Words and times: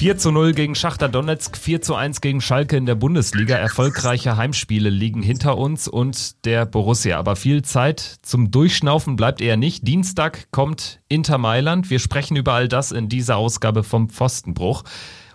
4 0.00 0.16
zu 0.16 0.30
0 0.30 0.54
gegen 0.54 0.74
Schachter 0.74 1.10
Donetsk, 1.10 1.58
4 1.58 1.82
zu 1.82 1.94
1 1.94 2.22
gegen 2.22 2.40
Schalke 2.40 2.74
in 2.74 2.86
der 2.86 2.94
Bundesliga. 2.94 3.56
Erfolgreiche 3.56 4.38
Heimspiele 4.38 4.88
liegen 4.88 5.20
hinter 5.20 5.58
uns 5.58 5.88
und 5.88 6.46
der 6.46 6.64
Borussia. 6.64 7.18
Aber 7.18 7.36
viel 7.36 7.60
Zeit 7.60 8.00
zum 8.22 8.50
Durchschnaufen 8.50 9.16
bleibt 9.16 9.42
eher 9.42 9.58
nicht. 9.58 9.86
Dienstag 9.86 10.50
kommt 10.52 11.00
Inter 11.08 11.36
Mailand. 11.36 11.90
Wir 11.90 11.98
sprechen 11.98 12.38
über 12.38 12.54
all 12.54 12.66
das 12.66 12.92
in 12.92 13.10
dieser 13.10 13.36
Ausgabe 13.36 13.84
vom 13.84 14.08
Pfostenbruch. 14.08 14.84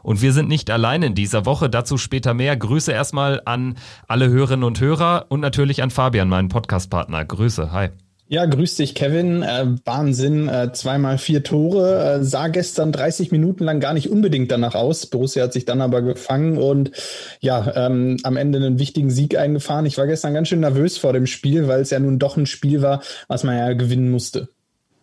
Und 0.01 0.23
wir 0.23 0.33
sind 0.33 0.49
nicht 0.49 0.71
allein 0.71 1.03
in 1.03 1.13
dieser 1.13 1.45
Woche, 1.45 1.69
dazu 1.69 1.99
später 1.99 2.33
mehr. 2.33 2.57
Grüße 2.57 2.91
erstmal 2.91 3.43
an 3.45 3.75
alle 4.07 4.29
Hörerinnen 4.29 4.63
und 4.63 4.81
Hörer 4.81 5.27
und 5.29 5.41
natürlich 5.41 5.83
an 5.83 5.91
Fabian, 5.91 6.27
meinen 6.27 6.49
Podcastpartner. 6.49 7.23
Grüße, 7.23 7.71
hi. 7.71 7.89
Ja, 8.27 8.45
grüß 8.45 8.75
dich, 8.75 8.95
Kevin. 8.95 9.43
Äh, 9.43 9.67
Wahnsinn. 9.85 10.47
Äh, 10.47 10.71
zweimal 10.73 11.19
vier 11.19 11.43
Tore. 11.43 12.15
Äh, 12.15 12.23
sah 12.23 12.47
gestern 12.47 12.91
30 12.91 13.31
Minuten 13.31 13.63
lang 13.63 13.79
gar 13.79 13.93
nicht 13.93 14.09
unbedingt 14.09 14.51
danach 14.51 14.73
aus. 14.73 15.05
Borussia 15.05 15.43
hat 15.43 15.53
sich 15.53 15.65
dann 15.65 15.79
aber 15.79 16.01
gefangen 16.01 16.57
und 16.57 16.91
ja, 17.39 17.71
ähm, 17.75 18.17
am 18.23 18.35
Ende 18.35 18.57
einen 18.57 18.79
wichtigen 18.79 19.11
Sieg 19.11 19.37
eingefahren. 19.37 19.85
Ich 19.85 19.99
war 19.99 20.07
gestern 20.07 20.33
ganz 20.33 20.47
schön 20.47 20.61
nervös 20.61 20.97
vor 20.97 21.13
dem 21.13 21.27
Spiel, 21.27 21.67
weil 21.67 21.81
es 21.81 21.91
ja 21.91 21.99
nun 21.99 22.17
doch 22.17 22.35
ein 22.35 22.47
Spiel 22.47 22.81
war, 22.81 23.03
was 23.27 23.43
man 23.43 23.57
ja 23.57 23.73
gewinnen 23.73 24.09
musste. 24.09 24.49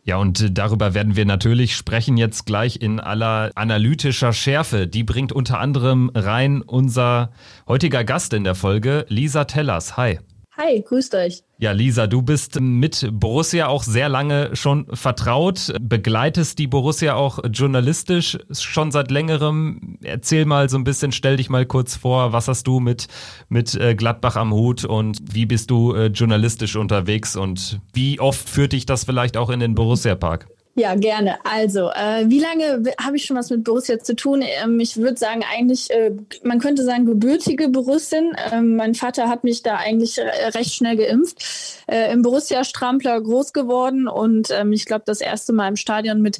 Ja, 0.04 0.16
und 0.16 0.58
darüber 0.58 0.94
werden 0.94 1.14
wir 1.14 1.24
natürlich 1.24 1.76
sprechen 1.76 2.16
jetzt 2.16 2.44
gleich 2.44 2.82
in 2.82 2.98
aller 2.98 3.52
analytischer 3.54 4.32
Schärfe. 4.32 4.88
Die 4.88 5.04
bringt 5.04 5.30
unter 5.30 5.60
anderem 5.60 6.10
rein 6.12 6.60
unser 6.60 7.30
heutiger 7.68 8.02
Gast 8.02 8.32
in 8.32 8.42
der 8.42 8.56
Folge, 8.56 9.06
Lisa 9.08 9.44
Tellers. 9.44 9.96
Hi. 9.96 10.18
Hi, 10.56 10.82
grüßt 10.82 11.14
euch. 11.14 11.44
Ja, 11.62 11.70
Lisa, 11.70 12.08
du 12.08 12.22
bist 12.22 12.60
mit 12.60 13.08
Borussia 13.12 13.68
auch 13.68 13.84
sehr 13.84 14.08
lange 14.08 14.56
schon 14.56 14.84
vertraut, 14.92 15.72
begleitest 15.80 16.58
die 16.58 16.66
Borussia 16.66 17.14
auch 17.14 17.38
journalistisch 17.52 18.36
schon 18.50 18.90
seit 18.90 19.12
längerem. 19.12 19.96
Erzähl 20.02 20.44
mal 20.44 20.68
so 20.68 20.76
ein 20.76 20.82
bisschen, 20.82 21.12
stell 21.12 21.36
dich 21.36 21.50
mal 21.50 21.64
kurz 21.64 21.94
vor, 21.94 22.32
was 22.32 22.48
hast 22.48 22.66
du 22.66 22.80
mit, 22.80 23.06
mit 23.48 23.76
äh, 23.76 23.94
Gladbach 23.94 24.34
am 24.34 24.52
Hut 24.52 24.84
und 24.84 25.18
wie 25.32 25.46
bist 25.46 25.70
du 25.70 25.94
äh, 25.94 26.06
journalistisch 26.06 26.74
unterwegs 26.74 27.36
und 27.36 27.78
wie 27.92 28.18
oft 28.18 28.48
führt 28.48 28.72
dich 28.72 28.84
das 28.84 29.04
vielleicht 29.04 29.36
auch 29.36 29.48
in 29.48 29.60
den 29.60 29.76
Borussia-Park? 29.76 30.48
Ja, 30.74 30.94
gerne. 30.94 31.36
Also, 31.44 31.90
äh, 31.90 32.24
wie 32.28 32.40
lange 32.40 32.82
habe 32.98 33.16
ich 33.16 33.26
schon 33.26 33.36
was 33.36 33.50
mit 33.50 33.62
Borussia 33.62 33.98
zu 33.98 34.16
tun? 34.16 34.42
Ähm, 34.42 34.80
ich 34.80 34.96
würde 34.96 35.18
sagen, 35.18 35.44
eigentlich, 35.52 35.90
äh, 35.90 36.12
man 36.44 36.60
könnte 36.60 36.82
sagen, 36.82 37.04
gebürtige 37.04 37.68
Borussin. 37.68 38.34
Ähm, 38.50 38.76
mein 38.76 38.94
Vater 38.94 39.28
hat 39.28 39.44
mich 39.44 39.62
da 39.62 39.76
eigentlich 39.76 40.18
recht 40.18 40.72
schnell 40.72 40.96
geimpft. 40.96 41.84
Äh, 41.86 42.10
Im 42.12 42.22
Borussia-Strampler 42.22 43.20
groß 43.20 43.52
geworden 43.52 44.08
und 44.08 44.50
ähm, 44.50 44.72
ich 44.72 44.86
glaube, 44.86 45.02
das 45.04 45.20
erste 45.20 45.52
Mal 45.52 45.68
im 45.68 45.76
Stadion 45.76 46.22
mit 46.22 46.38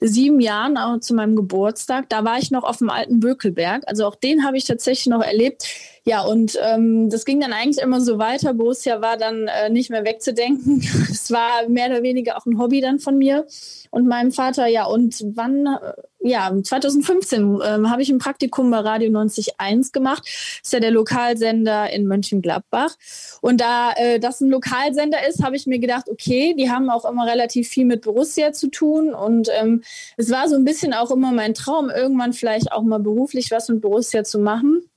sieben 0.00 0.40
Jahren, 0.40 0.76
auch 0.76 1.00
zu 1.00 1.14
meinem 1.14 1.34
Geburtstag. 1.34 2.08
Da 2.10 2.22
war 2.24 2.38
ich 2.38 2.50
noch 2.50 2.64
auf 2.64 2.78
dem 2.78 2.90
alten 2.90 3.20
Bökelberg. 3.20 3.84
Also 3.86 4.06
auch 4.06 4.14
den 4.14 4.44
habe 4.44 4.58
ich 4.58 4.64
tatsächlich 4.64 5.06
noch 5.06 5.22
erlebt. 5.22 5.66
Ja, 6.06 6.22
und 6.22 6.58
ähm, 6.62 7.10
das 7.10 7.26
ging 7.26 7.40
dann 7.40 7.52
eigentlich 7.52 7.82
immer 7.82 8.00
so 8.00 8.18
weiter. 8.18 8.54
Borussia 8.54 9.02
war 9.02 9.18
dann 9.18 9.48
äh, 9.48 9.68
nicht 9.68 9.90
mehr 9.90 10.04
wegzudenken. 10.04 10.80
es 11.10 11.30
war 11.30 11.68
mehr 11.68 11.88
oder 11.88 12.02
weniger 12.02 12.38
auch 12.38 12.46
ein 12.46 12.58
Hobby 12.58 12.80
dann 12.80 12.98
von 12.98 13.18
mir 13.18 13.46
und 13.90 14.08
meinem 14.08 14.32
Vater. 14.32 14.66
Ja, 14.66 14.86
und 14.86 15.22
wann, 15.34 15.66
äh, 15.66 15.92
ja, 16.20 16.50
2015 16.62 17.60
äh, 17.60 17.64
habe 17.86 18.00
ich 18.00 18.08
ein 18.08 18.18
Praktikum 18.18 18.70
bei 18.70 18.78
Radio 18.78 19.08
91 19.08 19.92
gemacht. 19.92 20.22
Das 20.24 20.60
ist 20.64 20.72
ja 20.72 20.80
der 20.80 20.90
Lokalsender 20.90 21.90
in 21.90 22.06
Mönchengladbach. 22.06 22.96
Und 23.42 23.60
da 23.60 23.92
äh, 23.96 24.18
das 24.18 24.40
ein 24.40 24.48
Lokalsender 24.48 25.18
ist, 25.28 25.42
habe 25.44 25.56
ich 25.56 25.66
mir 25.66 25.80
gedacht, 25.80 26.08
okay, 26.08 26.54
die 26.58 26.70
haben 26.70 26.88
auch 26.88 27.04
immer 27.04 27.26
relativ 27.26 27.68
viel 27.68 27.84
mit 27.84 28.00
Borussia 28.00 28.52
zu 28.52 28.70
tun. 28.70 29.12
Und 29.12 29.50
ähm, 29.60 29.82
es 30.16 30.30
war 30.30 30.48
so 30.48 30.56
ein 30.56 30.64
bisschen 30.64 30.94
auch 30.94 31.10
immer 31.10 31.30
mein 31.30 31.52
Traum, 31.52 31.90
irgendwann 31.90 32.32
vielleicht 32.32 32.72
auch 32.72 32.82
mal 32.82 33.00
beruflich 33.00 33.50
was 33.50 33.68
mit 33.68 33.82
Borussia 33.82 34.24
zu 34.24 34.38
machen 34.38 34.89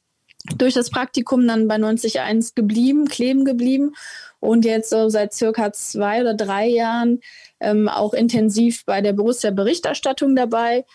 durch 0.57 0.73
das 0.73 0.89
Praktikum 0.89 1.47
dann 1.47 1.67
bei 1.67 1.75
90.1 1.75 2.53
geblieben, 2.55 3.07
kleben 3.07 3.45
geblieben 3.45 3.93
und 4.39 4.65
jetzt 4.65 4.89
so 4.89 5.07
seit 5.07 5.33
circa 5.33 5.71
zwei 5.71 6.19
oder 6.21 6.33
drei 6.33 6.67
Jahren 6.67 7.21
ähm, 7.61 7.87
auch 7.87 8.13
intensiv 8.13 8.83
bei 8.85 9.01
der 9.01 9.13
Borussia 9.13 9.51
Berichterstattung 9.51 10.35
dabei. 10.35 10.85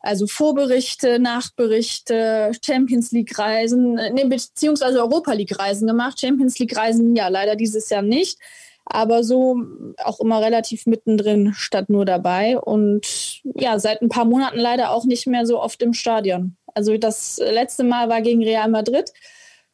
Also 0.00 0.26
Vorberichte, 0.26 1.18
Nachberichte, 1.18 2.52
Champions 2.64 3.10
League 3.10 3.36
Reisen, 3.38 3.94
nee, 4.12 4.24
beziehungsweise 4.24 5.00
Europa 5.00 5.32
League 5.32 5.58
Reisen 5.58 5.88
gemacht. 5.88 6.20
Champions 6.20 6.58
League 6.58 6.76
Reisen 6.76 7.16
ja 7.16 7.28
leider 7.28 7.56
dieses 7.56 7.88
Jahr 7.88 8.02
nicht, 8.02 8.38
aber 8.84 9.24
so 9.24 9.56
auch 10.04 10.20
immer 10.20 10.40
relativ 10.42 10.86
mittendrin 10.86 11.54
statt 11.54 11.88
nur 11.88 12.04
dabei 12.04 12.58
und 12.58 13.40
ja, 13.54 13.78
seit 13.78 14.02
ein 14.02 14.10
paar 14.10 14.26
Monaten 14.26 14.58
leider 14.58 14.90
auch 14.90 15.04
nicht 15.04 15.26
mehr 15.26 15.46
so 15.46 15.60
oft 15.60 15.82
im 15.82 15.94
Stadion. 15.94 16.57
Also 16.78 16.96
das 16.96 17.40
letzte 17.42 17.82
Mal 17.82 18.08
war 18.08 18.22
gegen 18.22 18.40
Real 18.44 18.68
Madrid 18.68 19.12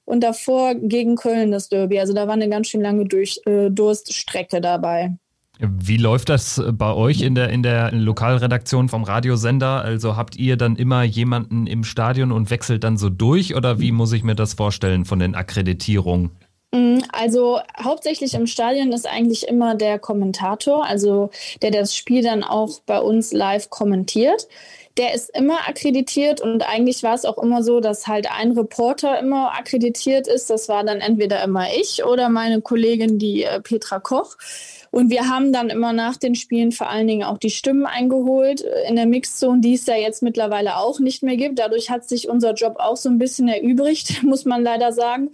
und 0.07 0.25
davor 0.25 0.75
gegen 0.75 1.17
Köln 1.17 1.53
das 1.53 1.69
Derby. 1.69 2.01
Also 2.01 2.15
da 2.15 2.27
war 2.27 2.33
eine 2.33 2.49
ganz 2.49 2.69
schön 2.69 2.81
lange 2.81 3.05
Durch, 3.05 3.43
äh, 3.45 3.69
Durststrecke 3.69 4.63
dabei. 4.63 5.13
Wie 5.59 5.99
läuft 5.99 6.31
das 6.31 6.63
bei 6.73 6.95
euch 6.95 7.21
in 7.21 7.35
der, 7.35 7.51
in 7.51 7.63
der 7.63 7.93
Lokalredaktion 7.93 8.89
vom 8.89 9.05
Radiosender? 9.05 9.83
Also 9.83 10.17
habt 10.17 10.35
ihr 10.37 10.57
dann 10.57 10.77
immer 10.77 11.03
jemanden 11.03 11.67
im 11.67 11.85
Stadion 11.85 12.33
und 12.33 12.49
wechselt 12.49 12.85
dann 12.85 12.97
so 12.97 13.11
durch 13.11 13.55
oder 13.55 13.79
wie 13.81 13.93
muss 13.93 14.13
ich 14.13 14.25
mir 14.25 14.35
das 14.35 14.55
vorstellen 14.55 15.05
von 15.05 15.19
den 15.19 15.35
Akkreditierungen? 15.35 16.31
Mm, 16.73 17.01
also 17.13 17.61
hauptsächlich 17.79 18.33
im 18.33 18.47
Stadion 18.47 18.93
ist 18.93 19.07
eigentlich 19.07 19.47
immer 19.47 19.75
der 19.75 19.99
Kommentator, 19.99 20.87
also 20.87 21.31
der 21.61 21.71
das 21.71 21.95
Spiel 21.95 22.23
dann 22.23 22.43
auch 22.43 22.81
bei 22.87 22.99
uns 22.99 23.31
live 23.33 23.69
kommentiert 23.69 24.49
der 24.97 25.15
ist 25.15 25.37
immer 25.37 25.69
akkreditiert 25.69 26.41
und 26.41 26.62
eigentlich 26.62 27.03
war 27.03 27.15
es 27.15 27.25
auch 27.25 27.38
immer 27.38 27.65
so, 27.65 27.81
dass 27.81 28.06
halt 28.06 28.31
ein 28.31 28.53
Reporter 28.53 29.19
immer 29.19 29.53
akkreditiert 29.53 30.28
ist. 30.28 30.50
Das 30.50 30.69
war 30.69 30.84
dann 30.84 31.00
entweder 31.00 31.43
immer 31.43 31.66
ich 31.75 32.05
oder 32.05 32.28
meine 32.28 32.60
Kollegin, 32.60 33.19
die 33.19 33.43
äh, 33.43 33.60
Petra 33.60 33.99
Koch. 33.99 34.37
Und 34.93 35.10
wir 35.10 35.28
haben 35.28 35.53
dann 35.53 35.71
immer 35.71 35.93
nach 35.93 36.16
den 36.16 36.37
Spielen 36.37 36.71
vor 36.71 36.88
allen 36.88 37.09
Dingen 37.09 37.25
auch 37.25 37.38
die 37.38 37.50
Stimmen 37.50 37.87
eingeholt 37.87 38.62
äh, 38.62 38.88
in 38.88 38.94
der 38.94 39.06
Mixzone, 39.06 39.60
die 39.60 39.75
es 39.75 39.87
ja 39.87 39.97
jetzt 39.97 40.22
mittlerweile 40.22 40.77
auch 40.77 41.00
nicht 41.00 41.25
mehr 41.25 41.37
gibt. 41.37 41.59
Dadurch 41.59 41.91
hat 41.91 42.09
sich 42.09 42.28
unser 42.28 42.55
Job 42.55 42.76
auch 42.78 42.97
so 42.97 43.09
ein 43.09 43.19
bisschen 43.19 43.49
erübrigt, 43.49 44.22
muss 44.22 44.44
man 44.44 44.62
leider 44.62 44.93
sagen. 44.93 45.31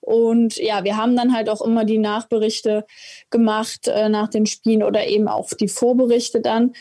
Und 0.00 0.56
ja, 0.56 0.84
wir 0.84 0.96
haben 0.96 1.16
dann 1.16 1.34
halt 1.34 1.48
auch 1.48 1.62
immer 1.62 1.84
die 1.84 1.98
Nachberichte 1.98 2.84
gemacht 3.30 3.86
äh, 3.86 4.08
nach 4.08 4.28
den 4.28 4.46
Spielen 4.46 4.82
oder 4.82 5.06
eben 5.06 5.28
auch 5.28 5.50
die 5.54 5.68
Vorberichte 5.68 6.40
dann. 6.40 6.74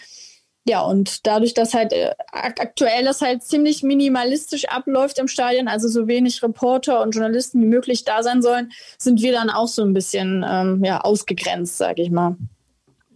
Ja, 0.66 0.82
und 0.82 1.28
dadurch, 1.28 1.54
dass 1.54 1.74
halt 1.74 1.92
äh, 1.92 2.12
aktuell 2.32 3.04
das 3.04 3.22
halt 3.22 3.44
ziemlich 3.44 3.84
minimalistisch 3.84 4.66
abläuft 4.70 5.20
im 5.20 5.28
Stadion, 5.28 5.68
also 5.68 5.90
so 5.90 6.08
wenig 6.08 6.42
Reporter 6.42 7.02
und 7.02 7.12
Journalisten 7.12 7.62
wie 7.62 7.66
möglich 7.66 8.06
da 8.06 8.24
sein 8.24 8.42
sollen, 8.42 8.72
sind 8.98 9.22
wir 9.22 9.34
dann 9.34 9.50
auch 9.50 9.68
so 9.68 9.84
ein 9.84 9.94
bisschen 9.94 10.46
ähm, 10.48 10.82
ja, 10.84 11.02
ausgegrenzt, 11.02 11.78
sag 11.78 12.00
ich 12.00 12.12
mal. 12.12 12.38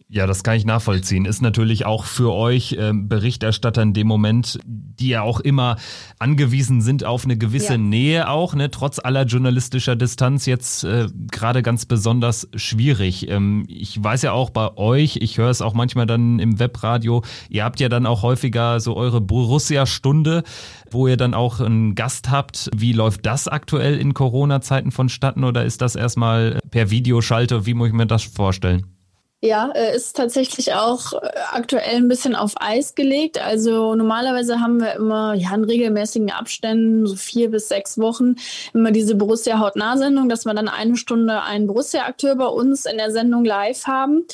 Ja, 0.09 0.25
das 0.25 0.43
kann 0.43 0.55
ich 0.55 0.63
nachvollziehen. 0.63 1.25
Ist 1.25 1.41
natürlich 1.41 1.85
auch 1.85 2.05
für 2.05 2.33
euch 2.33 2.73
äh, 2.73 2.93
Berichterstatter 2.93 3.81
in 3.81 3.93
dem 3.93 4.07
Moment, 4.07 4.57
die 4.65 5.09
ja 5.09 5.21
auch 5.21 5.41
immer 5.41 5.75
angewiesen 6.17 6.81
sind 6.81 7.03
auf 7.03 7.25
eine 7.25 7.37
gewisse 7.37 7.73
ja. 7.73 7.77
Nähe 7.77 8.29
auch, 8.29 8.55
ne, 8.55 8.71
trotz 8.71 8.99
aller 8.99 9.25
journalistischer 9.25 9.97
Distanz 9.97 10.45
jetzt 10.45 10.85
äh, 10.85 11.07
gerade 11.29 11.61
ganz 11.61 11.85
besonders 11.85 12.47
schwierig. 12.55 13.27
Ähm, 13.27 13.65
ich 13.67 14.01
weiß 14.01 14.21
ja 14.21 14.31
auch 14.31 14.49
bei 14.49 14.77
euch, 14.77 15.17
ich 15.17 15.37
höre 15.37 15.49
es 15.49 15.61
auch 15.61 15.73
manchmal 15.73 16.05
dann 16.05 16.39
im 16.39 16.57
Webradio, 16.57 17.21
ihr 17.49 17.65
habt 17.65 17.81
ja 17.81 17.89
dann 17.89 18.05
auch 18.05 18.21
häufiger 18.21 18.79
so 18.79 18.95
eure 18.95 19.19
Borussia-Stunde, 19.19 20.43
wo 20.89 21.07
ihr 21.07 21.17
dann 21.17 21.33
auch 21.33 21.59
einen 21.59 21.95
Gast 21.95 22.31
habt. 22.31 22.69
Wie 22.73 22.93
läuft 22.93 23.25
das 23.25 23.49
aktuell 23.49 23.99
in 23.99 24.13
Corona-Zeiten 24.13 24.91
vonstatten 24.91 25.43
oder 25.43 25.65
ist 25.65 25.81
das 25.81 25.97
erstmal 25.97 26.59
per 26.71 26.91
Videoschalte? 26.91 27.65
Wie 27.65 27.73
muss 27.73 27.89
ich 27.89 27.93
mir 27.93 28.07
das 28.07 28.23
vorstellen? 28.23 28.96
Ja, 29.39 29.69
äh, 29.75 29.95
ist 29.95 30.15
tatsächlich 30.15 30.73
auch 30.73 31.13
äh, 31.13 31.29
aktuell 31.51 31.97
ein 31.97 32.07
bisschen 32.07 32.35
auf 32.35 32.55
Eis 32.59 32.95
gelegt. 32.95 33.39
Also 33.39 33.93
normalerweise 33.93 34.59
haben 34.61 34.81
wir 34.81 34.95
immer 34.95 35.35
ja 35.35 35.53
in 35.53 35.63
regelmäßigen 35.63 36.31
Abständen, 36.31 37.05
so 37.05 37.15
vier 37.15 37.51
bis 37.51 37.67
sechs 37.67 37.99
Wochen, 37.99 38.37
immer 38.73 38.91
diese 38.91 39.13
Borussia 39.13 39.59
Hautnah-Sendung, 39.59 40.27
dass 40.27 40.45
wir 40.45 40.55
dann 40.55 40.67
eine 40.67 40.97
Stunde 40.97 41.43
einen 41.43 41.67
Borussia-Akteur 41.67 42.35
bei 42.35 42.47
uns 42.47 42.87
in 42.87 42.97
der 42.97 43.11
Sendung 43.11 43.45
live 43.45 43.85
haben. 43.85 44.25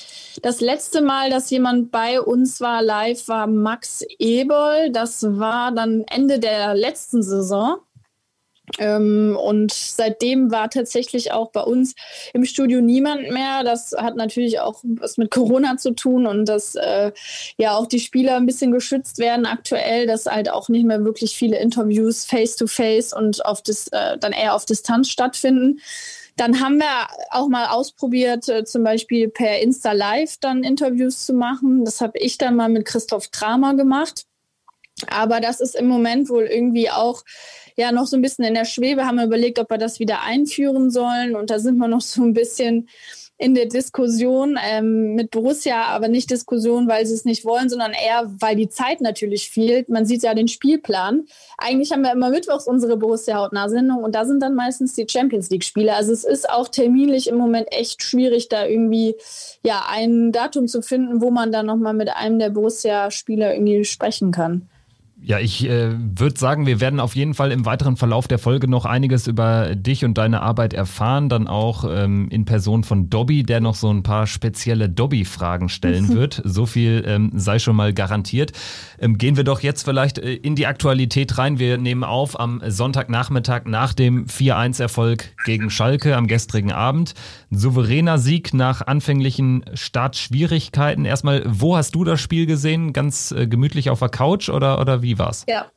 Das 0.41 0.61
letzte 0.61 1.01
Mal, 1.01 1.29
dass 1.29 1.49
jemand 1.49 1.91
bei 1.91 2.21
uns 2.21 2.61
war 2.61 2.81
live, 2.81 3.27
war 3.27 3.47
Max 3.47 4.05
Eberl. 4.19 4.89
Das 4.91 5.21
war 5.37 5.73
dann 5.73 6.05
Ende 6.09 6.39
der 6.39 6.75
letzten 6.75 7.23
Saison. 7.23 7.79
Ähm, 8.79 9.37
und 9.39 9.73
seitdem 9.73 10.49
war 10.49 10.69
tatsächlich 10.69 11.31
auch 11.33 11.51
bei 11.51 11.61
uns 11.61 11.95
im 12.33 12.45
Studio 12.45 12.79
niemand 12.79 13.29
mehr. 13.29 13.63
Das 13.63 13.93
hat 13.97 14.15
natürlich 14.15 14.61
auch 14.61 14.79
was 14.83 15.17
mit 15.17 15.31
Corona 15.31 15.77
zu 15.77 15.91
tun 15.91 16.25
und 16.25 16.45
dass 16.45 16.75
äh, 16.75 17.11
ja 17.57 17.75
auch 17.75 17.87
die 17.87 17.99
Spieler 17.99 18.37
ein 18.37 18.45
bisschen 18.45 18.71
geschützt 18.71 19.19
werden 19.19 19.45
aktuell, 19.45 20.07
dass 20.07 20.25
halt 20.27 20.49
auch 20.49 20.69
nicht 20.69 20.85
mehr 20.85 21.03
wirklich 21.03 21.35
viele 21.35 21.57
Interviews 21.59 22.25
face 22.25 22.55
to 22.55 22.67
face 22.67 23.11
und 23.13 23.45
auf 23.45 23.61
das, 23.61 23.89
äh, 23.89 24.17
dann 24.17 24.31
eher 24.31 24.55
auf 24.55 24.65
Distanz 24.65 25.09
stattfinden. 25.09 25.79
Dann 26.37 26.61
haben 26.61 26.79
wir 26.79 27.07
auch 27.29 27.47
mal 27.49 27.67
ausprobiert, 27.67 28.47
äh, 28.47 28.63
zum 28.63 28.83
Beispiel 28.83 29.29
per 29.29 29.59
Insta 29.59 29.91
Live 29.91 30.37
dann 30.39 30.63
Interviews 30.63 31.25
zu 31.25 31.33
machen. 31.33 31.85
Das 31.85 32.01
habe 32.01 32.17
ich 32.17 32.37
dann 32.37 32.55
mal 32.55 32.69
mit 32.69 32.85
Christoph 32.85 33.29
Kramer 33.31 33.75
gemacht. 33.75 34.25
Aber 35.07 35.41
das 35.41 35.59
ist 35.59 35.75
im 35.75 35.87
Moment 35.87 36.29
wohl 36.29 36.45
irgendwie 36.45 36.89
auch 36.89 37.23
ja 37.75 37.91
noch 37.91 38.07
so 38.07 38.15
ein 38.15 38.21
bisschen 38.21 38.45
in 38.45 38.53
der 38.53 38.65
Schwebe, 38.65 39.05
haben 39.05 39.17
wir 39.17 39.25
überlegt, 39.25 39.59
ob 39.59 39.69
wir 39.69 39.77
das 39.77 39.99
wieder 39.99 40.21
einführen 40.23 40.91
sollen. 40.91 41.35
Und 41.35 41.49
da 41.49 41.59
sind 41.59 41.77
wir 41.77 41.87
noch 41.87 42.01
so 42.01 42.23
ein 42.23 42.33
bisschen 42.33 42.87
in 43.37 43.55
der 43.55 43.65
Diskussion 43.65 44.57
ähm, 44.63 45.15
mit 45.15 45.31
Borussia, 45.31 45.85
aber 45.87 46.07
nicht 46.07 46.29
Diskussion, 46.29 46.87
weil 46.87 47.05
sie 47.05 47.15
es 47.15 47.25
nicht 47.25 47.43
wollen, 47.43 47.67
sondern 47.67 47.91
eher, 47.91 48.31
weil 48.39 48.55
die 48.55 48.69
Zeit 48.69 49.01
natürlich 49.01 49.49
fehlt. 49.49 49.89
Man 49.89 50.05
sieht 50.05 50.23
ja 50.23 50.33
den 50.33 50.47
Spielplan. 50.47 51.25
Eigentlich 51.57 51.91
haben 51.91 52.03
wir 52.03 52.11
immer 52.11 52.29
mittwochs 52.29 52.67
unsere 52.67 52.95
Borussia 52.95 53.35
Hautnah-Sendung 53.35 54.03
und 54.03 54.13
da 54.15 54.25
sind 54.25 54.41
dann 54.41 54.55
meistens 54.55 54.93
die 54.93 55.07
Champions 55.09 55.49
League-Spiele. 55.49 55.93
Also 55.93 56.13
es 56.13 56.23
ist 56.23 56.49
auch 56.49 56.69
terminlich 56.69 57.27
im 57.27 57.37
Moment 57.37 57.67
echt 57.71 58.03
schwierig, 58.03 58.49
da 58.49 58.65
irgendwie 58.65 59.15
ja 59.63 59.83
ein 59.89 60.31
Datum 60.31 60.67
zu 60.67 60.81
finden, 60.81 61.21
wo 61.21 61.31
man 61.31 61.51
dann 61.51 61.65
nochmal 61.65 61.93
mit 61.93 62.09
einem 62.09 62.39
der 62.39 62.51
Borussia-Spieler 62.51 63.53
irgendwie 63.53 63.83
sprechen 63.83 64.31
kann. 64.31 64.69
Ja, 65.25 65.39
ich 65.39 65.69
äh, 65.69 65.91
würde 65.93 66.37
sagen, 66.37 66.65
wir 66.65 66.81
werden 66.81 66.99
auf 66.99 67.15
jeden 67.15 67.33
Fall 67.33 67.53
im 67.53 67.65
weiteren 67.65 67.95
Verlauf 67.95 68.27
der 68.27 68.39
Folge 68.39 68.67
noch 68.67 68.83
einiges 68.83 69.25
über 69.27 69.73
dich 69.73 70.03
und 70.03 70.17
deine 70.17 70.41
Arbeit 70.41 70.73
erfahren. 70.73 71.29
Dann 71.29 71.47
auch 71.47 71.85
ähm, 71.89 72.27
in 72.29 72.43
Person 72.43 72.83
von 72.83 73.09
Dobby, 73.09 73.43
der 73.43 73.61
noch 73.61 73.75
so 73.75 73.89
ein 73.89 74.03
paar 74.03 74.27
spezielle 74.27 74.89
Dobby-Fragen 74.89 75.69
stellen 75.69 76.09
wird. 76.13 76.41
So 76.43 76.65
viel 76.65 77.05
ähm, 77.07 77.31
sei 77.35 77.59
schon 77.59 77.77
mal 77.77 77.93
garantiert. 77.93 78.51
Ähm, 78.99 79.17
gehen 79.17 79.37
wir 79.37 79.45
doch 79.45 79.61
jetzt 79.61 79.83
vielleicht 79.83 80.19
äh, 80.19 80.33
in 80.33 80.55
die 80.55 80.67
Aktualität 80.67 81.37
rein. 81.37 81.57
Wir 81.57 81.77
nehmen 81.77 82.03
auf 82.03 82.37
am 82.37 82.61
Sonntagnachmittag 82.67 83.61
nach 83.63 83.93
dem 83.93 84.25
4-1-Erfolg 84.25 85.29
gegen 85.45 85.69
Schalke 85.69 86.17
am 86.17 86.27
gestrigen 86.27 86.73
Abend. 86.73 87.13
Souveräner 87.57 88.17
Sieg 88.17 88.53
nach 88.53 88.85
anfänglichen 88.85 89.63
Startschwierigkeiten. 89.73 91.05
Erstmal, 91.05 91.43
wo 91.45 91.77
hast 91.77 91.95
du 91.95 92.03
das 92.03 92.19
Spiel 92.19 92.45
gesehen? 92.45 92.91
Ganz 92.91 93.31
äh, 93.31 93.47
gemütlich 93.47 93.89
auf 93.89 93.99
der 93.99 94.09
Couch 94.09 94.49
oder, 94.49 94.81
oder 94.81 95.01
wie? 95.01 95.13
Wie 95.13 95.19
war's? 95.19 95.45
Ja, 95.47 95.69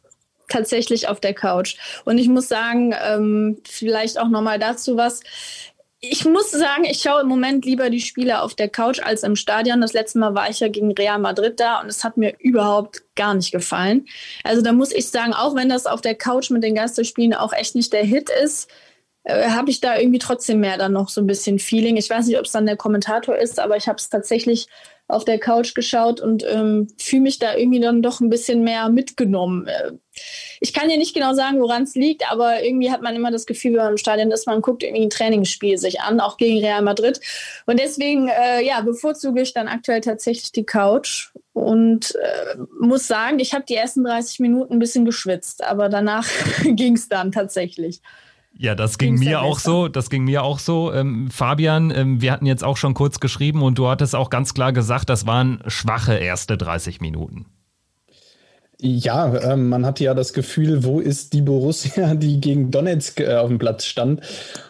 tatsächlich 0.49 1.09
auf 1.09 1.21
der 1.21 1.35
Couch. 1.35 1.77
Und 2.07 2.17
ich 2.17 2.29
muss 2.29 2.49
sagen, 2.49 2.95
ähm, 3.07 3.59
vielleicht 3.65 4.19
auch 4.19 4.29
nochmal 4.29 4.59
dazu 4.59 4.97
was. 4.97 5.21
Ich 6.01 6.25
muss 6.25 6.51
sagen, 6.51 6.85
ich 6.85 7.03
schaue 7.03 7.23
im 7.23 7.29
Moment 7.29 7.67
lieber 7.67 7.91
die 7.91 8.01
Spiele 8.01 8.41
auf 8.41 8.55
der 8.55 8.69
Couch 8.69 9.01
als 9.03 9.23
im 9.25 9.37
Stadion. 9.37 9.81
Das 9.83 9.93
letzte 9.93 10.19
Mal 10.19 10.35
war 10.35 10.49
ich 10.49 10.61
ja 10.61 10.69
gegen 10.69 10.93
Real 10.93 11.19
Madrid 11.19 11.61
da 11.61 11.81
und 11.81 11.89
es 11.89 12.03
hat 12.03 12.17
mir 12.17 12.35
überhaupt 12.39 13.03
gar 13.15 13.35
nicht 13.35 13.53
gefallen. 13.53 14.07
Also 14.43 14.63
da 14.63 14.73
muss 14.73 14.93
ich 14.93 15.09
sagen, 15.09 15.35
auch 15.35 15.55
wenn 15.55 15.69
das 15.69 15.87
auf 15.87 16.01
der 16.01 16.15
Couch 16.15 16.51
mit 16.51 16.63
den 16.63 16.75
Geisterspielen 16.77 17.35
auch 17.35 17.53
echt 17.53 17.75
nicht 17.75 17.93
der 17.93 18.05
Hit 18.05 18.31
ist, 18.43 18.71
äh, 19.27 19.51
habe 19.51 19.71
ich 19.71 19.81
da 19.81 19.99
irgendwie 19.99 20.21
trotzdem 20.21 20.61
mehr 20.61 20.79
dann 20.79 20.93
noch 20.93 21.09
so 21.09 21.21
ein 21.21 21.27
bisschen 21.27 21.59
Feeling. 21.59 21.97
Ich 21.97 22.09
weiß 22.09 22.27
nicht, 22.27 22.39
ob 22.39 22.45
es 22.47 22.53
dann 22.53 22.65
der 22.65 22.77
Kommentator 22.77 23.37
ist, 23.37 23.59
aber 23.59 23.77
ich 23.77 23.89
habe 23.89 23.97
es 23.97 24.09
tatsächlich 24.09 24.69
auf 25.09 25.25
der 25.25 25.39
Couch 25.39 25.75
geschaut 25.75 26.21
und 26.21 26.45
ähm, 26.49 26.89
fühle 26.97 27.23
mich 27.23 27.39
da 27.39 27.57
irgendwie 27.57 27.81
dann 27.81 28.03
doch 28.03 28.21
ein 28.21 28.31
bisschen 28.31 28.63
mehr 28.63 28.89
mitgenommen. 28.89 29.67
Äh, 29.67 29.93
ich 30.61 30.73
kann 30.73 30.89
dir 30.89 30.97
nicht 30.97 31.15
genau 31.15 31.35
sagen, 31.35 31.61
woran 31.61 31.83
es 31.83 31.97
liegt, 31.97 32.31
aber 32.31 32.63
irgendwie 32.65 32.91
hat 32.91 33.03
man 33.03 33.17
immer 33.17 33.33
das 33.33 33.47
Gefühl, 33.47 33.73
wenn 33.73 33.83
man 33.83 33.91
im 33.93 33.99
Stadion 33.99 34.31
ist, 34.31 34.47
man 34.47 34.63
guckt 34.63 34.85
irgendwie 34.85 35.05
ein 35.05 35.11
Trainingsspiel 35.11 35.77
sich 35.77 36.01
an, 36.01 36.21
auch 36.21 36.37
gegen 36.37 36.65
Real 36.65 36.83
Madrid. 36.83 37.21
Und 37.67 37.81
deswegen, 37.81 38.29
äh, 38.29 38.65
ja, 38.65 38.81
bevorzuge 38.81 39.43
ich 39.43 39.53
dann 39.53 39.67
aktuell 39.67 40.01
tatsächlich 40.01 40.53
die 40.53 40.65
Couch 40.65 41.31
und 41.53 42.15
äh, 42.15 42.57
muss 42.81 43.09
sagen, 43.09 43.41
ich 43.41 43.55
habe 43.55 43.65
die 43.69 43.75
ersten 43.75 44.05
30 44.05 44.39
Minuten 44.39 44.75
ein 44.75 44.79
bisschen 44.79 45.05
geschwitzt, 45.05 45.65
aber 45.65 45.89
danach 45.89 46.29
ging 46.63 46.95
es 46.95 47.09
dann 47.09 47.33
tatsächlich. 47.33 48.01
Ja, 48.59 48.75
das 48.75 48.97
ging 48.97 49.19
mir 49.19 49.43
auch 49.43 49.59
so. 49.59 49.89
Das 49.89 50.09
ging 50.09 50.25
mir 50.25 50.43
auch 50.43 50.59
so. 50.59 50.93
Ähm, 50.93 51.31
Fabian, 51.31 51.91
ähm, 51.91 52.23
wir 52.23 52.33
hatten 52.33 52.47
jetzt 52.47 52.65
auch 52.65 52.77
schon 52.77 52.95
kurz 52.95 53.21
geschrieben 53.21 53.63
und 53.63 53.77
du 53.77 53.89
hattest 53.89 54.15
auch 54.15 54.31
ganz 54.31 54.55
klar 54.55 54.73
gesagt, 54.73 55.11
das 55.11 55.27
waren 55.27 55.63
schwache 55.67 56.15
erste 56.15 56.57
30 56.57 57.01
Minuten. 57.01 57.47
Ja, 58.81 59.35
ähm, 59.53 59.69
man 59.69 59.87
hatte 59.87 60.05
ja 60.05 60.15
das 60.15 60.33
Gefühl, 60.33 60.85
wo 60.85 61.01
ist 61.01 61.33
die 61.33 61.43
Borussia, 61.43 62.15
die 62.15 62.41
gegen 62.41 62.71
Donetsk 62.71 63.21
äh, 63.21 63.37
auf 63.37 63.49
dem 63.49 63.59
Platz 63.59 63.85
stand. 63.85 64.21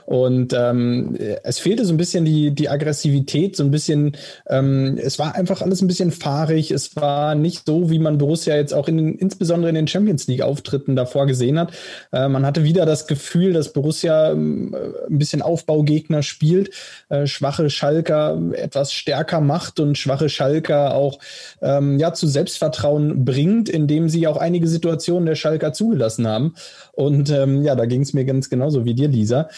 Und 0.07 0.53
ähm, 0.53 1.17
es 1.43 1.59
fehlte 1.59 1.85
so 1.85 1.93
ein 1.93 1.97
bisschen 1.97 2.25
die, 2.25 2.53
die 2.53 2.69
Aggressivität, 2.69 3.57
so 3.57 3.65
ein 3.65 3.73
bisschen, 3.73 4.17
ähm, 4.49 4.99
es 5.03 5.19
war 5.19 5.35
einfach 5.35 5.63
alles 5.63 5.83
ein 5.83 5.89
bisschen 5.89 6.13
fahrig. 6.13 6.71
Es 6.71 6.95
war 6.95 7.35
nicht 7.35 7.67
so, 7.67 7.91
wie 7.91 7.99
man 7.99 8.17
Borussia 8.17 8.55
jetzt 8.55 8.73
auch 8.73 8.87
in, 8.87 9.17
insbesondere 9.19 9.69
in 9.69 9.75
den 9.75 9.89
Champions 9.89 10.29
League-Auftritten 10.29 10.95
davor 10.95 11.27
gesehen 11.27 11.59
hat. 11.59 11.73
Äh, 12.13 12.29
man 12.29 12.47
hatte 12.47 12.63
wieder 12.63 12.87
das 12.87 13.09
Gefühl, 13.09 13.53
dass 13.53 13.73
Borussia 13.73 14.31
äh, 14.31 14.35
ein 14.35 15.19
bisschen 15.19 15.43
Aufbaugegner 15.43 16.23
spielt, 16.23 16.71
äh, 17.09 17.27
schwache 17.27 17.69
Schalker 17.69 18.41
etwas 18.53 18.93
stärker 18.93 19.41
macht 19.41 19.81
und 19.81 19.99
schwache 19.99 20.29
Schalker 20.29 20.95
auch 20.95 21.19
ähm, 21.63 21.99
ja, 21.99 22.13
zu 22.13 22.29
Selbstvertrauen 22.29 23.25
bringt, 23.25 23.69
indem 23.69 24.09
sie 24.09 24.29
auch 24.29 24.37
einige 24.37 24.69
Situationen 24.69 25.27
der 25.27 25.35
Schalker 25.35 25.73
zugelassen 25.73 26.29
haben. 26.29 26.55
Und 26.93 27.31
ähm, 27.31 27.63
ja, 27.63 27.75
da 27.75 27.87
ging 27.87 28.03
es 28.03 28.15
mir 28.15 28.25
ganz 28.25 28.49
genauso 28.49 28.85
wie 28.85 28.95
dir, 28.95 29.09
Lisa. 29.09 29.49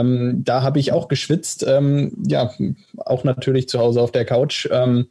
Ähm, 0.00 0.42
da 0.44 0.62
habe 0.62 0.78
ich 0.78 0.92
auch 0.92 1.08
geschwitzt. 1.08 1.64
Ähm, 1.66 2.12
ja, 2.26 2.50
auch 2.96 3.24
natürlich 3.24 3.68
zu 3.68 3.78
Hause 3.78 4.00
auf 4.00 4.12
der 4.12 4.24
Couch. 4.24 4.68
Ähm, 4.70 5.06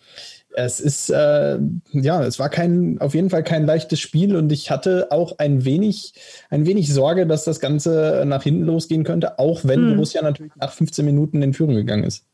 es 0.57 0.79
ist, 0.79 1.09
äh, 1.09 1.59
ja, 1.91 2.23
es 2.23 2.39
war 2.39 2.49
kein, 2.49 2.99
auf 3.01 3.13
jeden 3.13 3.29
Fall 3.29 3.43
kein 3.43 3.65
leichtes 3.65 3.99
Spiel 3.99 4.35
und 4.35 4.51
ich 4.51 4.71
hatte 4.71 5.07
auch 5.11 5.37
ein 5.37 5.65
wenig, 5.65 6.13
ein 6.49 6.65
wenig 6.65 6.93
Sorge, 6.93 7.27
dass 7.27 7.43
das 7.43 7.59
Ganze 7.59 8.23
nach 8.25 8.43
hinten 8.43 8.63
losgehen 8.63 9.03
könnte, 9.03 9.37
auch 9.37 9.61
wenn 9.65 9.81
hm. 9.81 9.95
Borussia 9.95 10.21
natürlich 10.21 10.53
nach 10.55 10.71
15 10.71 11.03
Minuten 11.03 11.41
in 11.41 11.53
Führung 11.53 11.75
gegangen 11.75 12.05
ist. 12.05 12.25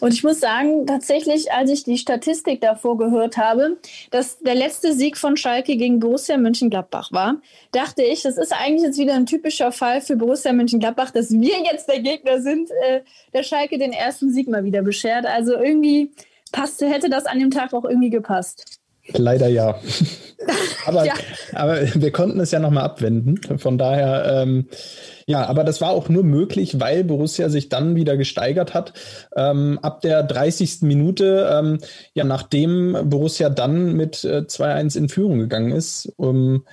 Und 0.00 0.12
ich 0.12 0.24
muss 0.24 0.40
sagen, 0.40 0.86
tatsächlich, 0.86 1.52
als 1.52 1.70
ich 1.70 1.84
die 1.84 1.98
Statistik 1.98 2.60
davor 2.60 2.98
gehört 2.98 3.36
habe, 3.36 3.78
dass 4.10 4.38
der 4.38 4.54
letzte 4.54 4.92
Sieg 4.92 5.16
von 5.16 5.36
Schalke 5.36 5.76
gegen 5.76 6.00
Borussia 6.00 6.36
Mönchengladbach 6.36 7.12
war, 7.12 7.40
dachte 7.72 8.02
ich, 8.02 8.22
das 8.22 8.36
ist 8.36 8.52
eigentlich 8.52 8.82
jetzt 8.82 8.98
wieder 8.98 9.14
ein 9.14 9.26
typischer 9.26 9.72
Fall 9.72 10.00
für 10.00 10.16
Borussia 10.16 10.52
Mönchengladbach, 10.52 11.10
dass 11.10 11.30
wir 11.30 11.62
jetzt 11.70 11.88
der 11.88 12.00
Gegner 12.00 12.40
sind, 12.40 12.70
äh, 12.70 13.02
der 13.32 13.42
Schalke 13.42 13.78
den 13.78 13.92
ersten 13.92 14.32
Sieg 14.32 14.48
mal 14.48 14.64
wieder 14.64 14.82
beschert. 14.82 15.26
Also 15.26 15.54
irgendwie 15.54 16.12
passte, 16.52 16.88
hätte 16.88 17.10
das 17.10 17.26
an 17.26 17.38
dem 17.38 17.50
Tag 17.50 17.72
auch 17.72 17.84
irgendwie 17.84 18.10
gepasst. 18.10 18.80
Leider 19.12 19.48
ja. 19.48 19.78
aber, 20.86 21.04
ja. 21.04 21.14
aber 21.52 21.80
wir 21.94 22.10
konnten 22.10 22.40
es 22.40 22.50
ja 22.50 22.58
nochmal 22.58 22.84
abwenden. 22.84 23.38
Von 23.58 23.78
daher, 23.78 24.42
ähm, 24.42 24.68
ja, 25.26 25.46
aber 25.46 25.64
das 25.64 25.80
war 25.80 25.90
auch 25.90 26.08
nur 26.08 26.24
möglich, 26.24 26.80
weil 26.80 27.04
Borussia 27.04 27.48
sich 27.48 27.68
dann 27.68 27.96
wieder 27.96 28.16
gesteigert 28.16 28.74
hat. 28.74 28.92
Ähm, 29.36 29.78
ab 29.82 30.00
der 30.00 30.22
30. 30.22 30.82
Minute, 30.82 31.50
ähm, 31.52 31.78
ja, 32.14 32.24
nachdem 32.24 32.96
Borussia 33.04 33.50
dann 33.50 33.94
mit 33.94 34.24
äh, 34.24 34.44
2-1 34.46 34.98
in 34.98 35.08
Führung 35.08 35.38
gegangen 35.38 35.72
ist, 35.72 36.12
um, 36.16 36.64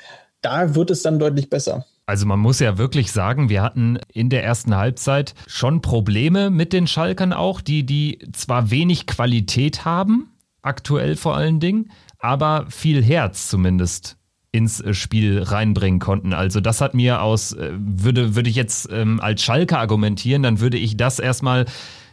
da 0.42 0.76
wird 0.76 0.92
es 0.92 1.04
dann 1.04 1.20
deutlich 1.20 1.50
besser. 1.50 1.86
Also 2.06 2.26
man 2.26 2.40
muss 2.40 2.60
ja 2.60 2.78
wirklich 2.78 3.12
sagen, 3.12 3.50
wir 3.50 3.62
hatten 3.62 4.00
in 4.12 4.30
der 4.30 4.44
ersten 4.44 4.76
Halbzeit 4.76 5.34
schon 5.48 5.82
Probleme 5.82 6.50
mit 6.50 6.74
den 6.74 6.88
Schalkern 6.88 7.32
auch, 7.32 7.62
die, 7.62 7.86
die 7.86 8.20
zwar 8.34 8.70
wenig 8.70 9.08
Qualität 9.08 9.86
haben, 9.86 10.32
aktuell 10.62 11.16
vor 11.16 11.38
allen 11.38 11.60
Dingen, 11.60 11.92
aber 12.22 12.66
viel 12.70 13.04
Herz 13.04 13.50
zumindest 13.50 14.18
ins 14.52 14.82
äh, 14.82 14.94
Spiel 14.94 15.42
reinbringen 15.44 16.00
konnten. 16.00 16.34
Also 16.34 16.60
das 16.60 16.82
hat 16.82 16.94
mir 16.94 17.22
aus, 17.22 17.54
äh, 17.54 17.72
würde, 17.74 18.36
würde 18.36 18.50
ich 18.50 18.56
jetzt 18.56 18.90
ähm, 18.92 19.20
als 19.20 19.42
Schalke 19.44 19.78
argumentieren, 19.78 20.44
dann 20.44 20.60
würde 20.60 20.78
ich 20.78 20.98
das 20.98 21.20
erstmal 21.20 21.66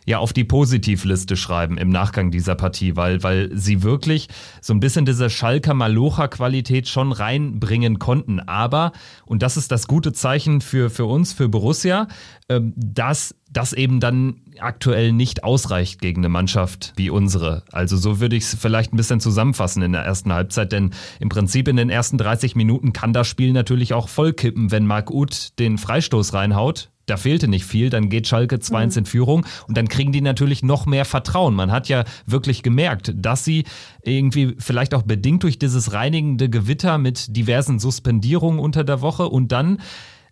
ja 0.09 0.19
auf 0.19 0.33
die 0.33 0.45
Positivliste 0.45 1.37
schreiben 1.37 1.77
im 1.77 1.91
Nachgang 1.91 2.31
dieser 2.31 2.55
Partie, 2.55 2.97
weil, 2.97 3.23
weil 3.23 3.51
sie 3.55 3.83
wirklich 3.83 4.29
so 4.63 4.73
ein 4.73 4.81
bisschen 4.81 5.05
diese 5.05 5.29
Schalker 5.29 5.75
Malocha-Qualität 5.75 6.89
schon 6.89 7.13
reinbringen 7.13 7.99
konnten. 7.99 8.41
Aber, 8.41 8.93
und 9.27 9.43
das 9.43 9.59
ist 9.59 9.71
das 9.71 9.87
gute 9.87 10.15
Zeichen 10.15 10.63
für, 10.63 10.89
für 10.89 11.05
uns, 11.05 11.35
für 11.35 11.51
Borussia, 11.51 12.09
ähm, 12.49 12.73
dass 12.75 13.35
das 13.51 13.75
eben 13.75 14.01
dann 14.01 14.41
aktuell 14.59 15.13
nicht 15.13 15.45
ausreicht 15.45 16.01
gegen 16.01 16.23
eine 16.23 16.31
Mannschaft 16.31 16.95
wie 16.97 17.11
unsere. 17.11 17.65
Also 17.71 17.99
so 17.99 18.19
würde 18.19 18.37
ich 18.37 18.45
es 18.45 18.57
vielleicht 18.59 18.95
ein 18.95 18.97
bisschen 18.97 19.21
zusammenfassen 19.21 19.83
in 19.83 19.93
der 19.93 20.03
ersten 20.03 20.33
Halbzeit, 20.33 20.73
denn 20.73 20.93
im 21.21 21.29
Prinzip 21.29 21.69
in 21.69 21.77
den 21.77 21.91
ersten 21.91 22.17
30 22.17 22.57
Minuten 22.57 22.95
kann 22.95 23.13
das 23.13 23.29
Spiel 23.29 23.53
natürlich 23.53 23.93
auch 23.93 24.09
voll 24.09 24.33
kippen, 24.33 24.71
wenn 24.71 24.87
Marc 24.87 25.11
Uth 25.11 25.59
den 25.59 25.77
Freistoß 25.77 26.33
reinhaut 26.33 26.91
da 27.11 27.17
fehlte 27.17 27.49
nicht 27.49 27.65
viel, 27.65 27.91
dann 27.91 28.09
geht 28.09 28.27
Schalke 28.27 28.57
2-1 28.57 28.87
mhm. 28.93 28.99
in 28.99 29.07
Führung 29.07 29.47
und 29.67 29.77
dann 29.77 29.89
kriegen 29.89 30.13
die 30.13 30.21
natürlich 30.21 30.63
noch 30.63 30.87
mehr 30.87 31.05
Vertrauen. 31.05 31.55
Man 31.55 31.73
hat 31.73 31.89
ja 31.89 32.05
wirklich 32.27 32.63
gemerkt, 32.63 33.13
dass 33.17 33.45
sie 33.45 33.65
irgendwie 34.03 34.55
vielleicht 34.59 34.95
auch 34.95 35.03
bedingt 35.03 35.43
durch 35.43 35.59
dieses 35.59 35.93
reinigende 35.93 36.49
Gewitter 36.49 36.99
mit 36.99 37.37
diversen 37.37 37.79
Suspendierungen 37.79 38.61
unter 38.61 38.85
der 38.85 39.01
Woche 39.01 39.29
und 39.29 39.53
dann 39.53 39.79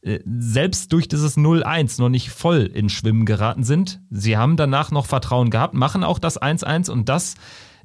äh, 0.02 0.20
selbst 0.24 0.92
durch 0.92 1.08
dieses 1.08 1.36
0-1 1.36 2.00
noch 2.00 2.08
nicht 2.08 2.30
voll 2.30 2.70
in 2.72 2.88
Schwimmen 2.88 3.26
geraten 3.26 3.64
sind. 3.64 4.00
Sie 4.10 4.36
haben 4.36 4.56
danach 4.56 4.90
noch 4.90 5.06
Vertrauen 5.06 5.50
gehabt, 5.50 5.74
machen 5.74 6.04
auch 6.04 6.18
das 6.18 6.40
1-1 6.40 6.90
und 6.90 7.08
das 7.08 7.34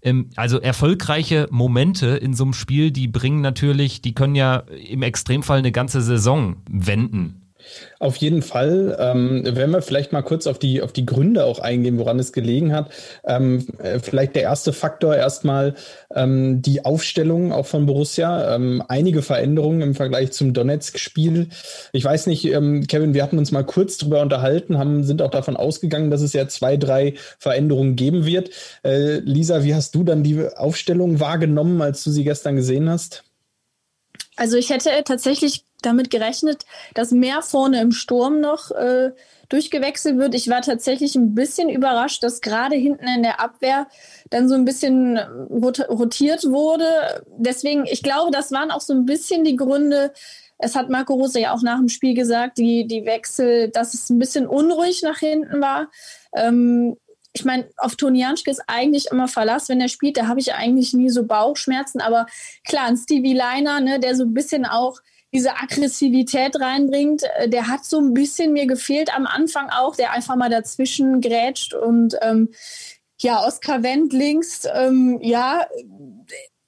ähm, 0.01 0.29
also 0.35 0.59
erfolgreiche 0.59 1.47
Momente 1.51 2.07
in 2.07 2.33
so 2.33 2.43
einem 2.43 2.53
Spiel, 2.53 2.91
die 2.91 3.07
bringen 3.07 3.41
natürlich, 3.41 4.01
die 4.01 4.13
können 4.13 4.35
ja 4.35 4.57
im 4.57 5.01
Extremfall 5.01 5.59
eine 5.59 5.71
ganze 5.71 6.01
Saison 6.01 6.57
wenden. 6.69 7.40
Auf 7.99 8.15
jeden 8.17 8.41
Fall. 8.41 8.97
Ähm, 8.99 9.43
wenn 9.45 9.71
wir 9.71 9.81
vielleicht 9.81 10.11
mal 10.11 10.21
kurz 10.21 10.47
auf 10.47 10.59
die, 10.59 10.81
auf 10.81 10.91
die 10.91 11.05
Gründe 11.05 11.45
auch 11.45 11.59
eingehen, 11.59 11.97
woran 11.97 12.19
es 12.19 12.33
gelegen 12.33 12.73
hat. 12.73 12.91
Ähm, 13.25 13.67
äh, 13.79 13.99
vielleicht 13.99 14.35
der 14.35 14.43
erste 14.43 14.73
Faktor 14.73 15.15
erstmal 15.15 15.75
ähm, 16.13 16.61
die 16.61 16.85
Aufstellung 16.85 17.51
auch 17.51 17.65
von 17.65 17.85
Borussia. 17.85 18.55
Ähm, 18.55 18.83
einige 18.87 19.21
Veränderungen 19.21 19.81
im 19.81 19.95
Vergleich 19.95 20.31
zum 20.31 20.53
Donetsk-Spiel. 20.53 21.49
Ich 21.93 22.03
weiß 22.03 22.27
nicht, 22.27 22.45
ähm, 22.45 22.87
Kevin, 22.87 23.13
wir 23.13 23.23
hatten 23.23 23.37
uns 23.37 23.51
mal 23.51 23.63
kurz 23.63 23.97
drüber 23.97 24.21
unterhalten, 24.21 24.77
haben, 24.77 25.03
sind 25.03 25.21
auch 25.21 25.31
davon 25.31 25.55
ausgegangen, 25.55 26.11
dass 26.11 26.21
es 26.21 26.33
ja 26.33 26.47
zwei, 26.47 26.77
drei 26.77 27.13
Veränderungen 27.37 27.95
geben 27.95 28.25
wird. 28.25 28.49
Äh, 28.83 29.19
Lisa, 29.19 29.63
wie 29.63 29.75
hast 29.75 29.95
du 29.95 30.03
dann 30.03 30.23
die 30.23 30.47
Aufstellung 30.55 31.19
wahrgenommen, 31.19 31.81
als 31.81 32.03
du 32.03 32.11
sie 32.11 32.23
gestern 32.23 32.55
gesehen 32.55 32.89
hast? 32.89 33.23
Also 34.35 34.57
ich 34.57 34.69
hätte 34.69 34.89
tatsächlich 35.03 35.65
damit 35.81 36.09
gerechnet, 36.09 36.65
dass 36.93 37.11
mehr 37.11 37.41
vorne 37.41 37.81
im 37.81 37.91
Sturm 37.91 38.39
noch 38.39 38.71
äh, 38.71 39.11
durchgewechselt 39.49 40.17
wird. 40.17 40.33
Ich 40.35 40.49
war 40.49 40.61
tatsächlich 40.61 41.15
ein 41.15 41.35
bisschen 41.35 41.69
überrascht, 41.69 42.23
dass 42.23 42.41
gerade 42.41 42.75
hinten 42.75 43.07
in 43.07 43.23
der 43.23 43.39
Abwehr 43.39 43.87
dann 44.29 44.47
so 44.47 44.55
ein 44.55 44.65
bisschen 44.65 45.17
rotiert 45.17 46.45
wurde. 46.45 47.23
Deswegen, 47.37 47.85
ich 47.85 48.03
glaube, 48.03 48.31
das 48.31 48.51
waren 48.51 48.71
auch 48.71 48.81
so 48.81 48.93
ein 48.93 49.05
bisschen 49.05 49.43
die 49.43 49.57
Gründe. 49.57 50.13
Es 50.57 50.75
hat 50.75 50.89
Marco 50.89 51.13
Rose 51.13 51.39
ja 51.39 51.53
auch 51.53 51.63
nach 51.63 51.79
dem 51.79 51.89
Spiel 51.89 52.13
gesagt, 52.13 52.57
die, 52.57 52.87
die 52.87 53.05
Wechsel, 53.05 53.69
dass 53.69 53.93
es 53.93 54.09
ein 54.09 54.19
bisschen 54.19 54.47
unruhig 54.47 55.01
nach 55.01 55.17
hinten 55.17 55.59
war. 55.59 55.89
Ähm, 56.35 56.95
ich 57.33 57.45
meine, 57.45 57.69
auf 57.77 57.95
Toni 57.95 58.21
Janschke 58.21 58.51
ist 58.51 58.63
eigentlich 58.67 59.07
immer 59.11 59.27
Verlass, 59.27 59.69
wenn 59.69 59.79
er 59.79 59.87
spielt. 59.87 60.17
Da 60.17 60.27
habe 60.27 60.39
ich 60.39 60.53
eigentlich 60.53 60.93
nie 60.93 61.09
so 61.09 61.25
Bauchschmerzen. 61.25 62.01
Aber 62.01 62.25
klar, 62.67 62.85
ein 62.87 62.97
Stevie 62.97 63.33
Liner, 63.33 63.79
ne, 63.79 63.99
der 63.99 64.15
so 64.15 64.23
ein 64.23 64.33
bisschen 64.33 64.65
auch 64.65 64.99
diese 65.33 65.55
Aggressivität 65.55 66.59
reinbringt, 66.59 67.23
äh, 67.37 67.47
der 67.47 67.67
hat 67.67 67.85
so 67.85 67.99
ein 67.99 68.13
bisschen 68.13 68.51
mir 68.51 68.67
gefehlt 68.67 69.15
am 69.15 69.25
Anfang 69.25 69.69
auch, 69.69 69.95
der 69.95 70.11
einfach 70.11 70.35
mal 70.35 70.49
dazwischen 70.49 71.21
grätscht 71.21 71.73
und 71.73 72.17
ähm, 72.21 72.49
ja, 73.21 73.45
Oskar 73.45 73.83
Wendt 73.83 74.13
links, 74.13 74.67
ähm, 74.73 75.19
ja, 75.21 75.67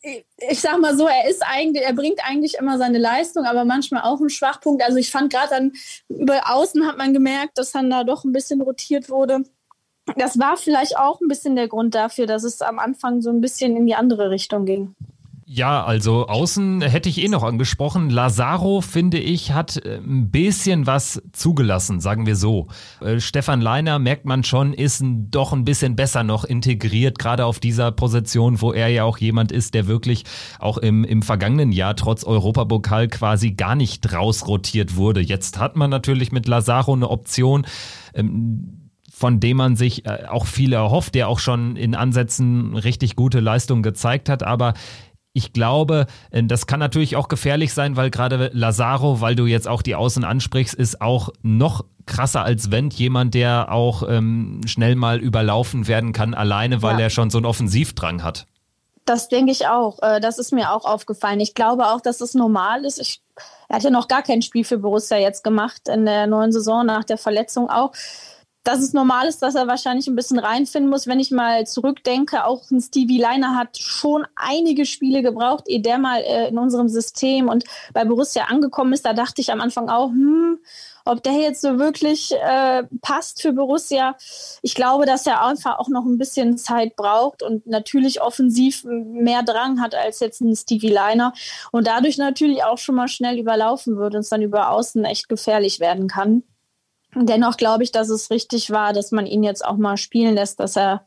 ich 0.03 0.59
sag 0.59 0.79
mal 0.79 0.97
so, 0.97 1.07
er 1.07 1.29
ist 1.29 1.41
eigentlich, 1.41 1.83
er 1.83 1.93
bringt 1.93 2.19
eigentlich 2.25 2.55
immer 2.55 2.77
seine 2.77 2.97
Leistung, 2.97 3.45
aber 3.45 3.63
manchmal 3.63 4.03
auch 4.03 4.19
einen 4.19 4.29
Schwachpunkt. 4.29 4.83
Also 4.83 4.97
ich 4.97 5.09
fand 5.09 5.31
gerade 5.31 5.49
dann 5.49 5.71
über 6.09 6.51
außen 6.51 6.85
hat 6.85 6.97
man 6.97 7.13
gemerkt, 7.13 7.57
dass 7.57 7.71
dann 7.71 7.89
da 7.89 8.03
doch 8.03 8.25
ein 8.25 8.33
bisschen 8.33 8.61
rotiert 8.61 9.09
wurde. 9.09 9.43
Das 10.17 10.37
war 10.37 10.57
vielleicht 10.57 10.97
auch 10.97 11.21
ein 11.21 11.27
bisschen 11.27 11.55
der 11.55 11.67
Grund 11.67 11.95
dafür, 11.95 12.25
dass 12.25 12.43
es 12.43 12.61
am 12.61 12.79
Anfang 12.79 13.21
so 13.21 13.29
ein 13.29 13.41
bisschen 13.41 13.75
in 13.77 13.85
die 13.85 13.95
andere 13.95 14.29
Richtung 14.29 14.65
ging. 14.65 14.95
Ja, 15.45 15.83
also 15.83 16.27
außen 16.27 16.81
hätte 16.81 17.09
ich 17.09 17.21
eh 17.23 17.27
noch 17.27 17.43
angesprochen. 17.43 18.09
Lazaro, 18.09 18.81
finde 18.81 19.19
ich, 19.19 19.51
hat 19.51 19.77
äh, 19.85 19.97
ein 19.97 20.31
bisschen 20.31 20.87
was 20.87 21.21
zugelassen, 21.31 21.99
sagen 21.99 22.25
wir 22.25 22.35
so. 22.35 22.69
Äh, 23.01 23.19
Stefan 23.19 23.61
Leiner, 23.61 23.99
merkt 23.99 24.25
man 24.25 24.43
schon, 24.43 24.73
ist 24.73 25.03
doch 25.03 25.53
ein 25.53 25.63
bisschen 25.63 25.95
besser 25.95 26.23
noch 26.23 26.43
integriert, 26.43 27.19
gerade 27.19 27.45
auf 27.45 27.59
dieser 27.59 27.91
Position, 27.91 28.61
wo 28.61 28.71
er 28.71 28.87
ja 28.87 29.03
auch 29.03 29.19
jemand 29.19 29.51
ist, 29.51 29.73
der 29.73 29.85
wirklich 29.85 30.23
auch 30.59 30.79
im, 30.79 31.03
im 31.03 31.21
vergangenen 31.21 31.71
Jahr 31.71 31.95
trotz 31.95 32.23
Europapokal 32.23 33.07
quasi 33.09 33.51
gar 33.51 33.75
nicht 33.75 34.11
rausrotiert 34.11 34.95
wurde. 34.95 35.19
Jetzt 35.19 35.59
hat 35.59 35.75
man 35.75 35.89
natürlich 35.91 36.31
mit 36.31 36.47
Lazaro 36.47 36.93
eine 36.93 37.09
Option. 37.09 37.67
Ähm, 38.15 38.82
von 39.15 39.39
dem 39.39 39.57
man 39.57 39.75
sich 39.75 40.07
äh, 40.07 40.25
auch 40.27 40.47
viel 40.47 40.73
erhofft, 40.73 41.13
der 41.13 41.29
auch 41.29 41.37
schon 41.37 41.75
in 41.75 41.93
Ansätzen 41.93 42.75
richtig 42.75 43.15
gute 43.15 43.41
Leistungen 43.41 43.83
gezeigt 43.83 44.27
hat. 44.27 44.41
Aber 44.41 44.73
ich 45.33 45.53
glaube, 45.53 46.07
äh, 46.31 46.43
das 46.43 46.65
kann 46.65 46.79
natürlich 46.79 47.15
auch 47.15 47.27
gefährlich 47.27 47.75
sein, 47.75 47.95
weil 47.95 48.09
gerade 48.09 48.49
Lazaro, 48.53 49.21
weil 49.21 49.35
du 49.35 49.45
jetzt 49.45 49.67
auch 49.67 49.83
die 49.83 49.93
Außen 49.93 50.23
ansprichst, 50.23 50.73
ist 50.73 50.99
auch 50.99 51.29
noch 51.43 51.85
krasser 52.07 52.43
als 52.43 52.71
Wendt 52.71 52.95
jemand, 52.95 53.35
der 53.35 53.71
auch 53.71 54.03
ähm, 54.09 54.61
schnell 54.65 54.95
mal 54.95 55.19
überlaufen 55.19 55.87
werden 55.87 56.11
kann, 56.11 56.33
alleine, 56.33 56.81
weil 56.81 56.95
ja. 56.95 57.01
er 57.01 57.09
schon 57.11 57.29
so 57.29 57.37
einen 57.37 57.45
Offensivdrang 57.45 58.23
hat. 58.23 58.47
Das 59.05 59.29
denke 59.29 59.51
ich 59.51 59.67
auch. 59.67 60.01
Äh, 60.01 60.21
das 60.21 60.39
ist 60.39 60.53
mir 60.53 60.71
auch 60.71 60.85
aufgefallen. 60.85 61.39
Ich 61.39 61.53
glaube 61.53 61.85
auch, 61.85 62.01
dass 62.01 62.19
es 62.19 62.33
normal 62.33 62.83
ist. 62.83 62.99
Ich, 62.99 63.21
er 63.69 63.75
hat 63.75 63.83
ja 63.83 63.91
noch 63.91 64.07
gar 64.07 64.23
kein 64.23 64.41
Spiel 64.41 64.63
für 64.63 64.79
Borussia 64.79 65.17
jetzt 65.17 65.43
gemacht 65.43 65.87
in 65.87 66.05
der 66.05 66.25
neuen 66.25 66.51
Saison 66.51 66.83
nach 66.83 67.03
der 67.03 67.19
Verletzung 67.19 67.69
auch 67.69 67.91
dass 68.63 68.79
es 68.79 68.93
normal 68.93 69.27
ist, 69.27 69.41
dass 69.41 69.55
er 69.55 69.67
wahrscheinlich 69.67 70.07
ein 70.07 70.15
bisschen 70.15 70.39
reinfinden 70.39 70.89
muss. 70.89 71.05
Wenn 71.07 71.19
ich 71.19 71.31
mal 71.31 71.67
zurückdenke, 71.67 72.45
auch 72.45 72.69
ein 72.71 72.81
Stevie 72.81 73.19
Leiner 73.19 73.55
hat 73.57 73.77
schon 73.77 74.25
einige 74.35 74.85
Spiele 74.85 75.21
gebraucht, 75.21 75.65
ehe 75.67 75.81
der 75.81 75.97
mal 75.97 76.21
äh, 76.21 76.47
in 76.47 76.57
unserem 76.57 76.87
System 76.87 77.49
und 77.49 77.65
bei 77.93 78.05
Borussia 78.05 78.45
angekommen 78.45 78.93
ist. 78.93 79.05
Da 79.05 79.13
dachte 79.13 79.41
ich 79.41 79.51
am 79.51 79.59
Anfang 79.59 79.89
auch, 79.89 80.09
hm, 80.09 80.59
ob 81.05 81.21
der 81.23 81.33
jetzt 81.33 81.61
so 81.61 81.77
wirklich 81.77 82.31
äh, 82.31 82.83
passt 83.01 83.41
für 83.41 83.51
Borussia. 83.51 84.15
Ich 84.61 84.75
glaube, 84.75 85.05
dass 85.05 85.27
er 85.27 85.45
einfach 85.45 85.79
auch 85.79 85.89
noch 85.89 86.05
ein 86.05 86.17
bisschen 86.17 86.57
Zeit 86.57 86.95
braucht 86.95 87.43
und 87.43 87.67
natürlich 87.67 88.21
offensiv 88.21 88.85
mehr 88.85 89.43
Drang 89.43 89.81
hat 89.81 89.95
als 89.95 90.21
jetzt 90.21 90.39
ein 90.39 90.55
Stevie 90.55 90.89
Leiner 90.89 91.33
und 91.71 91.87
dadurch 91.87 92.17
natürlich 92.17 92.63
auch 92.63 92.77
schon 92.77 92.95
mal 92.95 93.09
schnell 93.09 93.37
überlaufen 93.37 93.97
wird 93.97 94.15
und 94.15 94.21
es 94.21 94.29
dann 94.29 94.41
über 94.41 94.69
Außen 94.69 95.03
echt 95.03 95.27
gefährlich 95.27 95.81
werden 95.81 96.07
kann. 96.07 96.43
Dennoch 97.15 97.57
glaube 97.57 97.83
ich, 97.83 97.91
dass 97.91 98.09
es 98.09 98.29
richtig 98.29 98.71
war, 98.71 98.93
dass 98.93 99.11
man 99.11 99.25
ihn 99.25 99.43
jetzt 99.43 99.63
auch 99.63 99.77
mal 99.77 99.97
spielen 99.97 100.35
lässt, 100.35 100.59
dass 100.59 100.75
er 100.75 101.05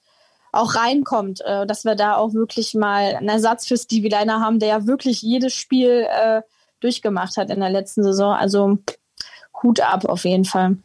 auch 0.53 0.75
reinkommt, 0.75 1.41
äh, 1.43 1.67
dass 1.67 1.85
wir 1.85 1.95
da 1.95 2.17
auch 2.17 2.33
wirklich 2.33 2.75
mal 2.75 3.17
einen 3.17 3.29
Ersatz 3.29 3.67
für 3.67 3.77
Stevie 3.77 4.09
Liner 4.09 4.41
haben, 4.41 4.59
der 4.59 4.69
ja 4.69 4.87
wirklich 4.87 5.23
jedes 5.23 5.55
Spiel 5.55 6.07
äh, 6.09 6.43
durchgemacht 6.81 7.37
hat 7.37 7.51
in 7.51 7.61
der 7.61 7.71
letzten 7.71 8.03
Saison. 8.03 8.33
Also 8.33 8.79
Hut 9.63 9.81
ab 9.81 10.05
auf 10.05 10.25
jeden 10.25 10.45
Fall. 10.45 10.77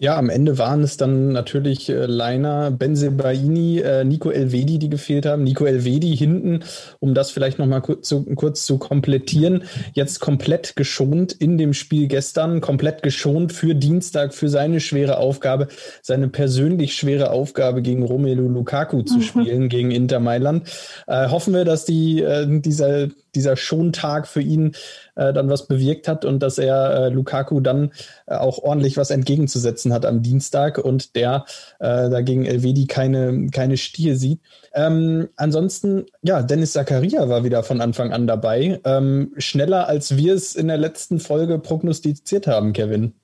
Ja, 0.00 0.16
am 0.16 0.30
Ende 0.30 0.58
waren 0.58 0.84
es 0.84 0.96
dann 0.96 1.32
natürlich 1.32 1.88
äh, 1.88 2.06
Leiner, 2.06 2.70
Benzebaini, 2.70 3.80
äh, 3.80 4.04
Nico 4.04 4.30
Elvedi, 4.30 4.78
die 4.78 4.88
gefehlt 4.88 5.26
haben. 5.26 5.42
Nico 5.42 5.64
Elvedi 5.64 6.16
hinten, 6.16 6.60
um 7.00 7.14
das 7.14 7.32
vielleicht 7.32 7.58
nochmal 7.58 7.82
kurz 7.82 8.06
zu, 8.06 8.24
kurz 8.36 8.64
zu 8.64 8.78
komplettieren. 8.78 9.64
Jetzt 9.94 10.20
komplett 10.20 10.76
geschont 10.76 11.32
in 11.32 11.58
dem 11.58 11.74
Spiel 11.74 12.06
gestern, 12.06 12.60
komplett 12.60 13.02
geschont 13.02 13.52
für 13.52 13.74
Dienstag, 13.74 14.34
für 14.34 14.48
seine 14.48 14.78
schwere 14.78 15.18
Aufgabe, 15.18 15.66
seine 16.00 16.28
persönlich 16.28 16.94
schwere 16.94 17.32
Aufgabe 17.32 17.82
gegen 17.82 18.04
Romelu 18.04 18.46
Lukaku 18.48 19.02
zu 19.02 19.16
mhm. 19.16 19.22
spielen, 19.22 19.68
gegen 19.68 19.90
Inter 19.90 20.20
Mailand. 20.20 20.68
Äh, 21.08 21.28
hoffen 21.28 21.52
wir, 21.54 21.64
dass 21.64 21.84
die, 21.84 22.22
äh, 22.22 22.46
dieser, 22.60 23.08
dieser 23.34 23.56
Schontag 23.56 24.26
für 24.26 24.40
ihn 24.40 24.74
äh, 25.16 25.32
dann 25.32 25.48
was 25.48 25.66
bewirkt 25.66 26.08
hat 26.08 26.24
und 26.24 26.40
dass 26.42 26.58
er 26.58 27.06
äh, 27.06 27.08
Lukaku 27.08 27.60
dann 27.60 27.92
äh, 28.26 28.34
auch 28.34 28.58
ordentlich 28.58 28.96
was 28.96 29.10
entgegenzusetzen 29.10 29.92
hat 29.92 30.06
am 30.06 30.22
Dienstag 30.22 30.78
und 30.78 31.16
der 31.16 31.44
äh, 31.80 32.08
dagegen 32.10 32.44
Elvedi 32.44 32.86
keine, 32.86 33.48
keine 33.50 33.76
Stier 33.76 34.16
sieht. 34.16 34.40
Ähm, 34.74 35.28
ansonsten, 35.36 36.06
ja, 36.22 36.42
Dennis 36.42 36.72
Zakaria 36.72 37.28
war 37.28 37.44
wieder 37.44 37.62
von 37.62 37.80
Anfang 37.80 38.12
an 38.12 38.26
dabei. 38.26 38.80
Ähm, 38.84 39.32
schneller 39.38 39.88
als 39.88 40.16
wir 40.16 40.34
es 40.34 40.54
in 40.54 40.68
der 40.68 40.78
letzten 40.78 41.20
Folge 41.20 41.58
prognostiziert 41.58 42.46
haben, 42.46 42.72
Kevin. 42.72 43.17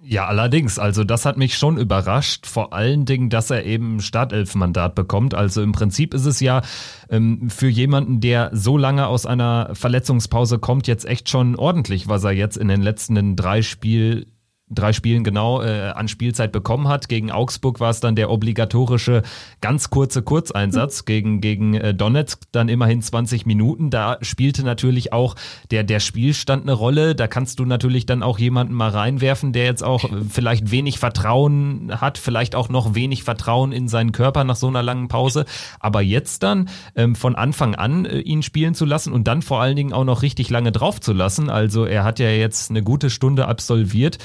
Ja, 0.00 0.26
allerdings. 0.26 0.78
Also 0.78 1.02
das 1.02 1.24
hat 1.26 1.36
mich 1.36 1.58
schon 1.58 1.76
überrascht. 1.76 2.46
Vor 2.46 2.72
allen 2.72 3.04
Dingen, 3.04 3.30
dass 3.30 3.50
er 3.50 3.64
eben 3.64 4.00
Startelfmandat 4.00 4.94
bekommt. 4.94 5.34
Also 5.34 5.60
im 5.60 5.72
Prinzip 5.72 6.14
ist 6.14 6.24
es 6.24 6.38
ja 6.38 6.62
ähm, 7.10 7.50
für 7.50 7.68
jemanden, 7.68 8.20
der 8.20 8.50
so 8.52 8.76
lange 8.78 9.08
aus 9.08 9.26
einer 9.26 9.70
Verletzungspause 9.74 10.60
kommt, 10.60 10.86
jetzt 10.86 11.04
echt 11.04 11.28
schon 11.28 11.56
ordentlich, 11.56 12.06
was 12.06 12.22
er 12.22 12.30
jetzt 12.30 12.56
in 12.56 12.68
den 12.68 12.80
letzten 12.80 13.34
drei 13.34 13.62
Spielen 13.62 14.26
drei 14.70 14.92
Spielen 14.92 15.24
genau 15.24 15.62
äh, 15.62 15.92
an 15.94 16.08
Spielzeit 16.08 16.52
bekommen 16.52 16.88
hat. 16.88 17.08
Gegen 17.08 17.30
Augsburg 17.30 17.80
war 17.80 17.90
es 17.90 18.00
dann 18.00 18.16
der 18.16 18.30
obligatorische 18.30 19.22
ganz 19.60 19.90
kurze 19.90 20.22
Kurzeinsatz. 20.22 21.02
Mhm. 21.02 21.06
Gegen, 21.06 21.40
gegen 21.40 21.74
äh, 21.74 21.94
Donetsk 21.94 22.42
dann 22.52 22.68
immerhin 22.68 23.02
20 23.02 23.46
Minuten. 23.46 23.90
Da 23.90 24.18
spielte 24.20 24.62
natürlich 24.64 25.12
auch 25.12 25.36
der, 25.70 25.84
der 25.84 26.00
Spielstand 26.00 26.64
eine 26.64 26.72
Rolle. 26.72 27.14
Da 27.14 27.26
kannst 27.26 27.58
du 27.58 27.64
natürlich 27.64 28.06
dann 28.06 28.22
auch 28.22 28.38
jemanden 28.38 28.74
mal 28.74 28.90
reinwerfen, 28.90 29.52
der 29.52 29.64
jetzt 29.64 29.82
auch 29.82 30.04
äh, 30.04 30.08
vielleicht 30.28 30.70
wenig 30.70 30.98
Vertrauen 30.98 31.92
hat, 32.00 32.18
vielleicht 32.18 32.54
auch 32.54 32.68
noch 32.68 32.94
wenig 32.94 33.22
Vertrauen 33.22 33.72
in 33.72 33.88
seinen 33.88 34.12
Körper 34.12 34.44
nach 34.44 34.56
so 34.56 34.68
einer 34.68 34.82
langen 34.82 35.08
Pause. 35.08 35.44
Aber 35.80 36.02
jetzt 36.02 36.42
dann 36.42 36.68
ähm, 36.94 37.14
von 37.14 37.34
Anfang 37.34 37.74
an 37.74 38.04
äh, 38.04 38.18
ihn 38.20 38.42
spielen 38.42 38.74
zu 38.74 38.84
lassen 38.84 39.12
und 39.12 39.28
dann 39.28 39.42
vor 39.42 39.60
allen 39.60 39.76
Dingen 39.76 39.92
auch 39.92 40.04
noch 40.04 40.22
richtig 40.22 40.50
lange 40.50 40.72
drauf 40.72 41.00
zu 41.00 41.12
lassen. 41.12 41.50
Also 41.50 41.84
er 41.84 42.04
hat 42.04 42.18
ja 42.18 42.30
jetzt 42.30 42.70
eine 42.70 42.82
gute 42.82 43.10
Stunde 43.10 43.46
absolviert. 43.46 44.18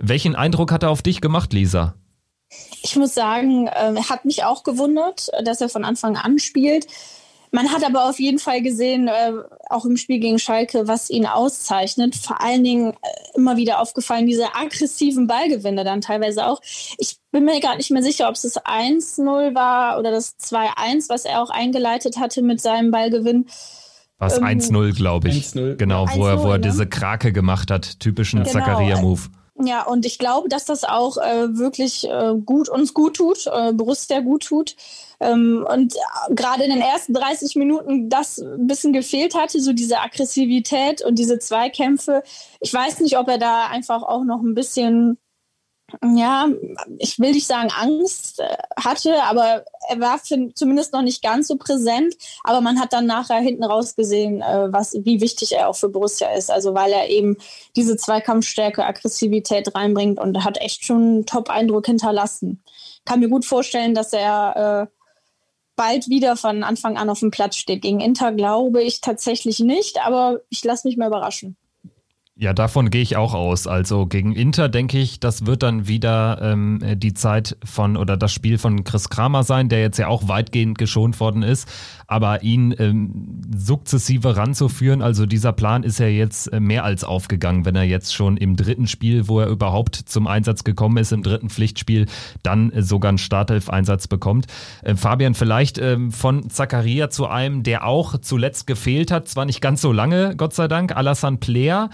Welchen 0.00 0.36
Eindruck 0.36 0.72
hat 0.72 0.82
er 0.82 0.90
auf 0.90 1.02
dich 1.02 1.20
gemacht, 1.20 1.52
Lisa? 1.52 1.94
Ich 2.82 2.96
muss 2.96 3.14
sagen, 3.14 3.66
er 3.66 3.94
äh, 3.94 4.02
hat 4.02 4.24
mich 4.24 4.44
auch 4.44 4.62
gewundert, 4.62 5.28
dass 5.44 5.60
er 5.60 5.68
von 5.68 5.84
Anfang 5.84 6.16
an 6.16 6.38
spielt. 6.38 6.86
Man 7.50 7.72
hat 7.72 7.82
aber 7.84 8.08
auf 8.08 8.20
jeden 8.20 8.38
Fall 8.38 8.62
gesehen, 8.62 9.08
äh, 9.08 9.32
auch 9.70 9.84
im 9.84 9.96
Spiel 9.96 10.18
gegen 10.18 10.38
Schalke, 10.38 10.86
was 10.86 11.08
ihn 11.08 11.26
auszeichnet. 11.26 12.14
Vor 12.14 12.42
allen 12.42 12.62
Dingen 12.62 12.92
äh, 12.92 13.36
immer 13.36 13.56
wieder 13.56 13.80
aufgefallen, 13.80 14.26
diese 14.26 14.54
aggressiven 14.54 15.26
Ballgewinne 15.26 15.84
dann 15.84 16.00
teilweise 16.00 16.46
auch. 16.46 16.60
Ich 16.98 17.16
bin 17.30 17.44
mir 17.44 17.60
gar 17.60 17.76
nicht 17.76 17.90
mehr 17.90 18.02
sicher, 18.02 18.28
ob 18.28 18.34
es 18.34 18.42
das 18.42 18.62
1-0 18.64 19.54
war 19.54 19.98
oder 19.98 20.10
das 20.10 20.38
2-1, 20.38 21.08
was 21.08 21.24
er 21.24 21.42
auch 21.42 21.50
eingeleitet 21.50 22.18
hatte 22.18 22.42
mit 22.42 22.60
seinem 22.60 22.90
Ballgewinn. 22.90 23.46
Was 24.18 24.38
ähm, 24.38 24.44
1-0, 24.44 24.94
glaube 24.94 25.28
ich. 25.28 25.46
1-0. 25.46 25.76
Genau, 25.76 26.06
wo 26.14 26.26
er, 26.26 26.42
wo 26.42 26.50
er 26.50 26.58
ne? 26.58 26.66
diese 26.68 26.86
Krake 26.86 27.32
gemacht 27.32 27.70
hat. 27.70 28.00
Typischen 28.00 28.40
genau. 28.40 28.52
Zakaria-Move. 28.52 29.22
Ja, 29.60 29.84
und 29.84 30.06
ich 30.06 30.18
glaube, 30.18 30.48
dass 30.48 30.66
das 30.66 30.84
auch 30.84 31.16
äh, 31.16 31.56
wirklich 31.56 32.08
äh, 32.08 32.34
gut 32.44 32.68
uns 32.68 32.94
gut 32.94 33.16
tut, 33.16 33.46
äh, 33.46 33.72
Borussia 33.72 34.20
gut 34.20 34.44
tut. 34.44 34.76
Ähm, 35.20 35.66
und 35.68 35.96
äh, 35.96 36.34
gerade 36.34 36.62
in 36.62 36.70
den 36.70 36.80
ersten 36.80 37.12
30 37.12 37.56
Minuten 37.56 38.08
das 38.08 38.38
ein 38.38 38.68
bisschen 38.68 38.92
gefehlt 38.92 39.34
hatte, 39.34 39.60
so 39.60 39.72
diese 39.72 39.98
Aggressivität 40.00 41.02
und 41.02 41.18
diese 41.18 41.40
Zweikämpfe. 41.40 42.22
Ich 42.60 42.72
weiß 42.72 43.00
nicht, 43.00 43.18
ob 43.18 43.28
er 43.28 43.38
da 43.38 43.66
einfach 43.66 44.02
auch 44.02 44.22
noch 44.22 44.40
ein 44.42 44.54
bisschen 44.54 45.18
ja, 46.14 46.48
ich 46.98 47.18
will 47.18 47.32
nicht 47.32 47.46
sagen 47.46 47.70
Angst 47.74 48.40
äh, 48.40 48.56
hatte, 48.78 49.22
aber 49.22 49.64
er 49.88 50.00
war 50.00 50.18
für, 50.18 50.52
zumindest 50.54 50.92
noch 50.92 51.00
nicht 51.00 51.22
ganz 51.22 51.48
so 51.48 51.56
präsent. 51.56 52.14
Aber 52.44 52.60
man 52.60 52.78
hat 52.78 52.92
dann 52.92 53.06
nachher 53.06 53.40
hinten 53.40 53.64
raus 53.64 53.96
gesehen, 53.96 54.42
äh, 54.42 54.70
was, 54.70 54.94
wie 54.94 55.22
wichtig 55.22 55.52
er 55.52 55.68
auch 55.68 55.76
für 55.76 55.88
Borussia 55.88 56.30
ist. 56.34 56.50
Also 56.50 56.74
weil 56.74 56.92
er 56.92 57.08
eben 57.08 57.36
diese 57.74 57.96
Zweikampfstärke, 57.96 58.84
Aggressivität 58.84 59.74
reinbringt 59.74 60.18
und 60.18 60.44
hat 60.44 60.60
echt 60.60 60.84
schon 60.84 61.02
einen 61.02 61.26
Top-Eindruck 61.26 61.86
hinterlassen. 61.86 62.62
Kann 63.06 63.20
mir 63.20 63.30
gut 63.30 63.46
vorstellen, 63.46 63.94
dass 63.94 64.12
er 64.12 64.88
äh, 64.90 64.94
bald 65.74 66.08
wieder 66.10 66.36
von 66.36 66.64
Anfang 66.64 66.98
an 66.98 67.08
auf 67.08 67.20
dem 67.20 67.30
Platz 67.30 67.56
steht. 67.56 67.80
Gegen 67.80 68.00
Inter 68.00 68.32
glaube 68.32 68.82
ich 68.82 69.00
tatsächlich 69.00 69.60
nicht, 69.60 70.04
aber 70.04 70.40
ich 70.50 70.62
lasse 70.64 70.86
mich 70.86 70.98
mal 70.98 71.06
überraschen. 71.06 71.56
Ja, 72.40 72.52
davon 72.52 72.90
gehe 72.90 73.02
ich 73.02 73.16
auch 73.16 73.34
aus. 73.34 73.66
Also 73.66 74.06
gegen 74.06 74.32
Inter 74.32 74.68
denke 74.68 74.96
ich, 74.96 75.18
das 75.18 75.46
wird 75.46 75.64
dann 75.64 75.88
wieder 75.88 76.38
ähm, 76.40 76.78
die 76.94 77.12
Zeit 77.12 77.56
von 77.64 77.96
oder 77.96 78.16
das 78.16 78.32
Spiel 78.32 78.58
von 78.58 78.84
Chris 78.84 79.08
Kramer 79.08 79.42
sein, 79.42 79.68
der 79.68 79.80
jetzt 79.80 79.98
ja 79.98 80.06
auch 80.06 80.28
weitgehend 80.28 80.78
geschont 80.78 81.18
worden 81.18 81.42
ist. 81.42 81.68
Aber 82.06 82.44
ihn 82.44 82.72
ähm, 82.78 83.42
sukzessive 83.52 84.36
ranzuführen, 84.36 85.02
also 85.02 85.26
dieser 85.26 85.52
Plan 85.52 85.82
ist 85.82 85.98
ja 85.98 86.06
jetzt 86.06 86.46
äh, 86.52 86.60
mehr 86.60 86.84
als 86.84 87.02
aufgegangen, 87.02 87.64
wenn 87.64 87.74
er 87.74 87.82
jetzt 87.82 88.14
schon 88.14 88.36
im 88.36 88.54
dritten 88.54 88.86
Spiel, 88.86 89.26
wo 89.26 89.40
er 89.40 89.48
überhaupt 89.48 89.96
zum 89.96 90.28
Einsatz 90.28 90.62
gekommen 90.62 90.98
ist, 90.98 91.10
im 91.10 91.24
dritten 91.24 91.50
Pflichtspiel, 91.50 92.06
dann 92.44 92.70
äh, 92.70 92.82
sogar 92.82 93.08
einen 93.08 93.18
Startelf-Einsatz 93.18 94.06
bekommt. 94.06 94.46
Äh, 94.84 94.94
Fabian, 94.94 95.34
vielleicht 95.34 95.78
ähm, 95.78 96.12
von 96.12 96.48
Zakaria 96.50 97.10
zu 97.10 97.26
einem, 97.26 97.64
der 97.64 97.84
auch 97.84 98.16
zuletzt 98.18 98.68
gefehlt 98.68 99.10
hat, 99.10 99.26
zwar 99.26 99.44
nicht 99.44 99.60
ganz 99.60 99.82
so 99.82 99.90
lange, 99.90 100.36
Gott 100.36 100.54
sei 100.54 100.68
Dank, 100.68 100.96
Alassane 100.96 101.38
Player 101.38 101.90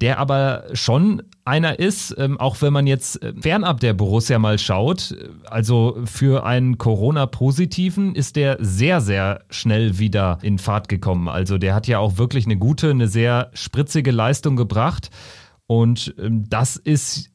der 0.00 0.18
aber 0.18 0.64
schon 0.74 1.22
einer 1.44 1.78
ist, 1.78 2.14
ähm, 2.18 2.38
auch 2.38 2.60
wenn 2.62 2.72
man 2.72 2.86
jetzt 2.86 3.22
äh, 3.22 3.32
fernab 3.40 3.80
der 3.80 3.94
Borussia 3.94 4.38
mal 4.38 4.58
schaut, 4.58 5.16
also 5.44 5.98
für 6.04 6.44
einen 6.44 6.78
Corona-Positiven 6.78 8.14
ist 8.14 8.36
der 8.36 8.58
sehr, 8.60 9.00
sehr 9.00 9.42
schnell 9.50 9.98
wieder 9.98 10.38
in 10.42 10.58
Fahrt 10.58 10.88
gekommen. 10.88 11.28
Also 11.28 11.58
der 11.58 11.74
hat 11.74 11.86
ja 11.86 11.98
auch 11.98 12.18
wirklich 12.18 12.44
eine 12.44 12.56
gute, 12.56 12.90
eine 12.90 13.08
sehr 13.08 13.50
spritzige 13.54 14.12
Leistung 14.12 14.56
gebracht. 14.56 15.10
Und 15.66 16.14
ähm, 16.18 16.44
das 16.48 16.76
ist 16.76 17.30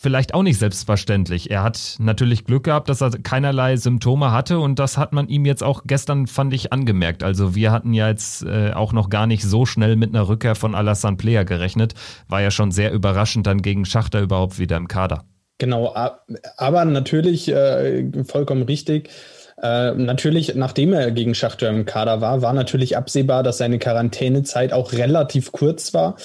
vielleicht 0.00 0.34
auch 0.34 0.42
nicht 0.42 0.58
selbstverständlich. 0.58 1.50
Er 1.50 1.62
hat 1.62 1.96
natürlich 1.98 2.44
Glück 2.44 2.64
gehabt, 2.64 2.88
dass 2.88 3.00
er 3.00 3.10
keinerlei 3.10 3.76
Symptome 3.76 4.32
hatte 4.32 4.58
und 4.60 4.78
das 4.78 4.96
hat 4.96 5.12
man 5.12 5.28
ihm 5.28 5.44
jetzt 5.44 5.62
auch 5.62 5.82
gestern, 5.86 6.26
fand 6.26 6.54
ich, 6.54 6.72
angemerkt. 6.72 7.22
Also 7.22 7.54
wir 7.54 7.72
hatten 7.72 7.92
ja 7.92 8.08
jetzt 8.08 8.44
äh, 8.44 8.72
auch 8.72 8.92
noch 8.92 9.10
gar 9.10 9.26
nicht 9.26 9.42
so 9.42 9.66
schnell 9.66 9.96
mit 9.96 10.14
einer 10.14 10.28
Rückkehr 10.28 10.54
von 10.54 10.74
Alassane 10.74 11.16
Player 11.16 11.44
gerechnet. 11.44 11.94
War 12.28 12.40
ja 12.40 12.50
schon 12.50 12.70
sehr 12.70 12.92
überraschend 12.92 13.46
dann 13.46 13.62
gegen 13.62 13.84
Schachter 13.84 14.20
überhaupt 14.20 14.58
wieder 14.58 14.76
im 14.76 14.88
Kader. 14.88 15.24
Genau, 15.58 15.92
aber 16.56 16.84
natürlich 16.84 17.48
äh, 17.48 18.24
vollkommen 18.24 18.62
richtig. 18.62 19.10
Äh, 19.60 19.94
natürlich, 19.94 20.54
nachdem 20.54 20.92
er 20.92 21.10
gegen 21.10 21.34
Schachter 21.34 21.68
im 21.68 21.84
Kader 21.84 22.20
war, 22.20 22.42
war 22.42 22.52
natürlich 22.52 22.96
absehbar, 22.96 23.42
dass 23.42 23.58
seine 23.58 23.80
Quarantänezeit 23.80 24.72
auch 24.72 24.92
relativ 24.92 25.50
kurz 25.50 25.92
war. 25.94 26.16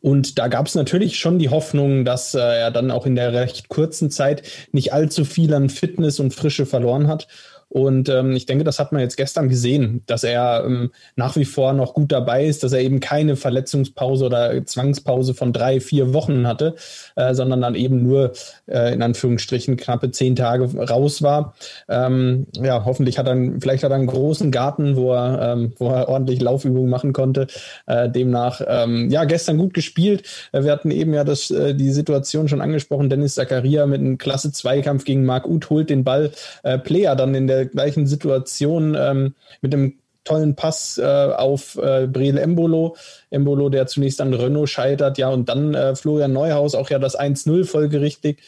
Und 0.00 0.38
da 0.38 0.48
gab 0.48 0.66
es 0.66 0.74
natürlich 0.74 1.18
schon 1.18 1.38
die 1.38 1.48
Hoffnung, 1.48 2.04
dass 2.04 2.34
äh, 2.34 2.38
er 2.38 2.70
dann 2.70 2.90
auch 2.90 3.06
in 3.06 3.16
der 3.16 3.32
recht 3.32 3.68
kurzen 3.68 4.10
Zeit 4.10 4.42
nicht 4.72 4.92
allzu 4.92 5.24
viel 5.24 5.52
an 5.54 5.70
Fitness 5.70 6.20
und 6.20 6.34
Frische 6.34 6.66
verloren 6.66 7.08
hat. 7.08 7.26
Und 7.68 8.08
ähm, 8.08 8.32
ich 8.32 8.46
denke, 8.46 8.64
das 8.64 8.78
hat 8.78 8.92
man 8.92 9.02
jetzt 9.02 9.16
gestern 9.16 9.48
gesehen, 9.48 10.02
dass 10.06 10.24
er 10.24 10.64
ähm, 10.64 10.90
nach 11.16 11.36
wie 11.36 11.44
vor 11.44 11.74
noch 11.74 11.92
gut 11.92 12.10
dabei 12.12 12.46
ist, 12.46 12.64
dass 12.64 12.72
er 12.72 12.80
eben 12.80 13.00
keine 13.00 13.36
Verletzungspause 13.36 14.24
oder 14.24 14.64
Zwangspause 14.64 15.34
von 15.34 15.52
drei, 15.52 15.80
vier 15.80 16.14
Wochen 16.14 16.46
hatte, 16.46 16.76
äh, 17.16 17.34
sondern 17.34 17.60
dann 17.60 17.74
eben 17.74 18.02
nur 18.02 18.32
äh, 18.66 18.94
in 18.94 19.02
Anführungsstrichen 19.02 19.76
knappe 19.76 20.10
zehn 20.10 20.34
Tage 20.34 20.64
raus 20.88 21.22
war. 21.22 21.54
Ähm, 21.88 22.46
ja, 22.56 22.84
hoffentlich 22.86 23.18
hat 23.18 23.28
er, 23.28 23.36
vielleicht 23.60 23.84
hat 23.84 23.90
er 23.90 23.96
einen 23.96 24.06
großen 24.06 24.50
Garten, 24.50 24.96
wo 24.96 25.12
er, 25.12 25.52
ähm, 25.52 25.74
wo 25.78 25.90
er 25.90 26.08
ordentlich 26.08 26.40
Laufübungen 26.40 26.88
machen 26.88 27.12
konnte. 27.12 27.48
Äh, 27.86 28.08
demnach, 28.08 28.62
ähm, 28.66 29.10
ja, 29.10 29.24
gestern 29.24 29.58
gut 29.58 29.74
gespielt. 29.74 30.22
Äh, 30.52 30.64
wir 30.64 30.72
hatten 30.72 30.90
eben 30.90 31.12
ja 31.12 31.22
das, 31.22 31.50
äh, 31.50 31.74
die 31.74 31.90
Situation 31.90 32.48
schon 32.48 32.62
angesprochen. 32.62 33.10
Dennis 33.10 33.34
Zakaria 33.34 33.84
mit 33.84 34.00
einem 34.00 34.16
klasse 34.16 34.52
Zweikampf 34.52 35.04
gegen 35.04 35.26
Marc 35.26 35.46
Uth 35.46 35.68
holt 35.68 35.90
den 35.90 36.02
Ball. 36.02 36.30
Äh, 36.62 36.78
Player 36.78 37.14
dann 37.14 37.34
in 37.34 37.46
der 37.46 37.57
der 37.58 37.66
gleichen 37.66 38.06
Situation 38.06 38.96
ähm, 38.98 39.34
mit 39.60 39.74
einem 39.74 39.98
tollen 40.24 40.54
Pass 40.54 40.98
äh, 40.98 41.04
auf 41.04 41.76
äh, 41.76 42.06
Breel 42.06 42.38
Embolo. 42.38 42.96
Embolo, 43.30 43.68
der 43.70 43.86
zunächst 43.86 44.20
an 44.20 44.34
Renault 44.34 44.68
scheitert, 44.68 45.18
ja, 45.18 45.28
und 45.30 45.48
dann 45.48 45.74
äh, 45.74 45.96
Florian 45.96 46.32
Neuhaus, 46.32 46.74
auch 46.74 46.90
ja 46.90 46.98
das 46.98 47.18
1-0 47.18 47.64
folgerichtig. 47.64 48.40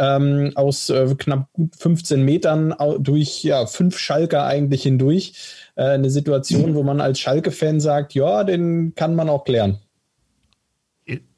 Ähm, 0.00 0.52
aus 0.54 0.90
äh, 0.90 1.12
knapp 1.18 1.48
15 1.76 2.22
Metern 2.22 2.72
durch 3.00 3.42
ja, 3.42 3.66
fünf 3.66 3.98
Schalker 3.98 4.44
eigentlich 4.44 4.84
hindurch. 4.84 5.32
Äh, 5.74 5.86
eine 5.86 6.10
Situation, 6.10 6.76
wo 6.76 6.84
man 6.84 7.00
als 7.00 7.18
Schalke-Fan 7.18 7.80
sagt, 7.80 8.14
ja, 8.14 8.44
den 8.44 8.94
kann 8.94 9.16
man 9.16 9.28
auch 9.28 9.42
klären 9.42 9.80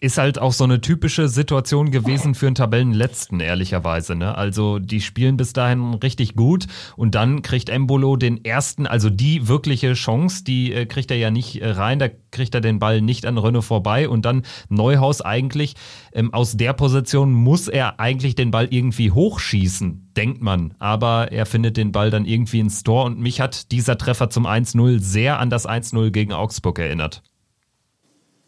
ist 0.00 0.18
halt 0.18 0.38
auch 0.38 0.52
so 0.52 0.64
eine 0.64 0.80
typische 0.80 1.28
Situation 1.28 1.90
gewesen 1.90 2.34
für 2.34 2.46
einen 2.46 2.54
Tabellenletzten, 2.54 3.38
ehrlicherweise. 3.40 4.16
Ne? 4.16 4.36
Also 4.36 4.78
die 4.78 5.00
spielen 5.00 5.36
bis 5.36 5.52
dahin 5.52 5.94
richtig 5.94 6.34
gut 6.34 6.66
und 6.96 7.14
dann 7.14 7.42
kriegt 7.42 7.68
Embolo 7.68 8.16
den 8.16 8.44
ersten, 8.44 8.86
also 8.86 9.10
die 9.10 9.46
wirkliche 9.46 9.92
Chance, 9.92 10.42
die 10.44 10.72
äh, 10.72 10.86
kriegt 10.86 11.10
er 11.10 11.18
ja 11.18 11.30
nicht 11.30 11.60
äh, 11.60 11.70
rein, 11.70 11.98
da 11.98 12.08
kriegt 12.30 12.54
er 12.54 12.60
den 12.60 12.78
Ball 12.78 13.00
nicht 13.00 13.26
an 13.26 13.38
Renault 13.38 13.64
vorbei 13.64 14.08
und 14.08 14.24
dann 14.24 14.42
Neuhaus 14.68 15.20
eigentlich, 15.20 15.74
ähm, 16.12 16.34
aus 16.34 16.56
der 16.56 16.72
Position 16.72 17.32
muss 17.32 17.68
er 17.68 18.00
eigentlich 18.00 18.34
den 18.34 18.50
Ball 18.50 18.68
irgendwie 18.70 19.12
hochschießen, 19.12 20.10
denkt 20.16 20.42
man. 20.42 20.74
Aber 20.78 21.30
er 21.30 21.46
findet 21.46 21.76
den 21.76 21.92
Ball 21.92 22.10
dann 22.10 22.24
irgendwie 22.24 22.60
ins 22.60 22.82
Tor 22.82 23.04
und 23.04 23.20
mich 23.20 23.40
hat 23.40 23.70
dieser 23.70 23.98
Treffer 23.98 24.30
zum 24.30 24.46
1-0 24.46 24.98
sehr 25.00 25.38
an 25.38 25.50
das 25.50 25.68
1-0 25.68 26.10
gegen 26.10 26.32
Augsburg 26.32 26.78
erinnert. 26.78 27.22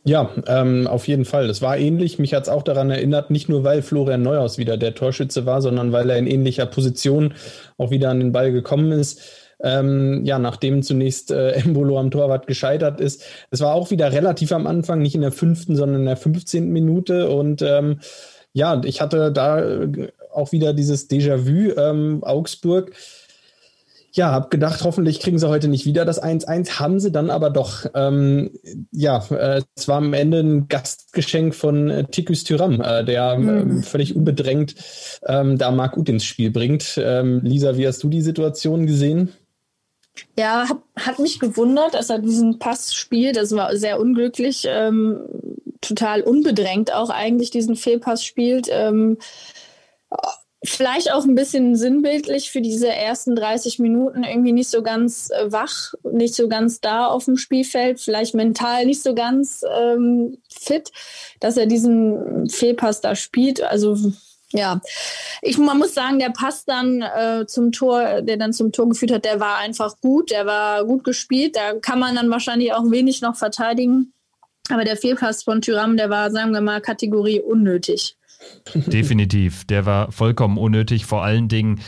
Ja, 0.05 0.31
ähm, 0.49 0.88
auf 0.88 1.07
jeden 1.07 1.25
Fall. 1.25 1.47
Das 1.47 1.62
war 1.62 1.79
ähnlich. 1.79 2.19
Mich 2.19 2.35
hat 2.35 2.43
es 2.45 2.49
auch 2.49 2.65
daran 2.65 2.91
erinnert, 2.91 3.31
nicht 3.31 3.49
nur 3.49 3.62
weil 3.62 3.83
Florian 3.83 4.23
Neuhaus 4.23 4.59
wieder 4.59 4.77
der 4.77 4.95
Torschütze 4.95 5.47
war, 5.47 5.62
sondern 5.62 5.93
weil 5.93 6.11
er 6.11 6.19
in 6.19 6.27
ähnlicher 6.27 6.67
Position 6.67 7.35
auch 7.79 7.93
wieder 7.93 8.11
an 8.11 8.19
den 8.19 8.33
Ball 8.33 8.51
gekommen 8.51 8.91
ist. 8.91 9.21
Ähm, 9.61 10.25
ja, 10.25 10.41
nachdem 10.41 10.83
zunächst 10.83 11.31
äh, 11.31 11.51
Embolo 11.53 12.01
am 12.01 12.11
Torwart 12.11 12.49
gescheitert 12.49 13.01
ist. 13.01 13.23
Es 13.53 13.61
war 13.61 13.75
auch 13.75 13.93
wieder 13.93 14.11
relativ 14.12 14.51
am 14.51 14.67
Anfang, 14.67 15.01
nicht 15.03 15.15
in 15.15 15.21
der 15.21 15.31
fünften, 15.31 15.77
sondern 15.77 16.01
in 16.01 16.07
der 16.07 16.17
15. 16.17 16.71
Minute. 16.73 17.31
Und 17.31 17.62
ähm, 17.62 18.01
ja, 18.53 18.83
ich 18.85 19.01
hatte 19.01 19.31
da 19.31 19.61
äh, 19.61 20.09
auch 20.33 20.51
wieder 20.51 20.73
dieses 20.75 21.09
Déjà-vu 21.09 21.79
ähm, 21.79 22.25
Augsburg 22.25 22.91
ja, 24.14 24.31
habe 24.31 24.51
gedacht, 24.51 24.85
hoffentlich 24.85 25.20
kriegen 25.20 25.38
sie 25.38 25.48
heute 25.48 25.68
nicht 25.68 25.87
wieder 25.87 26.05
das 26.05 26.22
1-1, 26.22 26.79
haben 26.79 27.01
sie 27.01 27.11
dann 27.11 27.31
aber 27.31 27.48
doch. 27.48 27.87
Ähm, 27.94 28.51
ja, 28.90 29.25
äh, 29.31 29.62
es 29.75 29.88
war 29.88 29.96
am 29.96 30.12
Ende 30.12 30.40
ein 30.40 30.68
Gastgeschenk 30.68 31.55
von 31.55 31.88
äh, 31.88 32.05
Tikus 32.05 32.44
Tyram, 32.44 32.83
äh, 32.83 33.05
der 33.05 33.38
mhm. 33.38 33.79
äh, 33.79 33.83
völlig 33.83 34.14
unbedrängt 34.14 34.75
ähm, 35.27 35.57
da 35.57 35.70
Marc 35.70 35.96
Uth 35.96 36.11
ins 36.11 36.25
Spiel 36.25 36.51
bringt. 36.51 37.01
Ähm, 37.03 37.40
Lisa, 37.42 37.79
wie 37.79 37.87
hast 37.87 38.03
du 38.03 38.11
die 38.11 38.20
Situation 38.20 38.87
gesehen? 38.87 39.33
Ja, 40.38 40.66
hab, 40.68 40.83
hat 40.94 41.18
mich 41.18 41.40
gewundert, 41.40 41.94
dass 41.94 42.11
er 42.11 42.18
diesen 42.18 42.59
Pass 42.59 42.94
spielt. 42.94 43.37
Das 43.37 43.53
war 43.53 43.75
sehr 43.79 43.98
unglücklich, 43.98 44.66
ähm, 44.68 45.20
total 45.81 46.20
unbedrängt 46.20 46.92
auch 46.92 47.09
eigentlich 47.09 47.51
diesen 47.51 47.77
Fehlpass 47.77 48.22
spielt. 48.22 48.68
Vielleicht 50.64 51.12
auch 51.12 51.25
ein 51.25 51.35
bisschen 51.35 51.75
sinnbildlich 51.75 52.53
für 52.53 52.61
diese 52.61 52.88
ersten 52.88 53.35
30 53.35 53.81
Minuten 53.81 54.22
irgendwie 54.22 54.53
nicht 54.53 54.70
so 54.70 54.83
ganz 54.83 55.31
äh, 55.31 55.51
wach, 55.51 55.94
nicht 56.05 56.35
so 56.35 56.48
ganz 56.48 56.81
da 56.81 57.07
auf 57.07 57.25
dem 57.25 57.37
Spielfeld, 57.37 58.01
vielleicht 58.01 58.35
mental 58.35 58.87
nicht 58.87 59.03
so 59.03 59.14
ganz 59.14 59.64
ähm, 59.68 60.38
fit, 60.48 60.92
dass 61.40 61.57
er 61.57 61.66
diesen 61.66 62.48
Fehlpass 62.48 63.01
da 63.01 63.16
spielt. 63.16 63.61
Also 63.61 63.96
Ja, 64.53 64.81
ich 65.40 65.59
man 65.59 65.79
muss 65.79 65.94
sagen, 65.94 66.18
der 66.18 66.31
Pass 66.31 66.64
dann 66.64 67.03
äh, 67.03 67.46
zum 67.46 67.72
Tor, 67.72 68.22
der 68.22 68.37
dann 68.37 68.53
zum 68.53 68.70
Tor 68.70 68.88
geführt 68.88 69.11
hat, 69.11 69.25
der 69.25 69.40
war 69.40 69.59
einfach 69.59 69.98
gut, 70.01 70.31
der 70.31 70.46
war 70.46 70.85
gut 70.85 71.05
gespielt. 71.05 71.57
Da 71.57 71.75
kann 71.81 71.98
man 71.98 72.14
dann 72.14 72.31
wahrscheinlich 72.31 72.72
auch 72.72 72.88
wenig 72.90 73.20
noch 73.22 73.35
verteidigen. 73.35 74.12
Aber 74.70 74.85
der 74.85 74.96
Fehlpass 74.96 75.42
von 75.42 75.61
Tyram, 75.61 75.96
der 75.96 76.11
war, 76.11 76.31
sagen 76.31 76.53
wir 76.53 76.61
mal, 76.61 76.81
Kategorie 76.81 77.40
unnötig. 77.40 78.16
Definitiv, 78.74 79.64
der 79.64 79.87
war 79.87 80.12
vollkommen 80.12 80.59
unnötig. 80.59 81.05
Vor 81.05 81.22
allen 81.22 81.48
Dingen 81.48 81.81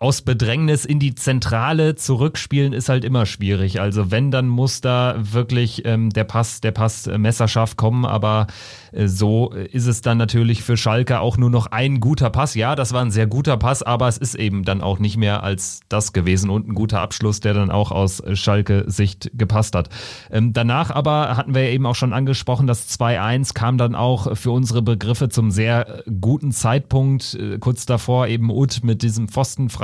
aus 0.00 0.22
Bedrängnis 0.22 0.84
in 0.84 0.98
die 0.98 1.14
Zentrale 1.14 1.94
zurückspielen 1.94 2.72
ist 2.72 2.88
halt 2.88 3.04
immer 3.04 3.26
schwierig. 3.26 3.80
Also 3.80 4.10
wenn, 4.10 4.32
dann 4.32 4.48
muss 4.48 4.80
da 4.80 5.14
wirklich 5.16 5.86
ähm, 5.86 6.10
der 6.10 6.24
Pass, 6.24 6.60
der 6.60 6.72
Pass 6.72 7.06
äh, 7.06 7.16
messerscharf 7.16 7.76
kommen, 7.76 8.04
aber 8.04 8.48
äh, 8.90 9.06
so 9.06 9.50
ist 9.50 9.86
es 9.86 10.00
dann 10.02 10.18
natürlich 10.18 10.64
für 10.64 10.76
Schalke 10.76 11.20
auch 11.20 11.36
nur 11.36 11.48
noch 11.48 11.66
ein 11.68 12.00
guter 12.00 12.28
Pass. 12.30 12.56
Ja, 12.56 12.74
das 12.74 12.92
war 12.92 13.02
ein 13.02 13.12
sehr 13.12 13.28
guter 13.28 13.56
Pass, 13.56 13.84
aber 13.84 14.08
es 14.08 14.18
ist 14.18 14.34
eben 14.34 14.64
dann 14.64 14.80
auch 14.80 14.98
nicht 14.98 15.16
mehr 15.16 15.44
als 15.44 15.80
das 15.88 16.12
gewesen 16.12 16.50
und 16.50 16.68
ein 16.68 16.74
guter 16.74 17.00
Abschluss, 17.00 17.38
der 17.38 17.54
dann 17.54 17.70
auch 17.70 17.92
aus 17.92 18.20
Schalke-Sicht 18.32 19.30
gepasst 19.34 19.76
hat. 19.76 19.90
Ähm, 20.30 20.52
danach 20.52 20.90
aber 20.90 21.36
hatten 21.36 21.54
wir 21.54 21.64
ja 21.64 21.70
eben 21.70 21.86
auch 21.86 21.94
schon 21.94 22.12
angesprochen, 22.12 22.66
das 22.66 22.90
2-1 22.98 23.54
kam 23.54 23.78
dann 23.78 23.94
auch 23.94 24.36
für 24.36 24.50
unsere 24.50 24.82
Begriffe 24.82 25.28
zum 25.28 25.52
sehr 25.52 26.02
guten 26.20 26.50
Zeitpunkt. 26.50 27.34
Äh, 27.34 27.58
kurz 27.58 27.86
davor 27.86 28.26
eben 28.26 28.50
Ut 28.50 28.80
mit 28.82 29.02
diesem 29.02 29.28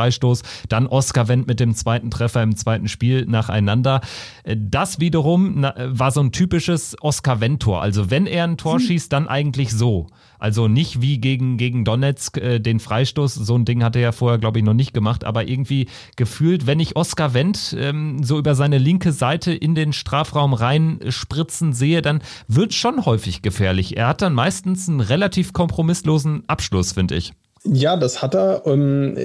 Pfostenfreistoß, 0.01 0.43
dann 0.69 0.87
Oskar 0.87 1.29
Wendt 1.29 1.47
mit 1.47 1.61
dem 1.61 1.75
zweiten 1.75 2.11
Treffer 2.11 2.43
im 2.43 2.57
zweiten 2.57 2.89
Spiel 2.89 3.27
nacheinander. 3.27 4.01
Äh, 4.45 4.57
das 4.59 5.01
wiederum 5.01 5.63
war 5.63 6.11
so 6.11 6.21
ein 6.21 6.33
typisches 6.33 6.97
Oskar 7.01 7.41
Wendt-Tor. 7.41 7.83
Also 7.83 8.11
wenn 8.11 8.27
er 8.27 8.45
ein 8.45 8.57
Tor 8.57 8.79
hm. 8.79 8.81
schießt, 8.81 9.13
dann 9.13 9.29
eigentlich 9.29 9.71
so. 9.73 10.09
Also 10.39 10.69
nicht 10.69 11.03
wie 11.03 11.19
gegen, 11.19 11.59
gegen 11.59 11.85
Donetsk 11.85 12.39
äh, 12.39 12.59
den 12.61 12.81
Freistoß. 12.81 13.35
So 13.35 13.57
ein 13.57 13.67
Ding 13.67 13.85
hat 13.85 13.95
er 13.95 14.03
ja 14.03 14.13
vorher, 14.13 14.39
glaube 14.39 14.59
ich, 14.59 14.65
noch 14.65 14.75
nicht 14.75 14.95
gemacht. 14.95 15.25
Aber 15.25 15.47
irgendwie 15.47 15.89
gefühlt, 16.17 16.67
wenn 16.67 16.81
ich 16.81 16.97
Oskar 16.97 17.35
Wendt 17.35 17.77
ähm, 17.79 18.23
so 18.23 18.39
über 18.39 18.55
seine 18.55 18.79
linke 18.79 19.13
Seite 19.13 19.53
in 19.53 19.75
den 19.75 19.93
Strafraum 19.93 20.55
reinspritzen 20.55 21.75
sehe, 21.75 22.01
dann 22.01 22.23
wird 22.49 22.73
schon 22.73 23.05
häufig 23.05 23.43
gefährlich. 23.43 23.99
Er 23.99 24.09
hat 24.09 24.23
dann 24.23 24.33
meistens 24.33 24.89
einen 24.89 25.01
relativ 25.01 25.53
kompromisslosen 25.53 26.45
Abschluss, 26.49 26.93
finde 26.93 27.17
ich. 27.17 27.35
Ja, 27.65 27.97
das 27.97 28.23
hat 28.23 28.35
er. 28.35 28.63
Ähm, 28.65 29.17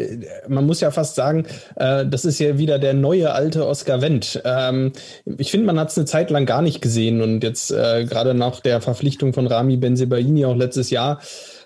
man 0.48 0.65
muss 0.65 0.82
ja 0.82 0.91
fast 0.91 1.15
sagen, 1.15 1.45
äh, 1.78 2.06
das 2.06 2.26
ist 2.26 2.39
ja 2.39 2.58
wieder 2.58 2.80
der 2.80 2.93
neue 2.93 3.32
alte 3.32 3.65
Oscar 3.65 4.02
Wendt. 4.02 4.41
Ähm, 4.43 4.91
ich 5.38 5.52
finde, 5.52 5.67
man 5.67 5.80
hat 5.80 5.89
es 5.89 5.98
eine 5.98 6.06
Zeit 6.06 6.30
lang 6.32 6.45
gar 6.45 6.62
nicht 6.62 6.82
gesehen 6.82 7.21
und 7.21 7.43
jetzt 7.43 7.71
äh, 7.71 8.04
gerade 8.04 8.34
nach 8.34 8.60
der 8.60 8.82
Verpflichtung 8.82 9.32
von 9.34 9.48
Rami 9.48 9.78
Benzebaini 9.78 10.45
auch 10.45 10.56
letztes 10.56 10.89
Jahr 10.89 11.21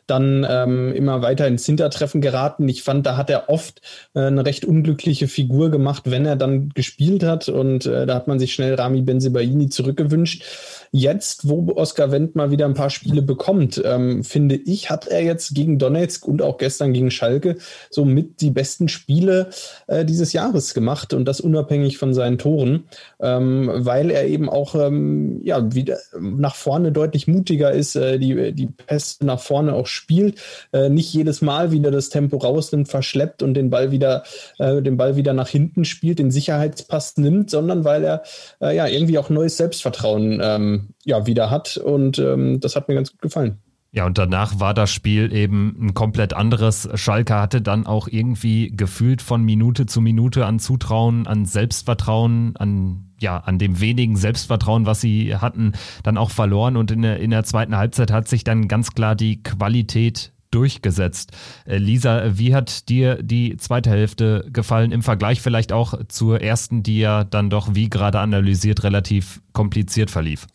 dann 0.10 0.46
ähm, 0.50 0.94
immer 0.94 1.22
weiter 1.22 1.48
ins 1.48 1.66
Hintertreffen 1.66 2.22
geraten. 2.22 2.68
Ich 2.68 2.84
fand, 2.84 3.06
da 3.06 3.16
hat 3.16 3.30
er 3.30 3.50
oft 3.50 3.82
äh, 4.16 4.22
eine 4.22 4.46
recht 4.46 4.66
unglückliche 4.66 5.28
Figur 5.28 5.70
gemacht, 5.70 6.04
wenn 6.06 6.26
er 6.26 6.36
dann 6.36 6.70
gespielt 6.70 7.24
hat 7.24 7.50
und 7.50 7.86
äh, 7.86 8.06
da 8.06 8.16
hat 8.16 8.28
man 8.28 8.40
sich 8.40 8.54
schnell 8.54 8.76
Rami 8.76 9.02
Benzebaini 9.02 9.70
zurückgewünscht. 9.70 10.44
Jetzt, 10.92 11.48
wo 11.48 11.72
Oskar 11.76 12.12
Wendt 12.12 12.36
mal 12.36 12.50
wieder 12.50 12.66
ein 12.66 12.74
paar 12.74 12.90
Spiele 12.90 13.22
bekommt, 13.22 13.82
ähm, 13.86 14.24
finde 14.24 14.56
ich, 14.56 14.90
hat 14.90 15.08
er 15.08 15.22
jetzt 15.24 15.54
gegen 15.54 15.78
Donetsk 15.78 16.28
und 16.28 16.42
auch 16.42 16.58
gestern 16.58 16.94
gegen 16.94 17.12
Schalke 17.12 17.58
so 17.92 18.06
mit 18.06 18.42
die 18.42 18.50
besten 18.50 18.88
Spiele 18.88 19.50
äh, 19.88 20.04
dieses 20.04 20.34
Jahres 20.34 20.74
gemacht 20.74 21.14
und 21.14 21.26
das 21.26 21.42
unabhängig 21.42 21.98
von 22.00 22.14
seinen 22.14 22.40
Toren, 22.40 22.86
ähm, 23.20 23.70
weil 23.74 24.10
er 24.10 24.26
eben 24.28 24.50
auch 24.50 24.74
ähm, 24.74 25.42
ja, 25.44 25.74
wieder 25.74 25.98
nach 26.20 26.56
vorne 26.56 26.92
deutlich 26.92 27.28
mutiger 27.28 27.72
ist, 27.72 27.96
äh, 27.96 28.18
die, 28.18 28.54
die 28.54 28.68
Pässe 28.68 29.26
nach 29.26 29.40
vorne 29.40 29.74
auch 29.74 29.88
spielt, 29.88 30.40
äh, 30.74 30.90
nicht 30.90 31.14
jedes 31.14 31.42
Mal 31.42 31.72
wieder 31.72 31.92
das 31.92 32.10
Tempo 32.10 32.38
rausnimmt, 32.38 32.88
verschleppt 32.88 33.44
und 33.44 33.54
den 33.54 33.70
Ball 33.70 33.92
wieder, 33.92 34.24
äh, 34.58 34.82
den 34.82 34.98
Ball 34.98 35.16
wieder 35.16 35.34
nach 35.34 35.50
hinten 35.50 35.86
spielt, 35.86 36.18
den 36.18 36.32
Sicherheitspass 36.32 37.18
nimmt, 37.18 37.52
sondern 37.52 37.84
weil 37.84 38.04
er 38.04 38.24
äh, 38.60 38.76
ja 38.76 38.88
irgendwie 38.88 39.20
auch 39.20 39.30
neues 39.30 39.58
Selbstvertrauen 39.58 40.40
ähm, 40.42 40.79
ja, 41.06 41.26
wieder 41.26 41.50
hat. 41.50 41.78
Und 41.78 42.20
ähm, 42.20 42.60
das 42.60 42.76
hat 42.76 42.88
mir 42.88 42.96
ganz 42.96 43.12
gut 43.12 43.22
gefallen. 43.22 43.60
Ja, 43.92 44.06
und 44.06 44.20
danach 44.20 44.60
war 44.60 44.76
das 44.76 44.92
Spiel 44.92 45.34
eben 45.34 45.76
ein 45.80 45.94
komplett 45.96 46.34
anderes. 46.34 46.88
Schalke 46.94 47.34
hatte 47.34 47.62
dann 47.62 47.88
auch 47.88 48.08
irgendwie 48.08 48.72
gefühlt 48.76 49.22
von 49.22 49.44
Minute 49.44 49.88
zu 49.88 50.00
Minute 50.00 50.46
an 50.46 50.60
Zutrauen, 50.60 51.26
an 51.26 51.46
Selbstvertrauen, 51.46 52.56
an 52.58 53.06
ja, 53.20 53.38
an 53.38 53.58
dem 53.58 53.82
wenigen 53.82 54.16
Selbstvertrauen, 54.16 54.86
was 54.86 55.02
sie 55.02 55.36
hatten, 55.36 55.74
dann 56.04 56.18
auch 56.18 56.32
verloren. 56.32 56.78
Und 56.78 56.92
in 56.92 57.02
der, 57.02 57.20
in 57.20 57.32
der 57.32 57.44
zweiten 57.44 57.76
Halbzeit 57.76 58.12
hat 58.12 58.28
sich 58.28 58.44
dann 58.44 58.68
ganz 58.68 58.92
klar 58.92 59.16
die 59.16 59.44
Qualität 59.44 60.32
durchgesetzt. 60.52 61.32
Äh, 61.66 61.78
Lisa, 61.78 62.38
wie 62.38 62.56
hat 62.56 62.90
dir 62.90 63.22
die 63.22 63.58
zweite 63.58 63.90
Hälfte 63.90 64.46
gefallen 64.52 64.92
im 64.92 65.04
Vergleich 65.04 65.42
vielleicht 65.42 65.72
auch 65.72 65.94
zur 66.08 66.42
ersten, 66.42 66.84
die 66.84 67.00
ja 67.00 67.24
dann 67.24 67.50
doch, 67.50 67.76
wie 67.76 67.90
gerade 67.90 68.20
analysiert, 68.20 68.84
relativ 68.84 69.42
kompliziert 69.54 70.12
verlief? 70.12 70.48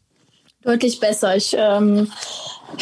Deutlich 0.64 0.98
besser. 0.98 1.36
Ich 1.36 1.54
ähm, 1.58 2.10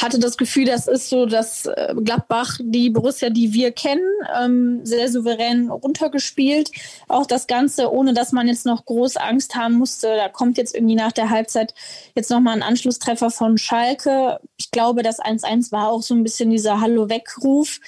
hatte 0.01 0.19
das 0.19 0.37
Gefühl, 0.37 0.65
das 0.67 0.87
ist 0.87 1.11
so, 1.11 1.27
dass 1.27 1.67
äh, 1.67 1.95
Gladbach 2.03 2.59
die 2.63 2.91
Borussia, 2.91 3.29
die 3.29 3.53
wir 3.53 3.73
kennen, 3.73 4.07
ähm, 4.41 4.81
sehr 4.85 5.11
souverän 5.11 5.69
runtergespielt. 5.69 6.71
Auch 7.09 7.27
das 7.27 7.47
Ganze, 7.47 7.93
ohne 7.93 8.15
dass 8.15 8.33
man 8.33 8.47
jetzt 8.47 8.67
noch 8.67 8.85
groß 8.85 9.17
Angst 9.17 9.57
haben 9.57 9.75
musste. 9.75 10.15
Da 10.17 10.29
kommt 10.29 10.59
jetzt 10.59 10.75
irgendwie 10.75 10.95
nach 10.95 11.13
der 11.13 11.31
Halbzeit 11.31 11.75
jetzt 12.15 12.31
nochmal 12.31 12.55
ein 12.55 12.63
Anschlusstreffer 12.63 13.31
von 13.31 13.59
Schalke. 13.59 14.39
Ich 14.57 14.71
glaube, 14.71 15.03
das 15.03 15.21
1-1 15.21 15.73
war 15.73 15.89
auch 15.89 16.03
so 16.03 16.15
ein 16.15 16.23
bisschen 16.23 16.51
dieser 16.51 16.81
Hallo-Weckruf. 16.81 17.81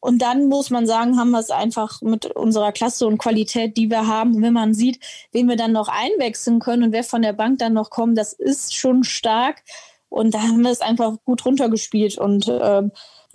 Und 0.00 0.22
dann 0.22 0.48
muss 0.48 0.70
man 0.70 0.86
sagen, 0.86 1.18
haben 1.18 1.30
wir 1.30 1.40
es 1.40 1.50
einfach 1.50 2.00
mit 2.02 2.26
unserer 2.26 2.72
Klasse 2.72 3.06
und 3.06 3.18
Qualität, 3.18 3.76
die 3.76 3.90
wir 3.90 4.06
haben. 4.06 4.42
Wenn 4.42 4.52
man 4.52 4.74
sieht, 4.74 5.00
wen 5.32 5.48
wir 5.48 5.56
dann 5.56 5.72
noch 5.72 5.88
einwechseln 5.88 6.60
können 6.60 6.84
und 6.84 6.92
wer 6.92 7.04
von 7.04 7.22
der 7.22 7.32
Bank 7.32 7.58
dann 7.58 7.72
noch 7.72 7.90
kommt, 7.90 8.16
das 8.16 8.32
ist 8.32 8.76
schon 8.76 9.02
stark. 9.02 9.62
Und 10.08 10.34
da 10.34 10.42
haben 10.42 10.62
wir 10.62 10.70
es 10.70 10.80
einfach 10.80 11.16
gut 11.24 11.44
runtergespielt 11.44 12.16
und 12.16 12.48
äh, 12.48 12.82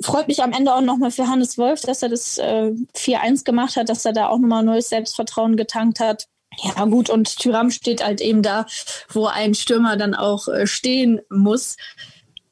freut 0.01 0.27
mich 0.27 0.41
am 0.41 0.53
Ende 0.53 0.73
auch 0.73 0.81
nochmal 0.81 1.11
für 1.11 1.27
Hannes 1.27 1.57
Wolf, 1.57 1.81
dass 1.81 2.01
er 2.01 2.09
das 2.09 2.37
äh, 2.37 2.71
4-1 2.95 3.43
gemacht 3.43 3.75
hat, 3.75 3.89
dass 3.89 4.05
er 4.05 4.13
da 4.13 4.29
auch 4.29 4.39
nochmal 4.39 4.63
neues 4.63 4.89
Selbstvertrauen 4.89 5.55
getankt 5.55 5.99
hat. 5.99 6.27
Ja, 6.61 6.85
gut, 6.85 7.09
und 7.09 7.37
Tyram 7.37 7.71
steht 7.71 8.03
halt 8.03 8.21
eben 8.21 8.41
da, 8.41 8.65
wo 9.09 9.25
ein 9.25 9.55
Stürmer 9.55 9.97
dann 9.97 10.13
auch 10.13 10.47
äh, 10.47 10.67
stehen 10.67 11.21
muss. 11.29 11.77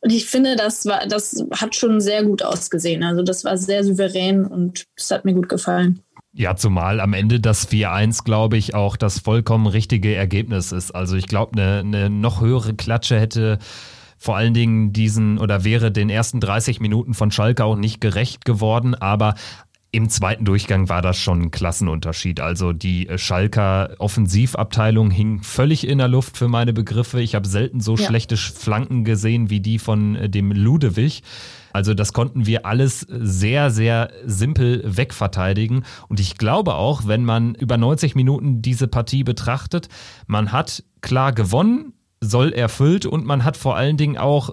Und 0.02 0.12
ich 0.12 0.26
finde, 0.26 0.56
das 0.56 0.86
war, 0.86 1.06
das 1.08 1.44
hat 1.56 1.76
schon 1.76 2.02
sehr 2.02 2.24
gut 2.24 2.44
ausgesehen. 2.44 3.04
Also 3.04 3.22
das 3.22 3.46
war 3.46 3.58
sehr 3.58 3.84
souverän 3.84 4.46
und 4.46 4.86
das 4.98 5.12
hat 5.12 5.26
mir 5.26 5.34
gut 5.34 5.48
gefallen. 5.48 6.02
Ja, 6.34 6.56
zumal 6.56 7.00
am 7.00 7.14
Ende 7.14 7.40
das 7.40 7.70
4-1, 7.70 8.24
glaube 8.24 8.58
ich, 8.58 8.74
auch 8.74 8.96
das 8.96 9.20
vollkommen 9.20 9.68
richtige 9.68 10.16
Ergebnis 10.16 10.72
ist. 10.72 10.92
Also 10.92 11.18
ich 11.18 11.28
glaube, 11.28 11.54
eine, 11.54 11.80
eine 11.80 12.10
noch 12.10 12.42
höhere 12.42 12.74
Klatsche 12.74 13.20
hätte 13.20 13.60
vor 14.18 14.38
allen 14.38 14.54
Dingen 14.54 14.94
diesen 14.94 15.40
oder 15.40 15.64
wäre 15.64 15.92
den 15.92 16.10
ersten 16.10 16.40
30 16.40 16.80
Minuten 16.80 17.14
von 17.14 17.32
Schalke 17.32 17.66
auch 17.66 17.76
nicht 17.76 18.02
gerecht 18.02 18.46
geworden, 18.46 18.96
aber 18.96 19.34
im 19.94 20.10
zweiten 20.10 20.46
Durchgang 20.46 20.88
war 20.88 21.02
das 21.02 21.18
schon 21.18 21.42
ein 21.42 21.52
Klassenunterschied. 21.52 22.40
Also 22.40 22.72
die 22.72 23.10
Schalker 23.18 23.96
Offensivabteilung 24.00 25.12
hing 25.12 25.44
völlig 25.44 25.86
in 25.86 25.98
der 25.98 26.08
Luft 26.08 26.38
für 26.38 26.48
meine 26.48 26.72
Begriffe. 26.72 27.20
Ich 27.20 27.36
habe 27.36 27.48
selten 27.48 27.82
so 27.82 27.98
ja. 27.98 28.08
schlechte 28.08 28.38
Flanken 28.38 29.04
gesehen 29.04 29.50
wie 29.50 29.60
die 29.60 29.80
von 29.80 30.16
äh, 30.16 30.30
dem 30.30 30.54
Ludewig. 30.54 31.24
Also 31.74 31.94
das 31.94 32.14
konnten 32.14 32.46
wir 32.46 32.66
alles 32.66 33.02
sehr, 33.10 33.70
sehr 33.70 34.12
simpel 34.26 34.82
wegverteidigen. 34.86 35.84
Und 36.08 36.22
ich 36.22 36.38
glaube 36.38 36.76
auch, 36.76 37.08
wenn 37.08 37.26
man 37.26 37.56
über 37.56 37.78
90 37.78 38.16
Minuten 38.16 38.62
diese 38.62 38.88
Partie 38.88 39.24
betrachtet, 39.24 39.90
man 40.26 40.54
hat 40.54 40.84
klar 41.02 41.34
gewonnen, 41.34 41.94
soll 42.22 42.54
erfüllt 42.54 43.06
und 43.06 43.26
man 43.26 43.44
hat 43.44 43.58
vor 43.58 43.76
allen 43.76 43.98
Dingen 43.98 44.18
auch 44.18 44.52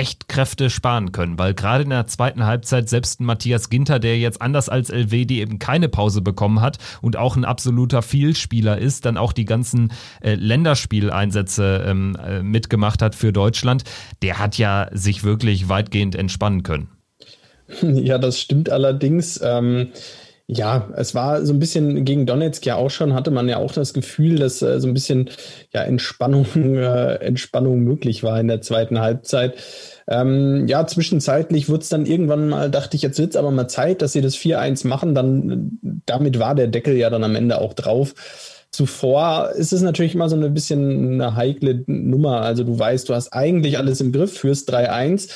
echt 0.00 0.30
Kräfte 0.30 0.70
sparen 0.70 1.12
können, 1.12 1.38
weil 1.38 1.52
gerade 1.52 1.84
in 1.84 1.90
der 1.90 2.06
zweiten 2.06 2.46
Halbzeit 2.46 2.88
selbst 2.88 3.20
ein 3.20 3.26
Matthias 3.26 3.68
Ginter, 3.68 3.98
der 3.98 4.18
jetzt 4.18 4.40
anders 4.40 4.70
als 4.70 4.88
Elvedi 4.88 5.42
eben 5.42 5.58
keine 5.58 5.90
Pause 5.90 6.22
bekommen 6.22 6.62
hat 6.62 6.78
und 7.02 7.18
auch 7.18 7.36
ein 7.36 7.44
absoluter 7.44 8.00
Vielspieler 8.00 8.78
ist, 8.78 9.04
dann 9.04 9.18
auch 9.18 9.34
die 9.34 9.44
ganzen 9.44 9.92
äh, 10.22 10.36
Länderspieleinsätze 10.36 11.84
ähm, 11.86 12.16
äh, 12.16 12.42
mitgemacht 12.42 13.02
hat 13.02 13.14
für 13.14 13.30
Deutschland, 13.30 13.84
der 14.22 14.38
hat 14.38 14.56
ja 14.56 14.88
sich 14.92 15.22
wirklich 15.22 15.68
weitgehend 15.68 16.16
entspannen 16.16 16.62
können. 16.62 16.88
Ja, 17.82 18.18
das 18.18 18.40
stimmt 18.40 18.68
allerdings. 18.68 19.38
Ähm 19.44 19.92
ja, 20.52 20.88
es 20.96 21.14
war 21.14 21.46
so 21.46 21.52
ein 21.52 21.60
bisschen 21.60 22.04
gegen 22.04 22.26
Donetsk 22.26 22.66
ja 22.66 22.74
auch 22.74 22.90
schon, 22.90 23.14
hatte 23.14 23.30
man 23.30 23.48
ja 23.48 23.58
auch 23.58 23.70
das 23.70 23.94
Gefühl, 23.94 24.36
dass 24.36 24.60
äh, 24.62 24.80
so 24.80 24.88
ein 24.88 24.94
bisschen 24.94 25.30
ja, 25.72 25.82
Entspannung, 25.82 26.44
äh, 26.76 27.14
Entspannung 27.16 27.80
möglich 27.80 28.24
war 28.24 28.40
in 28.40 28.48
der 28.48 28.60
zweiten 28.60 29.00
Halbzeit. 29.00 29.54
Ähm, 30.08 30.66
ja, 30.66 30.84
zwischenzeitlich 30.88 31.68
wurde 31.68 31.82
es 31.82 31.88
dann 31.88 32.04
irgendwann 32.04 32.48
mal, 32.48 32.68
dachte 32.68 32.96
ich, 32.96 33.02
jetzt 33.02 33.18
wird 33.20 33.30
es 33.30 33.36
aber 33.36 33.52
mal 33.52 33.68
Zeit, 33.68 34.02
dass 34.02 34.12
sie 34.12 34.22
das 34.22 34.36
4-1 34.36 34.88
machen. 34.88 35.14
Dann 35.14 35.78
damit 36.04 36.40
war 36.40 36.56
der 36.56 36.66
Deckel 36.66 36.96
ja 36.96 37.10
dann 37.10 37.22
am 37.22 37.36
Ende 37.36 37.60
auch 37.60 37.72
drauf. 37.72 38.14
Zuvor 38.72 39.50
ist 39.50 39.72
es 39.72 39.82
natürlich 39.82 40.14
immer 40.14 40.28
so 40.28 40.36
ein 40.36 40.54
bisschen 40.54 41.14
eine 41.14 41.36
heikle 41.36 41.84
Nummer. 41.86 42.40
Also 42.40 42.64
du 42.64 42.76
weißt, 42.76 43.08
du 43.08 43.14
hast 43.14 43.32
eigentlich 43.32 43.78
alles 43.78 44.00
im 44.00 44.10
Griff, 44.10 44.36
führst 44.36 44.72
3-1 44.72 45.28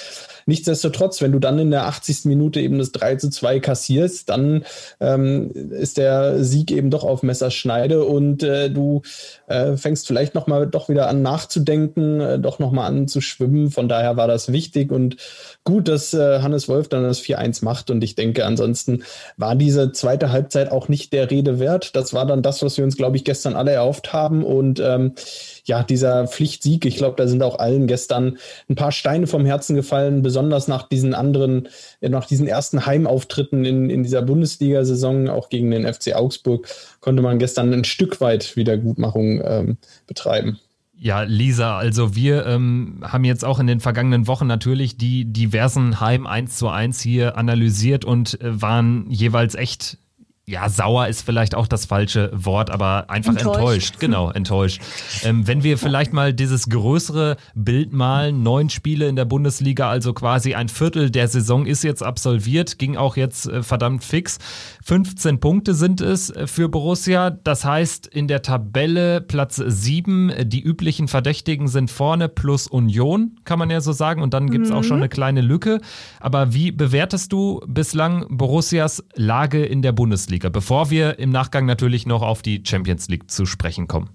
Nichtsdestotrotz, 0.47 1.23
wenn 1.23 1.33
du 1.33 1.39
dann 1.39 1.59
in 1.59 1.71
der 1.71 1.87
80. 1.87 2.25
Minute 2.27 2.61
eben 2.61 2.79
das 2.79 2.93
3 2.93 3.17
zu 3.17 3.31
2 3.31 3.61
kassierst, 3.61 4.29
dann 4.29 4.65
ähm, 5.01 5.51
ist 5.51 5.97
der 5.97 6.43
Sieg 6.45 6.71
eben 6.71 6.91
doch 6.91 7.05
auf 7.05 7.23
Messerschneide 7.23 8.05
und 8.05 8.43
äh, 8.43 8.71
du 8.71 9.03
äh, 9.47 9.77
fängst 9.77 10.07
vielleicht 10.07 10.35
nochmal 10.35 10.67
doch 10.67 10.89
wieder 10.89 11.09
an 11.09 11.23
nachzudenken, 11.23 12.21
äh, 12.21 12.39
doch 12.39 12.59
nochmal 12.59 12.89
an 12.89 13.09
zu 13.09 13.21
schwimmen. 13.21 13.71
Von 13.71 13.89
daher 13.89 14.17
war 14.17 14.29
das 14.29 14.53
wichtig 14.53 14.91
und 14.91 15.17
gut, 15.65 15.89
dass 15.89 16.15
äh, 16.15 16.41
Hannes 16.41 16.69
Wolf 16.69 16.89
dann 16.89 17.03
das 17.03 17.21
4-1 17.23 17.65
macht. 17.65 17.91
Und 17.91 18.05
ich 18.05 18.15
denke, 18.15 18.45
ansonsten 18.45 19.05
war 19.37 19.57
diese 19.57 19.93
zweite 19.93 20.31
Halbzeit 20.31 20.71
auch 20.71 20.89
nicht 20.89 21.13
der 21.13 21.31
Rede 21.31 21.59
wert. 21.59 21.97
Das 21.97 22.15
war 22.15 22.27
dann 22.27 22.43
das, 22.43 22.63
was 22.63 22.77
wir 22.77 22.85
uns, 22.85 22.97
glaube 22.97 23.17
ich, 23.17 23.25
gestern 23.25 23.55
alle 23.55 23.73
erhofft 23.73 24.13
haben. 24.13 24.45
Und 24.45 24.81
ähm, 24.81 25.15
ja, 25.65 25.83
dieser 25.83 26.27
Pflichtsieg, 26.27 26.85
ich 26.85 26.97
glaube, 26.97 27.17
da 27.17 27.27
sind 27.27 27.43
auch 27.43 27.59
allen 27.59 27.87
gestern 27.87 28.39
ein 28.69 28.75
paar 28.75 28.93
Steine 28.93 29.27
vom 29.27 29.47
Herzen 29.47 29.75
gefallen, 29.75 30.23
besonders 30.23 30.69
nach 30.69 30.89
diesen 30.89 31.15
anderen, 31.15 31.69
nach 32.01 32.27
diesen 32.27 32.47
ersten 32.47 32.85
Heimauftritten 32.85 33.65
in, 33.65 33.89
in 33.89 34.03
dieser 34.03 34.23
Bundesliga-Saison, 34.23 35.29
auch 35.29 35.49
gegen 35.49 35.71
den 35.71 35.91
FC 35.93 36.15
Augsburg, 36.15 36.69
konnte 37.01 37.23
man 37.23 37.39
gestern 37.39 37.73
ein 37.73 37.85
Stück 37.85 38.21
weit 38.21 38.57
Wiedergutmachung 38.57 39.41
ähm, 39.43 39.79
betreiben. 40.07 40.59
Ja, 40.97 41.23
Lisa, 41.23 41.77
also 41.77 42.15
wir 42.15 42.47
ähm, 42.47 43.03
haben 43.03 43.25
jetzt 43.25 43.45
auch 43.45 43.59
in 43.59 43.67
den 43.67 43.81
vergangenen 43.81 44.27
Wochen 44.27 44.47
natürlich 44.47 44.97
die 44.97 45.25
diversen 45.25 46.01
Heim 46.01 46.27
1 46.27 46.57
zu 46.57 46.69
1 46.69 47.01
hier 47.01 47.37
analysiert 47.37 48.05
und 48.05 48.41
äh, 48.41 48.63
waren 48.63 49.11
jeweils 49.11 49.55
echt 49.55 49.99
ja, 50.47 50.69
sauer 50.69 51.09
ist 51.09 51.23
vielleicht 51.23 51.55
auch 51.55 51.67
das 51.67 51.87
falsche 51.87 52.31
Wort, 52.35 52.69
aber 52.69 53.09
einfach 53.09 53.33
enttäuscht. 53.33 53.57
enttäuscht. 53.57 53.99
Genau, 53.99 54.31
enttäuscht. 54.31 54.83
Ähm, 55.23 55.47
wenn 55.47 55.63
wir 55.63 55.79
vielleicht 55.79 56.13
mal 56.13 56.35
dieses 56.35 56.69
größere 56.69 57.39
Bild 57.55 57.95
malen, 57.95 58.43
neun 58.43 58.69
Spiele 58.69 59.09
in 59.09 59.17
der 59.17 59.25
Bundesliga, 59.25 59.89
also 59.89 60.13
quasi 60.13 60.55
ein 60.55 60.69
Viertel 60.69 61.11
der 61.11 61.29
Saison 61.29 61.65
ist 61.65 61.83
jetzt 61.83 62.03
absolviert, 62.03 62.79
ging 62.79 62.97
auch 62.97 63.17
jetzt 63.17 63.47
äh, 63.47 63.63
verdammt 63.63 64.05
fix. 64.05 64.39
15 64.85 65.41
Punkte 65.41 65.73
sind 65.73 66.03
es 66.03 66.29
äh, 66.29 66.47
für 66.47 66.69
Borussia. 66.69 67.31
Das 67.31 67.65
heißt, 67.65 68.07
in 68.07 68.29
der 68.29 68.43
Tabelle 68.43 69.23
Platz 69.23 69.57
7, 69.57 70.31
die 70.45 70.61
üblichen 70.61 71.09
Verdächtigen 71.09 71.69
sind 71.69 71.91
vorne 71.91 72.29
plus 72.29 72.67
Union, 72.67 73.39
kann 73.45 73.59
man 73.59 73.71
ja 73.71 73.81
so 73.81 73.93
sagen. 73.93 74.21
Und 74.21 74.35
dann 74.35 74.51
gibt's 74.51 74.69
mhm. 74.69 74.77
auch 74.77 74.85
schon 74.85 74.99
eine 74.99 75.09
kleine 75.09 75.41
Lücke. 75.41 75.81
Aber 76.21 76.53
wie 76.53 76.71
bewertest 76.71 77.33
du 77.33 77.63
bislang 77.67 78.27
Borussias 78.29 79.03
Lage 79.15 79.65
in 79.65 79.81
der 79.81 79.93
Bundesliga, 79.93 80.34
bevor 80.39 80.91
wir 80.91 81.19
im 81.19 81.31
Nachgang 81.31 81.67
natürlich 81.67 82.07
noch 82.07 82.23
auf 82.23 82.43
die 82.43 82.63
Champions 82.65 83.09
League 83.09 83.31
zu 83.31 83.47
sprechen 83.47 83.89
kommen? 83.89 84.11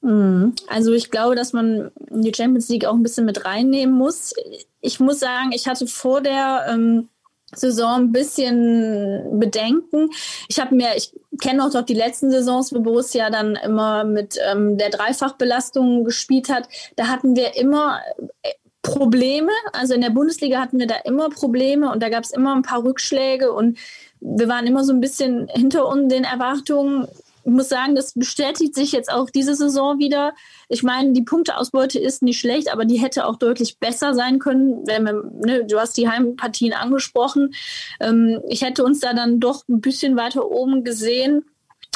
Mhm. 0.00 0.54
Also 0.68 0.92
ich 0.92 1.10
glaube, 1.10 1.34
dass 1.34 1.52
man 1.52 1.90
die 2.10 2.32
Champions 2.34 2.68
League 2.68 2.84
auch 2.84 2.94
ein 2.94 3.02
bisschen 3.02 3.26
mit 3.26 3.44
reinnehmen 3.44 3.94
muss. 3.94 4.34
Ich 4.80 5.00
muss 5.00 5.20
sagen, 5.20 5.50
ich 5.52 5.66
hatte 5.66 5.86
vor 5.86 6.20
der 6.20 6.66
ähm, 6.70 7.08
Saison 7.54 8.02
ein 8.02 8.12
bisschen 8.12 9.38
Bedenken. 9.38 10.10
Ich 10.48 10.60
habe 10.60 10.74
mir, 10.74 10.96
ich 10.96 11.12
kenne 11.40 11.64
auch 11.64 11.70
doch 11.70 11.82
die 11.82 11.94
letzten 11.94 12.30
Saisons, 12.30 12.72
wo 12.72 12.80
Borussia 12.80 13.30
dann 13.30 13.56
immer 13.56 14.04
mit 14.04 14.38
ähm, 14.50 14.76
der 14.76 14.90
Dreifachbelastung 14.90 16.04
gespielt 16.04 16.48
hat. 16.48 16.68
Da 16.96 17.08
hatten 17.08 17.36
wir 17.36 17.56
immer 17.56 18.00
äh, 18.42 18.50
Probleme. 18.82 19.50
Also 19.72 19.94
in 19.94 20.00
der 20.00 20.10
Bundesliga 20.10 20.60
hatten 20.60 20.78
wir 20.78 20.86
da 20.86 20.96
immer 21.04 21.30
Probleme 21.30 21.90
und 21.90 22.02
da 22.02 22.08
gab 22.08 22.24
es 22.24 22.30
immer 22.30 22.54
ein 22.54 22.62
paar 22.62 22.84
Rückschläge 22.84 23.52
und 23.52 23.78
wir 24.20 24.48
waren 24.48 24.66
immer 24.66 24.84
so 24.84 24.92
ein 24.92 25.00
bisschen 25.00 25.48
hinter 25.48 25.86
uns 25.86 26.12
den 26.12 26.24
Erwartungen 26.24 27.08
ich 27.48 27.54
muss 27.54 27.70
sagen, 27.70 27.94
das 27.94 28.12
bestätigt 28.12 28.74
sich 28.74 28.92
jetzt 28.92 29.10
auch 29.10 29.30
diese 29.30 29.54
Saison 29.54 29.98
wieder. 29.98 30.34
Ich 30.68 30.82
meine, 30.82 31.14
die 31.14 31.22
Punkteausbeute 31.22 31.98
ist 31.98 32.22
nicht 32.22 32.38
schlecht, 32.38 32.70
aber 32.70 32.84
die 32.84 32.98
hätte 32.98 33.24
auch 33.24 33.36
deutlich 33.36 33.78
besser 33.78 34.12
sein 34.12 34.38
können. 34.38 34.86
Wenn 34.86 35.04
wir, 35.04 35.24
ne, 35.46 35.64
du 35.64 35.80
hast 35.80 35.96
die 35.96 36.10
Heimpartien 36.10 36.74
angesprochen. 36.74 37.54
Ähm, 38.00 38.42
ich 38.48 38.60
hätte 38.60 38.84
uns 38.84 39.00
da 39.00 39.14
dann 39.14 39.40
doch 39.40 39.66
ein 39.66 39.80
bisschen 39.80 40.14
weiter 40.18 40.44
oben 40.50 40.84
gesehen. 40.84 41.46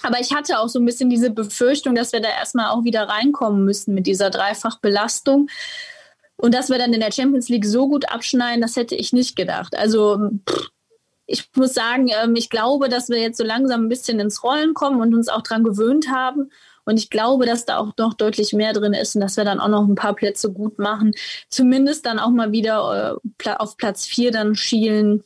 Aber 0.03 0.21
ich 0.21 0.33
hatte 0.33 0.59
auch 0.59 0.71
so 0.71 0.79
ein 0.79 0.87
bisschen 0.87 1.11
diese 1.11 1.29
Befürchtung, 1.29 1.95
dass 1.95 2.15
wir 2.15 2.21
da 2.21 2.31
erstmal 2.31 2.71
auch 2.71 2.85
wieder 2.85 3.03
reinkommen 3.03 3.63
müssen 3.63 3.93
mit 3.93 4.07
dieser 4.07 4.31
Dreifachbelastung. 4.31 5.51
Und 6.37 6.55
dass 6.55 6.71
wir 6.71 6.79
dann 6.79 6.95
in 6.95 7.01
der 7.01 7.13
Champions 7.13 7.51
League 7.51 7.67
so 7.67 7.89
gut 7.89 8.11
abschneiden, 8.11 8.63
das 8.63 8.77
hätte 8.77 8.95
ich 8.95 9.13
nicht 9.13 9.37
gedacht. 9.37 9.77
Also 9.77 10.31
pff, 10.49 10.71
ich 11.27 11.49
muss 11.57 11.75
sagen, 11.75 12.09
ähm, 12.09 12.35
ich 12.37 12.51
glaube, 12.51 12.89
dass 12.89 13.09
wir 13.09 13.19
jetzt 13.19 13.39
so 13.39 13.45
langsam 13.45 13.85
ein 13.85 13.89
bisschen 13.89 14.21
ins 14.21 14.43
Rollen 14.43 14.75
kommen 14.75 15.01
und 15.01 15.15
uns 15.15 15.29
auch 15.29 15.43
daran 15.43 15.65
gewöhnt 15.65 16.11
haben. 16.11 16.51
Und 16.85 16.99
ich 16.99 17.11
glaube, 17.11 17.47
dass 17.47 17.65
da 17.65 17.79
auch 17.79 17.93
noch 17.97 18.15
deutlich 18.15 18.53
mehr 18.53 18.73
drin 18.73 18.93
ist 18.93 19.15
und 19.15 19.21
dass 19.21 19.37
wir 19.37 19.45
dann 19.45 19.61
auch 19.61 19.69
noch 19.69 19.87
ein 19.87 19.95
paar 19.95 20.15
Plätze 20.15 20.53
gut 20.53 20.79
machen. 20.79 21.13
Zumindest 21.49 22.07
dann 22.07 22.19
auch 22.19 22.31
mal 22.31 22.51
wieder 22.51 23.19
äh, 23.45 23.51
auf 23.51 23.77
Platz 23.77 24.05
vier 24.05 24.33
dann 24.33 24.57
schielen. 24.57 25.23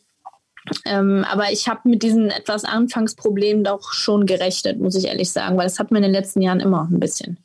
Ähm, 0.85 1.25
aber 1.31 1.51
ich 1.53 1.69
habe 1.69 1.89
mit 1.89 2.03
diesen 2.03 2.31
etwas 2.31 2.65
Anfangsproblemen 2.65 3.65
doch 3.65 3.93
schon 3.93 4.27
gerechnet, 4.27 4.81
muss 4.81 4.97
ich 4.97 5.07
ehrlich 5.07 5.31
sagen, 5.31 5.57
weil 5.57 5.67
das 5.67 5.79
hat 5.79 5.91
man 5.91 6.03
in 6.03 6.13
den 6.13 6.21
letzten 6.21 6.43
Jahren 6.43 6.61
immer 6.61 6.89
ein 6.91 7.01
bisschen. 7.01 7.39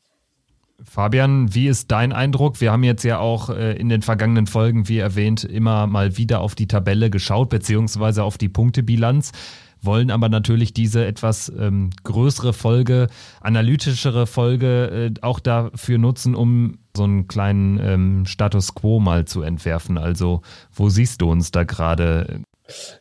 Fabian, 0.83 1.53
wie 1.53 1.67
ist 1.67 1.91
dein 1.91 2.11
Eindruck? 2.11 2.59
Wir 2.61 2.71
haben 2.71 2.83
jetzt 2.83 3.03
ja 3.03 3.19
auch 3.19 3.49
äh, 3.49 3.73
in 3.73 3.89
den 3.89 4.01
vergangenen 4.01 4.47
Folgen, 4.47 4.87
wie 4.87 4.97
erwähnt, 4.97 5.43
immer 5.43 5.87
mal 5.87 6.17
wieder 6.17 6.41
auf 6.41 6.55
die 6.55 6.67
Tabelle 6.67 7.09
geschaut, 7.09 7.49
beziehungsweise 7.49 8.23
auf 8.23 8.37
die 8.37 8.49
Punktebilanz, 8.49 9.31
wollen 9.81 10.11
aber 10.11 10.29
natürlich 10.29 10.73
diese 10.73 11.05
etwas 11.05 11.51
ähm, 11.57 11.89
größere 12.03 12.53
Folge, 12.53 13.07
analytischere 13.41 14.27
Folge 14.27 15.11
äh, 15.15 15.21
auch 15.21 15.39
dafür 15.39 15.97
nutzen, 15.97 16.35
um 16.35 16.77
so 16.95 17.03
einen 17.03 17.27
kleinen 17.27 17.79
ähm, 17.79 18.25
Status 18.25 18.75
quo 18.75 18.99
mal 18.99 19.25
zu 19.25 19.41
entwerfen. 19.41 19.97
Also, 19.97 20.41
wo 20.73 20.89
siehst 20.89 21.21
du 21.21 21.31
uns 21.31 21.51
da 21.51 21.63
gerade? 21.63 22.41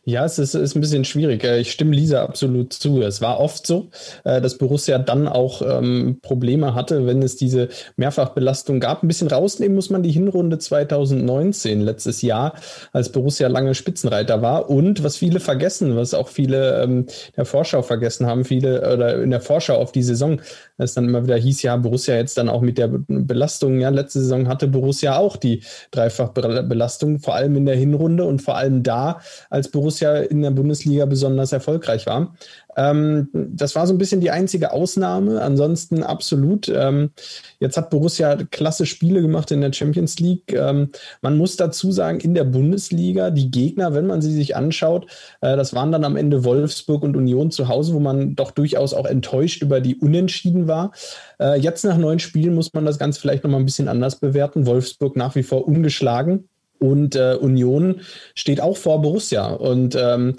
Ja, 0.03 0.25
es 0.25 0.39
ist, 0.39 0.55
ist 0.55 0.75
ein 0.75 0.81
bisschen 0.81 1.05
schwierig. 1.05 1.43
Äh, 1.43 1.59
ich 1.59 1.71
stimme 1.71 1.95
Lisa 1.95 2.23
absolut 2.23 2.73
zu. 2.73 3.01
Es 3.01 3.21
war 3.21 3.39
oft 3.39 3.65
so, 3.65 3.89
äh, 4.23 4.41
dass 4.41 4.57
Borussia 4.57 4.97
dann 4.97 5.27
auch 5.27 5.61
ähm, 5.61 6.19
Probleme 6.21 6.75
hatte, 6.75 7.05
wenn 7.05 7.21
es 7.21 7.35
diese 7.35 7.69
Mehrfachbelastung 7.95 8.79
gab. 8.79 9.03
Ein 9.03 9.07
bisschen 9.07 9.27
rausnehmen 9.27 9.75
muss 9.75 9.89
man 9.89 10.03
die 10.03 10.11
Hinrunde 10.11 10.57
2019, 10.57 11.81
letztes 11.81 12.21
Jahr, 12.21 12.53
als 12.93 13.11
Borussia 13.11 13.47
lange 13.47 13.75
Spitzenreiter 13.75 14.41
war. 14.41 14.69
Und 14.69 15.03
was 15.03 15.17
viele 15.17 15.39
vergessen, 15.39 15.95
was 15.95 16.13
auch 16.13 16.29
viele 16.29 16.81
ähm, 16.81 17.05
der 17.35 17.45
Vorschau 17.45 17.81
vergessen 17.81 18.25
haben, 18.25 18.45
viele 18.45 18.93
oder 18.93 19.21
in 19.21 19.31
der 19.31 19.41
Vorschau 19.41 19.75
auf 19.75 19.91
die 19.91 20.03
Saison, 20.03 20.41
es 20.83 20.93
dann 20.93 21.07
immer 21.07 21.23
wieder 21.23 21.37
hieß, 21.37 21.61
ja, 21.63 21.75
Borussia 21.75 22.15
jetzt 22.15 22.37
dann 22.37 22.49
auch 22.49 22.61
mit 22.61 22.77
der 22.77 22.89
Belastung, 23.07 23.79
ja, 23.79 23.89
letzte 23.89 24.19
Saison 24.19 24.47
hatte 24.47 24.67
Borussia 24.67 25.17
auch 25.17 25.37
die 25.37 25.63
Dreifachbelastung, 25.91 27.19
vor 27.19 27.35
allem 27.35 27.55
in 27.55 27.65
der 27.65 27.75
Hinrunde 27.75 28.25
und 28.25 28.41
vor 28.41 28.57
allem 28.57 28.83
da, 28.83 29.19
als 29.49 29.69
Borussia 29.69 30.17
in 30.17 30.41
der 30.41 30.51
Bundesliga 30.51 31.05
besonders 31.05 31.51
erfolgreich 31.51 32.05
war. 32.05 32.35
Ähm, 32.77 33.29
das 33.33 33.75
war 33.75 33.87
so 33.87 33.93
ein 33.93 33.97
bisschen 33.97 34.21
die 34.21 34.31
einzige 34.31 34.71
Ausnahme. 34.71 35.41
Ansonsten 35.41 36.03
absolut. 36.03 36.69
Ähm, 36.69 37.11
jetzt 37.59 37.77
hat 37.77 37.89
Borussia 37.89 38.37
klasse 38.49 38.85
Spiele 38.85 39.21
gemacht 39.21 39.51
in 39.51 39.61
der 39.61 39.73
Champions 39.73 40.19
League. 40.19 40.53
Ähm, 40.53 40.89
man 41.21 41.37
muss 41.37 41.57
dazu 41.57 41.91
sagen, 41.91 42.19
in 42.19 42.33
der 42.33 42.43
Bundesliga, 42.43 43.31
die 43.31 43.51
Gegner, 43.51 43.93
wenn 43.93 44.07
man 44.07 44.21
sie 44.21 44.33
sich 44.33 44.55
anschaut, 44.55 45.07
äh, 45.41 45.55
das 45.55 45.73
waren 45.73 45.91
dann 45.91 46.03
am 46.03 46.15
Ende 46.15 46.43
Wolfsburg 46.43 47.03
und 47.03 47.17
Union 47.17 47.51
zu 47.51 47.67
Hause, 47.67 47.93
wo 47.93 47.99
man 47.99 48.35
doch 48.35 48.51
durchaus 48.51 48.93
auch 48.93 49.05
enttäuscht 49.05 49.61
über 49.61 49.81
die 49.81 49.95
Unentschieden 49.95 50.67
war. 50.67 50.91
Äh, 51.39 51.59
jetzt 51.59 51.83
nach 51.83 51.97
neun 51.97 52.19
Spielen 52.19 52.55
muss 52.55 52.73
man 52.73 52.85
das 52.85 52.99
Ganze 52.99 53.19
vielleicht 53.19 53.43
nochmal 53.43 53.59
ein 53.59 53.65
bisschen 53.65 53.87
anders 53.87 54.17
bewerten. 54.19 54.65
Wolfsburg 54.65 55.15
nach 55.15 55.35
wie 55.35 55.43
vor 55.43 55.67
ungeschlagen. 55.67 56.47
Und 56.81 57.15
äh, 57.15 57.35
Union 57.39 58.01
steht 58.33 58.59
auch 58.59 58.75
vor 58.75 59.03
Borussia. 59.03 59.45
Und 59.53 59.95
ähm, 59.95 60.35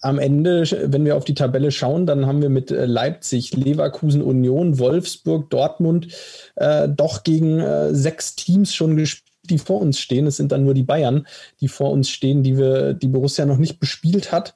am 0.00 0.18
Ende, 0.18 0.64
wenn 0.86 1.04
wir 1.04 1.16
auf 1.16 1.24
die 1.24 1.34
Tabelle 1.34 1.70
schauen, 1.70 2.06
dann 2.06 2.26
haben 2.26 2.42
wir 2.42 2.48
mit 2.48 2.72
äh, 2.72 2.86
Leipzig, 2.86 3.54
Leverkusen, 3.54 4.20
Union, 4.20 4.80
Wolfsburg, 4.80 5.48
Dortmund 5.48 6.08
äh, 6.56 6.88
doch 6.88 7.22
gegen 7.22 7.60
äh, 7.60 7.94
sechs 7.94 8.34
Teams 8.34 8.74
schon 8.74 8.96
gespielt 8.96 9.22
die 9.48 9.58
vor 9.58 9.80
uns 9.80 10.00
stehen. 10.00 10.26
Es 10.26 10.36
sind 10.36 10.50
dann 10.50 10.64
nur 10.64 10.74
die 10.74 10.82
Bayern, 10.82 11.24
die 11.60 11.68
vor 11.68 11.92
uns 11.92 12.10
stehen, 12.10 12.42
die 12.42 12.58
wir, 12.58 12.94
die 12.94 13.06
Borussia 13.06 13.46
noch 13.46 13.58
nicht 13.58 13.78
bespielt 13.78 14.32
hat. 14.32 14.54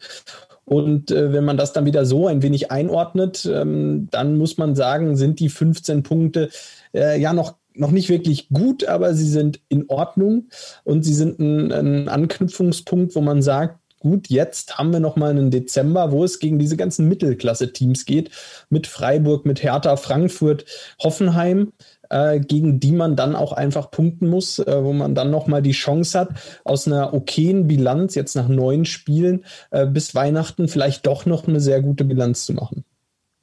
Und 0.65 1.13
äh, 1.13 1.33
wenn 1.33 1.45
man 1.45 1.57
das 1.57 1.73
dann 1.73 1.85
wieder 1.85 2.05
so 2.05 2.27
ein 2.27 2.43
wenig 2.43 2.73
einordnet, 2.73 3.49
ähm, 3.49 4.09
dann 4.11 4.37
muss 4.37 4.59
man 4.59 4.75
sagen, 4.75 5.17
sind 5.17 5.39
die 5.39 5.49
15 5.49 6.03
Punkte 6.03 6.51
äh, 6.93 7.21
ja 7.21 7.33
noch 7.33 7.60
noch 7.81 7.91
nicht 7.91 8.09
wirklich 8.09 8.49
gut, 8.51 8.85
aber 8.85 9.15
sie 9.15 9.29
sind 9.29 9.61
in 9.69 9.87
Ordnung 9.89 10.49
und 10.85 11.05
sie 11.05 11.15
sind 11.15 11.39
ein, 11.39 11.73
ein 11.73 12.09
Anknüpfungspunkt, 12.09 13.15
wo 13.15 13.21
man 13.21 13.43
sagt, 13.43 13.81
gut, 14.01 14.29
jetzt 14.29 14.79
haben 14.79 14.93
wir 14.93 15.01
noch 15.01 15.17
mal 15.17 15.31
einen 15.31 15.51
Dezember, 15.51 16.11
wo 16.11 16.25
es 16.25 16.39
gegen 16.39 16.59
diese 16.59 16.77
ganzen 16.77 17.09
Mittelklasse-Teams 17.09 18.07
geht, 18.07 18.31
mit 18.71 18.87
Freiburg, 18.87 19.45
mit 19.47 19.63
Hertha, 19.63 19.97
Frankfurt, 19.97 20.65
Hoffenheim, 21.03 21.73
äh, 22.09 22.41
gegen 22.41 22.81
die 22.81 22.93
man 22.93 23.17
dann 23.17 23.37
auch 23.37 23.53
einfach 23.53 23.91
punkten 23.91 24.29
muss, 24.29 24.59
äh, 24.59 24.85
wo 24.85 24.93
man 24.93 25.15
dann 25.15 25.31
noch 25.31 25.47
mal 25.47 25.63
die 25.63 25.73
Chance 25.73 26.19
hat, 26.19 26.31
aus 26.65 26.87
einer 26.87 27.15
okayen 27.15 27.67
Bilanz 27.67 28.15
jetzt 28.15 28.35
nach 28.37 28.49
neun 28.49 28.85
Spielen 28.85 29.45
äh, 29.71 29.87
bis 29.87 30.15
Weihnachten 30.15 30.69
vielleicht 30.69 31.07
doch 31.07 31.27
noch 31.27 31.47
eine 31.47 31.61
sehr 31.61 31.81
gute 31.83 32.05
Bilanz 32.05 32.47
zu 32.47 32.55
machen. 32.55 32.85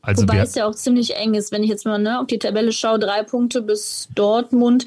Also 0.07 0.21
Wobei 0.21 0.37
es 0.37 0.55
ja 0.55 0.65
auch 0.65 0.73
ziemlich 0.73 1.17
eng 1.17 1.33
ist, 1.33 1.51
wenn 1.51 1.63
ich 1.63 1.69
jetzt 1.69 1.85
mal 1.85 1.97
ne, 1.97 2.21
auf 2.21 2.27
die 2.27 2.39
Tabelle 2.39 2.71
schaue, 2.71 2.97
drei 2.97 3.23
Punkte 3.23 3.61
bis 3.61 4.07
Dortmund. 4.15 4.85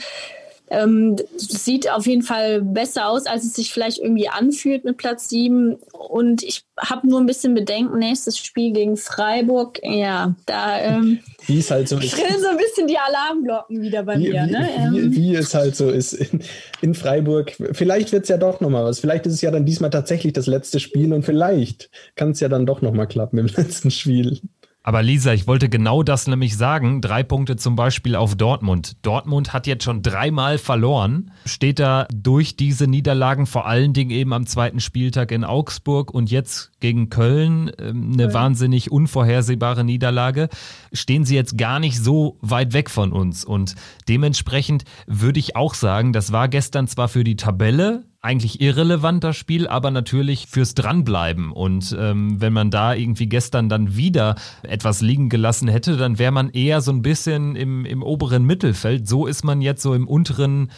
Ähm, 0.71 1.17
sieht 1.37 1.91
auf 1.91 2.07
jeden 2.07 2.23
Fall 2.23 2.63
besser 2.63 3.09
aus, 3.09 3.27
als 3.27 3.45
es 3.45 3.55
sich 3.55 3.71
vielleicht 3.71 3.99
irgendwie 3.99 4.29
anfühlt 4.29 4.85
mit 4.85 4.97
Platz 4.97 5.29
7. 5.29 5.75
Und 5.93 6.43
ich 6.43 6.63
habe 6.79 7.07
nur 7.07 7.21
ein 7.21 7.27
bisschen 7.27 7.55
Bedenken, 7.55 7.99
nächstes 7.99 8.39
Spiel 8.39 8.73
gegen 8.73 8.97
Freiburg. 8.97 9.79
Ja, 9.83 10.37
da 10.47 10.81
ähm, 10.81 11.19
wie 11.47 11.59
es 11.59 11.71
halt 11.71 11.89
so 11.89 11.99
ist. 11.99 12.17
so 12.17 12.49
ein 12.49 12.57
bisschen 12.57 12.87
die 12.87 12.97
Alarmglocken 12.97 13.83
wieder 13.83 14.05
bei 14.05 14.17
wie, 14.17 14.31
mir. 14.31 14.47
Wie, 14.47 14.53
ne? 14.53 14.69
wie, 14.93 14.99
ähm. 15.01 15.17
wie, 15.17 15.35
es 15.35 15.55
halt 15.55 15.77
so 15.77 15.91
ist 15.91 16.15
in, 16.15 16.41
in 16.81 16.95
Freiburg. 16.95 17.53
Vielleicht 17.73 18.13
wird 18.13 18.23
es 18.23 18.31
ja 18.31 18.39
doch 18.39 18.61
nochmal 18.61 18.85
was. 18.85 19.01
Vielleicht 19.01 19.27
ist 19.27 19.35
es 19.35 19.43
ja 19.43 19.51
dann 19.51 19.67
diesmal 19.67 19.91
tatsächlich 19.91 20.33
das 20.33 20.47
letzte 20.47 20.81
Spiel 20.81 21.13
und 21.13 21.25
vielleicht 21.25 21.91
kann 22.15 22.31
es 22.31 22.41
ja 22.41 22.49
dann 22.49 22.65
doch 22.65 22.81
nochmal 22.81 23.07
klappen 23.07 23.39
im 23.39 23.47
letzten 23.57 23.91
Spiel. 23.91 24.41
Aber 24.83 25.03
Lisa, 25.03 25.35
ich 25.35 25.47
wollte 25.47 25.69
genau 25.69 26.03
das 26.03 26.27
nämlich 26.27 26.57
sagen. 26.57 27.03
Drei 27.03 27.23
Punkte 27.23 27.57
zum 27.57 27.77
Beispiel 27.77 28.17
auf 28.17 28.35
Dortmund. 28.35 28.97
Dortmund 29.03 29.53
hat 29.53 29.67
jetzt 29.67 29.85
schon 29.85 30.01
dreimal 30.03 30.57
verloren, 30.57 31.33
steht 31.45 31.79
da 31.79 32.07
durch 32.15 32.57
diese 32.57 32.87
Niederlagen, 32.87 33.45
vor 33.45 33.67
allen 33.67 33.93
Dingen 33.93 34.11
eben 34.11 34.33
am 34.33 34.47
zweiten 34.47 34.81
Spieltag 34.81 35.33
in 35.33 35.45
Augsburg 35.45 36.15
und 36.15 36.31
jetzt 36.31 36.73
gegen 36.81 37.11
Köln, 37.11 37.71
ähm, 37.79 38.13
eine 38.15 38.25
ja. 38.25 38.35
wahnsinnig 38.35 38.91
unvorhersehbare 38.91 39.85
Niederlage, 39.85 40.49
stehen 40.95 41.27
sie 41.27 41.35
jetzt 41.35 41.59
gar 41.59 41.79
nicht 41.79 41.99
so 41.99 42.39
weit 42.41 42.73
weg 42.73 42.89
von 42.89 43.13
uns. 43.13 43.45
Und 43.45 43.75
dementsprechend 44.09 44.85
würde 45.07 45.41
ich 45.41 45.57
auch 45.57 45.75
sagen, 45.75 46.15
das 46.15 46.33
war 46.33 46.49
gestern 46.49 46.89
zwar 46.89 47.09
für 47.09 47.23
die 47.23 47.37
Tabelle 47.37 48.05
eigentlich 48.23 48.61
irrelevanter 48.61 49.33
Spiel, 49.33 49.67
aber 49.67 49.91
natürlich 49.91 50.47
fürs 50.47 50.75
Dranbleiben. 50.75 51.53
Und 51.53 51.97
ähm, 51.99 52.41
wenn 52.41 52.53
man 52.53 52.71
da 52.71 52.95
irgendwie 52.95 53.27
gestern 53.27 53.69
dann 53.69 53.97
wieder 53.97 54.35
etwas 54.63 55.01
liegen 55.01 55.31
gelassen 55.31 55.69
hätte, 55.69 55.97
dann 55.97 56.19
wäre 56.19 56.33
man 56.33 56.51
eher 56.51 56.83
so 56.83 56.93
ein 56.93 57.03
bisschen 57.03 57.57
im, 57.57 57.87
im 57.87 58.03
oberen 58.03 58.45
Mittelfeld. 58.45 59.09
So 59.09 59.27
ist 59.27 59.43
man 59.43 59.63
jetzt 59.63 59.83
so 59.83 59.95
im 59.95 60.07
unteren 60.07 60.71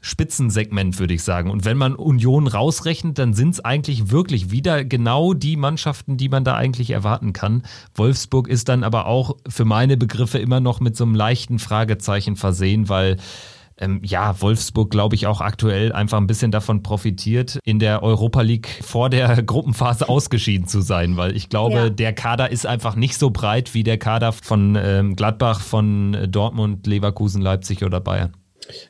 Spitzensegment, 0.00 0.98
würde 0.98 1.12
ich 1.12 1.24
sagen. 1.24 1.50
Und 1.50 1.64
wenn 1.64 1.76
man 1.76 1.94
Union 1.94 2.46
rausrechnet, 2.46 3.18
dann 3.18 3.34
sind 3.34 3.50
es 3.50 3.64
eigentlich 3.64 4.10
wirklich 4.10 4.50
wieder 4.50 4.84
genau 4.84 5.34
die 5.34 5.56
Mannschaften, 5.56 6.16
die 6.16 6.28
man 6.28 6.44
da 6.44 6.54
eigentlich 6.54 6.90
erwarten 6.90 7.32
kann. 7.32 7.64
Wolfsburg 7.94 8.48
ist 8.48 8.68
dann 8.68 8.84
aber 8.84 9.06
auch 9.06 9.36
für 9.48 9.64
meine 9.64 9.96
Begriffe 9.96 10.38
immer 10.38 10.60
noch 10.60 10.80
mit 10.80 10.96
so 10.96 11.04
einem 11.04 11.16
leichten 11.16 11.58
Fragezeichen 11.58 12.36
versehen, 12.36 12.88
weil 12.88 13.16
ähm, 13.80 14.00
ja, 14.04 14.40
Wolfsburg, 14.40 14.90
glaube 14.90 15.14
ich, 15.14 15.26
auch 15.26 15.40
aktuell 15.40 15.92
einfach 15.92 16.18
ein 16.18 16.26
bisschen 16.26 16.50
davon 16.50 16.82
profitiert, 16.82 17.58
in 17.64 17.78
der 17.78 18.02
Europa 18.02 18.42
League 18.42 18.68
vor 18.82 19.10
der 19.10 19.42
Gruppenphase 19.42 20.08
ausgeschieden 20.08 20.66
zu 20.66 20.80
sein, 20.80 21.16
weil 21.16 21.36
ich 21.36 21.48
glaube, 21.48 21.76
ja. 21.76 21.90
der 21.90 22.12
Kader 22.12 22.50
ist 22.50 22.66
einfach 22.66 22.96
nicht 22.96 23.16
so 23.16 23.30
breit 23.30 23.74
wie 23.74 23.84
der 23.84 23.98
Kader 23.98 24.32
von 24.32 24.76
ähm, 24.80 25.16
Gladbach, 25.16 25.60
von 25.60 26.16
Dortmund, 26.28 26.86
Leverkusen, 26.86 27.42
Leipzig 27.42 27.84
oder 27.84 28.00
Bayern. 28.00 28.32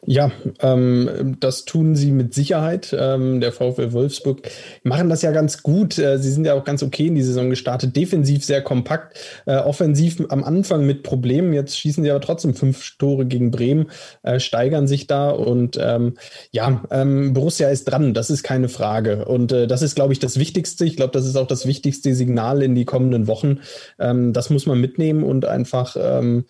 Ja, 0.04 0.30
ähm, 0.60 1.36
das 1.40 1.64
tun 1.64 1.96
sie 1.96 2.12
mit 2.12 2.34
Sicherheit. 2.34 2.94
Ähm, 2.98 3.40
der 3.40 3.52
VfL 3.52 3.92
Wolfsburg 3.92 4.48
machen 4.82 5.08
das 5.08 5.22
ja 5.22 5.30
ganz 5.30 5.62
gut. 5.62 5.98
Äh, 5.98 6.18
sie 6.18 6.30
sind 6.30 6.44
ja 6.44 6.54
auch 6.54 6.64
ganz 6.64 6.82
okay 6.82 7.06
in 7.06 7.14
die 7.14 7.22
Saison 7.22 7.50
gestartet. 7.50 7.96
Defensiv 7.96 8.44
sehr 8.44 8.62
kompakt, 8.62 9.18
äh, 9.46 9.56
offensiv 9.56 10.22
am 10.28 10.44
Anfang 10.44 10.86
mit 10.86 11.02
Problemen. 11.02 11.52
Jetzt 11.52 11.78
schießen 11.78 12.04
sie 12.04 12.10
aber 12.10 12.20
trotzdem 12.20 12.54
fünf 12.54 12.96
Tore 12.98 13.26
gegen 13.26 13.50
Bremen, 13.50 13.90
äh, 14.22 14.40
steigern 14.40 14.86
sich 14.86 15.06
da 15.06 15.30
und 15.30 15.78
ähm, 15.80 16.14
ja, 16.50 16.82
ähm, 16.90 17.32
Borussia 17.32 17.68
ist 17.68 17.84
dran. 17.84 18.14
Das 18.14 18.30
ist 18.30 18.42
keine 18.42 18.68
Frage. 18.68 19.24
Und 19.26 19.52
äh, 19.52 19.66
das 19.66 19.82
ist, 19.82 19.94
glaube 19.94 20.12
ich, 20.12 20.18
das 20.18 20.38
Wichtigste. 20.38 20.84
Ich 20.84 20.96
glaube, 20.96 21.12
das 21.12 21.26
ist 21.26 21.36
auch 21.36 21.46
das 21.46 21.66
wichtigste 21.66 22.14
Signal 22.14 22.62
in 22.62 22.74
die 22.74 22.84
kommenden 22.84 23.26
Wochen. 23.26 23.60
Ähm, 23.98 24.32
das 24.32 24.50
muss 24.50 24.66
man 24.66 24.80
mitnehmen 24.80 25.22
und 25.22 25.44
einfach 25.44 25.96
ähm, 25.98 26.44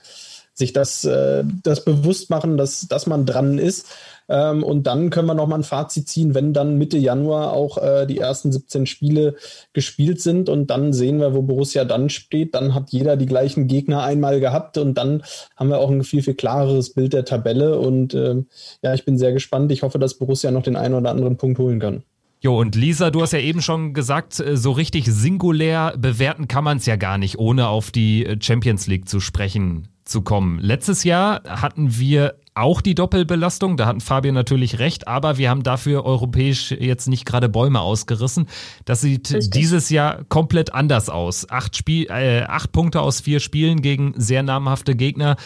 sich 0.59 0.73
das, 0.73 1.05
äh, 1.05 1.45
das 1.63 1.85
bewusst 1.85 2.31
machen, 2.31 2.57
dass, 2.57 2.87
dass 2.89 3.07
man 3.07 3.25
dran 3.25 3.59
ist. 3.59 3.87
Ähm, 4.29 4.63
und 4.63 4.87
dann 4.87 5.09
können 5.09 5.27
wir 5.27 5.35
nochmal 5.35 5.61
ein 5.61 5.65
Fazit 5.65 6.09
ziehen, 6.09 6.35
wenn 6.35 6.53
dann 6.53 6.77
Mitte 6.77 6.99
Januar 6.99 7.53
auch 7.53 7.79
äh, 7.79 8.07
die 8.07 8.19
ersten 8.19 8.53
17 8.53 8.85
Spiele 8.87 9.37
gespielt 9.73 10.21
sind 10.21 10.49
und 10.51 10.69
dann 10.69 10.93
sehen 10.93 11.19
wir, 11.19 11.33
wo 11.35 11.43
Borussia 11.43 11.85
dann 11.85 12.11
steht. 12.11 12.55
Dann 12.55 12.75
hat 12.75 12.91
jeder 12.91 13.17
die 13.17 13.27
gleichen 13.27 13.69
Gegner 13.69 14.03
einmal 14.03 14.41
gehabt 14.41 14.77
und 14.77 14.95
dann 14.95 15.23
haben 15.57 15.71
wir 15.71 15.79
auch 15.79 15.91
ein 15.91 16.05
viel, 16.05 16.23
viel 16.23 16.35
klareres 16.35 16.93
Bild 16.93 17.15
der 17.15 17.25
Tabelle. 17.25 17.79
Und 17.79 18.13
äh, 18.13 18.35
ja, 18.83 18.93
ich 18.93 19.05
bin 19.05 19.17
sehr 19.17 19.33
gespannt. 19.33 19.73
Ich 19.73 19.83
hoffe, 19.83 19.99
dass 19.99 20.15
Borussia 20.15 20.51
noch 20.51 20.63
den 20.63 20.77
einen 20.77 20.95
oder 20.95 21.11
anderen 21.11 21.39
Punkt 21.39 21.59
holen 21.59 21.81
kann. 21.81 22.03
Jo, 22.41 22.57
und 22.57 22.77
Lisa, 22.77 23.11
du 23.11 23.23
hast 23.23 23.33
ja 23.33 23.41
eben 23.41 23.63
schon 23.63 23.95
gesagt, 23.95 24.39
äh, 24.39 24.57
so 24.57 24.73
richtig 24.73 25.07
singulär 25.07 25.95
bewerten 25.97 26.49
kann 26.49 26.65
man 26.65 26.77
es 26.77 26.87
ja 26.87 26.97
gar 26.97 27.17
nicht, 27.17 27.39
ohne 27.39 27.69
auf 27.69 27.91
die 27.91 28.27
äh, 28.27 28.37
Champions 28.41 28.87
League 28.87 29.09
zu 29.09 29.21
sprechen 29.21 29.89
zu 30.09 30.23
kommen. 30.23 30.59
Letztes 30.59 31.05
Jahr 31.05 31.43
hatten 31.45 31.99
wir 31.99 32.37
auch 32.55 32.81
die 32.81 32.95
Doppelbelastung, 32.95 33.77
da 33.77 33.87
hatten 33.87 34.01
Fabian 34.01 34.35
natürlich 34.35 34.79
recht, 34.81 35.07
aber 35.07 35.39
wir 35.39 35.49
haben 35.49 35.63
dafür 35.63 36.05
europäisch 36.05 36.73
jetzt 36.73 37.07
nicht 37.07 37.25
gerade 37.25 37.49
Bäume 37.49 37.81
ausgerissen. 37.81 38.49
Das 38.85 39.01
sieht 39.01 39.33
Richtig. 39.33 39.51
dieses 39.51 39.91
Jahr 39.91 40.25
komplett 40.25 40.75
anders 40.75 41.09
aus. 41.09 41.49
Acht, 41.51 41.77
Spiel, 41.77 42.07
äh, 42.11 42.43
acht 42.43 42.73
Punkte 42.73 43.01
aus 43.01 43.21
vier 43.21 43.39
Spielen 43.39 43.81
gegen 43.81 44.15
sehr 44.17 44.43
namhafte 44.43 44.97
Gegner. 44.97 45.37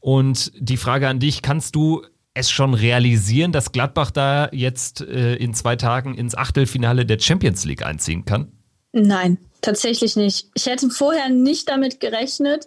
Und 0.00 0.50
die 0.58 0.76
Frage 0.76 1.08
an 1.08 1.20
dich, 1.20 1.42
kannst 1.42 1.76
du 1.76 2.02
es 2.34 2.50
schon 2.50 2.74
realisieren, 2.74 3.52
dass 3.52 3.72
Gladbach 3.72 4.10
da 4.10 4.48
jetzt 4.52 5.02
äh, 5.02 5.36
in 5.36 5.54
zwei 5.54 5.76
Tagen 5.76 6.14
ins 6.14 6.34
Achtelfinale 6.34 7.06
der 7.06 7.18
Champions 7.18 7.64
League 7.64 7.84
einziehen 7.84 8.24
kann? 8.24 8.52
Nein, 8.92 9.38
tatsächlich 9.60 10.16
nicht. 10.16 10.48
Ich 10.54 10.66
hätte 10.66 10.90
vorher 10.90 11.28
nicht 11.28 11.68
damit 11.68 12.00
gerechnet. 12.00 12.66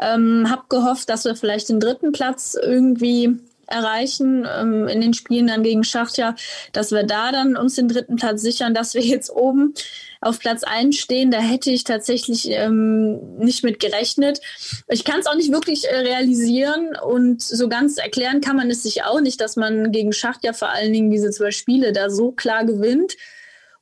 Ähm, 0.00 0.46
hab 0.48 0.68
gehofft, 0.70 1.08
dass 1.08 1.24
wir 1.24 1.36
vielleicht 1.36 1.68
den 1.68 1.80
dritten 1.80 2.12
Platz 2.12 2.56
irgendwie 2.60 3.38
erreichen 3.70 4.46
ähm, 4.52 4.88
in 4.88 5.00
den 5.00 5.14
Spielen 5.14 5.46
dann 5.46 5.62
gegen 5.62 5.84
Schachtja, 5.84 6.34
dass 6.72 6.90
wir 6.90 7.04
da 7.04 7.32
dann 7.32 7.56
uns 7.56 7.76
den 7.76 7.88
dritten 7.88 8.16
Platz 8.16 8.42
sichern, 8.42 8.74
dass 8.74 8.94
wir 8.94 9.00
jetzt 9.02 9.30
oben 9.30 9.74
auf 10.20 10.38
Platz 10.38 10.64
1 10.64 10.96
stehen. 10.96 11.30
Da 11.30 11.38
hätte 11.38 11.70
ich 11.70 11.84
tatsächlich 11.84 12.50
ähm, 12.50 13.38
nicht 13.38 13.64
mit 13.64 13.80
gerechnet. 13.80 14.40
Ich 14.88 15.04
kann 15.04 15.20
es 15.20 15.26
auch 15.26 15.36
nicht 15.36 15.52
wirklich 15.52 15.88
äh, 15.88 15.96
realisieren 15.96 16.96
und 16.96 17.40
so 17.40 17.68
ganz 17.68 17.96
erklären 17.96 18.40
kann 18.40 18.56
man 18.56 18.70
es 18.70 18.82
sich 18.82 19.04
auch 19.04 19.20
nicht, 19.20 19.40
dass 19.40 19.56
man 19.56 19.92
gegen 19.92 20.12
Schachtja 20.12 20.52
vor 20.52 20.68
allen 20.68 20.92
Dingen 20.92 21.10
diese 21.10 21.30
zwei 21.30 21.52
Spiele 21.52 21.92
da 21.92 22.10
so 22.10 22.32
klar 22.32 22.64
gewinnt. 22.64 23.16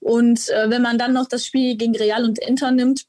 Und 0.01 0.49
äh, 0.51 0.71
wenn 0.71 0.83
man 0.83 0.99
dann 0.99 1.13
noch 1.13 1.27
das 1.27 1.45
Spiel 1.45 1.77
gegen 1.77 1.97
Real 1.97 2.25
und 2.25 2.39
Inter 2.39 2.71
nimmt, 2.71 3.07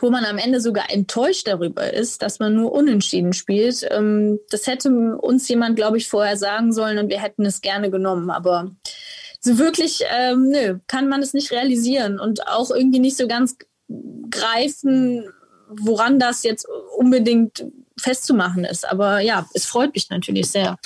wo 0.00 0.10
man 0.10 0.24
am 0.24 0.38
Ende 0.38 0.60
sogar 0.60 0.90
enttäuscht 0.90 1.46
darüber 1.46 1.92
ist, 1.92 2.22
dass 2.22 2.38
man 2.38 2.54
nur 2.54 2.72
unentschieden 2.72 3.32
spielt. 3.32 3.86
Ähm, 3.90 4.38
das 4.50 4.66
hätte 4.66 4.90
uns 5.16 5.48
jemand, 5.48 5.76
glaube 5.76 5.98
ich, 5.98 6.08
vorher 6.08 6.36
sagen 6.36 6.72
sollen 6.72 6.98
und 6.98 7.08
wir 7.08 7.20
hätten 7.20 7.44
es 7.44 7.60
gerne 7.60 7.90
genommen. 7.90 8.30
Aber 8.30 8.70
so 9.40 9.58
wirklich, 9.58 10.02
ähm, 10.10 10.48
nö, 10.48 10.78
kann 10.86 11.08
man 11.08 11.22
es 11.22 11.32
nicht 11.34 11.52
realisieren 11.52 12.18
und 12.18 12.46
auch 12.48 12.70
irgendwie 12.70 12.98
nicht 12.98 13.16
so 13.16 13.26
ganz 13.28 13.56
greifen, 14.30 15.24
woran 15.68 16.18
das 16.18 16.42
jetzt 16.42 16.66
unbedingt 16.96 17.64
festzumachen 17.98 18.64
ist. 18.64 18.88
Aber 18.88 19.20
ja, 19.20 19.46
es 19.54 19.64
freut 19.64 19.94
mich 19.94 20.10
natürlich 20.10 20.50
sehr. 20.50 20.76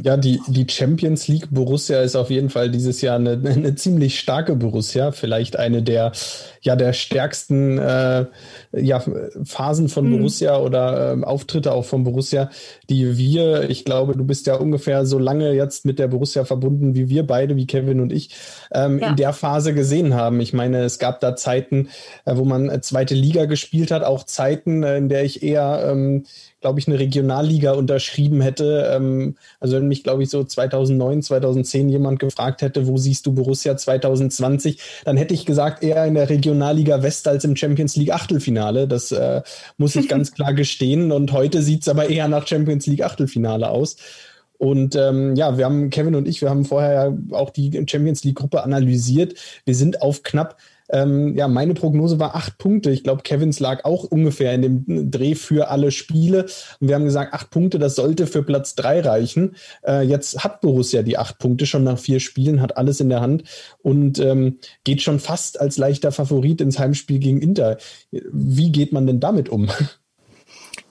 Ja, 0.00 0.16
die, 0.16 0.40
die 0.46 0.64
Champions 0.70 1.26
League 1.26 1.48
Borussia 1.50 2.00
ist 2.02 2.14
auf 2.14 2.30
jeden 2.30 2.50
Fall 2.50 2.70
dieses 2.70 3.00
Jahr 3.00 3.16
eine, 3.16 3.32
eine 3.44 3.74
ziemlich 3.74 4.20
starke 4.20 4.54
Borussia. 4.54 5.10
Vielleicht 5.10 5.56
eine 5.58 5.82
der, 5.82 6.12
ja, 6.60 6.76
der 6.76 6.92
stärksten 6.92 7.78
äh, 7.78 8.26
ja, 8.72 9.02
Phasen 9.42 9.88
von 9.88 10.08
mhm. 10.08 10.18
Borussia 10.18 10.58
oder 10.58 11.16
äh, 11.16 11.24
Auftritte 11.24 11.72
auch 11.72 11.84
von 11.84 12.04
Borussia, 12.04 12.48
die 12.88 13.18
wir, 13.18 13.68
ich 13.70 13.84
glaube, 13.84 14.16
du 14.16 14.24
bist 14.24 14.46
ja 14.46 14.54
ungefähr 14.54 15.04
so 15.04 15.18
lange 15.18 15.52
jetzt 15.52 15.84
mit 15.84 15.98
der 15.98 16.06
Borussia 16.06 16.44
verbunden 16.44 16.94
wie 16.94 17.08
wir 17.08 17.26
beide, 17.26 17.56
wie 17.56 17.66
Kevin 17.66 18.00
und 18.00 18.12
ich, 18.12 18.30
ähm, 18.72 19.00
ja. 19.00 19.10
in 19.10 19.16
der 19.16 19.32
Phase 19.32 19.74
gesehen 19.74 20.14
haben. 20.14 20.40
Ich 20.40 20.52
meine, 20.52 20.84
es 20.84 21.00
gab 21.00 21.18
da 21.18 21.34
Zeiten, 21.34 21.88
äh, 22.24 22.36
wo 22.36 22.44
man 22.44 22.68
äh, 22.68 22.80
zweite 22.80 23.14
Liga 23.14 23.46
gespielt 23.46 23.90
hat, 23.90 24.04
auch 24.04 24.22
Zeiten, 24.22 24.84
äh, 24.84 24.96
in 24.96 25.08
der 25.08 25.24
ich 25.24 25.42
eher 25.42 25.88
ähm, 25.90 26.24
glaube 26.60 26.80
ich, 26.80 26.88
eine 26.88 26.98
Regionalliga 26.98 27.72
unterschrieben 27.72 28.40
hätte. 28.40 28.90
Ähm, 28.92 29.36
also 29.60 29.76
wenn 29.76 29.88
mich, 29.88 30.02
glaube 30.02 30.22
ich, 30.22 30.30
so 30.30 30.42
2009, 30.42 31.22
2010 31.22 31.88
jemand 31.88 32.18
gefragt 32.18 32.62
hätte, 32.62 32.86
wo 32.86 32.96
siehst 32.96 33.26
du 33.26 33.32
Borussia 33.32 33.76
2020, 33.76 34.80
dann 35.04 35.16
hätte 35.16 35.34
ich 35.34 35.46
gesagt, 35.46 35.82
eher 35.82 36.04
in 36.04 36.14
der 36.14 36.28
Regionalliga 36.28 37.02
West 37.02 37.28
als 37.28 37.44
im 37.44 37.56
Champions 37.56 37.96
League 37.96 38.12
Achtelfinale. 38.12 38.88
Das 38.88 39.12
äh, 39.12 39.42
muss 39.76 39.96
ich 39.96 40.08
ganz 40.08 40.32
klar 40.34 40.52
gestehen. 40.52 41.12
Und 41.12 41.32
heute 41.32 41.62
sieht 41.62 41.82
es 41.82 41.88
aber 41.88 42.08
eher 42.08 42.28
nach 42.28 42.46
Champions 42.46 42.86
League 42.86 43.04
Achtelfinale 43.04 43.70
aus. 43.70 43.96
Und 44.58 44.96
ähm, 44.96 45.36
ja, 45.36 45.56
wir 45.56 45.64
haben, 45.64 45.90
Kevin 45.90 46.16
und 46.16 46.26
ich, 46.26 46.42
wir 46.42 46.50
haben 46.50 46.64
vorher 46.64 46.92
ja 46.92 47.36
auch 47.36 47.50
die 47.50 47.70
Champions 47.88 48.24
League-Gruppe 48.24 48.64
analysiert. 48.64 49.34
Wir 49.64 49.76
sind 49.76 50.02
auf 50.02 50.24
knapp 50.24 50.56
ähm, 50.90 51.36
ja, 51.36 51.48
meine 51.48 51.74
Prognose 51.74 52.18
war 52.18 52.34
acht 52.34 52.58
Punkte. 52.58 52.90
Ich 52.90 53.04
glaube, 53.04 53.22
Kevins 53.22 53.60
lag 53.60 53.84
auch 53.84 54.04
ungefähr 54.04 54.54
in 54.54 54.62
dem 54.62 55.10
Dreh 55.10 55.34
für 55.34 55.68
alle 55.68 55.90
Spiele. 55.90 56.46
Und 56.80 56.88
wir 56.88 56.94
haben 56.94 57.04
gesagt, 57.04 57.34
acht 57.34 57.50
Punkte, 57.50 57.78
das 57.78 57.96
sollte 57.96 58.26
für 58.26 58.42
Platz 58.42 58.74
drei 58.74 59.00
reichen. 59.00 59.56
Äh, 59.86 60.02
jetzt 60.02 60.42
hat 60.44 60.60
Borussia 60.60 61.02
die 61.02 61.18
acht 61.18 61.38
Punkte 61.38 61.66
schon 61.66 61.84
nach 61.84 61.98
vier 61.98 62.20
Spielen, 62.20 62.62
hat 62.62 62.76
alles 62.76 63.00
in 63.00 63.08
der 63.08 63.20
Hand 63.20 63.44
und 63.82 64.18
ähm, 64.18 64.58
geht 64.84 65.02
schon 65.02 65.18
fast 65.18 65.60
als 65.60 65.76
leichter 65.76 66.12
Favorit 66.12 66.60
ins 66.60 66.78
Heimspiel 66.78 67.18
gegen 67.18 67.40
Inter. 67.42 67.78
Wie 68.10 68.72
geht 68.72 68.92
man 68.92 69.06
denn 69.06 69.20
damit 69.20 69.48
um? 69.48 69.68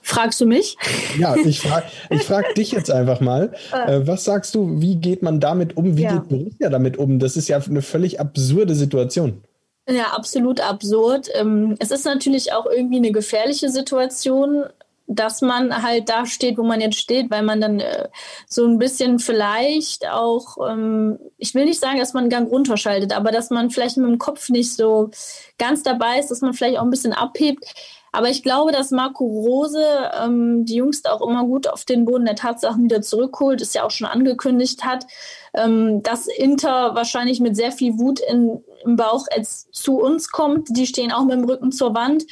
Fragst 0.08 0.40
du 0.40 0.46
mich? 0.46 0.76
Ja, 1.18 1.36
ich 1.36 1.60
frage 1.60 1.84
ich 2.08 2.22
frag 2.22 2.54
dich 2.54 2.72
jetzt 2.72 2.90
einfach 2.90 3.20
mal. 3.20 3.52
Äh, 3.72 4.06
was 4.06 4.24
sagst 4.24 4.54
du, 4.54 4.80
wie 4.80 4.96
geht 4.96 5.22
man 5.22 5.38
damit 5.38 5.76
um? 5.76 5.98
Wie 5.98 6.04
ja. 6.04 6.14
geht 6.14 6.30
Borussia 6.30 6.70
damit 6.70 6.96
um? 6.96 7.18
Das 7.18 7.36
ist 7.36 7.48
ja 7.48 7.58
eine 7.58 7.82
völlig 7.82 8.18
absurde 8.18 8.74
Situation. 8.74 9.42
Ja, 9.90 10.12
absolut 10.12 10.60
absurd. 10.60 11.28
Ähm, 11.34 11.76
es 11.78 11.90
ist 11.90 12.04
natürlich 12.04 12.52
auch 12.52 12.66
irgendwie 12.66 12.98
eine 12.98 13.10
gefährliche 13.10 13.70
Situation, 13.70 14.64
dass 15.06 15.40
man 15.40 15.82
halt 15.82 16.10
da 16.10 16.26
steht, 16.26 16.58
wo 16.58 16.62
man 16.62 16.82
jetzt 16.82 16.98
steht, 16.98 17.30
weil 17.30 17.42
man 17.42 17.62
dann 17.62 17.80
äh, 17.80 18.08
so 18.46 18.66
ein 18.66 18.78
bisschen 18.78 19.18
vielleicht 19.18 20.06
auch, 20.06 20.58
ähm, 20.68 21.18
ich 21.38 21.54
will 21.54 21.64
nicht 21.64 21.80
sagen, 21.80 21.98
dass 21.98 22.12
man 22.12 22.24
einen 22.24 22.30
Gang 22.30 22.50
runterschaltet, 22.50 23.16
aber 23.16 23.32
dass 23.32 23.48
man 23.48 23.70
vielleicht 23.70 23.96
mit 23.96 24.06
dem 24.06 24.18
Kopf 24.18 24.50
nicht 24.50 24.74
so 24.74 25.10
ganz 25.56 25.82
dabei 25.82 26.18
ist, 26.18 26.30
dass 26.30 26.42
man 26.42 26.52
vielleicht 26.52 26.78
auch 26.78 26.82
ein 26.82 26.90
bisschen 26.90 27.14
abhebt. 27.14 27.64
Aber 28.12 28.28
ich 28.28 28.42
glaube, 28.42 28.72
dass 28.72 28.90
Marco 28.90 29.24
Rose 29.24 29.82
ähm, 30.22 30.66
die 30.66 30.76
Jungs 30.76 31.04
auch 31.06 31.26
immer 31.26 31.44
gut 31.44 31.66
auf 31.68 31.84
den 31.86 32.04
Boden 32.04 32.26
der 32.26 32.36
Tatsachen 32.36 32.84
wieder 32.84 33.00
zurückholt, 33.00 33.62
es 33.62 33.74
ja 33.74 33.84
auch 33.84 33.90
schon 33.90 34.06
angekündigt 34.06 34.84
hat, 34.84 35.06
ähm, 35.54 36.02
dass 36.02 36.26
Inter 36.26 36.94
wahrscheinlich 36.94 37.40
mit 37.40 37.56
sehr 37.56 37.72
viel 37.72 37.98
Wut 37.98 38.20
in, 38.20 38.62
im 38.84 38.96
Bauch 38.96 39.26
jetzt 39.34 39.74
zu 39.74 39.98
uns 39.98 40.30
kommt. 40.30 40.68
Die 40.70 40.86
stehen 40.86 41.12
auch 41.12 41.24
mit 41.24 41.34
dem 41.34 41.44
Rücken 41.44 41.72
zur 41.72 41.94
Wand. 41.94 42.24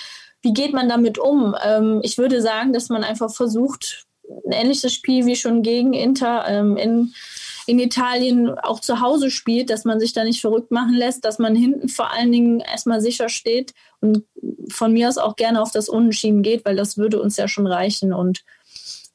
Wie 0.42 0.52
geht 0.52 0.72
man 0.72 0.88
damit 0.88 1.18
um? 1.18 1.54
Ähm, 1.62 2.00
ich 2.02 2.18
würde 2.18 2.40
sagen, 2.42 2.72
dass 2.72 2.88
man 2.88 3.04
einfach 3.04 3.32
versucht, 3.32 4.06
ein 4.44 4.52
ähnliches 4.52 4.92
Spiel 4.92 5.26
wie 5.26 5.36
schon 5.36 5.62
gegen 5.62 5.92
Inter 5.92 6.44
ähm, 6.48 6.76
in 6.76 7.12
in 7.66 7.80
Italien 7.80 8.56
auch 8.58 8.80
zu 8.80 9.00
Hause 9.00 9.30
spielt, 9.30 9.70
dass 9.70 9.84
man 9.84 9.98
sich 9.98 10.12
da 10.12 10.22
nicht 10.22 10.40
verrückt 10.40 10.70
machen 10.70 10.94
lässt, 10.94 11.24
dass 11.24 11.38
man 11.38 11.56
hinten 11.56 11.88
vor 11.88 12.12
allen 12.12 12.30
Dingen 12.30 12.60
erstmal 12.60 13.00
sicher 13.00 13.28
steht 13.28 13.74
und 14.00 14.24
von 14.70 14.92
mir 14.92 15.08
aus 15.08 15.18
auch 15.18 15.34
gerne 15.34 15.60
auf 15.60 15.72
das 15.72 15.88
Unentschieden 15.88 16.42
geht, 16.42 16.64
weil 16.64 16.76
das 16.76 16.96
würde 16.96 17.20
uns 17.20 17.36
ja 17.36 17.48
schon 17.48 17.66
reichen. 17.66 18.12
Und 18.12 18.44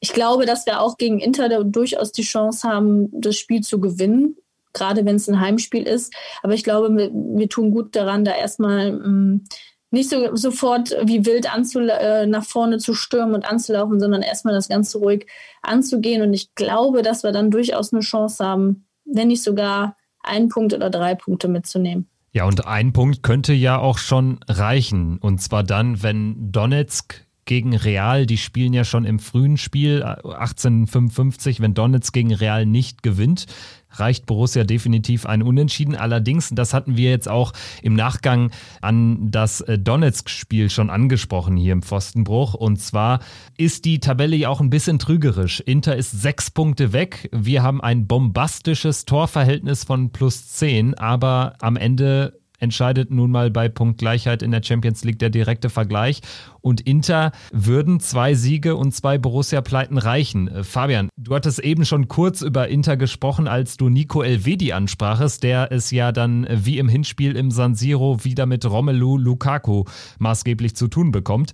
ich 0.00 0.12
glaube, 0.12 0.44
dass 0.44 0.66
wir 0.66 0.80
auch 0.80 0.98
gegen 0.98 1.18
Inter 1.18 1.64
durchaus 1.64 2.12
die 2.12 2.22
Chance 2.22 2.68
haben, 2.68 3.08
das 3.12 3.36
Spiel 3.36 3.62
zu 3.62 3.80
gewinnen, 3.80 4.36
gerade 4.72 5.04
wenn 5.04 5.16
es 5.16 5.28
ein 5.28 5.40
Heimspiel 5.40 5.82
ist. 5.82 6.14
Aber 6.42 6.54
ich 6.54 6.64
glaube, 6.64 6.94
wir, 6.96 7.10
wir 7.12 7.48
tun 7.48 7.70
gut 7.70 7.94
daran, 7.96 8.24
da 8.24 8.34
erstmal 8.34 8.92
mh, 8.92 9.08
mm, 9.08 9.44
nicht 9.92 10.08
so 10.08 10.34
sofort 10.34 10.90
wie 11.04 11.26
wild 11.26 11.46
äh, 11.46 12.26
nach 12.26 12.44
vorne 12.44 12.78
zu 12.78 12.94
stürmen 12.94 13.34
und 13.34 13.44
anzulaufen, 13.44 14.00
sondern 14.00 14.22
erstmal 14.22 14.54
das 14.54 14.68
Ganze 14.68 14.98
ruhig 14.98 15.26
anzugehen. 15.60 16.22
Und 16.22 16.32
ich 16.32 16.54
glaube, 16.54 17.02
dass 17.02 17.22
wir 17.22 17.32
dann 17.32 17.50
durchaus 17.50 17.92
eine 17.92 18.00
Chance 18.00 18.44
haben, 18.44 18.86
wenn 19.04 19.28
nicht 19.28 19.42
sogar 19.42 19.96
einen 20.22 20.48
Punkt 20.48 20.72
oder 20.72 20.88
drei 20.88 21.14
Punkte 21.14 21.48
mitzunehmen. 21.48 22.08
Ja, 22.32 22.46
und 22.46 22.66
ein 22.66 22.94
Punkt 22.94 23.22
könnte 23.22 23.52
ja 23.52 23.78
auch 23.78 23.98
schon 23.98 24.40
reichen. 24.48 25.18
Und 25.18 25.42
zwar 25.42 25.62
dann, 25.62 26.02
wenn 26.02 26.50
Donetsk 26.50 27.26
gegen 27.44 27.76
Real, 27.76 28.24
die 28.24 28.38
spielen 28.38 28.72
ja 28.72 28.84
schon 28.84 29.04
im 29.04 29.18
frühen 29.18 29.58
Spiel 29.58 30.02
1855, 30.02 31.60
wenn 31.60 31.74
Donetsk 31.74 32.14
gegen 32.14 32.32
Real 32.32 32.64
nicht 32.64 33.02
gewinnt, 33.02 33.46
reicht 33.94 34.26
Borussia 34.26 34.64
definitiv 34.64 35.26
ein 35.26 35.42
Unentschieden. 35.42 35.94
Allerdings, 35.96 36.50
das 36.52 36.74
hatten 36.74 36.96
wir 36.96 37.10
jetzt 37.10 37.28
auch 37.28 37.52
im 37.82 37.94
Nachgang 37.94 38.50
an 38.80 39.30
das 39.30 39.60
äh, 39.62 39.78
Donetsk-Spiel 39.78 40.70
schon 40.70 40.90
angesprochen 40.90 41.56
hier 41.56 41.72
im 41.72 41.82
Pfostenbruch. 41.82 42.54
Und 42.54 42.80
zwar 42.80 43.20
ist 43.56 43.84
die 43.84 44.00
Tabelle 44.00 44.36
ja 44.36 44.48
auch 44.48 44.60
ein 44.60 44.70
bisschen 44.70 44.98
trügerisch. 44.98 45.60
Inter 45.60 45.96
ist 45.96 46.10
sechs 46.10 46.50
Punkte 46.50 46.92
weg. 46.92 47.28
Wir 47.32 47.62
haben 47.62 47.80
ein 47.80 48.06
bombastisches 48.06 49.04
Torverhältnis 49.04 49.84
von 49.84 50.10
plus 50.10 50.48
zehn, 50.48 50.94
aber 50.94 51.54
am 51.60 51.76
Ende 51.76 52.41
entscheidet 52.62 53.10
nun 53.10 53.30
mal 53.30 53.50
bei 53.50 53.68
Punktgleichheit 53.68 54.42
in 54.42 54.52
der 54.52 54.62
Champions 54.62 55.04
League 55.04 55.18
der 55.18 55.30
direkte 55.30 55.68
Vergleich. 55.68 56.20
Und 56.60 56.80
Inter 56.80 57.32
würden 57.52 57.98
zwei 58.00 58.34
Siege 58.34 58.76
und 58.76 58.94
zwei 58.94 59.18
Borussia-Pleiten 59.18 59.98
reichen. 59.98 60.48
Äh, 60.48 60.64
Fabian, 60.64 61.08
du 61.16 61.34
hattest 61.34 61.58
eben 61.58 61.84
schon 61.84 62.08
kurz 62.08 62.40
über 62.40 62.68
Inter 62.68 62.96
gesprochen, 62.96 63.48
als 63.48 63.76
du 63.76 63.88
Nico 63.88 64.22
Elvedi 64.22 64.72
ansprachest, 64.72 65.42
der 65.42 65.72
es 65.72 65.90
ja 65.90 66.12
dann 66.12 66.44
äh, 66.44 66.64
wie 66.64 66.78
im 66.78 66.88
Hinspiel 66.88 67.36
im 67.36 67.50
San 67.50 67.74
Siro 67.74 68.24
wieder 68.24 68.46
mit 68.46 68.64
Romelu 68.64 69.18
Lukaku 69.18 69.84
maßgeblich 70.18 70.76
zu 70.76 70.88
tun 70.88 71.10
bekommt. 71.10 71.52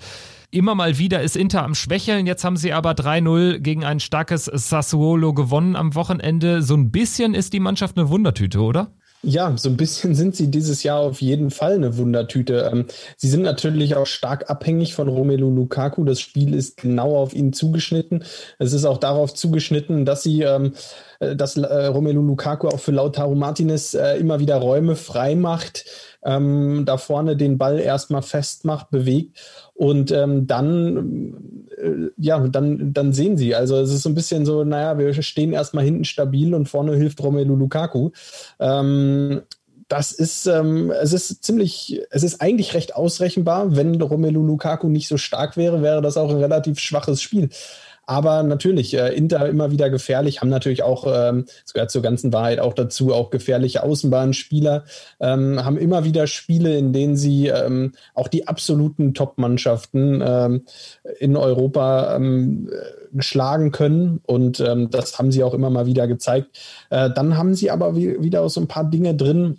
Immer 0.50 0.74
mal 0.74 0.96
wieder 0.96 1.20
ist 1.20 1.36
Inter 1.36 1.62
am 1.62 1.74
Schwächeln. 1.74 2.26
Jetzt 2.26 2.42
haben 2.42 2.56
sie 2.56 2.72
aber 2.72 2.92
3-0 2.92 3.59
gegen 3.59 3.84
ein 3.84 4.00
starkes 4.00 4.46
Sassuolo 4.46 5.34
gewonnen 5.34 5.76
am 5.76 5.94
Wochenende. 5.94 6.62
So 6.62 6.74
ein 6.74 6.90
bisschen 6.90 7.34
ist 7.34 7.52
die 7.52 7.61
Mannschaft 7.61 7.98
eine 7.98 8.09
Wundertüte, 8.09 8.61
oder? 8.61 8.92
Ja, 9.23 9.57
so 9.57 9.69
ein 9.69 9.77
bisschen 9.77 10.14
sind 10.14 10.37
sie 10.37 10.51
dieses 10.51 10.83
Jahr 10.83 11.01
auf 11.01 11.21
jeden 11.21 11.51
Fall 11.51 11.75
eine 11.75 11.97
Wundertüte. 11.97 12.71
Ähm, 12.73 12.87
sie 13.16 13.29
sind 13.29 13.43
natürlich 13.43 13.97
auch 13.97 14.07
stark 14.07 14.49
abhängig 14.49 14.95
von 14.95 15.09
Romelu 15.09 15.51
Lukaku. 15.51 16.05
Das 16.05 16.21
Spiel 16.21 16.55
ist 16.55 16.77
genau 16.77 17.16
auf 17.16 17.35
ihn 17.35 17.53
zugeschnitten. 17.53 18.25
Es 18.59 18.73
ist 18.73 18.85
auch 18.85 18.99
darauf 18.99 19.35
zugeschnitten, 19.35 20.05
dass 20.05 20.23
sie, 20.23 20.43
ähm, 20.43 20.73
äh, 21.19 21.35
dass 21.35 21.57
äh, 21.57 21.87
Romelu 21.87 22.23
Lukaku 22.23 22.69
auch 22.69 22.81
für 22.81 22.93
Lautaro 22.93 23.35
Martinez 23.35 23.95
äh, 23.95 24.16
immer 24.19 24.39
wieder 24.39 24.57
Räume 24.57 24.95
frei 24.95 25.35
macht 25.35 25.85
ähm, 26.29 26.85
da 26.85 26.99
vorne 26.99 27.37
den 27.37 27.57
Ball 27.57 27.81
erstmal 27.81 28.22
festmacht, 28.22 28.91
bewegt 28.91 29.41
und 29.74 30.11
ähm, 30.12 30.47
dann, 30.47 31.64
äh, 31.76 32.11
ja, 32.18 32.39
dann, 32.47 32.93
dann 32.93 33.14
sehen 33.14 33.39
sie. 33.39 33.55
Also 33.55 33.76
es 33.76 33.91
ist 33.91 34.03
so 34.03 34.11
ein 34.11 34.14
bisschen 34.14 34.45
so, 34.45 34.62
naja, 34.62 34.99
wir 34.99 35.22
stehen 35.22 35.53
erstmal 35.53 35.85
hinten 35.85 36.05
stabil 36.05 36.55
und 36.55 36.68
vorne 36.68 36.95
hilft 36.97 37.22
Romelu 37.22 37.57
Lukaku. 37.57 38.11
Ähm, 38.61 39.41
das 39.89 40.12
ist, 40.12 40.47
ähm, 40.47 40.91
es 40.91 41.14
ist 41.14 41.43
ziemlich, 41.43 42.03
es 42.11 42.22
ist 42.22 42.43
eigentlich 42.43 42.74
recht 42.74 42.95
ausrechenbar. 42.95 43.74
Wenn 43.74 44.01
Romelu 44.01 44.43
Lukaku 44.43 44.89
nicht 44.89 45.09
so 45.09 45.16
stark 45.16 45.57
wäre, 45.57 45.81
wäre 45.81 46.03
das 46.03 46.18
auch 46.18 46.29
ein 46.29 46.37
relativ 46.37 46.79
schwaches 46.79 47.22
Spiel. 47.22 47.49
Aber 48.09 48.42
natürlich, 48.42 48.94
äh, 48.94 49.14
Inter 49.14 49.46
immer 49.50 49.70
wieder 49.70 49.90
gefährlich, 49.90 50.40
haben 50.40 50.48
natürlich 50.48 50.82
auch, 50.82 51.04
ähm, 51.06 51.44
gehört 51.74 51.90
zur 51.90 52.00
ganzen 52.00 52.32
Wahrheit 52.32 52.59
auch 52.59 52.72
dazu, 52.72 53.12
auch 53.12 53.28
gefährliche 53.28 53.82
Außenbahnspieler, 53.82 54.84
ähm, 55.20 55.62
haben 55.62 55.76
immer 55.76 56.04
wieder 56.04 56.26
Spiele, 56.26 56.78
in 56.78 56.94
denen 56.94 57.18
sie 57.18 57.48
ähm, 57.48 57.92
auch 58.14 58.28
die 58.28 58.48
absoluten 58.48 59.12
Top-Mannschaften 59.12 60.22
ähm, 60.24 60.64
in 61.20 61.36
Europa 61.36 62.16
ähm, 62.16 62.70
schlagen 63.18 63.72
können. 63.72 64.22
Und 64.24 64.59
ähm, 64.61 64.88
das 64.90 65.18
haben 65.18 65.30
sie 65.30 65.44
auch 65.44 65.52
immer 65.52 65.68
mal 65.68 65.84
wieder 65.84 66.09
gezeigt. 66.09 66.59
Äh, 66.88 67.11
dann 67.14 67.36
haben 67.36 67.54
sie 67.54 67.70
aber 67.70 67.94
wie, 67.94 68.22
wieder 68.22 68.48
so 68.48 68.59
ein 68.62 68.68
paar 68.68 68.84
Dinge 68.88 69.16
drin, 69.16 69.59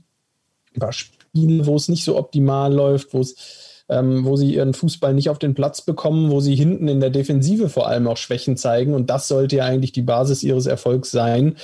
ein 0.75 0.79
paar 0.79 0.93
Spiele, 0.93 1.67
wo 1.67 1.75
es 1.75 1.87
nicht 1.87 2.03
so 2.03 2.17
optimal 2.17 2.73
läuft, 2.73 3.13
wo 3.13 3.19
es 3.19 3.68
ähm, 3.89 4.25
wo 4.25 4.35
sie 4.35 4.53
ihren 4.53 4.73
Fußball 4.73 5.13
nicht 5.13 5.29
auf 5.29 5.39
den 5.39 5.55
Platz 5.55 5.81
bekommen, 5.81 6.31
wo 6.31 6.39
sie 6.39 6.55
hinten 6.55 6.87
in 6.87 6.99
der 6.99 7.09
Defensive 7.09 7.69
vor 7.69 7.87
allem 7.87 8.07
auch 8.07 8.17
Schwächen 8.17 8.55
zeigen. 8.55 8.93
Und 8.93 9.09
das 9.09 9.27
sollte 9.27 9.57
ja 9.57 9.65
eigentlich 9.65 9.91
die 9.91 10.03
Basis 10.03 10.43
ihres 10.43 10.67
Erfolgs 10.67 11.11
sein. 11.11 11.55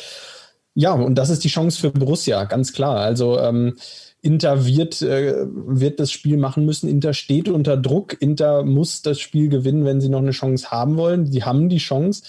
Ja, 0.74 0.92
und 0.94 1.16
das 1.16 1.30
ist 1.30 1.44
die 1.44 1.50
Chance 1.50 1.80
für 1.80 1.92
Borussia, 1.92 2.44
ganz 2.44 2.74
klar. 2.74 2.98
Also 2.98 3.40
ähm, 3.40 3.76
Inter 4.26 4.66
wird, 4.66 5.04
äh, 5.04 5.46
wird 5.46 6.00
das 6.00 6.12
Spiel 6.12 6.38
machen 6.38 6.66
müssen. 6.66 6.90
Inter 6.90 7.14
steht 7.14 7.48
unter 7.48 7.78
Druck. 7.78 8.20
Inter 8.20 8.64
muss 8.64 9.04
das 9.04 9.20
Spiel 9.20 9.50
gewinnen, 9.50 9.86
wenn 9.86 10.02
sie 10.02 10.10
noch 10.10 10.20
eine 10.20 10.32
Chance 10.32 10.72
haben 10.72 10.98
wollen. 10.98 11.28
Sie 11.28 11.44
haben 11.44 11.70
die 11.70 11.78
Chance. 11.78 12.24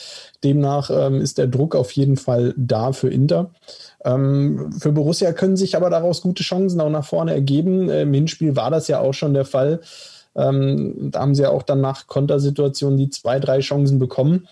Demnach 0.44 0.90
ähm, 0.90 1.22
ist 1.22 1.38
der 1.38 1.46
Druck 1.46 1.74
auf 1.74 1.90
jeden 1.92 2.18
Fall 2.18 2.52
da 2.58 2.92
für 2.92 3.08
Inter. 3.08 3.50
Ähm, 4.06 4.72
für 4.72 4.92
Borussia 4.92 5.32
können 5.32 5.56
sich 5.56 5.76
aber 5.76 5.90
daraus 5.90 6.22
gute 6.22 6.44
Chancen 6.44 6.80
auch 6.80 6.90
nach 6.90 7.04
vorne 7.04 7.34
ergeben. 7.34 7.90
Im 7.90 8.14
Hinspiel 8.14 8.56
war 8.56 8.70
das 8.70 8.88
ja 8.88 9.00
auch 9.00 9.12
schon 9.12 9.34
der 9.34 9.44
Fall. 9.44 9.80
Ähm, 10.36 11.10
da 11.10 11.20
haben 11.20 11.34
sie 11.34 11.42
ja 11.42 11.50
auch 11.50 11.64
dann 11.64 11.80
nach 11.80 12.06
Kontersituationen 12.06 12.98
die 12.98 13.10
zwei, 13.10 13.40
drei 13.40 13.60
Chancen 13.60 13.98
bekommen. 13.98 14.46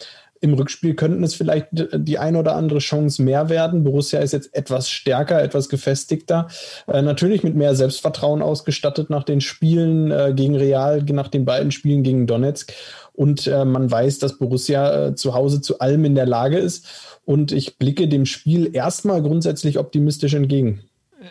Im 0.45 0.53
Rückspiel 0.53 0.93
könnten 0.93 1.25
es 1.25 1.35
vielleicht 1.35 1.69
die 1.73 2.19
ein 2.19 2.37
oder 2.37 2.55
andere 2.55 2.79
Chance 2.79 3.23
mehr 3.23 3.49
werden. 3.49 3.83
Borussia 3.83 4.21
ist 4.21 4.35
jetzt 4.35 4.55
etwas 4.55 4.91
stärker, 4.91 5.43
etwas 5.43 5.71
gefestigter. 5.71 6.49
Äh, 6.87 7.01
natürlich 7.01 7.43
mit 7.43 7.55
mehr 7.55 7.75
Selbstvertrauen 7.75 8.43
ausgestattet 8.43 9.09
nach 9.09 9.23
den 9.23 9.41
Spielen 9.41 10.11
äh, 10.11 10.35
gegen 10.37 10.55
Real, 10.55 11.03
nach 11.05 11.29
den 11.29 11.47
beiden 11.47 11.73
Spielen 11.73 12.03
gegen 12.03 12.27
Donetsk. 12.27 12.75
Und 13.15 13.47
äh, 13.47 13.65
man 13.65 13.91
weiß, 13.91 14.19
dass 14.19 14.37
Borussia 14.37 15.07
äh, 15.07 15.15
zu 15.15 15.33
Hause 15.33 15.63
zu 15.63 15.79
allem 15.79 16.05
in 16.05 16.15
der 16.15 16.27
Lage 16.27 16.59
ist. 16.59 16.89
Und 17.25 17.51
ich 17.51 17.79
blicke 17.79 18.07
dem 18.07 18.27
Spiel 18.27 18.69
erstmal 18.77 19.23
grundsätzlich 19.23 19.79
optimistisch 19.79 20.35
entgegen. 20.35 20.83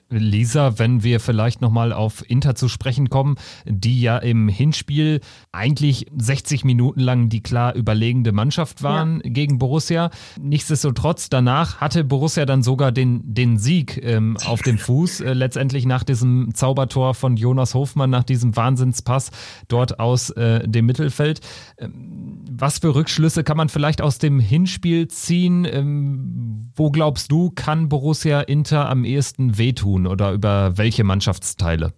Lisa, 0.10 0.80
wenn 0.80 1.04
wir 1.04 1.20
vielleicht 1.20 1.62
nochmal 1.62 1.94
auf 1.94 2.28
Inter 2.30 2.56
zu 2.56 2.68
sprechen 2.68 3.10
kommen, 3.10 3.36
die 3.66 4.02
ja 4.02 4.18
im 4.18 4.48
Hinspiel 4.48 5.22
eigentlich 5.52 6.08
60 6.18 6.64
Minuten 6.66 7.00
lang 7.00 7.30
die 7.30 7.42
klar 7.42 7.76
überlegende 7.76 8.32
Mannschaft 8.32 8.84
waren 8.84 9.22
ja. 9.24 9.30
gegen 9.32 9.60
Borussia. 9.60 10.10
Nichtsdestotrotz, 10.40 11.30
danach 11.30 11.78
hatte 11.78 12.04
Borussia 12.04 12.46
dann 12.46 12.64
sogar 12.64 12.92
den, 12.92 13.22
den 13.34 13.58
Sieg 13.58 14.00
ähm, 14.04 14.38
auf 14.46 14.62
dem 14.62 14.78
Fuß, 14.78 15.22
äh, 15.22 15.34
letztendlich 15.34 15.86
nach 15.86 16.04
diesem 16.04 16.54
Zaubertor 16.54 17.14
von 17.14 17.38
Jonas 17.38 17.74
Hofmann, 17.74 18.10
nach 18.10 18.24
diesem 18.24 18.56
Wahnsinnspass 18.56 19.32
dort 19.68 20.00
aus 20.00 20.30
äh, 20.32 20.68
dem 20.68 20.86
Mittelfeld. 20.86 21.42
Ähm, 21.78 22.44
was 22.50 22.80
für 22.80 22.96
Rückschlüsse 22.96 23.44
kann 23.44 23.58
man 23.58 23.70
vielleicht 23.70 24.02
aus 24.02 24.18
dem 24.18 24.40
Hinspiel 24.40 25.08
ziehen? 25.08 25.66
Ähm, 25.66 26.72
wo 26.76 26.90
glaubst 26.90 27.32
du, 27.32 27.52
kann 27.52 27.90
Borussia 27.90 28.42
Inter 28.42 28.90
am 28.90 29.06
ehesten 29.06 29.58
wehtun 29.58 29.83
oder 29.86 30.32
über 30.32 30.78
welche 30.78 31.04
Mannschaftsteile? 31.04 31.94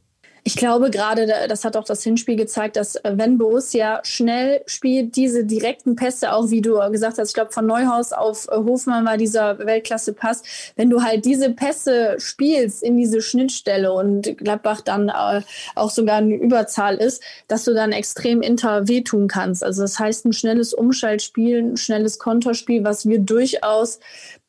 Ich 0.48 0.56
glaube 0.56 0.92
gerade, 0.92 1.26
das 1.50 1.66
hat 1.66 1.76
auch 1.76 1.86
das 1.86 2.04
Hinspiel 2.04 2.36
gezeigt, 2.36 2.76
dass 2.76 2.98
äh, 2.98 3.14
wenn 3.16 3.40
Borussia 3.40 4.02
schnell 4.04 4.62
spielt, 4.68 5.16
diese 5.16 5.44
direkten 5.44 5.96
Pässe, 5.96 6.34
auch 6.34 6.52
wie 6.52 6.62
du 6.62 6.76
gesagt 6.92 7.18
hast, 7.18 7.30
ich 7.30 7.34
glaube 7.34 7.52
von 7.52 7.66
Neuhaus 7.66 8.14
auf 8.14 8.48
äh, 8.50 8.56
Hofmann 8.56 9.06
war 9.06 9.18
dieser 9.18 9.58
Weltklasse-Pass, 9.58 10.44
wenn 10.76 10.92
du 10.92 11.02
halt 11.02 11.26
diese 11.26 11.50
Pässe 11.50 12.18
spielst 12.20 12.84
in 12.84 12.96
diese 12.96 13.24
Schnittstelle 13.24 13.92
und 13.92 14.38
Gladbach 14.38 14.82
dann 14.82 15.10
äh, 15.10 15.42
auch 15.74 15.90
sogar 15.90 16.18
eine 16.18 16.36
Überzahl 16.36 16.98
ist, 16.98 17.24
dass 17.48 17.64
du 17.64 17.74
dann 17.74 17.92
extrem 17.92 18.44
Inter 18.44 18.88
wehtun 18.88 19.28
kannst. 19.28 19.64
Also 19.64 19.82
das 19.82 19.98
heißt 19.98 20.26
ein 20.26 20.34
schnelles 20.34 20.76
Umschaltspiel, 20.76 21.58
ein 21.58 21.78
schnelles 21.78 22.20
Konterspiel, 22.20 22.84
was 22.84 23.10
wir 23.10 23.18
durchaus 23.18 24.00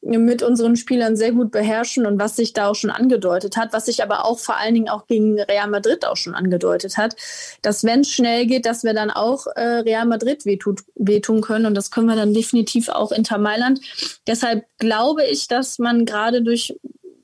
mit 0.07 0.43
unseren 0.43 0.77
Spielern 0.77 1.17
sehr 1.17 1.33
gut 1.33 1.51
beherrschen 1.51 2.07
und 2.07 2.19
was 2.19 2.37
sich 2.37 2.53
da 2.53 2.69
auch 2.69 2.75
schon 2.75 2.91
angedeutet 2.91 3.57
hat, 3.57 3.73
was 3.73 3.87
sich 3.87 4.03
aber 4.03 4.25
auch 4.25 4.39
vor 4.39 4.57
allen 4.57 4.75
Dingen 4.75 4.89
auch 4.89 5.07
gegen 5.07 5.41
Real 5.41 5.69
Madrid 5.69 6.07
auch 6.07 6.17
schon 6.17 6.35
angedeutet 6.35 6.97
hat, 6.97 7.17
dass 7.63 7.83
wenn 7.83 8.01
es 8.01 8.11
schnell 8.11 8.47
geht, 8.47 8.67
dass 8.67 8.85
wir 8.85 8.95
dann 8.95 9.11
auch 9.11 9.47
äh, 9.57 9.61
Real 9.61 10.07
Madrid 10.07 10.47
wehtut, 10.47 10.83
wehtun 10.95 11.41
können 11.41 11.67
und 11.67 11.75
das 11.75 11.91
können 11.91 12.07
wir 12.07 12.17
dann 12.17 12.35
definitiv 12.35 12.89
auch 12.89 13.11
Inter 13.11 13.39
Mailand. 13.39 13.81
Deshalb 14.27 14.65
glaube 14.79 15.25
ich, 15.25 15.49
dass 15.49 15.79
man 15.79 16.07
gerade 16.07 16.43
durch 16.43 16.79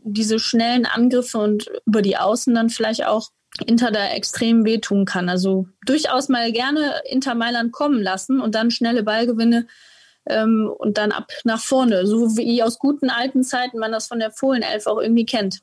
diese 0.04 0.38
schnellen 0.40 0.84
Angriffe 0.84 1.38
und 1.38 1.70
über 1.86 2.02
die 2.02 2.16
Außen 2.16 2.54
dann 2.54 2.70
vielleicht 2.70 3.06
auch 3.06 3.30
Inter 3.66 3.90
da 3.90 4.08
extrem 4.08 4.64
wehtun 4.64 5.04
kann. 5.04 5.28
Also 5.28 5.66
durchaus 5.86 6.28
mal 6.28 6.52
gerne 6.52 6.94
Inter 7.08 7.34
Mailand 7.34 7.72
kommen 7.72 8.02
lassen 8.02 8.40
und 8.40 8.54
dann 8.54 8.70
schnelle 8.70 9.02
Ballgewinne 9.02 9.66
ähm, 10.26 10.72
und 10.76 10.98
dann 10.98 11.12
ab 11.12 11.30
nach 11.44 11.60
vorne, 11.60 12.06
so 12.06 12.36
wie 12.36 12.62
aus 12.62 12.78
guten 12.78 13.10
alten 13.10 13.42
Zeiten 13.42 13.78
man 13.78 13.92
das 13.92 14.06
von 14.06 14.18
der 14.18 14.30
Fohlenelf 14.30 14.86
auch 14.86 15.00
irgendwie 15.00 15.26
kennt. 15.26 15.62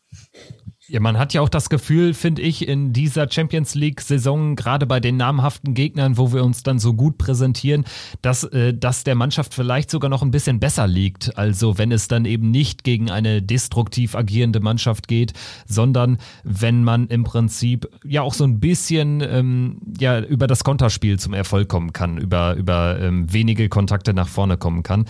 Ja, 0.89 0.99
man 0.99 1.19
hat 1.19 1.35
ja 1.35 1.41
auch 1.41 1.49
das 1.49 1.69
Gefühl, 1.69 2.15
finde 2.15 2.41
ich, 2.41 2.67
in 2.67 2.93
dieser 2.93 3.29
Champions 3.29 3.75
League-Saison, 3.75 4.55
gerade 4.55 4.87
bei 4.87 4.99
den 4.99 5.17
namhaften 5.17 5.75
Gegnern, 5.75 6.17
wo 6.17 6.33
wir 6.33 6.43
uns 6.43 6.63
dann 6.63 6.79
so 6.79 6.95
gut 6.95 7.19
präsentieren, 7.19 7.85
dass 8.23 8.43
äh, 8.45 8.73
das 8.73 9.03
der 9.03 9.13
Mannschaft 9.13 9.53
vielleicht 9.53 9.91
sogar 9.91 10.09
noch 10.09 10.23
ein 10.23 10.31
bisschen 10.31 10.59
besser 10.59 10.87
liegt. 10.87 11.37
Also 11.37 11.77
wenn 11.77 11.91
es 11.91 12.07
dann 12.07 12.25
eben 12.25 12.49
nicht 12.49 12.83
gegen 12.83 13.11
eine 13.11 13.43
destruktiv 13.43 14.15
agierende 14.15 14.61
Mannschaft 14.61 15.07
geht, 15.07 15.33
sondern 15.67 16.17
wenn 16.43 16.83
man 16.83 17.07
im 17.09 17.23
Prinzip 17.23 17.87
ja 18.03 18.23
auch 18.23 18.33
so 18.33 18.43
ein 18.43 18.59
bisschen 18.59 19.21
ähm, 19.21 19.77
ja 19.99 20.19
über 20.19 20.47
das 20.47 20.63
Konterspiel 20.63 21.19
zum 21.19 21.35
Erfolg 21.35 21.69
kommen 21.69 21.93
kann, 21.93 22.17
über, 22.17 22.55
über 22.55 22.99
ähm, 22.99 23.31
wenige 23.31 23.69
Kontakte 23.69 24.15
nach 24.15 24.27
vorne 24.27 24.57
kommen 24.57 24.81
kann. 24.81 25.05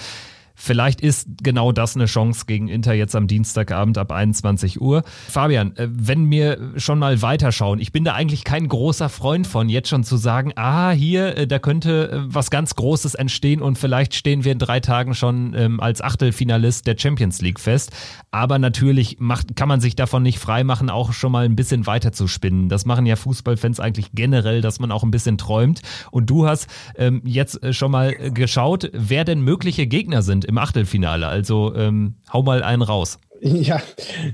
Vielleicht 0.62 1.00
ist 1.00 1.26
genau 1.42 1.72
das 1.72 1.96
eine 1.96 2.06
Chance 2.06 2.44
gegen 2.46 2.68
Inter 2.68 2.94
jetzt 2.94 3.16
am 3.16 3.28
Dienstagabend 3.28 3.98
ab 3.98 4.12
21 4.12 4.82
Uhr. 4.82 5.04
Fabian, 5.30 5.74
äh, 5.78 5.88
wenn 5.90 6.30
wir 6.30 6.74
schon 6.76 7.00
mal 7.00 7.22
weiterschauen, 7.22 7.80
ich 7.80 7.94
bin 7.94 8.04
da 8.04 8.14
eigentlich 8.14 8.44
kein 8.44 8.68
großer 8.68 9.08
Freund 9.08 9.48
von, 9.48 9.70
jetzt 9.70 9.88
schon 9.88 10.04
zu 10.04 10.18
sagen, 10.18 10.52
ah, 10.58 10.92
hier, 10.92 11.38
äh, 11.38 11.48
da 11.48 11.60
könnte 11.60 12.12
äh, 12.12 12.20
was 12.26 12.52
ganz 12.52 12.76
Großes 12.76 13.16
entstehen 13.16 13.62
und 13.62 13.78
vielleicht 13.78 14.14
stehen 14.16 14.44
wir 14.44 14.52
in 14.52 14.60
drei 14.60 14.82
Tagen 14.82 15.16
schon 15.16 15.54
ähm, 15.56 15.80
als 15.80 16.02
Achtelfinalist 16.02 16.86
der 16.88 16.98
Champions 16.98 17.40
League 17.40 17.62
fest. 17.62 17.94
Aber 18.30 18.60
natürlich 18.60 19.16
macht, 19.18 19.56
kann 19.56 19.70
man 19.70 19.80
sich 19.80 19.96
davon 19.96 20.24
nicht 20.24 20.40
freimachen, 20.40 20.90
auch 20.90 21.14
schon 21.14 21.32
mal 21.32 21.46
ein 21.46 21.56
bisschen 21.56 21.88
weiter 21.88 22.12
zu 22.12 22.28
spinnen. 22.28 22.68
Das 22.68 22.86
machen 22.86 23.06
ja 23.06 23.16
Fußballfans 23.16 23.80
eigentlich 23.80 24.12
generell, 24.14 24.60
dass 24.60 24.82
man 24.82 24.92
auch 24.92 25.04
ein 25.04 25.12
bisschen 25.12 25.38
träumt. 25.38 25.82
Und 26.12 26.30
du 26.30 26.48
hast 26.48 26.68
ähm, 26.98 27.22
jetzt 27.24 27.74
schon 27.74 27.92
mal 27.92 28.14
geschaut, 28.32 28.92
wer 28.92 29.24
denn 29.24 29.40
mögliche 29.40 29.88
Gegner 29.88 30.22
sind 30.22 30.49
im 30.50 30.58
Achtelfinale. 30.58 31.28
Also 31.28 31.74
ähm, 31.76 32.16
hau 32.34 32.44
mal 32.44 32.64
einen 32.64 32.82
raus. 32.82 33.20
Ja, 33.42 33.82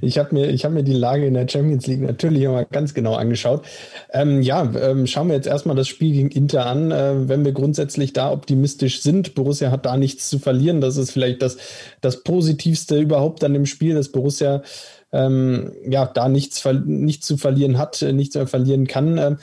ich 0.01 0.17
habe 0.17 0.33
mir, 0.33 0.51
hab 0.51 0.71
mir 0.71 0.83
die 0.83 0.93
Lage 0.93 1.27
in 1.27 1.35
der 1.35 1.47
Champions 1.47 1.85
League 1.85 2.01
natürlich 2.01 2.41
immer 2.41 2.65
ganz 2.65 2.95
genau 2.95 3.13
angeschaut. 3.13 3.63
Ähm, 4.11 4.41
ja, 4.41 4.63
ähm, 4.81 5.05
schauen 5.05 5.27
wir 5.27 5.35
jetzt 5.35 5.45
erstmal 5.45 5.75
das 5.75 5.87
Spiel 5.87 6.13
gegen 6.13 6.31
Inter 6.31 6.65
an. 6.65 6.89
Äh, 6.89 7.29
wenn 7.29 7.45
wir 7.45 7.51
grundsätzlich 7.51 8.13
da 8.13 8.31
optimistisch 8.31 9.01
sind, 9.01 9.35
Borussia 9.35 9.69
hat 9.69 9.85
da 9.85 9.95
nichts 9.95 10.27
zu 10.27 10.39
verlieren. 10.39 10.81
Das 10.81 10.97
ist 10.97 11.11
vielleicht 11.11 11.43
das, 11.43 11.57
das 12.01 12.23
Positivste 12.23 12.99
überhaupt 12.99 13.43
an 13.43 13.53
dem 13.53 13.67
Spiel, 13.67 13.93
dass 13.93 14.11
Borussia 14.11 14.63
ähm, 15.11 15.71
ja 15.87 16.05
da 16.05 16.27
nichts, 16.27 16.63
nichts 16.85 17.25
zu 17.27 17.37
verlieren 17.37 17.77
hat, 17.77 18.01
nichts 18.01 18.35
mehr 18.35 18.47
verlieren 18.47 18.87
kann. 18.87 19.17
Ähm, 19.17 19.37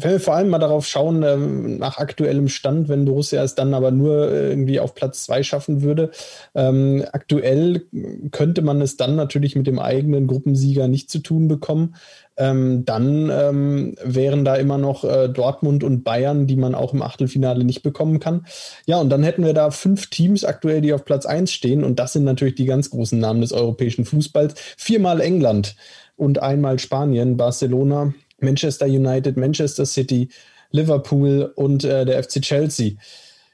wenn 0.00 0.12
wir 0.12 0.20
vor 0.20 0.34
allem 0.34 0.48
mal 0.48 0.58
darauf 0.58 0.86
schauen, 0.86 1.22
ähm, 1.24 1.78
nach 1.78 1.98
aktuellem 1.98 2.48
Stand, 2.48 2.88
wenn 2.88 3.04
Borussia 3.04 3.42
es 3.42 3.54
dann 3.56 3.74
aber 3.74 3.90
nur 3.90 4.30
irgendwie 4.32 4.78
auf 4.78 4.94
Platz 4.94 5.24
zwei 5.24 5.42
schaffen 5.42 5.82
würde, 5.82 6.10
ähm, 6.54 7.04
aktuell 7.12 7.82
könnte 8.30 8.62
man 8.62 8.80
es 8.80 8.96
dann 8.96 9.16
natürlich 9.16 9.56
mit 9.56 9.66
dem 9.66 9.78
eigenen 9.78 10.28
Gruppensieger 10.28 10.86
nicht 10.86 11.10
zu 11.10 11.18
tun 11.18 11.48
bekommen. 11.48 11.96
Ähm, 12.36 12.84
dann 12.84 13.30
ähm, 13.32 13.96
wären 14.02 14.44
da 14.44 14.54
immer 14.54 14.78
noch 14.78 15.02
äh, 15.02 15.28
Dortmund 15.28 15.82
und 15.82 16.04
Bayern, 16.04 16.46
die 16.46 16.54
man 16.54 16.76
auch 16.76 16.94
im 16.94 17.02
Achtelfinale 17.02 17.64
nicht 17.64 17.82
bekommen 17.82 18.20
kann. 18.20 18.46
Ja, 18.86 18.98
und 18.98 19.10
dann 19.10 19.24
hätten 19.24 19.44
wir 19.44 19.54
da 19.54 19.72
fünf 19.72 20.06
Teams 20.06 20.44
aktuell, 20.44 20.80
die 20.80 20.92
auf 20.92 21.04
Platz 21.04 21.26
eins 21.26 21.52
stehen. 21.52 21.82
Und 21.82 21.98
das 21.98 22.12
sind 22.12 22.22
natürlich 22.22 22.54
die 22.54 22.66
ganz 22.66 22.90
großen 22.90 23.18
Namen 23.18 23.40
des 23.40 23.52
europäischen 23.52 24.04
Fußballs. 24.04 24.54
Viermal 24.76 25.20
England 25.20 25.74
und 26.16 26.40
einmal 26.40 26.78
Spanien, 26.78 27.36
Barcelona, 27.36 28.14
Manchester 28.40 28.86
United, 28.86 29.36
Manchester 29.36 29.86
City, 29.86 30.28
Liverpool 30.70 31.52
und 31.56 31.84
äh, 31.84 32.04
der 32.04 32.22
FC 32.22 32.40
Chelsea. 32.42 32.92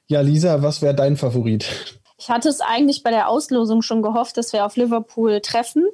Ja, 0.07 0.21
Lisa, 0.21 0.63
was 0.63 0.83
wäre 0.83 0.95
dein 0.95 1.17
Favorit? 1.17 1.67
Ich 2.19 2.29
hatte 2.29 2.49
es 2.49 2.61
eigentlich 2.61 3.03
bei 3.03 3.11
der 3.11 3.29
Auslosung 3.29 3.83
schon 3.83 4.03
gehofft, 4.03 4.37
dass 4.37 4.53
wir 4.53 4.65
auf 4.65 4.77
Liverpool 4.77 5.41
treffen. 5.41 5.85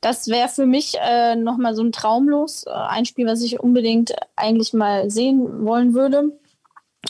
Das 0.00 0.28
wäre 0.28 0.48
für 0.48 0.66
mich 0.66 0.96
äh, 1.00 1.34
nochmal 1.34 1.74
so 1.74 1.82
ein 1.82 1.92
Traumlos, 1.92 2.64
äh, 2.66 2.70
ein 2.70 3.06
Spiel, 3.06 3.26
was 3.26 3.42
ich 3.42 3.60
unbedingt 3.60 4.14
eigentlich 4.36 4.72
mal 4.72 5.10
sehen 5.10 5.64
wollen 5.64 5.94
würde. 5.94 6.38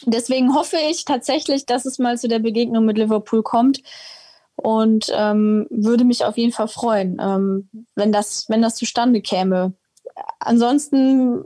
Deswegen 0.06 0.54
hoffe 0.54 0.76
ich 0.90 1.04
tatsächlich, 1.04 1.66
dass 1.66 1.86
es 1.86 1.98
mal 1.98 2.18
zu 2.18 2.28
der 2.28 2.38
Begegnung 2.38 2.84
mit 2.84 2.98
Liverpool 2.98 3.42
kommt 3.42 3.82
und 4.56 5.10
ähm, 5.14 5.66
würde 5.70 6.04
mich 6.04 6.24
auf 6.24 6.36
jeden 6.36 6.52
Fall 6.52 6.68
freuen, 6.68 7.18
ähm, 7.20 7.68
wenn, 7.94 8.12
das, 8.12 8.48
wenn 8.48 8.62
das 8.62 8.76
zustande 8.76 9.20
käme 9.20 9.72
ansonsten, 10.40 11.44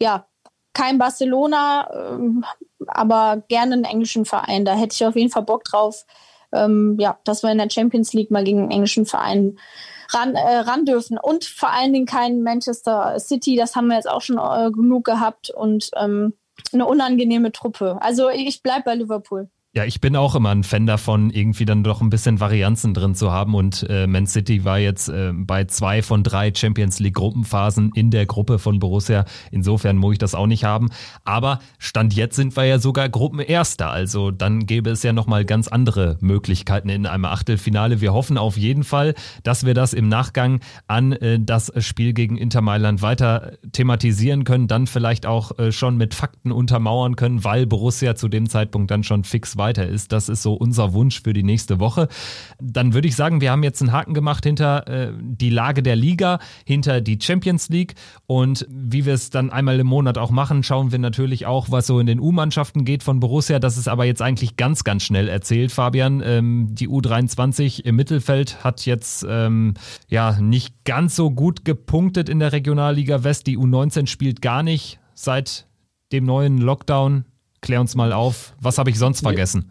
ja, 0.00 0.26
kein 0.72 0.98
Barcelona, 0.98 1.88
ähm, 1.92 2.44
aber 2.86 3.42
gerne 3.48 3.74
einen 3.74 3.84
englischen 3.84 4.24
Verein. 4.24 4.64
Da 4.64 4.74
hätte 4.74 4.94
ich 4.94 5.06
auf 5.06 5.16
jeden 5.16 5.30
Fall 5.30 5.44
Bock 5.44 5.64
drauf, 5.64 6.04
ähm, 6.52 6.96
ja, 6.98 7.18
dass 7.24 7.42
wir 7.42 7.50
in 7.50 7.58
der 7.58 7.70
Champions 7.70 8.12
League 8.12 8.30
mal 8.30 8.44
gegen 8.44 8.62
einen 8.62 8.70
englischen 8.70 9.06
Verein 9.06 9.58
ran, 10.10 10.34
äh, 10.34 10.56
ran 10.58 10.84
dürfen. 10.84 11.18
Und 11.18 11.44
vor 11.44 11.70
allen 11.70 11.92
Dingen 11.92 12.06
kein 12.06 12.42
Manchester 12.42 13.18
City, 13.18 13.56
das 13.56 13.76
haben 13.76 13.86
wir 13.86 13.96
jetzt 13.96 14.10
auch 14.10 14.20
schon 14.20 14.38
äh, 14.38 14.70
genug 14.70 15.04
gehabt 15.04 15.50
und 15.50 15.90
ähm, 15.96 16.34
eine 16.72 16.86
unangenehme 16.86 17.52
Truppe. 17.52 17.98
Also 18.00 18.28
ich 18.28 18.62
bleibe 18.62 18.84
bei 18.84 18.94
Liverpool. 18.94 19.48
Ja, 19.76 19.84
ich 19.84 20.00
bin 20.00 20.14
auch 20.14 20.36
immer 20.36 20.50
ein 20.50 20.62
Fan 20.62 20.86
davon, 20.86 21.30
irgendwie 21.30 21.64
dann 21.64 21.82
doch 21.82 22.00
ein 22.00 22.08
bisschen 22.08 22.38
Varianzen 22.38 22.94
drin 22.94 23.16
zu 23.16 23.32
haben. 23.32 23.56
Und 23.56 23.84
äh, 23.90 24.06
Man 24.06 24.28
City 24.28 24.64
war 24.64 24.78
jetzt 24.78 25.08
äh, 25.08 25.32
bei 25.34 25.64
zwei 25.64 26.00
von 26.00 26.22
drei 26.22 26.52
Champions 26.54 27.00
League 27.00 27.14
Gruppenphasen 27.14 27.90
in 27.96 28.12
der 28.12 28.24
Gruppe 28.24 28.60
von 28.60 28.78
Borussia. 28.78 29.24
Insofern 29.50 29.96
muss 29.96 30.12
ich 30.12 30.18
das 30.18 30.36
auch 30.36 30.46
nicht 30.46 30.62
haben. 30.62 30.90
Aber 31.24 31.58
Stand 31.80 32.14
jetzt 32.14 32.36
sind 32.36 32.56
wir 32.56 32.66
ja 32.66 32.78
sogar 32.78 33.08
Gruppenerster. 33.08 33.90
Also 33.90 34.30
dann 34.30 34.64
gäbe 34.64 34.90
es 34.90 35.02
ja 35.02 35.12
nochmal 35.12 35.44
ganz 35.44 35.66
andere 35.66 36.18
Möglichkeiten 36.20 36.88
in 36.88 37.04
einem 37.04 37.24
Achtelfinale. 37.24 38.00
Wir 38.00 38.12
hoffen 38.12 38.38
auf 38.38 38.56
jeden 38.56 38.84
Fall, 38.84 39.16
dass 39.42 39.66
wir 39.66 39.74
das 39.74 39.92
im 39.92 40.08
Nachgang 40.08 40.60
an 40.86 41.10
äh, 41.14 41.40
das 41.40 41.72
Spiel 41.84 42.12
gegen 42.12 42.36
Inter 42.36 42.60
Mailand 42.60 43.02
weiter 43.02 43.54
thematisieren 43.72 44.44
können. 44.44 44.68
Dann 44.68 44.86
vielleicht 44.86 45.26
auch 45.26 45.58
äh, 45.58 45.72
schon 45.72 45.96
mit 45.96 46.14
Fakten 46.14 46.52
untermauern 46.52 47.16
können, 47.16 47.42
weil 47.42 47.66
Borussia 47.66 48.14
zu 48.14 48.28
dem 48.28 48.48
Zeitpunkt 48.48 48.92
dann 48.92 49.02
schon 49.02 49.24
fix 49.24 49.56
war 49.56 49.63
weiter 49.64 49.86
ist. 49.86 50.12
Das 50.12 50.28
ist 50.28 50.42
so 50.42 50.52
unser 50.52 50.92
Wunsch 50.92 51.22
für 51.22 51.32
die 51.32 51.42
nächste 51.42 51.80
Woche. 51.80 52.08
Dann 52.60 52.92
würde 52.92 53.08
ich 53.08 53.16
sagen, 53.16 53.40
wir 53.40 53.50
haben 53.50 53.62
jetzt 53.62 53.80
einen 53.80 53.92
Haken 53.92 54.12
gemacht 54.12 54.44
hinter 54.44 54.86
äh, 54.86 55.12
die 55.18 55.48
Lage 55.48 55.82
der 55.82 55.96
Liga, 55.96 56.38
hinter 56.66 57.00
die 57.00 57.18
Champions 57.18 57.70
League 57.70 57.94
und 58.26 58.66
wie 58.68 59.06
wir 59.06 59.14
es 59.14 59.30
dann 59.30 59.48
einmal 59.50 59.80
im 59.80 59.86
Monat 59.86 60.18
auch 60.18 60.30
machen, 60.30 60.62
schauen 60.62 60.92
wir 60.92 60.98
natürlich 60.98 61.46
auch, 61.46 61.70
was 61.70 61.86
so 61.86 61.98
in 61.98 62.06
den 62.06 62.20
U-Mannschaften 62.20 62.84
geht 62.84 63.02
von 63.02 63.20
Borussia. 63.20 63.58
Das 63.58 63.78
ist 63.78 63.88
aber 63.88 64.04
jetzt 64.04 64.20
eigentlich 64.20 64.56
ganz, 64.56 64.84
ganz 64.84 65.02
schnell 65.02 65.28
erzählt, 65.28 65.72
Fabian. 65.72 66.22
Ähm, 66.22 66.68
die 66.72 66.88
U23 66.88 67.84
im 67.84 67.96
Mittelfeld 67.96 68.62
hat 68.62 68.84
jetzt 68.84 69.26
ähm, 69.28 69.74
ja 70.08 70.38
nicht 70.40 70.84
ganz 70.84 71.16
so 71.16 71.30
gut 71.30 71.64
gepunktet 71.64 72.28
in 72.28 72.38
der 72.38 72.52
Regionalliga 72.52 73.24
West. 73.24 73.46
Die 73.46 73.56
U19 73.56 74.06
spielt 74.06 74.42
gar 74.42 74.62
nicht 74.62 74.98
seit 75.14 75.66
dem 76.12 76.24
neuen 76.24 76.58
Lockdown. 76.58 77.24
Klär 77.64 77.80
uns 77.80 77.94
mal 77.94 78.12
auf, 78.12 78.52
was 78.60 78.76
habe 78.76 78.90
ich 78.90 78.98
sonst 78.98 79.22
vergessen? 79.22 79.70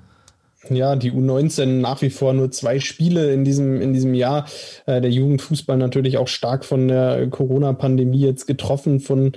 Ja, 0.68 0.96
die 0.96 1.12
U19 1.12 1.80
nach 1.80 2.02
wie 2.02 2.10
vor 2.10 2.34
nur 2.34 2.50
zwei 2.50 2.80
Spiele 2.80 3.32
in 3.32 3.46
diesem, 3.46 3.80
in 3.80 3.94
diesem 3.94 4.16
Jahr. 4.16 4.48
Äh, 4.88 5.00
der 5.00 5.12
Jugendfußball 5.12 5.78
natürlich 5.78 6.18
auch 6.18 6.28
stark 6.28 6.66
von 6.66 6.88
der 6.88 7.28
Corona-Pandemie 7.30 8.22
jetzt 8.22 8.48
getroffen, 8.48 9.00
von, 9.00 9.34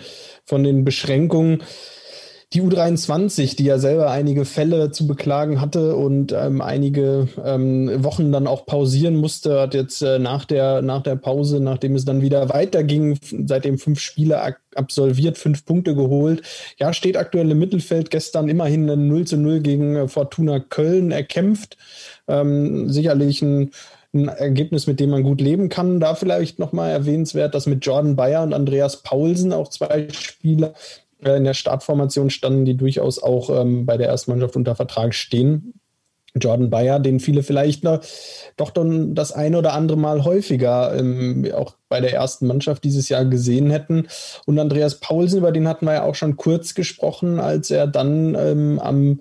von 0.46 0.64
den 0.64 0.86
Beschränkungen. 0.86 1.64
Die 2.56 2.62
U23, 2.62 3.54
die 3.54 3.64
ja 3.64 3.78
selber 3.78 4.10
einige 4.10 4.46
Fälle 4.46 4.90
zu 4.90 5.06
beklagen 5.06 5.60
hatte 5.60 5.94
und 5.94 6.32
ähm, 6.32 6.62
einige 6.62 7.28
ähm, 7.44 8.02
Wochen 8.02 8.32
dann 8.32 8.46
auch 8.46 8.64
pausieren 8.64 9.16
musste, 9.16 9.60
hat 9.60 9.74
jetzt 9.74 10.00
äh, 10.00 10.18
nach, 10.18 10.46
der, 10.46 10.80
nach 10.80 11.02
der 11.02 11.16
Pause, 11.16 11.60
nachdem 11.60 11.94
es 11.94 12.06
dann 12.06 12.22
wieder 12.22 12.48
weiterging, 12.48 13.18
seitdem 13.44 13.78
fünf 13.78 14.00
Spiele 14.00 14.56
absolviert, 14.74 15.36
fünf 15.36 15.66
Punkte 15.66 15.94
geholt. 15.94 16.42
Ja, 16.78 16.94
steht 16.94 17.18
aktuell 17.18 17.50
im 17.50 17.58
Mittelfeld, 17.58 18.10
gestern 18.10 18.48
immerhin 18.48 18.88
ein 18.88 19.06
0 19.06 19.26
zu 19.26 19.36
0 19.36 19.60
gegen 19.60 19.94
äh, 19.94 20.08
Fortuna 20.08 20.58
Köln 20.58 21.10
erkämpft. 21.10 21.76
Ähm, 22.26 22.88
sicherlich 22.88 23.42
ein 23.42 23.70
ein 24.14 24.28
Ergebnis, 24.28 24.86
mit 24.86 24.98
dem 24.98 25.10
man 25.10 25.22
gut 25.22 25.42
leben 25.42 25.68
kann. 25.68 26.00
Da 26.00 26.14
vielleicht 26.14 26.58
nochmal 26.58 26.90
erwähnenswert, 26.90 27.54
dass 27.54 27.66
mit 27.66 27.84
Jordan 27.84 28.16
Bayer 28.16 28.42
und 28.42 28.54
Andreas 28.54 29.02
Paulsen 29.02 29.52
auch 29.52 29.68
zwei 29.68 30.08
Spieler 30.10 30.72
in 31.18 31.44
der 31.44 31.54
Startformation 31.54 32.30
standen, 32.30 32.64
die 32.64 32.76
durchaus 32.76 33.22
auch 33.22 33.50
ähm, 33.50 33.86
bei 33.86 33.96
der 33.96 34.08
ersten 34.08 34.32
Mannschaft 34.32 34.56
unter 34.56 34.74
Vertrag 34.74 35.14
stehen. 35.14 35.74
Jordan 36.38 36.70
Bayer, 36.70 36.98
den 36.98 37.20
viele 37.20 37.42
vielleicht 37.42 37.82
noch, 37.82 38.00
doch 38.56 38.70
dann 38.70 39.14
das 39.14 39.32
eine 39.32 39.58
oder 39.58 39.72
andere 39.72 39.96
Mal 39.96 40.24
häufiger 40.24 40.94
ähm, 40.94 41.50
auch 41.54 41.76
bei 41.88 42.00
der 42.00 42.12
ersten 42.12 42.46
Mannschaft 42.46 42.84
dieses 42.84 43.08
Jahr 43.08 43.24
gesehen 43.24 43.70
hätten. 43.70 44.08
Und 44.44 44.58
Andreas 44.58 45.00
Paulsen, 45.00 45.38
über 45.38 45.52
den 45.52 45.66
hatten 45.66 45.86
wir 45.86 45.94
ja 45.94 46.02
auch 46.02 46.14
schon 46.14 46.36
kurz 46.36 46.74
gesprochen, 46.74 47.40
als 47.40 47.70
er 47.70 47.86
dann 47.86 48.34
ähm, 48.34 48.78
am 48.78 49.20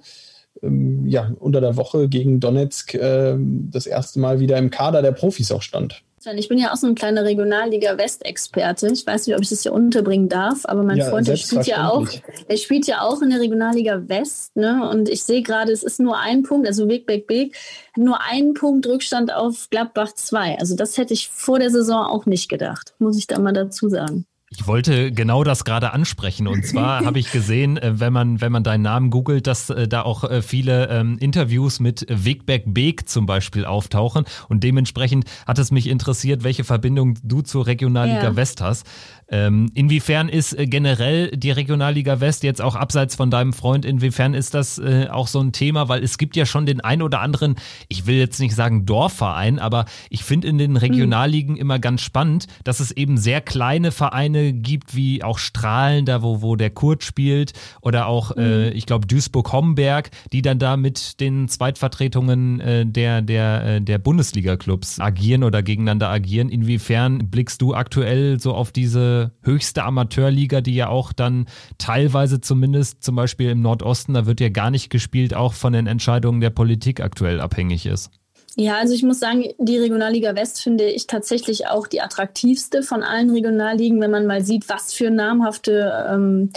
ähm, 0.62 1.08
ja, 1.08 1.32
unter 1.40 1.62
der 1.62 1.78
Woche 1.78 2.10
gegen 2.10 2.40
Donetsk 2.40 2.96
äh, 2.96 3.36
das 3.38 3.88
erste 3.88 4.20
Mal 4.20 4.40
wieder 4.40 4.58
im 4.58 4.70
Kader 4.70 5.02
der 5.02 5.12
Profis 5.12 5.52
auch 5.52 5.62
stand. 5.62 6.02
Ich 6.34 6.50
bin 6.50 6.58
ja 6.58 6.72
auch 6.72 6.76
so 6.76 6.88
ein 6.88 6.96
kleiner 6.96 7.24
Regionalliga 7.24 7.98
West-Experte. 7.98 8.88
Ich 8.88 9.06
weiß 9.06 9.28
nicht, 9.28 9.36
ob 9.36 9.42
ich 9.42 9.50
das 9.50 9.64
hier 9.64 9.74
unterbringen 9.74 10.30
darf, 10.30 10.66
aber 10.66 10.84
mein 10.84 10.98
ja, 10.98 11.10
Freund, 11.10 11.28
der 11.28 11.36
spielt 11.36 11.68
ja 11.68 11.90
auch, 11.90 12.08
der 12.50 12.58
spielt 12.58 12.88
ja 12.88 13.02
auch 13.02 13.22
in 13.22 13.30
der 13.30 13.40
Regionalliga 13.40 14.08
West, 14.08 14.56
ne? 14.56 14.90
Und 14.90 15.10
ich 15.10 15.24
sehe 15.24 15.44
gerade, 15.44 15.72
es 15.72 15.84
ist 15.84 16.00
nur 16.00 16.18
ein 16.18 16.44
Punkt, 16.44 16.68
also 16.68 16.88
Weg, 16.88 17.08
Weg, 17.08 17.30
Weg, 17.30 17.56
nur 17.96 18.20
ein 18.22 18.54
Punkt 18.54 18.88
Rückstand 18.88 19.34
auf 19.34 19.70
Gladbach 19.70 20.14
2. 20.14 20.58
Also 20.60 20.76
das 20.76 20.98
hätte 20.98 21.14
ich 21.14 21.30
vor 21.30 21.60
der 21.60 21.70
Saison 21.70 22.06
auch 22.06 22.26
nicht 22.26 22.50
gedacht, 22.50 22.94
muss 23.00 23.18
ich 23.18 23.28
da 23.28 23.40
mal 23.40 23.54
dazu 23.54 23.90
sagen. 23.90 24.26
Ich 24.58 24.68
wollte 24.68 25.12
genau 25.12 25.44
das 25.44 25.66
gerade 25.66 25.92
ansprechen. 25.92 26.48
Und 26.48 26.66
zwar 26.66 27.06
habe 27.06 27.20
ich 27.20 27.32
gesehen, 27.32 27.78
äh, 27.78 28.00
wenn 28.00 28.14
man, 28.14 28.42
wenn 28.42 28.52
man 28.52 28.64
deinen 28.64 28.82
Namen 28.82 29.10
googelt, 29.10 29.48
dass 29.48 29.70
äh, 29.70 29.88
da 29.88 30.04
auch 30.04 30.24
äh, 30.24 30.42
viele 30.42 30.88
ähm, 30.90 31.18
Interviews 31.20 31.80
mit 31.80 32.06
Wigbeck 32.10 32.64
Beek 32.68 33.10
zum 33.10 33.26
Beispiel 33.26 33.66
auftauchen. 33.66 34.26
Und 34.48 34.64
dementsprechend 34.64 35.26
hat 35.46 35.60
es 35.60 35.72
mich 35.72 35.88
interessiert, 35.88 36.44
welche 36.44 36.64
Verbindung 36.64 37.16
du 37.24 37.42
zur 37.42 37.68
Regionalliga 37.68 38.24
ja. 38.24 38.36
West 38.36 38.62
hast. 38.62 38.86
Ähm, 39.28 39.72
inwiefern 39.74 40.30
ist 40.30 40.54
äh, 40.54 40.68
generell 40.68 41.32
die 41.32 41.50
Regionalliga 41.50 42.20
West 42.20 42.44
jetzt 42.44 42.62
auch 42.62 42.76
abseits 42.76 43.16
von 43.16 43.32
deinem 43.32 43.54
Freund, 43.54 43.84
inwiefern 43.84 44.36
ist 44.36 44.54
das 44.54 44.78
äh, 44.78 45.08
auch 45.10 45.28
so 45.28 45.40
ein 45.40 45.52
Thema? 45.52 45.90
Weil 45.90 46.04
es 46.04 46.18
gibt 46.18 46.36
ja 46.36 46.46
schon 46.46 46.68
den 46.68 46.82
ein 46.82 47.02
oder 47.02 47.22
anderen, 47.22 47.56
ich 47.88 48.06
will 48.06 48.18
jetzt 48.18 48.40
nicht 48.40 48.54
sagen 48.54 48.86
Dorfverein, 48.86 49.58
aber 49.58 49.86
ich 50.10 50.24
finde 50.24 50.48
in 50.48 50.60
den 50.60 50.78
Regionalligen 50.78 51.58
immer 51.58 51.80
ganz 51.80 52.02
spannend, 52.02 52.46
dass 52.64 52.80
es 52.80 52.92
eben 52.92 53.18
sehr 53.18 53.42
kleine 53.42 53.92
Vereine 53.92 54.54
gibt, 54.54 54.96
wie 54.96 55.24
auch 55.24 55.40
Strahlen, 55.40 56.06
da 56.06 56.22
wo, 56.22 56.44
wo 56.44 56.56
der 56.56 56.70
Kurt 56.70 57.04
spielt, 57.04 57.54
oder 57.82 58.06
auch, 58.08 58.38
äh, 58.38 58.70
ich 58.72 58.86
glaube, 58.86 59.08
Duisburg-Homberg, 59.08 60.12
die 60.34 60.44
dann 60.44 60.60
da 60.60 60.78
mit 60.78 61.20
den 61.20 61.48
Zweitvertretungen 61.48 62.60
äh, 62.60 62.86
der, 62.86 63.22
der, 63.24 63.66
äh, 63.66 63.82
der 63.82 63.98
Bundesliga-Clubs 63.98 65.00
agieren 65.00 65.44
oder 65.44 65.64
gegeneinander 65.64 66.10
agieren. 66.10 66.50
Inwiefern 66.50 67.30
blickst 67.30 67.62
du 67.62 67.74
aktuell 67.74 68.40
so 68.40 68.54
auf 68.54 68.72
diese 68.72 69.15
höchste 69.42 69.84
Amateurliga, 69.84 70.62
die 70.62 70.76
ja 70.76 70.90
auch 70.90 71.14
dann 71.14 71.48
teilweise 71.78 72.42
zumindest 72.42 73.04
zum 73.04 73.16
Beispiel 73.16 73.50
im 73.50 73.62
Nordosten, 73.62 74.14
da 74.14 74.26
wird 74.26 74.40
ja 74.40 74.50
gar 74.50 74.72
nicht 74.72 74.90
gespielt, 74.90 75.34
auch 75.34 75.54
von 75.54 75.74
den 75.74 75.88
Entscheidungen 75.88 76.42
der 76.42 76.50
Politik 76.50 77.02
aktuell 77.02 77.40
abhängig 77.40 77.86
ist. 77.86 78.12
Ja, 78.58 78.78
also 78.78 78.94
ich 78.94 79.04
muss 79.04 79.20
sagen, 79.20 79.44
die 79.60 79.78
Regionalliga 79.78 80.36
West 80.36 80.62
finde 80.62 80.86
ich 80.86 81.08
tatsächlich 81.08 81.68
auch 81.68 81.88
die 81.88 82.02
attraktivste 82.02 82.84
von 82.84 83.04
allen 83.04 83.30
Regionalligen, 83.30 84.00
wenn 84.00 84.12
man 84.12 84.28
mal 84.28 84.44
sieht, 84.46 84.70
was 84.70 84.94
für 84.94 85.10
namhafte 85.10 86.08
ähm, 86.10 86.52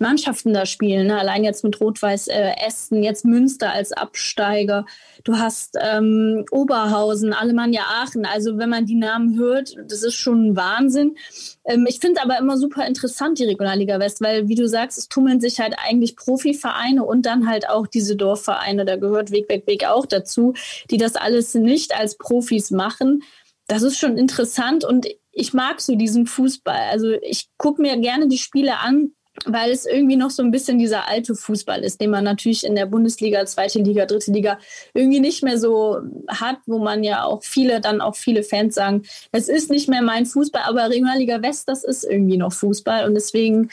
Mannschaften 0.00 0.52
da 0.52 0.66
spielen. 0.66 1.08
Ne? 1.08 1.18
Allein 1.18 1.44
jetzt 1.44 1.64
mit 1.64 1.80
Rot-Weiß 1.80 2.28
äh, 2.28 2.52
Essen, 2.66 3.02
jetzt 3.02 3.24
Münster 3.24 3.72
als 3.72 3.92
Absteiger. 3.92 4.86
Du 5.24 5.38
hast 5.38 5.76
ähm, 5.80 6.44
Oberhausen, 6.50 7.32
Alemannia 7.32 7.82
Aachen. 7.82 8.24
Also 8.26 8.58
wenn 8.58 8.68
man 8.68 8.86
die 8.86 8.94
Namen 8.94 9.38
hört, 9.38 9.74
das 9.88 10.02
ist 10.02 10.14
schon 10.14 10.48
ein 10.48 10.56
Wahnsinn. 10.56 11.16
Ähm, 11.64 11.86
ich 11.88 12.00
finde 12.00 12.22
aber 12.22 12.38
immer 12.38 12.56
super 12.56 12.86
interessant, 12.86 13.38
die 13.38 13.44
Regionalliga 13.44 13.98
West, 13.98 14.20
weil, 14.20 14.48
wie 14.48 14.54
du 14.54 14.68
sagst, 14.68 14.98
es 14.98 15.08
tummeln 15.08 15.40
sich 15.40 15.60
halt 15.60 15.74
eigentlich 15.78 16.16
Profivereine 16.16 17.04
und 17.04 17.26
dann 17.26 17.48
halt 17.48 17.68
auch 17.68 17.86
diese 17.86 18.16
Dorfvereine. 18.16 18.84
Da 18.84 18.96
gehört 18.96 19.30
Weg, 19.30 19.48
Weg, 19.48 19.66
Weg 19.66 19.86
auch 19.86 20.06
dazu, 20.06 20.54
die 20.90 20.96
das 20.96 21.16
alles 21.16 21.54
nicht 21.54 21.96
als 21.98 22.16
Profis 22.16 22.70
machen. 22.70 23.22
Das 23.66 23.82
ist 23.82 23.98
schon 23.98 24.16
interessant 24.16 24.84
und 24.84 25.06
ich 25.30 25.52
mag 25.52 25.80
so 25.80 25.94
diesen 25.94 26.26
Fußball. 26.26 26.88
Also 26.90 27.10
ich 27.10 27.48
gucke 27.58 27.80
mir 27.80 27.96
gerne 27.98 28.26
die 28.26 28.38
Spiele 28.38 28.78
an, 28.78 29.12
weil 29.46 29.70
es 29.70 29.86
irgendwie 29.86 30.16
noch 30.16 30.30
so 30.30 30.42
ein 30.42 30.50
bisschen 30.50 30.78
dieser 30.78 31.08
alte 31.08 31.34
Fußball 31.34 31.82
ist, 31.82 32.00
den 32.00 32.10
man 32.10 32.24
natürlich 32.24 32.64
in 32.64 32.74
der 32.74 32.86
Bundesliga, 32.86 33.44
zweite 33.46 33.80
Liga, 33.80 34.06
dritte 34.06 34.32
Liga 34.32 34.58
irgendwie 34.94 35.20
nicht 35.20 35.42
mehr 35.42 35.58
so 35.58 35.98
hat, 36.28 36.58
wo 36.66 36.78
man 36.78 37.04
ja 37.04 37.24
auch 37.24 37.42
viele, 37.42 37.80
dann 37.80 38.00
auch 38.00 38.16
viele 38.16 38.42
Fans 38.42 38.74
sagen, 38.74 39.02
es 39.32 39.48
ist 39.48 39.70
nicht 39.70 39.88
mehr 39.88 40.02
mein 40.02 40.26
Fußball, 40.26 40.62
aber 40.66 40.90
Regionalliga 40.90 41.42
West, 41.42 41.68
das 41.68 41.84
ist 41.84 42.04
irgendwie 42.04 42.36
noch 42.36 42.52
Fußball 42.52 43.06
und 43.06 43.14
deswegen 43.14 43.70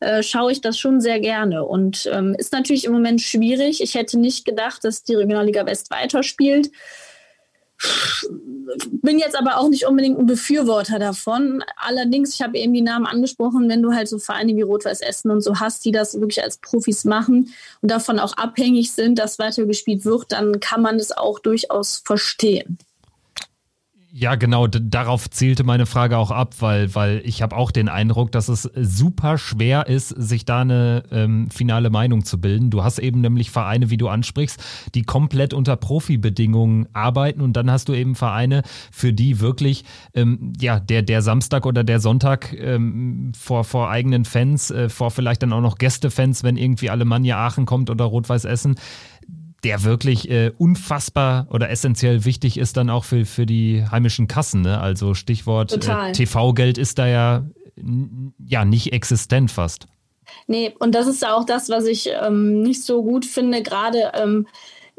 äh, 0.00 0.22
schaue 0.22 0.52
ich 0.52 0.60
das 0.60 0.78
schon 0.78 1.00
sehr 1.00 1.20
gerne 1.20 1.64
und 1.64 2.08
ähm, 2.12 2.34
ist 2.38 2.52
natürlich 2.52 2.84
im 2.84 2.92
Moment 2.92 3.20
schwierig. 3.20 3.82
Ich 3.82 3.94
hätte 3.94 4.18
nicht 4.18 4.44
gedacht, 4.44 4.84
dass 4.84 5.02
die 5.02 5.14
Regionalliga 5.14 5.66
West 5.66 5.90
weiterspielt. 5.90 6.70
Bin 9.02 9.18
jetzt 9.18 9.38
aber 9.38 9.58
auch 9.58 9.68
nicht 9.68 9.86
unbedingt 9.86 10.18
ein 10.18 10.26
Befürworter 10.26 10.98
davon. 10.98 11.64
Allerdings, 11.76 12.34
ich 12.34 12.42
habe 12.42 12.58
eben 12.58 12.74
die 12.74 12.82
Namen 12.82 13.06
angesprochen, 13.06 13.68
wenn 13.68 13.82
du 13.82 13.92
halt 13.92 14.08
so 14.08 14.18
Vereine 14.18 14.56
wie 14.56 14.62
Rot-Weiß 14.62 15.00
Essen 15.00 15.30
und 15.30 15.40
so 15.40 15.60
hast, 15.60 15.84
die 15.84 15.92
das 15.92 16.20
wirklich 16.20 16.42
als 16.42 16.58
Profis 16.58 17.04
machen 17.04 17.54
und 17.80 17.90
davon 17.90 18.18
auch 18.18 18.36
abhängig 18.36 18.92
sind, 18.92 19.18
dass 19.18 19.38
weitergespielt 19.38 20.04
wird, 20.04 20.32
dann 20.32 20.60
kann 20.60 20.82
man 20.82 20.96
es 20.96 21.12
auch 21.12 21.38
durchaus 21.38 22.02
verstehen. 22.04 22.78
Ja, 24.10 24.36
genau, 24.36 24.66
darauf 24.66 25.28
zielte 25.28 25.64
meine 25.64 25.84
Frage 25.84 26.16
auch 26.16 26.30
ab, 26.30 26.54
weil, 26.60 26.94
weil 26.94 27.20
ich 27.26 27.42
habe 27.42 27.54
auch 27.54 27.70
den 27.70 27.90
Eindruck, 27.90 28.32
dass 28.32 28.48
es 28.48 28.62
super 28.62 29.36
schwer 29.36 29.86
ist, 29.86 30.08
sich 30.08 30.46
da 30.46 30.62
eine 30.62 31.02
ähm, 31.12 31.50
finale 31.50 31.90
Meinung 31.90 32.24
zu 32.24 32.40
bilden. 32.40 32.70
Du 32.70 32.82
hast 32.82 33.00
eben 33.00 33.20
nämlich 33.20 33.50
Vereine, 33.50 33.90
wie 33.90 33.98
du 33.98 34.08
ansprichst, 34.08 34.64
die 34.94 35.02
komplett 35.02 35.52
unter 35.52 35.76
Profibedingungen 35.76 36.88
arbeiten 36.94 37.42
und 37.42 37.52
dann 37.52 37.70
hast 37.70 37.90
du 37.90 37.92
eben 37.92 38.14
Vereine, 38.14 38.62
für 38.90 39.12
die 39.12 39.40
wirklich 39.40 39.84
ähm, 40.14 40.54
ja 40.58 40.80
der 40.80 41.02
der 41.02 41.20
Samstag 41.20 41.66
oder 41.66 41.84
der 41.84 42.00
Sonntag 42.00 42.54
ähm, 42.54 43.32
vor 43.36 43.62
vor 43.64 43.90
eigenen 43.90 44.24
Fans, 44.24 44.70
äh, 44.70 44.88
vor 44.88 45.10
vielleicht 45.10 45.42
dann 45.42 45.52
auch 45.52 45.60
noch 45.60 45.76
Gästefans, 45.76 46.42
wenn 46.42 46.56
irgendwie 46.56 46.88
Alemannia 46.88 47.36
Aachen 47.46 47.66
kommt 47.66 47.90
oder 47.90 48.06
Rot-Weiß 48.06 48.46
Essen 48.46 48.76
der 49.64 49.82
wirklich 49.82 50.30
äh, 50.30 50.52
unfassbar 50.56 51.48
oder 51.50 51.70
essentiell 51.70 52.24
wichtig 52.24 52.58
ist 52.58 52.76
dann 52.76 52.90
auch 52.90 53.04
für, 53.04 53.24
für 53.24 53.46
die 53.46 53.84
heimischen 53.90 54.28
Kassen. 54.28 54.62
Ne? 54.62 54.80
Also 54.80 55.14
Stichwort 55.14 55.72
äh, 55.72 56.12
TV-Geld 56.12 56.78
ist 56.78 56.98
da 56.98 57.06
ja, 57.06 57.44
ja 58.46 58.64
nicht 58.64 58.92
existent 58.92 59.50
fast. 59.50 59.86
Nee, 60.46 60.74
und 60.78 60.94
das 60.94 61.06
ist 61.06 61.26
auch 61.26 61.44
das, 61.44 61.70
was 61.70 61.86
ich 61.86 62.10
ähm, 62.22 62.62
nicht 62.62 62.84
so 62.84 63.02
gut 63.02 63.24
finde, 63.24 63.62
gerade 63.62 64.12
ähm, 64.14 64.46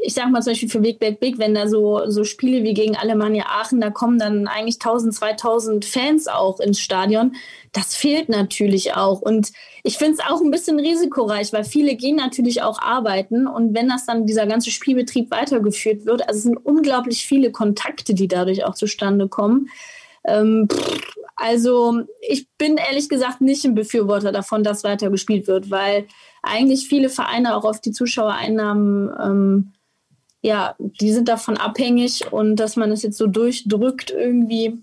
ich 0.01 0.13
sag 0.13 0.29
mal 0.29 0.41
zum 0.41 0.51
Beispiel 0.51 0.69
für 0.69 0.79
Big 0.79 0.99
Big 0.99 1.19
Big, 1.19 1.39
wenn 1.39 1.53
da 1.53 1.67
so, 1.67 2.09
so 2.09 2.23
Spiele 2.23 2.63
wie 2.63 2.73
gegen 2.73 2.95
Alemannia 2.95 3.45
Aachen, 3.47 3.81
da 3.81 3.89
kommen 3.89 4.17
dann 4.17 4.47
eigentlich 4.47 4.75
1000, 4.75 5.13
2000 5.13 5.85
Fans 5.85 6.27
auch 6.27 6.59
ins 6.59 6.79
Stadion. 6.79 7.35
Das 7.73 7.95
fehlt 7.95 8.29
natürlich 8.29 8.95
auch. 8.95 9.21
Und 9.21 9.51
ich 9.83 9.97
finde 9.97 10.13
es 10.13 10.19
auch 10.19 10.41
ein 10.41 10.51
bisschen 10.51 10.79
risikoreich, 10.79 11.51
weil 11.51 11.65
viele 11.65 11.95
gehen 11.95 12.15
natürlich 12.15 12.61
auch 12.61 12.81
arbeiten. 12.81 13.45
Und 13.45 13.75
wenn 13.75 13.89
das 13.89 14.05
dann 14.05 14.25
dieser 14.25 14.47
ganze 14.47 14.71
Spielbetrieb 14.71 15.31
weitergeführt 15.31 16.05
wird, 16.05 16.27
also 16.27 16.37
es 16.37 16.43
sind 16.43 16.57
unglaublich 16.57 17.25
viele 17.25 17.51
Kontakte, 17.51 18.13
die 18.13 18.27
dadurch 18.27 18.63
auch 18.63 18.75
zustande 18.75 19.27
kommen. 19.27 19.69
Ähm, 20.25 20.67
also 21.35 22.03
ich 22.21 22.47
bin 22.57 22.77
ehrlich 22.77 23.09
gesagt 23.09 23.41
nicht 23.41 23.65
ein 23.65 23.75
Befürworter 23.75 24.31
davon, 24.31 24.63
dass 24.63 24.83
weiter 24.83 25.09
gespielt 25.09 25.47
wird, 25.47 25.69
weil 25.71 26.07
eigentlich 26.41 26.87
viele 26.87 27.09
Vereine 27.09 27.55
auch 27.55 27.65
auf 27.65 27.81
die 27.81 27.91
Zuschauereinnahmen 27.91 29.11
ähm, 29.21 29.73
ja, 30.41 30.75
die 30.79 31.11
sind 31.11 31.27
davon 31.27 31.57
abhängig 31.57 32.31
und 32.31 32.55
dass 32.55 32.75
man 32.75 32.91
es 32.91 33.03
jetzt 33.03 33.17
so 33.17 33.27
durchdrückt 33.27 34.11
irgendwie. 34.11 34.77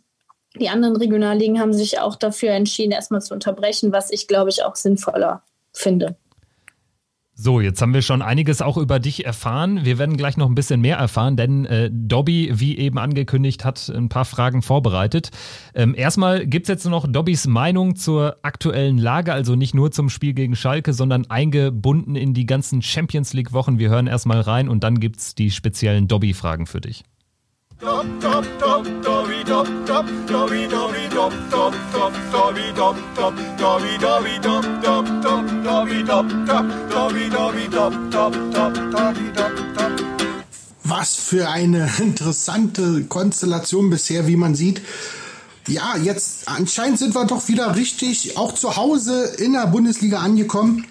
Die 0.59 0.69
anderen 0.69 0.97
Regionalligen 0.97 1.61
haben 1.61 1.73
sich 1.73 1.99
auch 1.99 2.17
dafür 2.17 2.51
entschieden, 2.51 2.93
erstmal 2.93 3.23
zu 3.23 3.35
unterbrechen, 3.35 3.93
was 3.93 4.11
ich 4.11 4.29
glaube 4.29 4.51
ich 4.51 4.65
auch 4.65 4.77
sinnvoller 4.77 5.43
finde. 5.73 6.17
So, 7.39 7.61
jetzt 7.61 7.82
haben 7.82 7.93
wir 7.93 8.01
schon 8.01 8.22
einiges 8.22 8.62
auch 8.62 8.78
über 8.78 8.99
dich 8.99 9.26
erfahren. 9.26 9.84
Wir 9.84 9.99
werden 9.99 10.16
gleich 10.16 10.39
noch 10.39 10.49
ein 10.49 10.55
bisschen 10.55 10.80
mehr 10.80 10.97
erfahren, 10.97 11.37
denn 11.37 11.66
äh, 11.66 11.91
Dobby, 11.93 12.51
wie 12.55 12.78
eben 12.78 12.97
angekündigt, 12.99 13.62
hat 13.62 13.91
ein 13.91 14.09
paar 14.09 14.24
Fragen 14.24 14.62
vorbereitet. 14.62 15.28
Ähm, 15.74 15.95
erstmal 15.95 16.47
gibt's 16.47 16.70
jetzt 16.70 16.87
noch 16.87 17.07
Dobbys 17.07 17.47
Meinung 17.47 17.95
zur 17.95 18.39
aktuellen 18.41 18.97
Lage, 18.97 19.34
also 19.34 19.55
nicht 19.55 19.74
nur 19.74 19.91
zum 19.91 20.09
Spiel 20.09 20.32
gegen 20.32 20.57
Schalke, 20.57 20.95
sondern 20.95 21.28
eingebunden 21.28 22.16
in 22.16 22.32
die 22.32 22.47
ganzen 22.47 22.80
Champions 22.80 23.34
League-Wochen. 23.34 23.78
Wir 23.78 23.91
hören 23.91 24.07
erstmal 24.07 24.41
rein 24.41 24.70
und 24.70 24.82
dann 24.82 24.99
gibt's 24.99 25.34
die 25.34 25.51
speziellen 25.51 26.09
Dobby-Fragen 26.09 26.64
für 26.64 26.80
dich. 26.80 27.05
Dop, 27.78 28.07
dop, 28.22 28.47
Dobby, 28.59 28.91
dop, 29.47 29.66
dop, 29.86 30.07
Dobby, 30.26 30.66
Dobby, 30.68 31.09
dop, 31.09 31.32
dop, 31.51 31.74
dop, 31.92 32.12
Dobby, 32.32 32.72
dop, 32.74 32.97
dop, 33.14 33.34
Dobby, 33.57 33.99
Dobby, 33.99 34.38
dop, 34.42 34.64
dop, 34.82 35.07
dop, 35.22 35.47
Dobby, 35.64 36.03
dop, 36.05 36.26
dop, 36.47 36.66
Dobby, 36.90 37.30
Dobby, 37.30 37.68
dop, 37.68 37.92
dop, 38.11 38.34
dop, 38.53 38.74
Dobby, 38.74 39.32
dop, 39.34 39.53
dop. 39.76 39.92
Was 40.84 41.14
für 41.14 41.49
eine 41.49 41.90
interessante 41.99 43.05
Konstellation 43.05 43.90
bisher, 43.90 44.26
wie 44.26 44.36
man 44.36 44.55
sieht. 44.55 44.82
Ja, 45.68 45.97
jetzt 45.97 46.49
anscheinend 46.49 46.99
sind 46.99 47.14
wir 47.14 47.24
doch 47.24 47.49
wieder 47.49 47.74
richtig 47.74 48.36
auch 48.36 48.55
zu 48.55 48.76
Hause 48.76 49.24
in 49.38 49.53
der 49.53 49.66
Bundesliga 49.66 50.18
angekommen. 50.18 50.86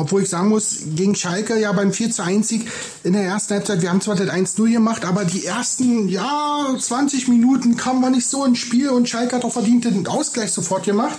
Obwohl 0.00 0.22
ich 0.22 0.28
sagen 0.28 0.48
muss, 0.48 0.78
gegen 0.94 1.14
Schalke 1.14 1.60
ja 1.60 1.72
beim 1.72 1.92
4 1.92 2.10
zu 2.10 2.22
1 2.22 2.48
Sieg 2.48 2.66
in 3.04 3.12
der 3.12 3.22
ersten 3.22 3.54
Halbzeit, 3.54 3.82
wir 3.82 3.90
haben 3.90 4.00
zwar 4.00 4.16
das 4.16 4.28
1-0 4.28 4.72
gemacht, 4.72 5.04
aber 5.04 5.24
die 5.24 5.44
ersten, 5.44 6.08
ja, 6.08 6.66
20 6.78 7.28
Minuten 7.28 7.76
kamen 7.76 8.00
wir 8.00 8.10
nicht 8.10 8.26
so 8.26 8.44
ins 8.44 8.58
Spiel 8.58 8.88
und 8.88 9.08
Schalke 9.08 9.36
hat 9.36 9.44
auch 9.44 9.52
verdient 9.52 9.84
den 9.84 10.06
Ausgleich 10.06 10.52
sofort 10.52 10.84
gemacht. 10.84 11.18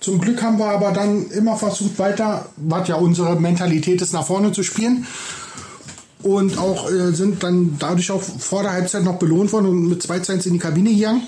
Zum 0.00 0.20
Glück 0.20 0.42
haben 0.42 0.58
wir 0.58 0.66
aber 0.66 0.90
dann 0.90 1.30
immer 1.30 1.56
versucht 1.56 1.98
weiter, 1.98 2.46
was 2.56 2.88
ja 2.88 2.96
unsere 2.96 3.38
Mentalität 3.38 4.02
ist, 4.02 4.12
nach 4.12 4.26
vorne 4.26 4.50
zu 4.50 4.64
spielen. 4.64 5.06
Und 6.22 6.58
auch 6.58 6.90
äh, 6.90 7.12
sind 7.12 7.42
dann 7.42 7.76
dadurch 7.78 8.10
auch 8.10 8.22
vor 8.22 8.62
der 8.62 8.72
Halbzeit 8.72 9.04
noch 9.04 9.18
belohnt 9.18 9.52
worden 9.52 9.66
und 9.66 9.88
mit 9.88 10.02
2 10.02 10.20
zu 10.20 10.32
1 10.32 10.46
in 10.46 10.54
die 10.54 10.58
Kabine 10.58 10.90
gegangen. 10.90 11.22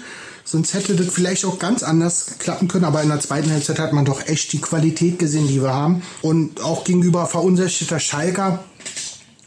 Sonst 0.45 0.75
hätte 0.75 0.95
das 0.95 1.07
vielleicht 1.09 1.47
auch 1.47 1.59
ganz 1.59 1.83
anders 1.83 2.27
klappen 2.39 2.69
können, 2.69 2.85
aber 2.85 3.03
in 3.03 3.09
der 3.09 3.21
zweiten 3.21 3.51
Halbzeit 3.51 3.79
hat 3.79 3.95
man 3.95 4.05
doch 4.05 4.27
echt 4.27 4.53
die 4.53 4.61
Qualität 4.61 5.19
gesehen, 5.19 5.49
die 5.49 5.63
wir 5.63 5.73
haben. 5.73 6.03
Und 6.21 6.61
auch 6.63 6.85
gegenüber 6.85 7.27
verunsicherter 7.27 7.99
Schalker, 7.99 8.63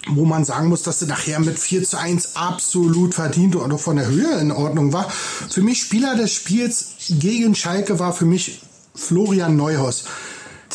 wo 0.09 0.25
man 0.25 0.43
sagen 0.43 0.69
muss, 0.69 0.81
dass 0.81 0.99
sie 0.99 1.05
nachher 1.05 1.39
mit 1.39 1.59
4 1.59 1.83
zu 1.83 1.99
1 1.99 2.35
absolut 2.35 3.13
verdient 3.13 3.55
und 3.55 3.71
auch 3.71 3.79
von 3.79 3.97
der 3.97 4.07
Höhe 4.07 4.39
in 4.39 4.51
Ordnung 4.51 4.91
war. 4.91 5.09
Für 5.09 5.61
mich 5.61 5.81
Spieler 5.81 6.15
des 6.15 6.33
Spiels 6.33 6.95
gegen 7.09 7.53
Schalke 7.53 7.99
war 7.99 8.13
für 8.13 8.25
mich 8.25 8.61
Florian 8.95 9.55
Neuhaus. 9.55 10.05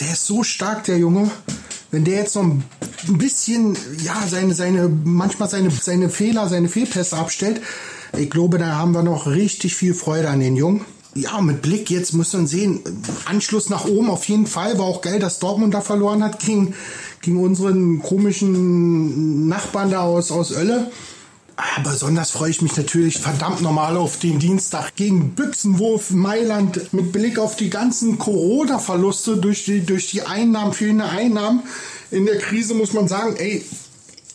Der 0.00 0.12
ist 0.12 0.26
so 0.26 0.44
stark, 0.44 0.84
der 0.84 0.98
Junge. 0.98 1.30
Wenn 1.90 2.04
der 2.04 2.18
jetzt 2.18 2.36
noch 2.36 2.44
ein 2.44 2.64
bisschen, 3.18 3.76
ja, 4.02 4.22
seine, 4.28 4.54
seine, 4.54 4.88
manchmal 4.88 5.48
seine, 5.48 5.70
seine 5.70 6.08
Fehler, 6.08 6.48
seine 6.48 6.68
Fehlpässe 6.68 7.16
abstellt, 7.16 7.60
ich 8.16 8.30
glaube, 8.30 8.58
da 8.58 8.76
haben 8.76 8.92
wir 8.92 9.02
noch 9.02 9.26
richtig 9.26 9.74
viel 9.74 9.94
Freude 9.94 10.28
an 10.28 10.40
den 10.40 10.56
Jungen. 10.56 10.84
Ja, 11.14 11.40
mit 11.40 11.60
Blick 11.60 11.90
jetzt 11.90 12.14
muss 12.14 12.32
man 12.32 12.46
sehen, 12.46 12.80
Anschluss 13.26 13.68
nach 13.68 13.84
oben 13.84 14.08
auf 14.08 14.24
jeden 14.28 14.46
Fall. 14.46 14.78
War 14.78 14.86
auch 14.86 15.02
geil, 15.02 15.18
dass 15.18 15.38
Dortmund 15.38 15.74
da 15.74 15.82
verloren 15.82 16.22
hat 16.22 16.38
gegen, 16.38 16.74
gegen 17.20 17.42
unseren 17.42 18.00
komischen 18.02 19.46
Nachbarn 19.48 19.90
da 19.90 20.00
aus, 20.00 20.30
aus 20.30 20.52
Oelle. 20.52 20.90
Aber 21.56 21.90
besonders 21.90 22.30
freue 22.30 22.50
ich 22.50 22.62
mich 22.62 22.76
natürlich 22.76 23.18
verdammt 23.18 23.60
normal 23.60 23.98
auf 23.98 24.18
den 24.18 24.38
Dienstag 24.38 24.96
gegen 24.96 25.34
Büchsenwurf 25.34 26.10
Mailand 26.10 26.92
mit 26.94 27.12
Blick 27.12 27.38
auf 27.38 27.56
die 27.56 27.68
ganzen 27.68 28.18
Corona-Verluste 28.18 29.36
durch 29.36 29.66
die, 29.66 29.84
durch 29.84 30.10
die 30.10 30.22
Einnahmen, 30.22 30.72
fehlende 30.72 31.04
Einnahmen. 31.04 31.62
In 32.10 32.24
der 32.24 32.38
Krise 32.38 32.74
muss 32.74 32.94
man 32.94 33.06
sagen, 33.06 33.36
ey, 33.36 33.62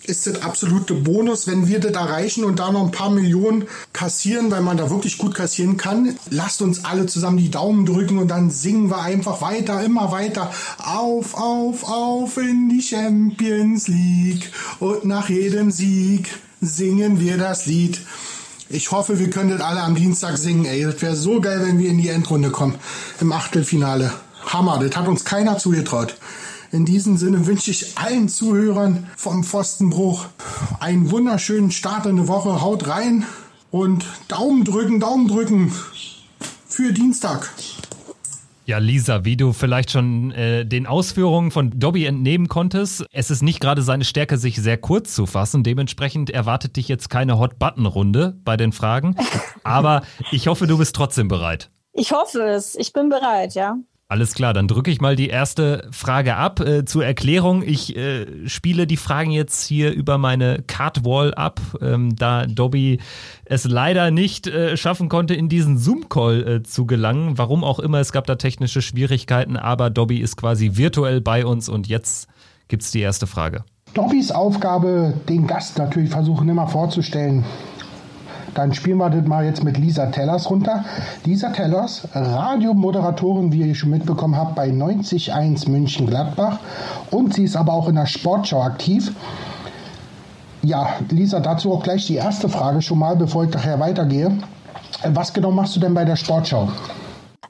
ist 0.07 0.25
das 0.25 0.41
absolute 0.41 0.93
Bonus, 0.93 1.47
wenn 1.47 1.67
wir 1.67 1.79
das 1.79 1.91
erreichen 1.91 2.43
und 2.43 2.59
da 2.59 2.71
noch 2.71 2.83
ein 2.83 2.91
paar 2.91 3.09
Millionen 3.09 3.65
kassieren, 3.93 4.49
weil 4.49 4.61
man 4.61 4.77
da 4.77 4.89
wirklich 4.89 5.17
gut 5.17 5.35
kassieren 5.35 5.77
kann. 5.77 6.17
Lasst 6.29 6.61
uns 6.61 6.85
alle 6.85 7.05
zusammen 7.05 7.37
die 7.37 7.51
Daumen 7.51 7.85
drücken 7.85 8.17
und 8.17 8.29
dann 8.29 8.49
singen 8.49 8.89
wir 8.89 9.01
einfach 9.01 9.41
weiter, 9.41 9.83
immer 9.83 10.11
weiter. 10.11 10.51
Auf, 10.77 11.35
auf, 11.35 11.83
auf 11.83 12.37
in 12.37 12.69
die 12.69 12.81
Champions 12.81 13.87
League 13.87 14.51
und 14.79 15.05
nach 15.05 15.29
jedem 15.29 15.71
Sieg 15.71 16.29
singen 16.61 17.19
wir 17.19 17.37
das 17.37 17.65
Lied. 17.65 17.99
Ich 18.69 18.91
hoffe, 18.91 19.19
wir 19.19 19.29
können 19.29 19.49
das 19.49 19.61
alle 19.61 19.81
am 19.81 19.95
Dienstag 19.95 20.37
singen, 20.37 20.65
ey. 20.65 20.83
Das 20.83 21.01
wäre 21.01 21.15
so 21.15 21.39
geil, 21.39 21.61
wenn 21.63 21.79
wir 21.79 21.89
in 21.89 21.97
die 21.97 22.09
Endrunde 22.09 22.49
kommen. 22.49 22.75
Im 23.21 23.31
Achtelfinale. 23.31 24.11
Hammer, 24.45 24.79
das 24.79 24.95
hat 24.95 25.07
uns 25.07 25.25
keiner 25.25 25.57
zugetraut. 25.57 26.15
In 26.71 26.85
diesem 26.85 27.17
Sinne 27.17 27.47
wünsche 27.47 27.71
ich 27.71 27.97
allen 27.97 28.27
Zuhörern 28.27 29.07
vom 29.15 29.43
Pfostenbruch 29.43 30.25
einen 30.79 31.11
wunderschönen 31.11 31.71
Start 31.71 32.05
in 32.05 32.17
die 32.17 32.27
Woche. 32.27 32.61
Haut 32.61 32.87
rein 32.87 33.25
und 33.71 34.05
Daumen 34.27 34.65
drücken, 34.65 34.99
Daumen 34.99 35.27
drücken 35.27 35.71
für 36.67 36.91
Dienstag. 36.91 37.49
Ja, 38.65 38.79
Lisa, 38.79 39.23
wie 39.23 39.37
du 39.37 39.53
vielleicht 39.53 39.91
schon 39.91 40.31
äh, 40.31 40.65
den 40.65 40.87
Ausführungen 40.87 41.51
von 41.51 41.79
Dobby 41.79 42.03
entnehmen 42.05 42.49
konntest, 42.49 43.05
es 43.13 43.31
ist 43.31 43.41
nicht 43.41 43.61
gerade 43.61 43.81
seine 43.81 44.03
Stärke, 44.03 44.37
sich 44.37 44.57
sehr 44.57 44.77
kurz 44.77 45.15
zu 45.15 45.25
fassen. 45.25 45.63
Dementsprechend 45.63 46.31
erwartet 46.31 46.75
dich 46.75 46.89
jetzt 46.89 47.09
keine 47.09 47.39
Hot-Button-Runde 47.39 48.37
bei 48.43 48.57
den 48.57 48.73
Fragen. 48.73 49.15
Aber 49.63 50.01
ich 50.31 50.47
hoffe, 50.47 50.67
du 50.67 50.77
bist 50.77 50.93
trotzdem 50.97 51.29
bereit. 51.29 51.69
Ich 51.93 52.11
hoffe 52.11 52.41
es. 52.41 52.75
Ich 52.75 52.91
bin 52.91 53.07
bereit, 53.07 53.55
ja. 53.55 53.77
Alles 54.09 54.35
klar, 54.35 54.53
dann 54.53 54.69
drücke 54.69 54.89
ich 54.89 55.01
mal 55.01 55.17
die 55.17 55.27
erste 55.27 55.89
Frage 55.91 56.37
ab. 56.37 56.61
Äh, 56.61 56.85
zur 56.85 57.05
Erklärung, 57.05 57.61
ich 57.61 57.97
äh, 57.97 58.47
spiele 58.47 58.87
die 58.87 58.95
Fragen 58.95 59.31
jetzt 59.31 59.65
hier 59.65 59.91
über 59.91 60.17
meine 60.17 60.63
Cardwall 60.65 61.33
ab, 61.33 61.59
ähm, 61.81 62.15
da 62.15 62.45
Dobby 62.45 63.01
es 63.43 63.65
leider 63.65 64.09
nicht 64.09 64.47
äh, 64.47 64.77
schaffen 64.77 65.09
konnte, 65.09 65.33
in 65.33 65.49
diesen 65.49 65.77
Zoom-Call 65.77 66.47
äh, 66.47 66.63
zu 66.63 66.85
gelangen. 66.85 67.37
Warum 67.37 67.65
auch 67.65 67.79
immer, 67.79 67.99
es 67.99 68.13
gab 68.13 68.25
da 68.27 68.35
technische 68.35 68.81
Schwierigkeiten, 68.81 69.57
aber 69.57 69.89
Dobby 69.89 70.19
ist 70.19 70.37
quasi 70.37 70.77
virtuell 70.77 71.19
bei 71.19 71.45
uns 71.45 71.67
und 71.67 71.87
jetzt 71.87 72.29
gibt's 72.69 72.91
die 72.91 73.01
erste 73.01 73.27
Frage. 73.27 73.65
Dobbys 73.93 74.31
Aufgabe, 74.31 75.15
den 75.27 75.47
Gast 75.47 75.77
natürlich 75.77 76.11
versuchen 76.11 76.47
immer 76.47 76.67
vorzustellen. 76.67 77.43
Dann 78.57 78.73
spielen 78.73 78.97
wir 78.97 79.11
das 79.11 79.23
mal 79.27 79.45
jetzt 79.45 79.63
mit 79.63 79.77
Lisa 79.77 80.07
Tellers 80.07 80.49
runter. 80.49 80.83
Lisa 81.25 81.51
Tellers, 81.51 82.07
Radiomoderatorin, 82.15 83.51
wie 83.51 83.61
ihr 83.61 83.75
schon 83.75 83.91
mitbekommen 83.91 84.35
habt, 84.35 84.55
bei 84.55 84.69
90.1 84.69 85.69
München 85.69 86.07
Gladbach. 86.07 86.57
Und 87.11 87.35
sie 87.35 87.43
ist 87.43 87.55
aber 87.55 87.73
auch 87.73 87.87
in 87.87 87.93
der 87.93 88.07
Sportschau 88.07 88.63
aktiv. 88.63 89.11
Ja, 90.63 90.95
Lisa, 91.11 91.39
dazu 91.39 91.71
auch 91.71 91.83
gleich 91.83 92.07
die 92.07 92.15
erste 92.15 92.49
Frage 92.49 92.81
schon 92.81 92.97
mal, 92.97 93.15
bevor 93.15 93.43
ich 93.43 93.53
nachher 93.53 93.79
weitergehe. 93.79 94.35
Was 95.03 95.33
genau 95.33 95.51
machst 95.51 95.75
du 95.75 95.79
denn 95.79 95.93
bei 95.93 96.03
der 96.03 96.15
Sportschau? 96.15 96.69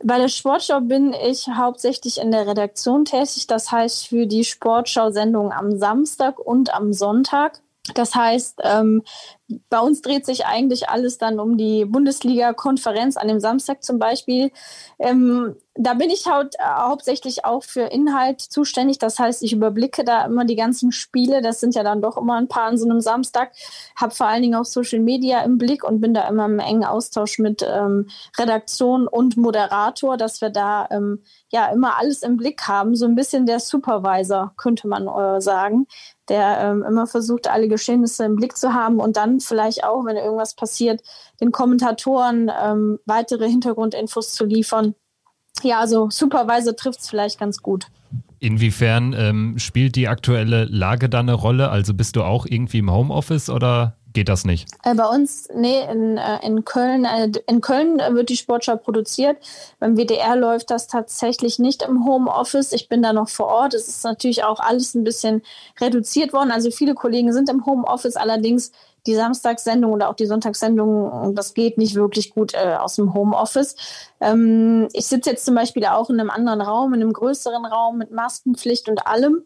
Bei 0.04 0.18
der 0.18 0.28
Sportschau 0.28 0.82
bin 0.82 1.14
ich 1.14 1.48
hauptsächlich 1.48 2.20
in 2.20 2.32
der 2.32 2.48
Redaktion 2.48 3.06
tätig, 3.06 3.48
das 3.48 3.72
heißt 3.72 4.08
für 4.08 4.28
die 4.28 4.44
Sportschau-Sendung 4.44 5.54
am 5.54 5.78
Samstag 5.78 6.38
und 6.38 6.74
am 6.74 6.92
Sonntag. 6.92 7.62
Das 7.94 8.16
heißt, 8.16 8.60
ähm, 8.64 9.04
bei 9.70 9.80
uns 9.80 10.02
dreht 10.02 10.26
sich 10.26 10.46
eigentlich 10.46 10.90
alles 10.90 11.18
dann 11.18 11.40
um 11.40 11.58
die 11.58 11.86
Bundesliga-Konferenz 11.86 13.16
an 13.18 13.28
dem 13.28 13.40
Samstag 13.40 13.84
zum 13.84 13.98
Beispiel. 13.98 14.52
Ähm, 15.00 15.56
da 15.80 15.94
bin 15.94 16.10
ich 16.10 16.26
hau 16.26 16.44
hauptsächlich 16.62 17.46
auch 17.46 17.64
für 17.64 17.82
Inhalt 17.82 18.42
zuständig. 18.42 18.98
Das 18.98 19.20
heißt, 19.20 19.44
ich 19.44 19.54
überblicke 19.54 20.04
da 20.04 20.26
immer 20.26 20.44
die 20.44 20.56
ganzen 20.56 20.92
Spiele. 20.92 21.42
Das 21.42 21.60
sind 21.60 21.76
ja 21.76 21.84
dann 21.84 22.02
doch 22.02 22.18
immer 22.18 22.36
ein 22.36 22.48
paar 22.48 22.64
an 22.64 22.78
so 22.78 22.86
einem 22.86 23.00
Samstag. 23.00 23.52
Habe 23.96 24.14
vor 24.14 24.28
allen 24.28 24.42
Dingen 24.42 24.56
auch 24.56 24.66
Social 24.66 25.00
Media 25.00 25.42
im 25.44 25.58
Blick 25.58 25.84
und 25.84 26.02
bin 26.02 26.14
da 26.14 26.28
immer 26.28 26.46
im 26.46 26.60
engen 26.60 26.84
Austausch 26.84 27.40
mit 27.40 27.64
ähm, 27.68 28.08
Redaktion 28.38 29.08
und 29.08 29.38
Moderator, 29.38 30.18
dass 30.18 30.42
wir 30.42 30.50
da 30.50 30.88
ähm, 30.90 31.24
ja 31.50 31.68
immer 31.68 31.98
alles 31.98 32.24
im 32.24 32.38
Blick 32.38 32.68
haben. 32.68 32.96
So 32.96 33.06
ein 33.06 33.16
bisschen 33.16 33.46
der 33.46 33.60
Supervisor, 33.60 34.54
könnte 34.58 34.88
man 34.88 35.08
äh, 35.08 35.42
sagen, 35.42 35.88
der 36.30 36.58
ähm, 36.60 36.84
immer 36.84 37.08
versucht, 37.08 37.48
alle 37.48 37.68
Geschehnisse 37.68 38.26
im 38.26 38.36
Blick 38.36 38.58
zu 38.58 38.74
haben 38.74 39.00
und 39.00 39.16
dann 39.16 39.37
vielleicht 39.46 39.84
auch, 39.84 40.06
wenn 40.06 40.18
irgendwas 40.18 40.56
passiert, 40.56 41.02
den 41.42 41.52
Kommentatoren 41.52 42.52
ähm, 42.62 43.00
weitere 43.06 43.50
Hintergrundinfos 43.50 44.34
zu 44.34 44.46
liefern. 44.46 44.96
Ja, 45.64 45.80
also 45.80 46.10
Supervisor 46.10 46.76
trifft 46.76 47.00
es 47.00 47.10
vielleicht 47.10 47.40
ganz 47.40 47.62
gut. 47.62 47.88
Inwiefern 48.40 49.14
ähm, 49.18 49.58
spielt 49.58 49.96
die 49.96 50.08
aktuelle 50.08 50.66
Lage 50.66 51.10
da 51.10 51.20
eine 51.20 51.34
Rolle? 51.34 51.70
Also 51.70 51.94
bist 51.94 52.16
du 52.16 52.24
auch 52.24 52.46
irgendwie 52.46 52.80
im 52.80 52.92
Homeoffice 52.92 53.50
oder 53.50 53.98
geht 54.14 54.30
das 54.30 54.46
nicht? 54.46 54.68
Äh, 54.84 54.94
bei 54.94 55.06
uns, 55.06 55.48
nee, 55.54 55.82
in, 55.92 56.18
äh, 56.18 56.46
in 56.46 56.64
Köln, 56.64 57.06
äh, 57.06 57.32
in 57.48 57.62
Köln 57.62 57.98
wird 57.98 58.30
die 58.30 58.38
Sportschau 58.38 58.76
produziert. 58.76 59.38
Beim 59.80 59.96
WDR 59.96 60.36
läuft 60.36 60.70
das 60.70 60.88
tatsächlich 60.88 61.58
nicht 61.58 61.82
im 61.82 62.06
Homeoffice. 62.06 62.74
Ich 62.74 62.90
bin 62.90 63.02
da 63.02 63.12
noch 63.12 63.30
vor 63.30 63.48
Ort. 63.48 63.74
Es 63.74 63.88
ist 63.88 64.04
natürlich 64.04 64.44
auch 64.44 64.60
alles 64.60 64.94
ein 64.94 65.04
bisschen 65.04 65.42
reduziert 65.80 66.32
worden. 66.32 66.52
Also 66.52 66.70
viele 66.70 66.94
Kollegen 66.94 67.34
sind 67.34 67.50
im 67.50 67.66
Homeoffice, 67.66 68.16
allerdings 68.16 68.72
die 69.08 69.16
Samstagssendung 69.16 69.94
oder 69.94 70.10
auch 70.10 70.16
die 70.16 70.26
Sonntagssendung, 70.26 71.34
das 71.34 71.54
geht 71.54 71.78
nicht 71.78 71.96
wirklich 71.96 72.32
gut 72.32 72.54
äh, 72.54 72.76
aus 72.76 72.96
dem 72.96 73.14
Homeoffice. 73.14 73.76
Ähm, 74.20 74.88
ich 74.94 75.08
sitze 75.08 75.32
jetzt 75.32 75.46
zum 75.46 75.56
Beispiel 75.56 75.86
auch 75.86 76.10
in 76.10 76.20
einem 76.20 76.30
anderen 76.30 76.62
Raum, 76.62 76.94
in 76.94 77.02
einem 77.02 77.14
größeren 77.14 77.66
Raum 77.66 77.98
mit 77.98 78.12
Maskenpflicht 78.12 78.90
und 78.90 79.08
allem. 79.08 79.44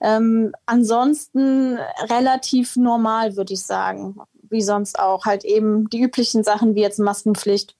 Ähm, 0.00 0.52
ansonsten 0.66 1.78
relativ 2.10 2.76
normal, 2.76 3.36
würde 3.36 3.54
ich 3.54 3.62
sagen, 3.62 4.16
wie 4.50 4.62
sonst 4.62 4.98
auch. 4.98 5.24
Halt 5.24 5.44
eben 5.44 5.88
die 5.90 6.00
üblichen 6.00 6.42
Sachen 6.42 6.74
wie 6.74 6.80
jetzt 6.80 6.98
Maskenpflicht 6.98 7.76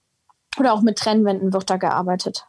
oder 0.57 0.73
auch 0.73 0.81
mit 0.81 0.97
Trennwänden 0.97 1.53
wird 1.53 1.69
da 1.69 1.77
gearbeitet. 1.77 2.45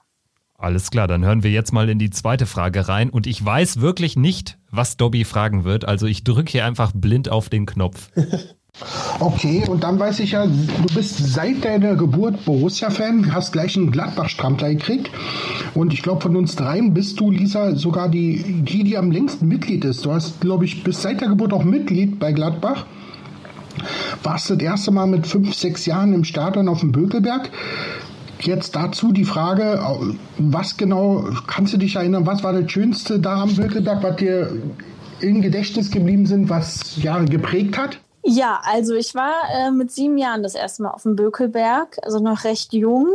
Alles 0.59 0.91
klar, 0.91 1.07
dann 1.07 1.25
hören 1.25 1.43
wir 1.43 1.51
jetzt 1.51 1.73
mal 1.73 1.89
in 1.91 1.99
die 1.99 2.09
zweite 2.09 2.47
Frage 2.47 2.89
rein. 2.89 3.11
Und 3.11 3.27
ich 3.27 3.45
weiß 3.45 3.81
wirklich 3.81 4.17
nicht, 4.17 4.59
was 4.71 4.97
Dobby 4.97 5.25
fragen 5.25 5.65
wird. 5.65 5.85
Also 5.85 6.07
ich 6.07 6.25
drücke 6.25 6.53
hier 6.53 6.65
einfach 6.65 6.93
blind 6.95 7.29
auf 7.29 7.51
den 7.51 7.67
Knopf. 7.67 8.11
Okay, 9.21 9.65
und 9.67 9.85
dann 9.85 9.99
weiß 9.99 10.21
ich 10.21 10.33
ja, 10.33 10.47
du 10.47 10.95
bist 10.95 11.33
seit 11.33 11.65
deiner 11.65 11.95
Geburt 11.95 12.45
Borussia-Fan, 12.45 13.35
hast 13.35 13.53
gleich 13.53 13.77
einen 13.77 13.91
Gladbach-Strampler 13.91 14.75
gekriegt. 14.75 15.11
Und 15.75 15.95
ich 15.95 16.03
glaube, 16.03 16.21
von 16.21 16.37
uns 16.37 16.57
dreien 16.57 16.93
bist 16.93 17.19
du, 17.19 17.31
Lisa, 17.31 17.75
sogar 17.75 18.11
die, 18.11 18.43
die, 18.63 18.85
die 18.85 18.99
am 18.99 19.11
längsten 19.11 19.49
Mitglied 19.49 19.85
ist. 19.87 20.05
Du 20.05 20.13
hast, 20.13 20.41
glaube 20.43 20.67
ich, 20.67 20.85
bis 20.85 21.01
seit 21.01 21.23
der 21.23 21.29
Geburt 21.29 21.55
auch 21.55 21.65
Mitglied 21.65 22.19
bei 22.19 22.33
Gladbach. 22.33 22.85
Warst 24.23 24.51
das 24.51 24.59
erste 24.59 24.91
Mal 24.91 25.07
mit 25.07 25.27
fünf, 25.27 25.55
sechs 25.55 25.87
Jahren 25.87 26.13
im 26.13 26.25
Stadion 26.25 26.69
auf 26.69 26.81
dem 26.81 26.93
Bökelberg. 26.93 27.51
Jetzt 28.41 28.77
dazu 28.77 29.13
die 29.13 29.25
Frage, 29.25 29.81
was 30.37 30.77
genau, 30.77 31.31
kannst 31.47 31.73
du 31.73 31.79
dich 31.79 31.97
erinnern, 31.97 32.27
was 32.27 32.43
war 32.45 32.53
das 32.53 32.71
Schönste 32.71 33.19
da 33.19 33.43
am 33.43 33.55
Bökelberg, 33.55 34.03
was 34.03 34.17
dir 34.17 34.53
im 35.21 35.41
Gedächtnis 35.41 35.91
geblieben 35.91 36.27
sind, 36.27 36.51
was 36.51 37.03
Jahre 37.03 37.25
geprägt 37.25 37.79
hat? 37.79 37.99
Ja, 38.29 38.61
also 38.65 38.95
ich 38.95 39.15
war 39.15 39.35
äh, 39.53 39.71
mit 39.71 39.93
sieben 39.93 40.19
Jahren 40.19 40.43
das 40.43 40.57
erste 40.57 40.83
Mal 40.83 40.91
auf 40.91 41.05
dem 41.05 41.15
Bökelberg, 41.15 41.97
also 42.03 42.19
noch 42.19 42.43
recht 42.43 42.73
jung. 42.73 43.15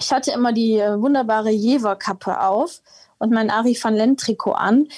Ich 0.00 0.12
hatte 0.12 0.32
immer 0.32 0.52
die 0.52 0.80
äh, 0.80 1.00
wunderbare 1.00 1.50
Jever-Kappe 1.50 2.40
auf 2.40 2.82
und 3.18 3.30
mein 3.30 3.50
Ari 3.50 3.78
van 3.80 3.94
Lent 3.94 4.18
Trikot 4.18 4.54
an. 4.54 4.88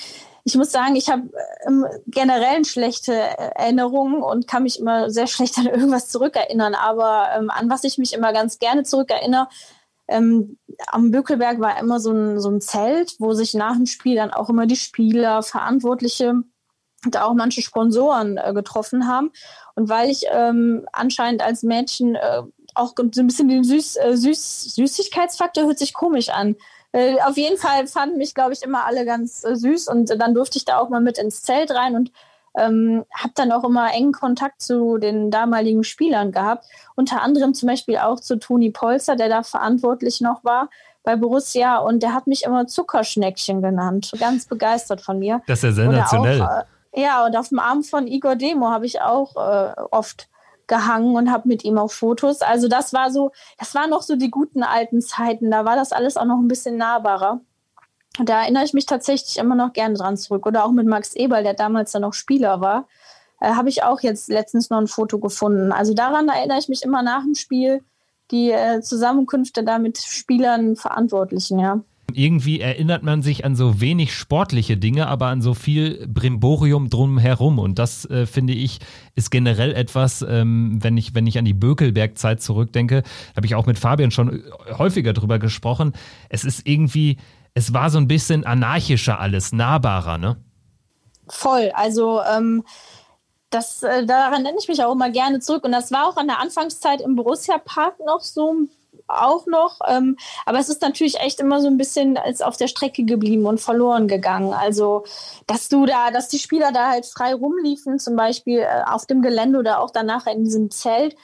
Ich 0.45 0.57
muss 0.57 0.73
sagen, 0.73 0.97
ich 0.97 1.11
habe 1.11 1.31
ähm, 1.67 1.85
generell 2.07 2.65
schlechte 2.65 3.13
äh, 3.13 3.51
Erinnerungen 3.55 4.23
und 4.23 4.47
kann 4.49 4.63
mich 4.63 4.81
immer 4.81 5.11
sehr 5.11 5.27
schlecht 5.27 5.59
an 5.59 5.67
irgendwas 5.67 6.09
zurückerinnern. 6.09 6.75
Aber 6.75 7.29
ähm, 7.37 7.51
an 7.51 7.69
was 7.69 7.85
ich 7.85 7.99
mich 7.99 8.15
immer 8.15 8.33
ganz 8.33 8.59
gerne 8.59 8.85
zurückerinnere, 8.85 9.49
ähm, 10.09 10.57
am 10.87 11.11
Bökelberg 11.11 11.61
war 11.61 11.79
immer 11.79 12.01
so 12.01 12.13
ein, 12.13 12.41
so 12.41 12.49
ein 12.49 12.63
Zelt, 12.63 13.17
wo 13.19 13.35
sich 13.35 13.53
nach 13.53 13.77
dem 13.77 13.85
Spiel 13.85 14.17
dann 14.17 14.31
auch 14.31 14.49
immer 14.49 14.65
die 14.65 14.77
Spieler, 14.77 15.43
Verantwortliche 15.43 16.45
da 17.07 17.25
auch 17.25 17.35
manche 17.35 17.63
Sponsoren 17.63 18.39
äh, 18.39 18.53
getroffen 18.53 19.07
haben. 19.07 19.31
Und 19.75 19.89
weil 19.89 20.11
ich 20.11 20.25
ähm, 20.31 20.87
anscheinend 20.93 21.43
als 21.43 21.63
Mädchen 21.63 22.17
äh, 22.17 22.43
auch 22.75 22.95
so 22.97 23.23
ein 23.23 23.27
bisschen 23.27 23.49
den 23.49 23.65
Süß, 23.65 23.97
äh, 23.97 24.17
Süß, 24.17 24.75
Süßigkeitsfaktor 24.75 25.65
hört 25.67 25.79
sich 25.79 25.95
komisch 25.95 26.29
an. 26.31 26.57
Äh, 26.93 27.21
auf 27.21 27.37
jeden 27.37 27.59
Fall 27.59 27.87
fanden 27.87 28.19
mich, 28.19 28.35
glaube 28.35 28.53
ich, 28.53 28.63
immer 28.63 28.87
alle 28.87 29.05
ganz 29.05 29.45
äh, 29.45 29.55
süß 29.55 29.89
und 29.89 30.11
dann 30.19 30.35
durfte 30.35 30.59
ich 30.59 30.65
da 30.65 30.79
auch 30.79 30.89
mal 30.89 31.01
mit 31.01 31.19
ins 31.19 31.43
Zelt 31.43 31.71
rein 31.71 31.95
und 31.95 32.13
ähm, 32.59 33.05
habe 33.15 33.33
dann 33.35 33.53
auch 33.53 33.63
immer 33.65 33.93
engen 33.93 34.13
Kontakt 34.13 34.63
zu 34.63 34.99
den 34.99 35.31
damaligen 35.31 35.85
Spielern 35.85 36.33
gehabt. 36.33 36.65
Unter 36.97 37.23
anderem 37.23 37.55
zum 37.55 37.69
Beispiel 37.69 37.99
auch 37.99 38.21
zu 38.21 38.39
Toni 38.39 38.71
Polzer, 38.71 39.17
der 39.17 39.29
da 39.29 39.43
verantwortlich 39.43 40.21
noch 40.21 40.45
war 40.45 40.71
bei 41.05 41.17
Borussia 41.17 41.79
und 41.79 42.03
der 42.03 42.15
hat 42.15 42.27
mich 42.27 42.45
immer 42.45 42.67
Zuckerschneckchen 42.67 43.63
genannt. 43.63 44.13
Ganz 44.19 44.47
begeistert 44.47 45.01
von 45.01 45.19
mir. 45.19 45.43
Das 45.47 45.59
ist 45.59 45.65
ja 45.65 45.73
sensationell. 45.73 46.43
Auch, 46.43 46.51
äh, 46.61 46.65
ja, 46.95 47.25
und 47.25 47.37
auf 47.37 47.49
dem 47.49 47.59
Arm 47.59 47.83
von 47.83 48.07
Igor 48.07 48.37
Demo 48.37 48.71
habe 48.71 48.87
ich 48.87 49.01
auch 49.01 49.37
äh, 49.37 49.75
oft 49.91 50.29
gehangen 50.67 51.17
und 51.17 51.33
habe 51.33 51.49
mit 51.49 51.65
ihm 51.65 51.79
auch 51.79 51.91
Fotos. 51.91 52.43
Also 52.43 52.69
das 52.69 52.93
war 52.93 53.11
so, 53.11 53.33
das 53.59 53.75
waren 53.75 53.91
noch 53.91 54.03
so 54.03 54.17
die 54.17 54.31
guten 54.31 54.63
alten 54.63 55.01
Zeiten. 55.01 55.51
Da 55.51 55.65
war 55.65 55.77
das 55.77 55.93
alles 55.93 56.17
auch 56.17 56.25
noch 56.25 56.39
ein 56.39 56.49
bisschen 56.49 56.77
nahbarer. 56.77 57.41
Und 58.19 58.29
da 58.29 58.43
erinnere 58.43 58.65
ich 58.65 58.75
mich 58.75 58.87
tatsächlich 58.87 59.39
immer 59.39 59.55
noch 59.55 59.73
gerne 59.73 59.95
dran 59.95 60.17
zurück. 60.17 60.47
Oder 60.47 60.65
auch 60.65 60.73
mit 60.73 60.87
Max 60.87 61.15
Eberl, 61.15 61.43
der 61.43 61.55
damals 61.55 61.93
dann 61.93 62.03
noch 62.03 62.15
Spieler 62.15 62.61
war, 62.61 62.87
äh, 63.41 63.53
habe 63.53 63.69
ich 63.69 63.83
auch 63.83 64.01
jetzt 64.01 64.29
letztens 64.29 64.71
noch 64.71 64.79
ein 64.79 64.89
Foto 64.89 65.19
gefunden. 65.19 65.73
Also 65.73 65.95
daran 65.95 66.29
erinnere 66.29 66.59
ich 66.59 66.69
mich 66.69 66.83
immer 66.83 67.03
nach 67.03 67.23
dem 67.23 67.35
Spiel, 67.35 67.83
die 68.31 68.51
äh, 68.51 68.81
Zusammenkünfte 68.81 69.65
da 69.65 69.79
mit 69.79 69.99
Spielern, 69.99 70.77
Verantwortlichen, 70.77 71.59
ja. 71.59 71.81
Irgendwie 72.15 72.61
erinnert 72.61 73.03
man 73.03 73.23
sich 73.23 73.45
an 73.45 73.55
so 73.55 73.81
wenig 73.81 74.15
sportliche 74.15 74.79
Dinge, 74.79 75.09
aber 75.09 75.27
an 75.27 75.43
so 75.43 75.53
viel 75.53 76.07
Brimborium 76.09 76.89
drumherum. 76.89 77.59
Und 77.59 77.79
das, 77.79 78.07
äh, 78.07 78.25
finde 78.25 78.55
ich, 78.55 78.79
ist 79.15 79.31
generell 79.31 79.75
etwas, 79.75 80.23
ähm, 80.23 80.79
wenn, 80.83 80.97
ich, 80.97 81.15
wenn 81.15 81.27
ich 81.27 81.39
an 81.39 81.45
die 81.45 81.53
Bökelberg-Zeit 81.55 82.41
zurückdenke, 82.41 83.03
habe 83.37 83.47
ich 83.47 83.55
auch 83.55 83.67
mit 83.67 83.79
Fabian 83.79 84.11
schon 84.11 84.43
häufiger 84.79 85.13
drüber 85.13 85.39
gesprochen. 85.39 85.93
Es 86.31 86.45
ist 86.45 86.67
irgendwie, 86.67 87.19
es 87.53 87.75
war 87.75 87.91
so 87.91 87.99
ein 87.99 88.09
bisschen 88.09 88.45
anarchischer 88.45 89.21
alles, 89.21 89.53
nahbarer, 89.53 90.17
ne? 90.17 90.37
Voll. 91.29 91.71
Also, 91.75 92.23
ähm, 92.23 92.65
das, 93.51 93.83
äh, 93.83 94.07
daran 94.07 94.43
nenne 94.43 94.57
ich 94.59 94.69
mich 94.69 94.83
auch 94.83 94.93
immer 94.93 95.11
gerne 95.11 95.41
zurück. 95.41 95.65
Und 95.65 95.73
das 95.73 95.93
war 95.93 96.09
auch 96.09 96.17
an 96.17 96.27
der 96.27 96.41
Anfangszeit 96.41 97.01
im 97.01 97.17
Borussia 97.17 97.59
Park 97.59 97.97
noch 98.05 98.21
so 98.21 98.53
ein 98.53 98.71
auch 99.09 99.47
noch. 99.47 99.81
Ähm, 99.89 100.17
aber 100.47 100.59
es 100.59 100.69
ist 100.69 100.83
natürlich 100.83 101.19
echt 101.21 101.41
immer 101.41 101.61
so 101.61 101.67
ein 101.67 101.77
bisschen 101.77 102.17
als 102.17 102.43
auf 102.43 102.57
der 102.57 102.69
Strecke 102.69 103.05
geblieben 103.05 103.47
und 103.47 103.61
verloren 103.61 104.07
gegangen. 104.09 104.53
Also, 104.53 105.05
dass 105.47 105.69
du 105.69 105.87
da, 105.87 106.11
dass 106.11 106.29
die 106.29 106.39
Spieler 106.39 106.73
da 106.73 106.91
halt 106.91 107.07
frei 107.07 107.35
rumliefen, 107.35 107.99
zum 107.99 108.17
Beispiel 108.17 108.61
äh, 108.61 108.83
auf 108.87 109.07
dem 109.07 109.23
Gelände 109.23 109.59
oder 109.59 109.81
auch 109.81 109.91
danach 109.91 110.27
in 110.27 110.45
diesem 110.45 110.71
Zelt, 110.71 111.17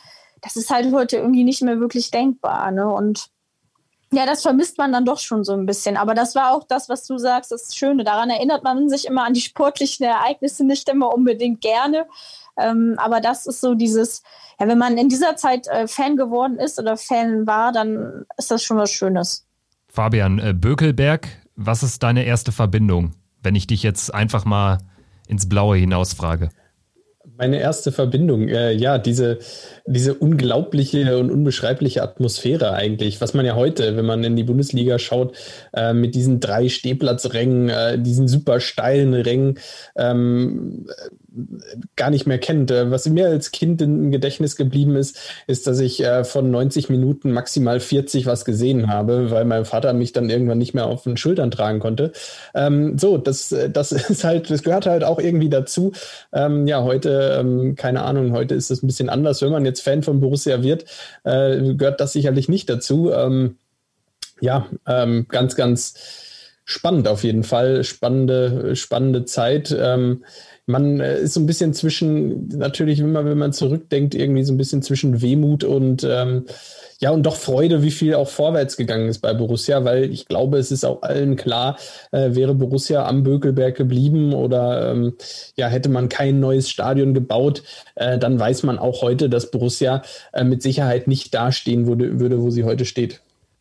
das 0.43 0.57
ist 0.57 0.71
halt 0.71 0.93
heute 0.93 1.19
irgendwie 1.19 1.45
nicht 1.45 1.63
mehr 1.63 1.81
wirklich 1.81 2.11
denkbar. 2.11 2.71
Ne? 2.71 2.87
Und 2.87 3.31
ja, 4.13 4.27
das 4.27 4.43
vermisst 4.43 4.79
man 4.79 4.93
dann 4.93 5.05
doch 5.05 5.19
schon 5.19 5.45
so 5.45 5.53
ein 5.53 5.67
bisschen. 5.67 5.97
Aber 5.97 6.15
das 6.15 6.35
war 6.35 6.53
auch 6.53 6.65
das, 6.65 6.89
was 6.89 7.07
du 7.07 7.19
sagst, 7.19 7.51
das 7.51 7.75
Schöne. 7.75 8.05
Daran 8.05 8.31
erinnert 8.31 8.63
man 8.63 8.89
sich 8.89 9.07
immer 9.07 9.25
an 9.25 9.35
die 9.35 9.41
sportlichen 9.41 10.07
Ereignisse 10.07 10.65
nicht 10.65 10.89
immer 10.89 11.13
unbedingt 11.13 11.61
gerne. 11.61 12.07
Ähm, 12.59 12.95
aber 12.99 13.21
das 13.21 13.47
ist 13.47 13.61
so 13.61 13.75
dieses, 13.75 14.23
ja, 14.61 14.69
wenn 14.69 14.79
man 14.79 14.97
in 14.97 15.09
dieser 15.09 15.37
Zeit 15.37 15.67
äh, 15.69 15.87
Fan 15.87 16.17
geworden 16.17 16.59
ist 16.59 16.79
oder 16.79 16.97
Fan 16.97 17.47
war, 17.47 17.73
dann 17.73 18.25
ist 18.37 18.51
das 18.51 18.63
schon 18.63 18.77
was 18.77 18.91
Schönes. 18.91 19.47
Fabian, 19.89 20.39
äh, 20.39 20.55
Bökelberg, 20.55 21.29
was 21.57 21.83
ist 21.83 22.03
deine 22.03 22.25
erste 22.25 22.53
Verbindung, 22.53 23.13
wenn 23.43 23.55
ich 23.55 23.67
dich 23.67 23.83
jetzt 23.83 24.13
einfach 24.13 24.45
mal 24.45 24.79
ins 25.29 25.49
Blaue 25.49 25.77
hinausfrage? 25.77 26.51
Meine 27.37 27.59
erste 27.59 27.91
Verbindung, 27.91 28.49
äh, 28.49 28.73
ja, 28.73 28.99
diese, 28.99 29.39
diese 29.87 30.15
unglaubliche 30.15 31.19
und 31.19 31.33
unbeschreibliche 31.33 32.03
Atmosphäre 32.03 32.75
eigentlich, 32.75 33.21
was 33.21 33.35
man 33.35 33.47
ja 33.47 33.57
heute, 33.57 33.97
wenn 33.97 34.05
man 34.05 34.23
in 34.23 34.37
die 34.37 34.45
Bundesliga 34.45 34.99
schaut, 34.99 35.37
äh, 35.73 35.95
mit 35.95 36.15
diesen 36.15 36.39
drei 36.39 36.69
Stehplatzrängen, 36.69 37.71
äh, 37.71 37.99
diesen 37.99 38.29
super 38.29 38.61
steilen 38.61 39.15
Rängen, 39.15 39.59
ähm, 39.97 40.87
gar 41.97 42.11
nicht 42.11 42.27
mehr 42.27 42.39
kennt. 42.39 42.71
Äh, 42.71 42.91
was 42.91 43.09
mir 43.09 43.27
als 43.27 43.51
Kind 43.51 43.83
im 43.83 44.11
Gedächtnis 44.11 44.57
geblieben 44.57 44.97
ist, 44.97 45.19
ist, 45.47 45.67
dass 45.67 45.81
ich 45.81 46.03
äh, 46.03 46.25
von 46.25 46.51
90 46.51 46.89
Minuten 46.89 47.33
maximal 47.33 47.81
40 47.81 48.27
was 48.27 48.45
gesehen 48.45 48.89
habe, 48.89 49.31
weil 49.31 49.45
mein 49.45 49.65
Vater 49.65 49.93
mich 49.93 50.13
dann 50.13 50.31
irgendwann 50.31 50.59
nicht 50.59 50.75
mehr 50.75 50.87
auf 50.87 51.05
den 51.05 51.17
Schultern 51.17 51.51
tragen 51.51 51.81
konnte. 51.81 52.13
Ähm, 52.55 52.99
so, 52.99 53.19
das, 53.19 53.53
äh, 53.53 53.71
das 53.71 53.93
ist 54.11 54.25
halt, 54.25 54.51
das 54.51 54.63
gehört 54.63 54.87
halt 54.87 55.05
auch 55.05 55.19
irgendwie 55.19 55.49
dazu. 55.49 55.93
Ähm, 56.33 56.67
ja, 56.67 56.83
heute, 56.83 57.37
ähm, 57.41 57.75
keine 57.75 58.03
Ahnung, 58.03 58.33
heute 58.33 58.55
ist 58.55 58.71
es 58.71 58.83
ein 58.83 58.87
bisschen 58.87 59.09
anders. 59.09 59.43
Wenn 59.43 59.53
man 59.53 59.65
jetzt 59.65 59.83
Fan 59.83 60.03
von 60.03 60.21
Borussia 60.21 60.63
wird, 60.63 60.85
äh, 61.25 61.75
gehört 61.75 62.01
das 62.01 62.13
sicherlich 62.13 62.49
nicht 62.49 62.69
dazu. 62.71 63.11
Ähm, 63.13 63.57
ja, 64.41 64.67
ähm, 64.87 65.27
ganz, 65.29 65.57
ganz 65.57 65.95
spannend 66.65 67.09
auf 67.09 67.25
jeden 67.25 67.45
Fall. 67.45 67.85
Spannende, 67.85 68.75
spannende 68.77 69.25
Zeit. 69.25 69.75
Man 70.67 71.01
äh, 71.01 71.21
ist 71.21 71.35
so 71.35 71.41
ein 71.41 71.47
bisschen 71.47 71.75
zwischen, 71.75 72.49
natürlich 72.49 72.99
immer, 72.99 73.25
wenn 73.25 73.39
man 73.39 73.53
zurückdenkt, 73.53 74.15
irgendwie 74.15 74.45
so 74.45 74.53
ein 74.53 74.57
bisschen 74.57 74.83
zwischen 74.83 75.21
Wehmut 75.21 75.63
und 75.65 76.05
ähm, 76.05 76.47
ja, 77.01 77.11
und 77.11 77.25
doch 77.25 77.37
Freude, 77.37 77.83
wie 77.83 77.91
viel 77.91 78.15
auch 78.15 78.29
vorwärts 78.29 78.77
gegangen 78.77 79.09
ist 79.09 79.19
bei 79.19 79.35
Borussia, 79.35 79.85
weil 79.85 80.11
ich 80.11 80.27
glaube, 80.27 80.59
es 80.59 80.71
ist 80.71 80.85
auch 80.85 81.03
allen 81.03 81.37
klar, 81.37 81.77
äh, 82.13 82.35
wäre 82.35 82.55
Borussia 82.55 83.05
am 83.05 83.23
Bökelberg 83.25 83.77
geblieben 83.77 84.33
oder 84.33 84.93
ähm, 84.93 85.15
ja, 85.57 85.69
hätte 85.69 85.91
man 85.91 86.09
kein 86.09 86.41
neues 86.41 86.71
Stadion 86.71 87.13
gebaut, 87.13 87.63
äh, 87.97 88.19
dann 88.19 88.39
weiß 88.39 88.63
man 88.63 88.79
auch 88.79 89.03
heute, 89.03 89.29
dass 89.29 89.51
Borussia 89.51 90.03
äh, 90.33 90.45
mit 90.45 90.63
Sicherheit 90.63 91.09
nicht 91.09 91.35
dastehen 91.35 91.87
würde, 91.87 92.21
würde, 92.21 92.41
wo 92.41 92.51
sie 92.51 92.65
heute 92.65 92.85
steht. 92.85 93.21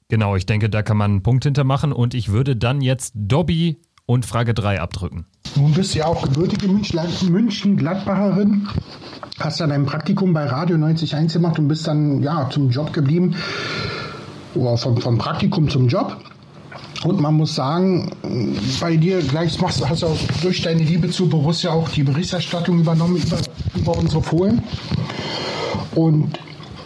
Genau, 0.09 0.35
ich 0.35 0.45
denke, 0.45 0.69
da 0.69 0.83
kann 0.83 0.97
man 0.97 1.11
einen 1.11 1.23
Punkt 1.23 1.43
hintermachen 1.43 1.91
und 1.91 2.13
ich 2.13 2.31
würde 2.31 2.55
dann 2.55 2.81
jetzt 2.81 3.13
Dobby 3.15 3.77
und 4.05 4.25
Frage 4.25 4.53
3 4.53 4.81
abdrücken. 4.81 5.25
Nun 5.55 5.73
bist 5.73 5.93
du 5.93 5.99
ja 5.99 6.05
auch 6.05 6.23
gebürtige 6.23 6.67
München-Gladbacherin, 6.67 8.67
hast 9.39 9.59
dann 9.59 9.71
ein 9.71 9.85
Praktikum 9.85 10.33
bei 10.33 10.45
Radio 10.45 10.75
91 10.75 11.33
gemacht 11.33 11.59
und 11.59 11.67
bist 11.67 11.87
dann 11.87 12.21
ja 12.21 12.49
zum 12.49 12.69
Job 12.69 12.93
geblieben, 12.93 13.35
oder 14.55 14.77
vom, 14.77 14.97
vom 14.97 15.17
Praktikum 15.17 15.69
zum 15.69 15.87
Job. 15.87 16.17
Und 17.03 17.19
man 17.19 17.35
muss 17.35 17.55
sagen, 17.55 18.11
bei 18.79 18.95
dir 18.95 19.19
gleich 19.21 19.59
machst, 19.59 19.87
hast 19.87 20.03
du 20.03 20.07
auch 20.07 20.17
durch 20.41 20.61
deine 20.61 20.83
Liebe 20.83 21.09
zu 21.09 21.27
Borussia 21.27 21.71
auch 21.71 21.89
die 21.89 22.03
Berichterstattung 22.03 22.79
übernommen 22.79 23.17
über, 23.17 23.37
über 23.75 23.97
unsere 23.97 24.23
Fohlen. 24.23 24.63
Und 25.95 26.39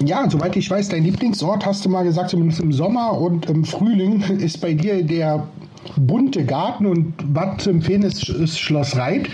ja, 0.03 0.28
soweit 0.30 0.55
ich 0.55 0.70
weiß, 0.70 0.89
dein 0.89 1.03
Lieblingsort, 1.03 1.65
hast 1.65 1.86
du 1.86 1.89
mal 1.89 2.03
gesagt, 2.03 2.32
zumindest 2.32 2.61
im 2.61 2.74
Sommer 2.74 3.13
und 3.13 3.47
im 3.47 3.63
Frühling, 3.63 4.22
ist 4.39 4.59
bei 4.59 4.74
dir 4.74 5.03
der 5.03 5.47
bunte 5.96 6.46
Garten 6.46 6.86
und 6.86 7.14
was 7.34 7.64
zu 7.64 7.70
empfehlen 7.70 8.04
ist, 8.04 8.28
ist 8.30 8.60
Schloss 8.60 8.96
Reit. 8.98 9.30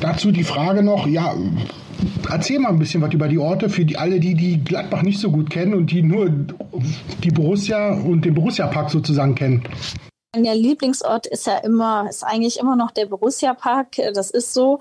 Dazu 0.00 0.30
die 0.30 0.44
Frage 0.44 0.82
noch, 0.82 1.06
ja, 1.06 1.34
erzähl 2.30 2.58
mal 2.58 2.68
ein 2.68 2.78
bisschen 2.78 3.02
was 3.02 3.12
über 3.12 3.28
die 3.28 3.38
Orte 3.38 3.68
für 3.68 3.84
die 3.84 3.96
alle, 3.96 4.20
die 4.20 4.34
die 4.34 4.62
Gladbach 4.62 5.02
nicht 5.02 5.18
so 5.18 5.30
gut 5.30 5.50
kennen 5.50 5.74
und 5.74 5.90
die 5.90 6.02
nur 6.02 6.30
die 7.22 7.30
Borussia 7.30 7.94
und 7.94 8.24
den 8.24 8.34
Borussia-Park 8.34 8.90
sozusagen 8.90 9.34
kennen. 9.34 9.62
Mein 10.34 10.44
Lieblingsort 10.44 11.26
ist 11.26 11.46
ja 11.46 11.58
immer, 11.58 12.08
ist 12.08 12.22
eigentlich 12.22 12.58
immer 12.58 12.76
noch 12.76 12.90
der 12.90 13.06
Borussia 13.06 13.54
Park. 13.54 13.96
Das 14.14 14.30
ist 14.30 14.52
so. 14.52 14.80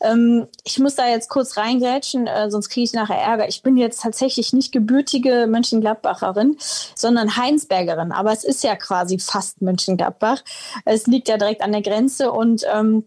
Ähm, 0.00 0.48
ich 0.64 0.78
muss 0.78 0.96
da 0.96 1.08
jetzt 1.08 1.28
kurz 1.28 1.56
reingrätschen, 1.56 2.26
äh, 2.26 2.50
sonst 2.50 2.70
kriege 2.70 2.84
ich 2.84 2.92
nachher 2.92 3.18
Ärger. 3.18 3.48
Ich 3.48 3.62
bin 3.62 3.76
jetzt 3.76 4.02
tatsächlich 4.02 4.52
nicht 4.52 4.72
gebürtige 4.72 5.46
Mönchengladbacherin, 5.48 6.56
sondern 6.94 7.36
Heinsbergerin. 7.36 8.12
Aber 8.12 8.32
es 8.32 8.42
ist 8.42 8.64
ja 8.64 8.74
quasi 8.74 9.18
fast 9.18 9.62
Mönchengladbach. 9.62 10.42
Es 10.84 11.06
liegt 11.06 11.28
ja 11.28 11.36
direkt 11.36 11.62
an 11.62 11.72
der 11.72 11.82
Grenze 11.82 12.32
und 12.32 12.64
ähm, 12.72 13.04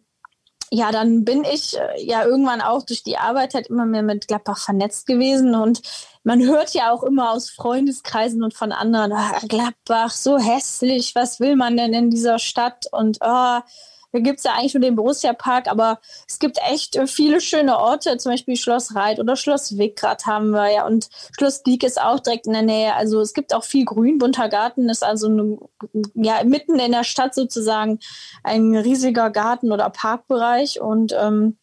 ja, 0.71 0.91
dann 0.91 1.25
bin 1.25 1.43
ich 1.43 1.77
äh, 1.77 2.03
ja 2.03 2.25
irgendwann 2.25 2.61
auch 2.61 2.83
durch 2.83 3.03
die 3.03 3.17
Arbeit 3.17 3.53
halt 3.53 3.67
immer 3.67 3.85
mehr 3.85 4.03
mit 4.03 4.27
Gladbach 4.27 4.59
vernetzt 4.59 5.07
gewesen 5.07 5.55
und 5.55 5.81
man 6.23 6.41
hört 6.41 6.73
ja 6.73 6.91
auch 6.91 7.03
immer 7.03 7.31
aus 7.31 7.49
Freundeskreisen 7.49 8.43
und 8.43 8.53
von 8.53 8.71
anderen, 8.71 9.13
ah, 9.13 9.39
Gladbach, 9.47 10.11
so 10.11 10.37
hässlich, 10.37 11.15
was 11.15 11.39
will 11.39 11.55
man 11.55 11.77
denn 11.77 11.93
in 11.93 12.09
dieser 12.09 12.39
Stadt? 12.39 12.85
Und 12.91 13.17
oh, 13.21 13.59
da 14.11 14.19
gibt 14.19 14.39
es 14.39 14.43
ja 14.43 14.53
eigentlich 14.53 14.73
nur 14.73 14.81
den 14.81 14.95
Borussia-Park, 14.95 15.67
aber 15.67 15.99
es 16.27 16.39
gibt 16.39 16.57
echt 16.69 16.95
äh, 16.95 17.07
viele 17.07 17.41
schöne 17.41 17.77
Orte, 17.77 18.17
zum 18.17 18.31
Beispiel 18.31 18.55
Schloss 18.55 18.95
Reit 18.95 19.19
oder 19.19 19.35
Schloss 19.35 19.77
Wickrad 19.77 20.25
haben 20.25 20.51
wir 20.51 20.71
ja 20.71 20.85
und 20.85 21.09
Schloss 21.37 21.63
Dieck 21.63 21.83
ist 21.83 22.01
auch 22.01 22.19
direkt 22.19 22.47
in 22.47 22.53
der 22.53 22.61
Nähe. 22.61 22.95
Also 22.95 23.21
es 23.21 23.33
gibt 23.33 23.53
auch 23.53 23.63
viel 23.63 23.85
Grün. 23.85 24.17
Bunter 24.17 24.49
Garten 24.49 24.89
ist 24.89 25.03
also 25.03 25.27
eine, 25.27 25.57
ja 26.15 26.43
mitten 26.43 26.79
in 26.79 26.91
der 26.91 27.03
Stadt 27.03 27.35
sozusagen 27.35 27.99
ein 28.43 28.75
riesiger 28.75 29.29
Garten- 29.29 29.71
oder 29.71 29.89
Parkbereich 29.89 30.81
und 30.81 31.13
ähm, 31.17 31.57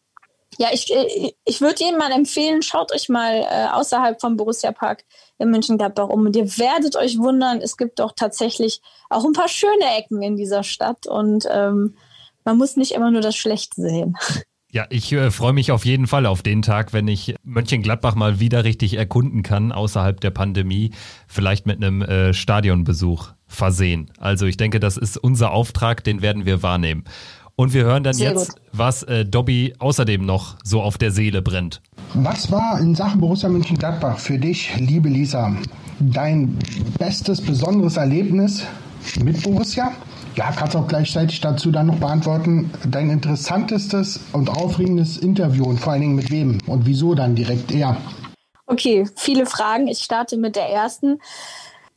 ja, 0.57 0.69
ich, 0.71 0.91
äh, 0.93 1.33
ich 1.45 1.61
würde 1.61 1.83
Ihnen 1.83 1.97
mal 1.97 2.11
empfehlen, 2.11 2.61
schaut 2.61 2.91
euch 2.93 3.09
mal 3.09 3.41
äh, 3.41 3.67
außerhalb 3.71 4.19
vom 4.19 4.37
Borussia 4.37 4.71
Park 4.71 5.03
in 5.37 5.51
München-Gladbach 5.51 6.09
um. 6.09 6.25
Und 6.25 6.35
ihr 6.35 6.57
werdet 6.57 6.95
euch 6.95 7.19
wundern, 7.19 7.61
es 7.61 7.77
gibt 7.77 7.99
doch 7.99 8.13
tatsächlich 8.15 8.81
auch 9.09 9.23
ein 9.23 9.33
paar 9.33 9.49
schöne 9.49 9.97
Ecken 9.97 10.21
in 10.23 10.35
dieser 10.35 10.63
Stadt. 10.63 11.05
Und 11.05 11.47
ähm, 11.51 11.95
man 12.47 12.57
muss 12.57 12.77
nicht 12.77 12.93
immer 12.93 13.11
nur 13.11 13.19
das 13.19 13.35
Schlechte 13.35 13.81
sehen. 13.81 14.15
Ja, 14.71 14.85
ich 14.89 15.11
äh, 15.11 15.31
freue 15.31 15.51
mich 15.51 15.71
auf 15.71 15.85
jeden 15.85 16.07
Fall 16.07 16.25
auf 16.25 16.43
den 16.43 16.61
Tag, 16.61 16.93
wenn 16.93 17.07
ich 17.09 17.35
Mönchengladbach 17.43 18.15
mal 18.15 18.39
wieder 18.39 18.63
richtig 18.63 18.97
erkunden 18.97 19.43
kann, 19.43 19.73
außerhalb 19.73 20.19
der 20.21 20.31
Pandemie, 20.31 20.91
vielleicht 21.27 21.65
mit 21.65 21.77
einem 21.77 22.01
äh, 22.01 22.33
Stadionbesuch 22.33 23.33
versehen. 23.47 24.11
Also 24.17 24.45
ich 24.45 24.55
denke, 24.55 24.79
das 24.79 24.95
ist 24.95 25.17
unser 25.17 25.51
Auftrag, 25.51 26.05
den 26.05 26.21
werden 26.21 26.45
wir 26.45 26.63
wahrnehmen. 26.63 27.03
Und 27.57 27.73
wir 27.73 27.83
hören 27.83 28.03
dann 28.03 28.13
Sehr 28.13 28.31
jetzt, 28.31 28.53
gut. 28.53 28.61
was 28.71 29.03
äh, 29.03 29.25
Dobby 29.25 29.73
außerdem 29.79 30.25
noch 30.25 30.55
so 30.63 30.81
auf 30.81 30.97
der 30.97 31.11
Seele 31.11 31.41
brennt. 31.41 31.81
Was 32.13 32.49
war 32.49 32.79
in 32.79 32.95
Sachen 32.95 33.19
Borussia 33.19 33.49
Mönchengladbach 33.49 34.19
für 34.19 34.37
dich, 34.37 34.73
liebe 34.77 35.09
Lisa, 35.09 35.53
dein 35.99 36.57
bestes, 36.97 37.41
besonderes 37.41 37.97
Erlebnis 37.97 38.63
mit 39.21 39.43
Borussia? 39.43 39.91
Ja, 40.37 40.51
kannst 40.51 40.75
auch 40.75 40.87
gleichzeitig 40.87 41.41
dazu 41.41 41.71
dann 41.71 41.87
noch 41.87 41.97
beantworten, 41.97 42.69
dein 42.87 43.09
interessantestes 43.09 44.19
und 44.33 44.49
aufregendes 44.49 45.17
Interview 45.17 45.65
und 45.65 45.79
vor 45.79 45.93
allen 45.93 46.01
Dingen 46.03 46.15
mit 46.15 46.29
wem 46.29 46.59
und 46.67 46.85
wieso 46.85 47.15
dann 47.15 47.33
direkt 47.33 47.71
er? 47.71 47.97
Okay, 48.67 49.09
viele 49.15 49.47
Fragen. 49.47 49.87
Ich 49.87 50.03
starte 50.03 50.37
mit 50.37 50.55
der 50.55 50.69
ersten. 50.69 51.19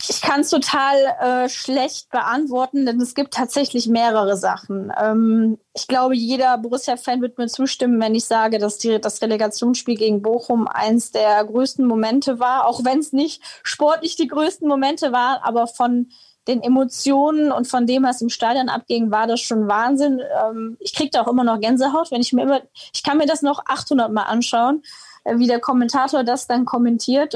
Ich 0.09 0.23
kann 0.23 0.41
es 0.41 0.49
total 0.49 0.97
äh, 1.21 1.49
schlecht 1.51 2.09
beantworten, 2.09 2.87
denn 2.87 2.99
es 3.03 3.15
gibt 3.15 3.35
tatsächlich 3.35 3.89
mehrere 3.89 4.39
Sachen. 4.39 4.91
Ähm, 4.99 5.59
ich 5.75 5.87
glaube, 5.87 6.17
jeder 6.17 6.57
Borussia-Fan 6.57 7.21
wird 7.21 7.37
mir 7.37 7.49
zustimmen, 7.49 8.01
wenn 8.01 8.15
ich 8.15 8.25
sage, 8.25 8.57
dass 8.59 8.79
die, 8.79 8.99
das 8.99 9.21
Relegationsspiel 9.21 9.97
gegen 9.97 10.23
Bochum 10.23 10.67
eins 10.67 11.11
der 11.13 11.45
größten 11.45 11.87
Momente 11.87 12.41
war, 12.41 12.67
auch 12.67 12.87
wenn 12.87 13.01
es 13.01 13.13
nicht 13.13 13.43
sportlich 13.63 14.17
die 14.17 14.29
größten 14.29 14.67
Momente 14.67 15.13
war, 15.13 15.45
aber 15.45 15.67
von 15.67 16.09
den 16.51 16.63
Emotionen 16.63 17.53
und 17.53 17.69
von 17.69 17.87
dem, 17.87 18.03
was 18.03 18.21
im 18.21 18.29
Stadion 18.29 18.69
abging, 18.69 19.11
war 19.11 19.27
das 19.27 19.41
schon 19.41 19.69
Wahnsinn. 19.69 20.21
Ähm, 20.45 20.77
ich 20.81 20.95
kriege 20.95 21.11
da 21.11 21.23
auch 21.23 21.29
immer 21.29 21.45
noch 21.45 21.61
Gänsehaut, 21.61 22.11
wenn 22.11 22.21
ich 22.21 22.33
mir 22.33 22.43
immer, 22.43 22.61
ich 22.93 23.03
kann 23.03 23.19
mir 23.19 23.27
das 23.27 23.43
noch 23.43 23.63
800 23.67 24.13
Mal 24.13 24.25
anschauen, 24.25 24.83
äh, 25.25 25.39
wie 25.39 25.47
der 25.47 25.61
Kommentator 25.61 26.25
das 26.25 26.47
dann 26.47 26.65
kommentiert. 26.65 27.35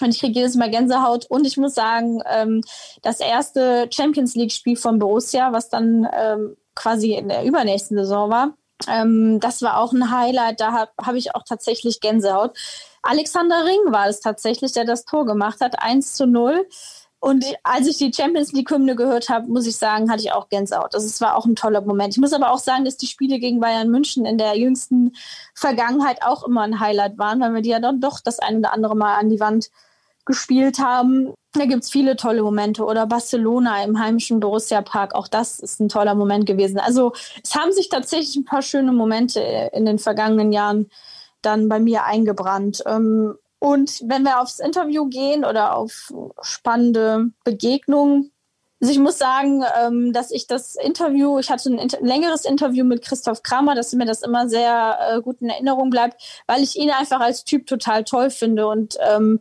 Und 0.00 0.08
ich 0.08 0.20
kriege 0.20 0.40
jedes 0.40 0.56
Mal 0.56 0.70
Gänsehaut. 0.70 1.26
Und 1.26 1.46
ich 1.46 1.56
muss 1.56 1.74
sagen, 1.74 2.22
ähm, 2.26 2.62
das 3.02 3.20
erste 3.20 3.88
Champions 3.90 4.34
League-Spiel 4.34 4.76
von 4.76 4.98
Borussia, 4.98 5.52
was 5.52 5.68
dann 5.68 6.08
ähm, 6.12 6.56
quasi 6.74 7.14
in 7.14 7.28
der 7.28 7.44
übernächsten 7.44 7.96
Saison 7.96 8.30
war, 8.30 8.54
ähm, 8.88 9.40
das 9.40 9.62
war 9.62 9.78
auch 9.78 9.92
ein 9.92 10.10
Highlight. 10.10 10.60
Da 10.60 10.72
habe 10.72 10.90
hab 11.00 11.14
ich 11.14 11.34
auch 11.34 11.42
tatsächlich 11.44 12.00
Gänsehaut. 12.00 12.56
Alexander 13.02 13.64
Ring 13.64 13.92
war 13.92 14.08
es 14.08 14.20
tatsächlich, 14.20 14.72
der 14.72 14.84
das 14.84 15.04
Tor 15.04 15.26
gemacht 15.26 15.60
hat, 15.60 15.80
1 15.80 16.14
zu 16.14 16.26
0. 16.26 16.66
Und 17.24 17.46
als 17.62 17.86
ich 17.86 17.96
die 17.96 18.12
Champions 18.12 18.52
League-Hymne 18.52 18.96
gehört 18.96 19.30
habe, 19.30 19.48
muss 19.48 19.66
ich 19.66 19.76
sagen, 19.76 20.10
hatte 20.10 20.22
ich 20.22 20.32
auch 20.32 20.50
Gänsehaut. 20.50 20.94
Also 20.94 21.06
es 21.06 21.22
war 21.22 21.38
auch 21.38 21.46
ein 21.46 21.56
toller 21.56 21.80
Moment. 21.80 22.12
Ich 22.12 22.20
muss 22.20 22.34
aber 22.34 22.50
auch 22.50 22.58
sagen, 22.58 22.84
dass 22.84 22.98
die 22.98 23.06
Spiele 23.06 23.38
gegen 23.38 23.60
Bayern 23.60 23.90
München 23.90 24.26
in 24.26 24.36
der 24.36 24.58
jüngsten 24.58 25.16
Vergangenheit 25.54 26.22
auch 26.22 26.46
immer 26.46 26.60
ein 26.60 26.80
Highlight 26.80 27.16
waren, 27.16 27.40
weil 27.40 27.54
wir 27.54 27.62
die 27.62 27.70
ja 27.70 27.80
dann 27.80 28.02
doch 28.02 28.20
das 28.20 28.40
ein 28.40 28.58
oder 28.58 28.74
andere 28.74 28.94
Mal 28.94 29.14
an 29.14 29.30
die 29.30 29.40
Wand 29.40 29.70
gespielt 30.26 30.80
haben. 30.80 31.32
Da 31.54 31.64
gibt 31.64 31.84
es 31.84 31.90
viele 31.90 32.16
tolle 32.16 32.42
Momente. 32.42 32.84
Oder 32.84 33.06
Barcelona 33.06 33.82
im 33.84 33.98
heimischen 33.98 34.38
Borussia 34.38 34.82
Park, 34.82 35.14
auch 35.14 35.26
das 35.26 35.60
ist 35.60 35.80
ein 35.80 35.88
toller 35.88 36.14
Moment 36.14 36.44
gewesen. 36.44 36.78
Also 36.78 37.14
es 37.42 37.54
haben 37.54 37.72
sich 37.72 37.88
tatsächlich 37.88 38.36
ein 38.36 38.44
paar 38.44 38.60
schöne 38.60 38.92
Momente 38.92 39.40
in 39.72 39.86
den 39.86 39.98
vergangenen 39.98 40.52
Jahren 40.52 40.90
dann 41.40 41.70
bei 41.70 41.80
mir 41.80 42.04
eingebrannt. 42.04 42.82
Ähm, 42.84 43.38
und 43.64 44.02
wenn 44.04 44.24
wir 44.24 44.42
aufs 44.42 44.58
Interview 44.58 45.06
gehen 45.06 45.42
oder 45.42 45.74
auf 45.74 46.12
spannende 46.42 47.30
Begegnungen, 47.44 48.30
also 48.78 48.92
ich 48.92 48.98
muss 48.98 49.16
sagen, 49.16 49.64
ähm, 49.80 50.12
dass 50.12 50.30
ich 50.30 50.46
das 50.46 50.74
Interview, 50.74 51.38
ich 51.38 51.48
hatte 51.48 51.70
ein, 51.70 51.88
längeres 52.02 52.44
Interview 52.44 52.84
mit 52.84 53.00
Christoph 53.00 53.42
Kramer, 53.42 53.74
dass 53.74 53.94
mir 53.94 54.04
das 54.04 54.20
immer 54.20 54.50
sehr 54.50 54.98
äh, 55.00 55.22
gut 55.22 55.40
in 55.40 55.48
Erinnerung 55.48 55.88
bleibt, 55.88 56.42
weil 56.46 56.62
ich 56.62 56.76
ihn 56.76 56.90
einfach 56.90 57.20
als 57.20 57.44
Typ 57.44 57.66
total 57.66 58.04
toll 58.04 58.28
finde. 58.28 58.66
Und 58.66 58.98
ähm, 59.00 59.40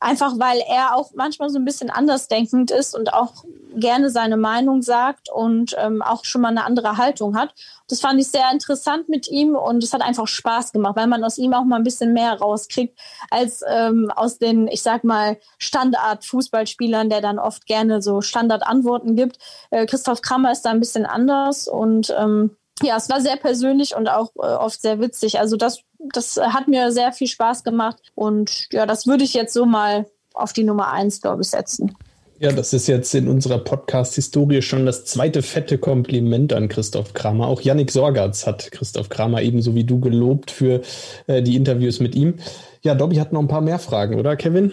Einfach 0.00 0.38
weil 0.38 0.60
er 0.68 0.94
auch 0.94 1.10
manchmal 1.14 1.50
so 1.50 1.58
ein 1.58 1.64
bisschen 1.64 1.90
andersdenkend 1.90 2.70
ist 2.70 2.94
und 2.94 3.12
auch 3.12 3.44
gerne 3.76 4.10
seine 4.10 4.36
Meinung 4.36 4.82
sagt 4.82 5.28
und 5.30 5.76
ähm, 5.78 6.02
auch 6.02 6.24
schon 6.24 6.40
mal 6.40 6.48
eine 6.48 6.64
andere 6.64 6.96
Haltung 6.96 7.36
hat. 7.36 7.54
Das 7.88 8.00
fand 8.00 8.20
ich 8.20 8.28
sehr 8.28 8.50
interessant 8.52 9.08
mit 9.08 9.28
ihm 9.28 9.54
und 9.54 9.84
es 9.84 9.92
hat 9.92 10.02
einfach 10.02 10.26
Spaß 10.26 10.72
gemacht, 10.72 10.96
weil 10.96 11.06
man 11.06 11.22
aus 11.22 11.38
ihm 11.38 11.54
auch 11.54 11.64
mal 11.64 11.76
ein 11.76 11.84
bisschen 11.84 12.12
mehr 12.12 12.34
rauskriegt 12.34 12.98
als 13.30 13.62
ähm, 13.68 14.10
aus 14.14 14.38
den, 14.38 14.66
ich 14.68 14.82
sag 14.82 15.04
mal, 15.04 15.38
Standard-Fußballspielern, 15.58 17.10
der 17.10 17.20
dann 17.20 17.38
oft 17.38 17.66
gerne 17.66 18.02
so 18.02 18.20
Standardantworten 18.20 19.14
gibt. 19.14 19.38
Äh, 19.70 19.86
Christoph 19.86 20.22
Krammer 20.22 20.52
ist 20.52 20.62
da 20.62 20.70
ein 20.70 20.80
bisschen 20.80 21.06
anders 21.06 21.68
und 21.68 22.14
ähm, 22.18 22.56
ja, 22.82 22.96
es 22.96 23.08
war 23.08 23.20
sehr 23.20 23.36
persönlich 23.36 23.96
und 23.96 24.08
auch 24.08 24.30
äh, 24.36 24.46
oft 24.46 24.80
sehr 24.80 25.00
witzig. 25.00 25.38
Also 25.38 25.56
das, 25.56 25.80
das 26.12 26.36
hat 26.36 26.68
mir 26.68 26.92
sehr 26.92 27.12
viel 27.12 27.26
Spaß 27.26 27.64
gemacht 27.64 27.96
und 28.14 28.68
ja, 28.72 28.86
das 28.86 29.06
würde 29.06 29.24
ich 29.24 29.34
jetzt 29.34 29.54
so 29.54 29.66
mal 29.66 30.06
auf 30.34 30.52
die 30.52 30.64
Nummer 30.64 30.92
eins, 30.92 31.20
glaube 31.20 31.42
ich, 31.42 31.48
setzen. 31.48 31.96
Ja, 32.38 32.52
das 32.52 32.74
ist 32.74 32.86
jetzt 32.86 33.14
in 33.14 33.28
unserer 33.28 33.58
Podcast-Historie 33.58 34.60
schon 34.60 34.84
das 34.84 35.06
zweite 35.06 35.40
fette 35.40 35.78
Kompliment 35.78 36.52
an 36.52 36.68
Christoph 36.68 37.14
Kramer. 37.14 37.46
Auch 37.46 37.62
Yannick 37.62 37.90
Sorgatz 37.90 38.46
hat 38.46 38.70
Christoph 38.72 39.08
Kramer 39.08 39.40
ebenso 39.40 39.74
wie 39.74 39.84
du 39.84 40.00
gelobt 40.00 40.50
für 40.50 40.82
äh, 41.28 41.42
die 41.42 41.56
Interviews 41.56 41.98
mit 41.98 42.14
ihm. 42.14 42.34
Ja, 42.82 42.94
Dobby 42.94 43.16
hat 43.16 43.32
noch 43.32 43.40
ein 43.40 43.48
paar 43.48 43.62
mehr 43.62 43.78
Fragen, 43.78 44.16
oder 44.16 44.36
Kevin? 44.36 44.72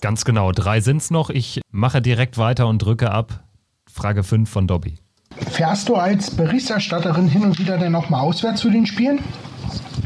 Ganz 0.00 0.24
genau, 0.24 0.52
drei 0.52 0.80
sind 0.80 1.02
es 1.02 1.10
noch. 1.10 1.28
Ich 1.28 1.60
mache 1.70 2.00
direkt 2.00 2.38
weiter 2.38 2.66
und 2.66 2.78
drücke 2.78 3.10
ab. 3.10 3.44
Frage 3.86 4.22
5 4.22 4.48
von 4.48 4.66
Dobby. 4.66 5.01
Fährst 5.50 5.88
du 5.88 5.96
als 5.96 6.30
Berichterstatterin 6.30 7.28
hin 7.28 7.42
und 7.42 7.58
wieder 7.58 7.78
denn 7.78 7.94
auch 7.94 8.08
mal 8.08 8.20
auswärts 8.20 8.60
zu 8.60 8.70
den 8.70 8.86
Spielen, 8.86 9.20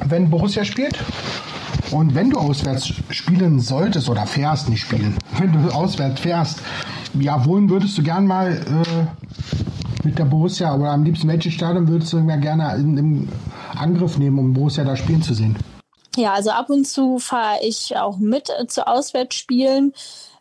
wenn 0.04 0.30
Borussia 0.30 0.64
spielt? 0.64 0.98
Und 1.90 2.14
wenn 2.14 2.30
du 2.30 2.38
auswärts 2.38 2.92
spielen 3.10 3.60
solltest 3.60 4.08
oder 4.08 4.26
fährst, 4.26 4.68
nicht 4.68 4.82
spielen, 4.82 5.16
wenn 5.38 5.52
du 5.52 5.70
auswärts 5.70 6.20
fährst, 6.20 6.60
ja, 7.14 7.44
wohin 7.44 7.70
würdest 7.70 7.96
du 7.96 8.02
gern 8.02 8.26
mal 8.26 8.52
äh, 8.52 10.04
mit 10.04 10.18
der 10.18 10.24
Borussia 10.24 10.74
oder 10.74 10.90
am 10.90 11.04
liebsten 11.04 11.28
welches 11.28 11.54
Stadion 11.54 11.88
würdest 11.88 12.12
du 12.12 12.24
gerne 12.24 12.74
in, 12.76 12.96
im 12.96 13.28
Angriff 13.74 14.18
nehmen, 14.18 14.38
um 14.38 14.52
Borussia 14.52 14.84
da 14.84 14.96
spielen 14.96 15.22
zu 15.22 15.34
sehen? 15.34 15.56
Ja, 16.16 16.32
also 16.32 16.50
ab 16.50 16.70
und 16.70 16.86
zu 16.86 17.18
fahre 17.18 17.58
ich 17.62 17.96
auch 17.96 18.16
mit 18.16 18.48
äh, 18.48 18.66
zu 18.66 18.86
Auswärtsspielen. 18.86 19.92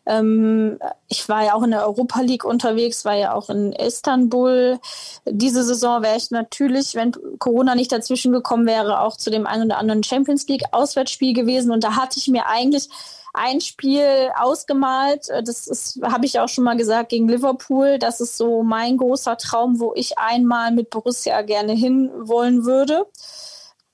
Ähm, 0.06 0.80
ich 1.08 1.28
war 1.30 1.44
ja 1.44 1.54
auch 1.54 1.64
in 1.64 1.72
der 1.72 1.86
Europa 1.86 2.22
League 2.22 2.46
unterwegs, 2.46 3.06
war 3.06 3.16
ja 3.16 3.34
auch 3.34 3.50
in 3.50 3.74
Istanbul. 3.74 4.80
Diese 5.26 5.64
Saison 5.64 6.02
wäre 6.04 6.18
ich 6.18 6.32
natürlich, 6.32 6.96
wenn 6.96 7.12
Corona 7.40 7.76
nicht 7.76 7.92
dazwischen 7.92 8.32
gekommen 8.32 8.66
wäre, 8.66 9.02
auch 9.02 9.18
zu 9.18 9.30
dem 9.30 9.48
einen 9.48 9.66
oder 9.66 9.78
anderen 9.78 10.04
Champions 10.04 10.48
League 10.48 10.64
Auswärtsspiel 10.72 11.34
gewesen. 11.34 11.72
Und 11.72 11.84
da 11.84 11.96
hatte 11.96 12.20
ich 12.20 12.28
mir 12.28 12.46
eigentlich 12.48 12.90
ein 13.34 13.62
Spiel 13.62 14.30
ausgemalt. 14.38 15.28
Das 15.44 16.00
habe 16.02 16.26
ich 16.26 16.40
auch 16.40 16.50
schon 16.50 16.64
mal 16.64 16.78
gesagt, 16.78 17.10
gegen 17.10 17.28
Liverpool. 17.28 18.00
Das 18.00 18.22
ist 18.22 18.38
so 18.38 18.64
mein 18.64 18.98
großer 18.98 19.38
Traum, 19.38 19.80
wo 19.80 19.94
ich 19.96 20.18
einmal 20.18 20.72
mit 20.72 20.90
Borussia 20.90 21.42
gerne 21.42 21.74
hinwollen 21.74 22.66
würde 22.66 23.06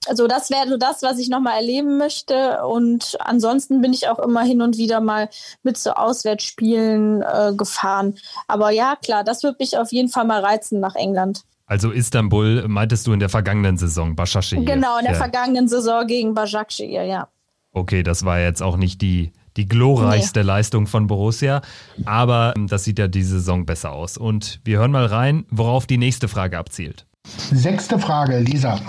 also 0.07 0.27
das 0.27 0.49
wäre 0.49 0.67
so 0.67 0.77
das, 0.77 1.03
was 1.03 1.19
ich 1.19 1.29
nochmal 1.29 1.57
erleben 1.57 1.97
möchte. 1.97 2.63
Und 2.65 3.17
ansonsten 3.19 3.81
bin 3.81 3.93
ich 3.93 4.07
auch 4.07 4.19
immer 4.19 4.43
hin 4.43 4.61
und 4.61 4.77
wieder 4.77 4.99
mal 4.99 5.29
mit 5.63 5.77
so 5.77 5.91
Auswärtsspielen 5.91 7.21
äh, 7.21 7.53
gefahren. 7.55 8.15
Aber 8.47 8.71
ja, 8.71 8.95
klar, 8.95 9.23
das 9.23 9.43
würde 9.43 9.57
mich 9.59 9.77
auf 9.77 9.91
jeden 9.91 10.09
Fall 10.09 10.25
mal 10.25 10.43
reizen 10.43 10.79
nach 10.79 10.95
England. 10.95 11.43
Also 11.65 11.91
Istanbul 11.91 12.67
meintest 12.67 13.07
du 13.07 13.13
in 13.13 13.19
der 13.19 13.29
vergangenen 13.29 13.77
Saison, 13.77 14.15
Başakşehir. 14.15 14.65
Genau, 14.65 14.97
in 14.97 15.05
der 15.05 15.13
ja. 15.13 15.19
vergangenen 15.19 15.69
Saison 15.69 16.05
gegen 16.05 16.35
Başakşehir, 16.35 17.03
ja. 17.03 17.27
Okay, 17.71 18.03
das 18.03 18.25
war 18.25 18.39
jetzt 18.39 18.61
auch 18.61 18.75
nicht 18.75 19.01
die, 19.01 19.31
die 19.55 19.65
glorreichste 19.65 20.41
nee. 20.41 20.47
Leistung 20.47 20.85
von 20.87 21.07
Borussia, 21.07 21.61
aber 22.03 22.53
ähm, 22.57 22.67
das 22.67 22.83
sieht 22.83 22.99
ja 22.99 23.07
diese 23.07 23.39
Saison 23.39 23.65
besser 23.65 23.93
aus. 23.93 24.17
Und 24.17 24.59
wir 24.65 24.79
hören 24.79 24.91
mal 24.91 25.05
rein, 25.05 25.45
worauf 25.49 25.87
die 25.87 25.97
nächste 25.97 26.27
Frage 26.27 26.57
abzielt. 26.57 27.05
Sechste 27.53 27.99
Frage, 27.99 28.39
Lisa. 28.39 28.79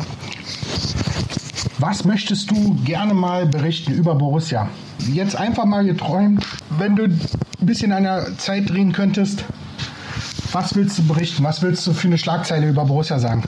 Was 1.81 2.05
möchtest 2.05 2.49
du 2.49 2.77
gerne 2.85 3.13
mal 3.13 3.45
berichten 3.45 3.93
über 3.93 4.15
Borussia? 4.15 4.71
Jetzt 4.99 5.35
einfach 5.35 5.65
mal 5.65 5.85
geträumt, 5.85 6.47
wenn 6.79 6.95
du 6.95 7.07
ein 7.07 7.21
bisschen 7.59 7.91
an 7.91 8.05
der 8.05 8.39
Zeit 8.39 8.71
drehen 8.71 8.93
könntest. 8.93 9.45
Was 10.53 10.77
willst 10.77 10.97
du 10.97 11.09
berichten? 11.09 11.43
Was 11.43 11.61
willst 11.61 11.85
du 11.89 11.93
für 11.93 12.07
eine 12.07 12.19
Schlagzeile 12.19 12.69
über 12.69 12.85
Borussia 12.85 13.19
sagen? 13.19 13.43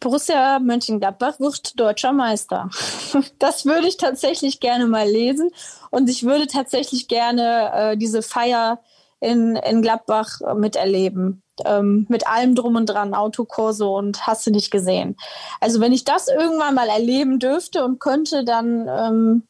Borussia 0.00 0.58
Mönchengladbach 0.58 1.38
wird 1.38 1.78
deutscher 1.78 2.12
Meister. 2.12 2.68
Das 3.38 3.64
würde 3.64 3.86
ich 3.86 3.96
tatsächlich 3.96 4.58
gerne 4.58 4.86
mal 4.86 5.08
lesen 5.08 5.50
und 5.90 6.10
ich 6.10 6.24
würde 6.24 6.48
tatsächlich 6.48 7.06
gerne 7.06 7.70
äh, 7.72 7.96
diese 7.96 8.22
Feier 8.22 8.80
in, 9.20 9.54
in 9.54 9.82
Gladbach 9.82 10.40
miterleben 10.56 11.44
ähm, 11.64 12.06
mit 12.08 12.26
allem 12.26 12.54
drum 12.54 12.76
und 12.76 12.86
dran, 12.86 13.14
Autokurse 13.14 13.86
und 13.86 14.26
hast 14.26 14.46
du 14.46 14.50
nicht 14.50 14.70
gesehen. 14.70 15.16
Also 15.60 15.80
wenn 15.80 15.92
ich 15.92 16.04
das 16.04 16.28
irgendwann 16.28 16.74
mal 16.74 16.88
erleben 16.88 17.38
dürfte 17.38 17.84
und 17.84 17.98
könnte, 17.98 18.44
dann 18.44 18.88
ähm, 18.88 19.42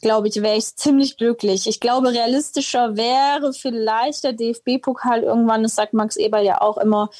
glaube 0.00 0.28
ich, 0.28 0.42
wäre 0.42 0.56
ich 0.56 0.76
ziemlich 0.76 1.16
glücklich. 1.16 1.66
Ich 1.66 1.80
glaube, 1.80 2.12
realistischer 2.12 2.96
wäre 2.96 3.52
vielleicht 3.52 4.24
der 4.24 4.32
DFB-Pokal 4.32 5.22
irgendwann, 5.22 5.62
das 5.62 5.74
sagt 5.74 5.94
Max 5.94 6.16
Eberl 6.16 6.44
ja 6.44 6.60
auch 6.60 6.78
immer, 6.78 7.10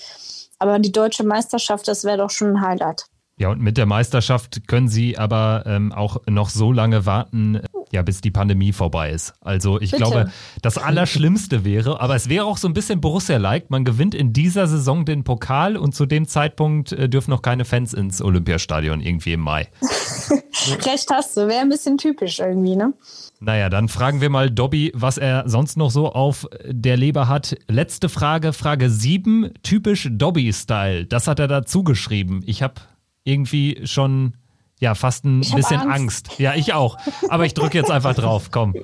aber 0.59 0.78
die 0.78 0.93
deutsche 0.93 1.24
Meisterschaft, 1.24 1.89
das 1.89 2.05
wäre 2.05 2.18
doch 2.18 2.30
schon 2.30 2.57
ein 2.57 2.61
Highlight. 2.61 3.07
Ja, 3.45 3.51
und 3.51 3.61
mit 3.61 3.76
der 3.76 3.84
Meisterschaft 3.84 4.66
können 4.68 4.88
Sie 4.88 5.18
aber 5.18 5.64
ähm, 5.66 5.92
auch 5.92 6.22
noch 6.26 6.49
so 6.49 6.72
lange 6.72 7.05
warten, 7.05 7.61
ja, 7.92 8.01
bis 8.01 8.22
die 8.22 8.30
Pandemie 8.30 8.72
vorbei 8.72 9.11
ist. 9.11 9.34
Also 9.42 9.78
ich 9.82 9.90
Bitte. 9.90 10.03
glaube, 10.03 10.32
das 10.62 10.78
Allerschlimmste 10.78 11.62
wäre, 11.62 12.01
aber 12.01 12.14
es 12.14 12.30
wäre 12.30 12.47
auch 12.47 12.57
so 12.57 12.66
ein 12.68 12.72
bisschen 12.72 13.03
Borussia-like, 13.03 13.68
man 13.68 13.84
gewinnt 13.84 14.14
in 14.14 14.32
dieser 14.32 14.66
Saison 14.66 15.05
den 15.05 15.24
Pokal 15.24 15.76
und 15.76 15.95
zu 15.95 16.07
dem 16.07 16.26
Zeitpunkt 16.26 16.92
äh, 16.92 17.07
dürfen 17.07 17.32
noch 17.32 17.42
keine 17.42 17.66
Fans 17.66 17.92
ins 17.92 18.22
Olympiastadion 18.22 19.03
irgendwie 19.03 19.34
im 19.34 19.40
Mai. 19.40 19.68
Recht 20.86 21.11
hast 21.12 21.36
du, 21.36 21.47
wäre 21.47 21.61
ein 21.61 21.68
bisschen 21.68 21.99
typisch 21.99 22.38
irgendwie, 22.38 22.76
ne? 22.76 22.95
Naja, 23.40 23.68
dann 23.68 23.88
fragen 23.88 24.22
wir 24.22 24.30
mal 24.30 24.51
Dobby, 24.51 24.90
was 24.95 25.18
er 25.18 25.47
sonst 25.47 25.76
noch 25.76 25.90
so 25.90 26.11
auf 26.11 26.49
der 26.64 26.97
Leber 26.97 27.28
hat. 27.28 27.59
Letzte 27.68 28.09
Frage, 28.09 28.55
Frage 28.55 28.88
7, 28.88 29.51
typisch 29.62 30.09
Dobby-Style. 30.11 31.05
Das 31.05 31.28
hat 31.28 31.40
er 31.40 31.49
dazu 31.49 31.84
geschrieben. 31.84 32.42
Ich 32.47 32.62
habe 32.62 32.80
irgendwie 33.25 33.81
schon 33.85 34.35
ja 34.79 34.95
fast 34.95 35.25
ein 35.25 35.41
ich 35.43 35.55
bisschen 35.55 35.81
Angst. 35.81 36.29
Angst. 36.29 36.39
Ja, 36.39 36.55
ich 36.55 36.72
auch. 36.72 36.99
Aber 37.29 37.47
ich 37.47 37.55
drücke 37.55 37.79
jetzt 37.79 37.91
einfach 37.91 38.14
drauf. 38.14 38.51
Komm. 38.51 38.75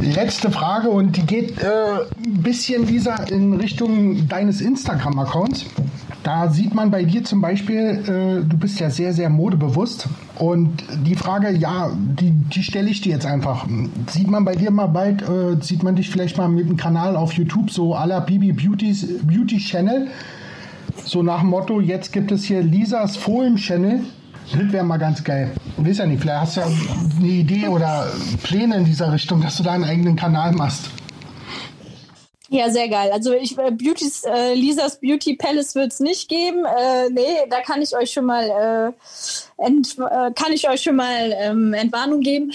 Letzte 0.00 0.50
Frage 0.52 0.90
und 0.90 1.16
die 1.16 1.26
geht 1.26 1.60
äh, 1.60 1.66
ein 2.24 2.42
bisschen, 2.42 2.86
Lisa, 2.86 3.16
in 3.24 3.54
Richtung 3.54 4.28
deines 4.28 4.60
Instagram-Accounts. 4.60 5.66
Da 6.22 6.50
sieht 6.50 6.74
man 6.74 6.90
bei 6.90 7.04
dir 7.04 7.24
zum 7.24 7.40
Beispiel, 7.40 8.04
äh, 8.06 8.48
du 8.48 8.56
bist 8.56 8.78
ja 8.78 8.90
sehr, 8.90 9.12
sehr 9.12 9.28
modebewusst. 9.28 10.08
Und 10.36 10.84
die 11.04 11.16
Frage, 11.16 11.50
ja, 11.50 11.90
die, 11.96 12.30
die 12.30 12.62
stelle 12.62 12.90
ich 12.90 13.00
dir 13.00 13.14
jetzt 13.14 13.26
einfach. 13.26 13.66
Sieht 14.08 14.28
man 14.28 14.44
bei 14.44 14.54
dir 14.54 14.70
mal 14.70 14.86
bald, 14.86 15.22
äh, 15.22 15.56
sieht 15.60 15.82
man 15.82 15.96
dich 15.96 16.10
vielleicht 16.10 16.36
mal 16.36 16.48
mit 16.48 16.66
einem 16.66 16.76
Kanal 16.76 17.16
auf 17.16 17.32
YouTube, 17.32 17.70
so 17.70 17.96
à 17.96 18.06
la 18.06 18.20
Bibi 18.20 18.52
Beauty's, 18.52 19.04
Beauty 19.22 19.58
Channel? 19.58 20.08
So 21.04 21.22
nach 21.22 21.40
dem 21.40 21.50
Motto, 21.50 21.80
jetzt 21.80 22.12
gibt 22.12 22.30
es 22.32 22.44
hier 22.44 22.62
Lisas 22.62 23.16
Fohlen-Channel. 23.16 24.04
Das 24.52 24.72
wäre 24.72 24.84
mal 24.84 24.98
ganz 24.98 25.22
geil. 25.24 25.52
Weißt 25.76 25.98
ja 25.98 26.06
nicht, 26.06 26.20
vielleicht 26.20 26.40
hast 26.40 26.56
du 26.56 26.60
ja 26.60 26.66
eine 27.18 27.28
Idee 27.28 27.68
oder 27.68 28.10
Pläne 28.42 28.76
in 28.76 28.84
dieser 28.84 29.12
Richtung, 29.12 29.40
dass 29.40 29.56
du 29.56 29.62
da 29.62 29.72
einen 29.72 29.84
eigenen 29.84 30.16
Kanal 30.16 30.52
machst. 30.52 30.90
Ja, 32.50 32.70
sehr 32.70 32.88
geil. 32.88 33.10
Also 33.12 33.34
ich 33.34 33.58
äh, 33.58 33.70
Beautys, 33.70 34.24
äh, 34.24 34.54
Lisas 34.54 35.00
Beauty 35.00 35.36
Palace 35.36 35.74
wird 35.74 35.92
es 35.92 36.00
nicht 36.00 36.30
geben. 36.30 36.64
Äh, 36.64 37.10
nee, 37.10 37.46
da 37.50 37.60
kann 37.60 37.82
ich 37.82 37.94
euch 37.94 38.10
schon 38.10 38.24
mal 38.24 38.94
äh, 39.58 39.62
ent, 39.62 39.98
äh, 39.98 40.32
kann 40.32 40.52
ich 40.52 40.66
euch 40.68 40.82
schon 40.82 40.96
mal 40.96 41.34
ähm, 41.38 41.74
Entwarnung 41.74 42.20
geben. 42.20 42.52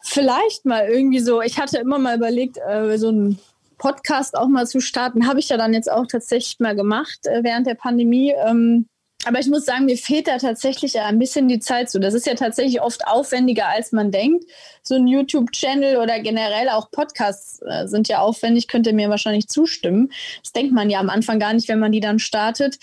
Vielleicht 0.00 0.64
mal 0.64 0.88
irgendwie 0.88 1.20
so. 1.20 1.42
Ich 1.42 1.58
hatte 1.58 1.78
immer 1.78 1.98
mal 1.98 2.16
überlegt, 2.16 2.58
äh, 2.66 2.96
so 2.96 3.10
ein 3.10 3.38
Podcast 3.84 4.34
auch 4.34 4.48
mal 4.48 4.66
zu 4.66 4.80
starten. 4.80 5.28
Habe 5.28 5.40
ich 5.40 5.50
ja 5.50 5.58
dann 5.58 5.74
jetzt 5.74 5.92
auch 5.92 6.06
tatsächlich 6.06 6.58
mal 6.58 6.74
gemacht 6.74 7.26
äh, 7.26 7.44
während 7.44 7.66
der 7.66 7.74
Pandemie. 7.74 8.32
Ähm, 8.32 8.86
aber 9.26 9.40
ich 9.40 9.46
muss 9.48 9.66
sagen, 9.66 9.84
mir 9.84 9.98
fehlt 9.98 10.26
da 10.26 10.38
tatsächlich 10.38 10.98
ein 10.98 11.18
bisschen 11.18 11.48
die 11.48 11.58
Zeit 11.58 11.90
zu. 11.90 12.00
Das 12.00 12.14
ist 12.14 12.26
ja 12.26 12.34
tatsächlich 12.34 12.80
oft 12.80 13.06
aufwendiger, 13.06 13.68
als 13.68 13.92
man 13.92 14.10
denkt. 14.10 14.44
So 14.82 14.94
ein 14.94 15.06
YouTube-Channel 15.06 15.98
oder 15.98 16.18
generell 16.20 16.70
auch 16.70 16.90
Podcasts 16.90 17.60
äh, 17.60 17.86
sind 17.86 18.08
ja 18.08 18.20
aufwendig, 18.20 18.68
könnt 18.68 18.86
ihr 18.86 18.94
mir 18.94 19.10
wahrscheinlich 19.10 19.48
zustimmen. 19.48 20.10
Das 20.42 20.52
denkt 20.52 20.72
man 20.72 20.88
ja 20.88 20.98
am 20.98 21.10
Anfang 21.10 21.38
gar 21.38 21.52
nicht, 21.52 21.68
wenn 21.68 21.78
man 21.78 21.92
die 21.92 22.00
dann 22.00 22.18
startet. 22.18 22.78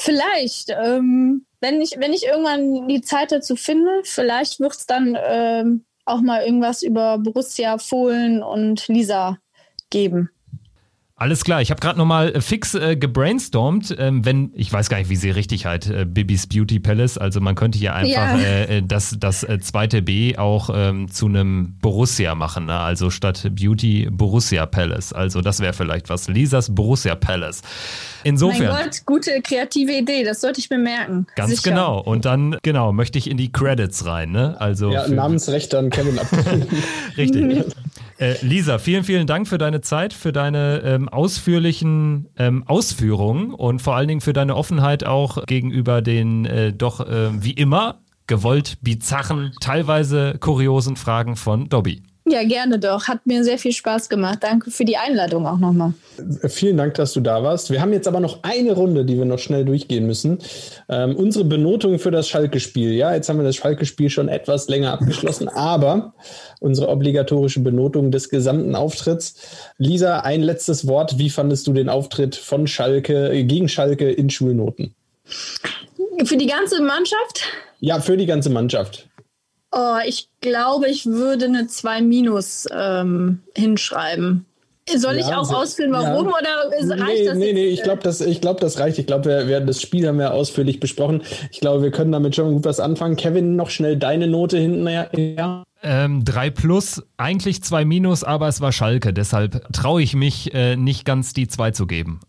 Vielleicht, 0.00 0.70
ähm, 0.70 1.44
wenn, 1.60 1.80
ich, 1.80 1.96
wenn 1.98 2.12
ich 2.12 2.24
irgendwann 2.24 2.86
die 2.86 3.00
Zeit 3.00 3.32
dazu 3.32 3.56
finde, 3.56 3.90
vielleicht 4.04 4.60
wird 4.60 4.74
es 4.74 4.86
dann 4.86 5.18
ähm, 5.20 5.84
auch 6.04 6.20
mal 6.20 6.44
irgendwas 6.44 6.84
über 6.84 7.18
Borussia, 7.18 7.78
Fohlen 7.78 8.44
und 8.44 8.86
Lisa 8.86 9.38
geben. 9.90 10.30
Alles 11.20 11.44
klar, 11.44 11.60
ich 11.60 11.70
habe 11.70 11.82
gerade 11.82 11.98
nochmal 11.98 12.34
äh, 12.34 12.40
fix 12.40 12.74
äh, 12.74 12.96
gebrainstormt, 12.96 13.94
ähm, 13.98 14.24
wenn, 14.24 14.52
ich 14.54 14.72
weiß 14.72 14.88
gar 14.88 14.96
nicht, 14.96 15.10
wie 15.10 15.16
sie 15.16 15.28
richtig 15.28 15.66
heißt, 15.66 15.90
äh, 15.90 16.06
Bibis 16.06 16.46
Beauty 16.46 16.80
Palace, 16.80 17.18
also 17.18 17.42
man 17.42 17.56
könnte 17.56 17.78
hier 17.78 17.94
einfach 17.94 18.38
ja. 18.38 18.38
Äh, 18.38 18.78
äh, 18.78 18.82
das, 18.82 19.16
das 19.20 19.42
äh, 19.42 19.58
zweite 19.60 20.00
B 20.00 20.38
auch 20.38 20.70
ähm, 20.72 21.10
zu 21.10 21.26
einem 21.26 21.76
Borussia 21.82 22.34
machen, 22.34 22.64
ne? 22.64 22.78
also 22.78 23.10
statt 23.10 23.50
Beauty 23.54 24.08
Borussia 24.10 24.64
Palace, 24.64 25.12
also 25.12 25.42
das 25.42 25.60
wäre 25.60 25.74
vielleicht 25.74 26.08
was, 26.08 26.26
Lisas 26.26 26.74
Borussia 26.74 27.14
Palace. 27.16 27.60
Insofern. 28.24 28.72
Mein 28.72 28.84
Gott, 28.86 29.02
gute 29.04 29.42
kreative 29.42 29.92
Idee, 29.92 30.24
das 30.24 30.40
sollte 30.40 30.60
ich 30.60 30.70
mir 30.70 30.78
merken. 30.78 31.26
Ganz 31.36 31.50
Sicher. 31.50 31.68
genau 31.68 32.00
und 32.00 32.24
dann, 32.24 32.56
genau, 32.62 32.92
möchte 32.92 33.18
ich 33.18 33.28
in 33.28 33.36
die 33.36 33.52
Credits 33.52 34.06
rein, 34.06 34.32
ne? 34.32 34.58
also. 34.58 34.90
Ja, 34.90 35.06
Namensrecht 35.06 35.74
an 35.74 35.90
Kevin 35.90 36.18
ab. 36.18 36.28
richtig. 37.18 37.66
Äh, 38.20 38.36
Lisa, 38.42 38.78
vielen, 38.78 39.02
vielen 39.02 39.26
Dank 39.26 39.48
für 39.48 39.56
deine 39.56 39.80
Zeit, 39.80 40.12
für 40.12 40.30
deine 40.30 40.82
ähm, 40.84 41.08
ausführlichen 41.08 42.28
ähm, 42.36 42.64
Ausführungen 42.66 43.54
und 43.54 43.80
vor 43.80 43.96
allen 43.96 44.08
Dingen 44.08 44.20
für 44.20 44.34
deine 44.34 44.56
Offenheit 44.56 45.04
auch 45.04 45.46
gegenüber 45.46 46.02
den 46.02 46.44
äh, 46.44 46.74
doch 46.74 47.00
äh, 47.00 47.42
wie 47.42 47.52
immer 47.52 48.02
gewollt 48.26 48.76
bizarren, 48.82 49.52
teilweise 49.62 50.36
kuriosen 50.38 50.96
Fragen 50.96 51.34
von 51.34 51.70
Dobby. 51.70 52.02
Ja, 52.30 52.44
gerne 52.44 52.78
doch. 52.78 53.08
Hat 53.08 53.26
mir 53.26 53.42
sehr 53.42 53.58
viel 53.58 53.72
Spaß 53.72 54.08
gemacht. 54.08 54.38
Danke 54.42 54.70
für 54.70 54.84
die 54.84 54.96
Einladung 54.96 55.48
auch 55.48 55.58
nochmal. 55.58 55.94
Vielen 56.48 56.76
Dank, 56.76 56.94
dass 56.94 57.12
du 57.12 57.20
da 57.20 57.42
warst. 57.42 57.70
Wir 57.70 57.80
haben 57.80 57.92
jetzt 57.92 58.06
aber 58.06 58.20
noch 58.20 58.44
eine 58.44 58.72
Runde, 58.72 59.04
die 59.04 59.18
wir 59.18 59.24
noch 59.24 59.40
schnell 59.40 59.64
durchgehen 59.64 60.06
müssen. 60.06 60.38
Ähm, 60.88 61.16
unsere 61.16 61.44
Benotung 61.44 61.98
für 61.98 62.12
das 62.12 62.28
Schalke-Spiel. 62.28 62.92
Ja, 62.92 63.12
jetzt 63.12 63.28
haben 63.28 63.38
wir 63.38 63.44
das 63.44 63.56
Schalke-Spiel 63.56 64.10
schon 64.10 64.28
etwas 64.28 64.68
länger 64.68 64.92
abgeschlossen, 64.92 65.48
aber 65.54 66.14
unsere 66.60 66.88
obligatorische 66.88 67.60
Benotung 67.60 68.12
des 68.12 68.28
gesamten 68.28 68.76
Auftritts. 68.76 69.34
Lisa, 69.78 70.20
ein 70.20 70.42
letztes 70.42 70.86
Wort. 70.86 71.18
Wie 71.18 71.30
fandest 71.30 71.66
du 71.66 71.72
den 71.72 71.88
Auftritt 71.88 72.36
von 72.36 72.68
Schalke 72.68 73.44
gegen 73.44 73.68
Schalke 73.68 74.08
in 74.08 74.30
Schulnoten? 74.30 74.94
Für 76.24 76.36
die 76.36 76.46
ganze 76.46 76.80
Mannschaft? 76.80 77.42
Ja, 77.80 77.98
für 77.98 78.16
die 78.16 78.26
ganze 78.26 78.50
Mannschaft. 78.50 79.08
Oh, 79.72 79.98
ich 80.04 80.28
glaube, 80.40 80.88
ich 80.88 81.06
würde 81.06 81.46
eine 81.46 81.66
2 81.66 82.02
minus 82.02 82.66
ähm, 82.72 83.40
hinschreiben. 83.56 84.46
Soll 84.96 85.18
ich 85.18 85.26
auch 85.26 85.52
ausführen, 85.52 85.92
warum 85.92 86.26
ja. 86.26 86.32
oder 86.32 86.98
reicht 86.98 87.20
nee, 87.20 87.24
das? 87.24 87.36
Nee, 87.36 87.52
nee, 87.52 87.66
ich 87.66 87.82
glaube, 87.82 88.02
das, 88.02 88.24
glaub, 88.40 88.58
das 88.58 88.78
reicht. 88.80 88.98
Ich 88.98 89.06
glaube, 89.06 89.26
wir, 89.26 89.46
wir, 89.46 89.60
das 89.60 89.80
Spiel 89.80 90.08
haben 90.08 90.18
wir 90.18 90.32
ausführlich 90.32 90.80
besprochen. 90.80 91.22
Ich 91.52 91.60
glaube, 91.60 91.82
wir 91.82 91.92
können 91.92 92.10
damit 92.10 92.34
schon 92.34 92.52
gut 92.54 92.64
was 92.64 92.80
anfangen. 92.80 93.14
Kevin, 93.14 93.54
noch 93.54 93.70
schnell 93.70 93.96
deine 93.96 94.26
Note 94.26 94.58
hinten 94.58 94.86
her. 94.86 95.64
Ähm, 95.82 96.24
drei 96.24 96.50
plus, 96.50 97.02
eigentlich 97.16 97.62
zwei 97.62 97.84
minus, 97.84 98.24
aber 98.24 98.48
es 98.48 98.60
war 98.60 98.72
Schalke. 98.72 99.12
Deshalb 99.12 99.72
traue 99.72 100.02
ich 100.02 100.14
mich 100.14 100.52
äh, 100.54 100.76
nicht 100.76 101.04
ganz 101.04 101.32
die 101.32 101.48
zwei 101.48 101.70
zu 101.70 101.86
geben. 101.86 102.20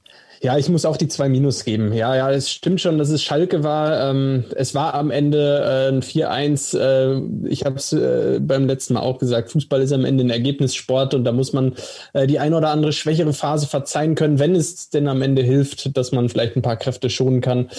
Ja, 0.43 0.57
ich 0.57 0.69
muss 0.69 0.85
auch 0.85 0.97
die 0.97 1.07
zwei 1.07 1.29
Minus 1.29 1.65
geben. 1.65 1.93
Ja, 1.93 2.15
ja, 2.15 2.31
es 2.31 2.49
stimmt 2.49 2.81
schon, 2.81 2.97
dass 2.97 3.09
es 3.09 3.21
Schalke 3.21 3.63
war. 3.63 4.09
Ähm, 4.09 4.45
es 4.55 4.73
war 4.73 4.95
am 4.95 5.11
Ende 5.11 5.37
äh, 5.37 5.89
ein 5.89 6.01
4-1. 6.01 6.79
Äh, 6.79 7.47
ich 7.47 7.63
habe 7.63 7.75
es 7.75 7.93
äh, 7.93 8.39
beim 8.41 8.65
letzten 8.65 8.95
Mal 8.95 9.01
auch 9.01 9.19
gesagt, 9.19 9.51
Fußball 9.51 9.83
ist 9.83 9.91
am 9.91 10.03
Ende 10.03 10.23
ein 10.23 10.31
Ergebnissport 10.31 11.13
und 11.13 11.25
da 11.25 11.31
muss 11.31 11.53
man 11.53 11.75
äh, 12.13 12.25
die 12.25 12.39
ein 12.39 12.55
oder 12.55 12.71
andere 12.71 12.91
schwächere 12.91 13.33
Phase 13.33 13.67
verzeihen 13.67 14.15
können, 14.15 14.39
wenn 14.39 14.55
es 14.55 14.89
denn 14.89 15.07
am 15.07 15.21
Ende 15.21 15.43
hilft, 15.43 15.95
dass 15.95 16.11
man 16.11 16.27
vielleicht 16.27 16.55
ein 16.55 16.63
paar 16.63 16.77
Kräfte 16.77 17.11
schonen 17.11 17.41
kann, 17.41 17.69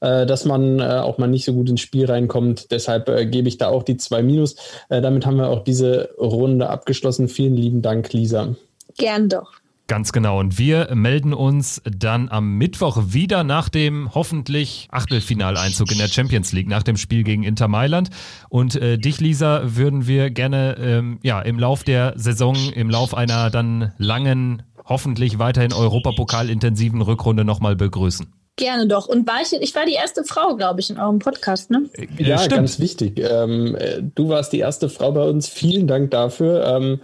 äh, 0.00 0.24
dass 0.24 0.44
man 0.44 0.78
äh, 0.78 0.84
auch 0.84 1.18
mal 1.18 1.26
nicht 1.26 1.44
so 1.44 1.52
gut 1.54 1.70
ins 1.70 1.80
Spiel 1.80 2.06
reinkommt. 2.06 2.70
Deshalb 2.70 3.06
gebe 3.32 3.48
ich 3.48 3.58
da 3.58 3.66
auch 3.66 3.82
die 3.82 3.96
zwei 3.96 4.22
Minus. 4.22 4.54
damit 4.88 5.26
haben 5.26 5.38
wir 5.38 5.48
auch 5.48 5.64
diese 5.64 6.10
Runde 6.18 6.68
abgeschlossen. 6.68 7.26
Vielen 7.28 7.56
lieben 7.56 7.82
Dank, 7.82 8.12
Lisa. 8.12 8.54
Gern 8.96 9.28
doch. 9.28 9.61
Ganz 9.92 10.10
genau. 10.10 10.40
Und 10.40 10.56
wir 10.58 10.88
melden 10.94 11.34
uns 11.34 11.82
dann 11.84 12.30
am 12.30 12.56
Mittwoch 12.56 12.98
wieder 13.08 13.44
nach 13.44 13.68
dem 13.68 14.14
hoffentlich 14.14 14.88
Achtelfinaleinzug 14.90 15.92
in 15.92 15.98
der 15.98 16.08
Champions 16.08 16.50
League, 16.54 16.66
nach 16.66 16.82
dem 16.82 16.96
Spiel 16.96 17.24
gegen 17.24 17.42
Inter 17.42 17.68
Mailand. 17.68 18.08
Und 18.48 18.74
äh, 18.74 18.96
dich, 18.96 19.20
Lisa, 19.20 19.60
würden 19.64 20.06
wir 20.06 20.30
gerne 20.30 20.78
ähm, 20.78 21.18
ja, 21.22 21.42
im 21.42 21.58
Lauf 21.58 21.84
der 21.84 22.14
Saison, 22.16 22.56
im 22.74 22.88
Lauf 22.88 23.12
einer 23.12 23.50
dann 23.50 23.92
langen, 23.98 24.62
hoffentlich 24.86 25.38
weiterhin 25.38 25.74
Europapokal-intensiven 25.74 27.02
Rückrunde 27.02 27.44
nochmal 27.44 27.76
begrüßen. 27.76 28.32
Gerne 28.56 28.86
doch. 28.86 29.08
Und 29.08 29.28
war 29.28 29.42
ich, 29.42 29.52
ich 29.52 29.74
war 29.74 29.84
die 29.84 29.92
erste 29.92 30.24
Frau, 30.24 30.56
glaube 30.56 30.80
ich, 30.80 30.88
in 30.88 30.98
eurem 30.98 31.18
Podcast, 31.18 31.70
ne? 31.70 31.90
Äh, 31.98 32.06
ja, 32.16 32.38
Stimmt. 32.38 32.54
ganz 32.54 32.80
wichtig. 32.80 33.18
Ähm, 33.18 33.76
äh, 33.76 34.00
du 34.02 34.30
warst 34.30 34.54
die 34.54 34.60
erste 34.60 34.88
Frau 34.88 35.12
bei 35.12 35.28
uns. 35.28 35.50
Vielen 35.50 35.86
Dank 35.86 36.12
dafür. 36.12 36.64
Ähm, 36.64 37.00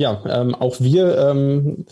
ja, 0.00 0.22
ähm, 0.26 0.54
auch 0.54 0.76
wir 0.80 1.18
ähm, 1.18 1.84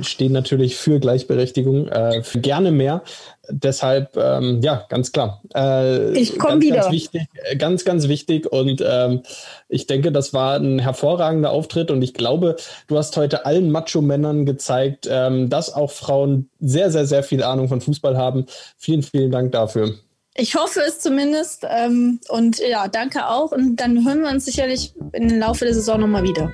stehen 0.00 0.32
natürlich 0.32 0.76
für 0.76 1.00
Gleichberechtigung, 1.00 1.88
äh, 1.88 2.22
für 2.22 2.40
gerne 2.40 2.70
mehr. 2.70 3.02
Deshalb, 3.50 4.16
ähm, 4.16 4.60
ja, 4.62 4.84
ganz 4.88 5.12
klar. 5.12 5.42
Äh, 5.54 6.12
ich 6.18 6.38
komme 6.38 6.60
wieder. 6.60 6.76
Ganz 6.76 6.92
wichtig, 6.92 7.22
äh, 7.44 7.56
ganz, 7.56 7.84
ganz 7.84 8.08
wichtig. 8.08 8.50
Und 8.50 8.84
ähm, 8.86 9.22
ich 9.68 9.86
denke, 9.86 10.12
das 10.12 10.32
war 10.34 10.56
ein 10.56 10.78
hervorragender 10.78 11.50
Auftritt. 11.50 11.90
Und 11.90 12.02
ich 12.02 12.14
glaube, 12.14 12.56
du 12.86 12.98
hast 12.98 13.16
heute 13.16 13.46
allen 13.46 13.70
Macho-Männern 13.70 14.46
gezeigt, 14.46 15.08
ähm, 15.10 15.48
dass 15.48 15.72
auch 15.72 15.90
Frauen 15.90 16.50
sehr, 16.60 16.90
sehr, 16.90 17.06
sehr 17.06 17.22
viel 17.22 17.42
Ahnung 17.42 17.68
von 17.68 17.80
Fußball 17.80 18.16
haben. 18.16 18.46
Vielen, 18.76 19.02
vielen 19.02 19.30
Dank 19.30 19.52
dafür. 19.52 19.94
Ich 20.40 20.54
hoffe 20.54 20.80
es 20.86 21.00
zumindest. 21.00 21.66
Ähm, 21.68 22.20
und 22.28 22.60
ja, 22.60 22.86
danke 22.86 23.26
auch. 23.26 23.50
Und 23.50 23.74
dann 23.76 24.06
hören 24.06 24.22
wir 24.22 24.30
uns 24.30 24.44
sicherlich 24.44 24.94
im 25.12 25.36
Laufe 25.40 25.64
der 25.64 25.74
Saison 25.74 26.00
nochmal 26.00 26.22
wieder. 26.22 26.52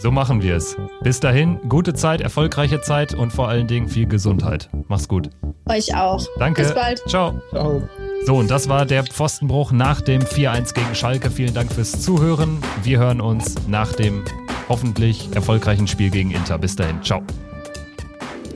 So 0.00 0.10
machen 0.10 0.42
wir 0.42 0.56
es. 0.56 0.74
Bis 1.02 1.20
dahin, 1.20 1.60
gute 1.68 1.92
Zeit, 1.92 2.22
erfolgreiche 2.22 2.80
Zeit 2.80 3.12
und 3.12 3.34
vor 3.34 3.48
allen 3.48 3.66
Dingen 3.66 3.90
viel 3.90 4.06
Gesundheit. 4.06 4.70
Mach's 4.88 5.06
gut. 5.06 5.28
Euch 5.68 5.94
auch. 5.94 6.26
Danke. 6.38 6.62
Bis 6.62 6.72
bald. 6.72 7.02
Ciao. 7.06 7.38
Ciao. 7.50 7.82
So, 8.24 8.36
und 8.36 8.50
das 8.50 8.70
war 8.70 8.86
der 8.86 9.04
Pfostenbruch 9.04 9.70
nach 9.70 10.00
dem 10.00 10.22
4-1 10.22 10.72
gegen 10.72 10.94
Schalke. 10.94 11.30
Vielen 11.30 11.52
Dank 11.52 11.70
fürs 11.70 12.00
Zuhören. 12.00 12.62
Wir 12.84 13.00
hören 13.00 13.20
uns 13.20 13.56
nach 13.68 13.92
dem 13.92 14.24
hoffentlich 14.70 15.28
erfolgreichen 15.34 15.86
Spiel 15.88 16.08
gegen 16.08 16.30
Inter. 16.30 16.56
Bis 16.56 16.74
dahin. 16.74 17.02
Ciao. 17.02 17.22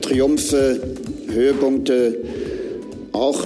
Triumphe, 0.01 0.81
Höhepunkte, 1.29 2.17
auch 3.13 3.45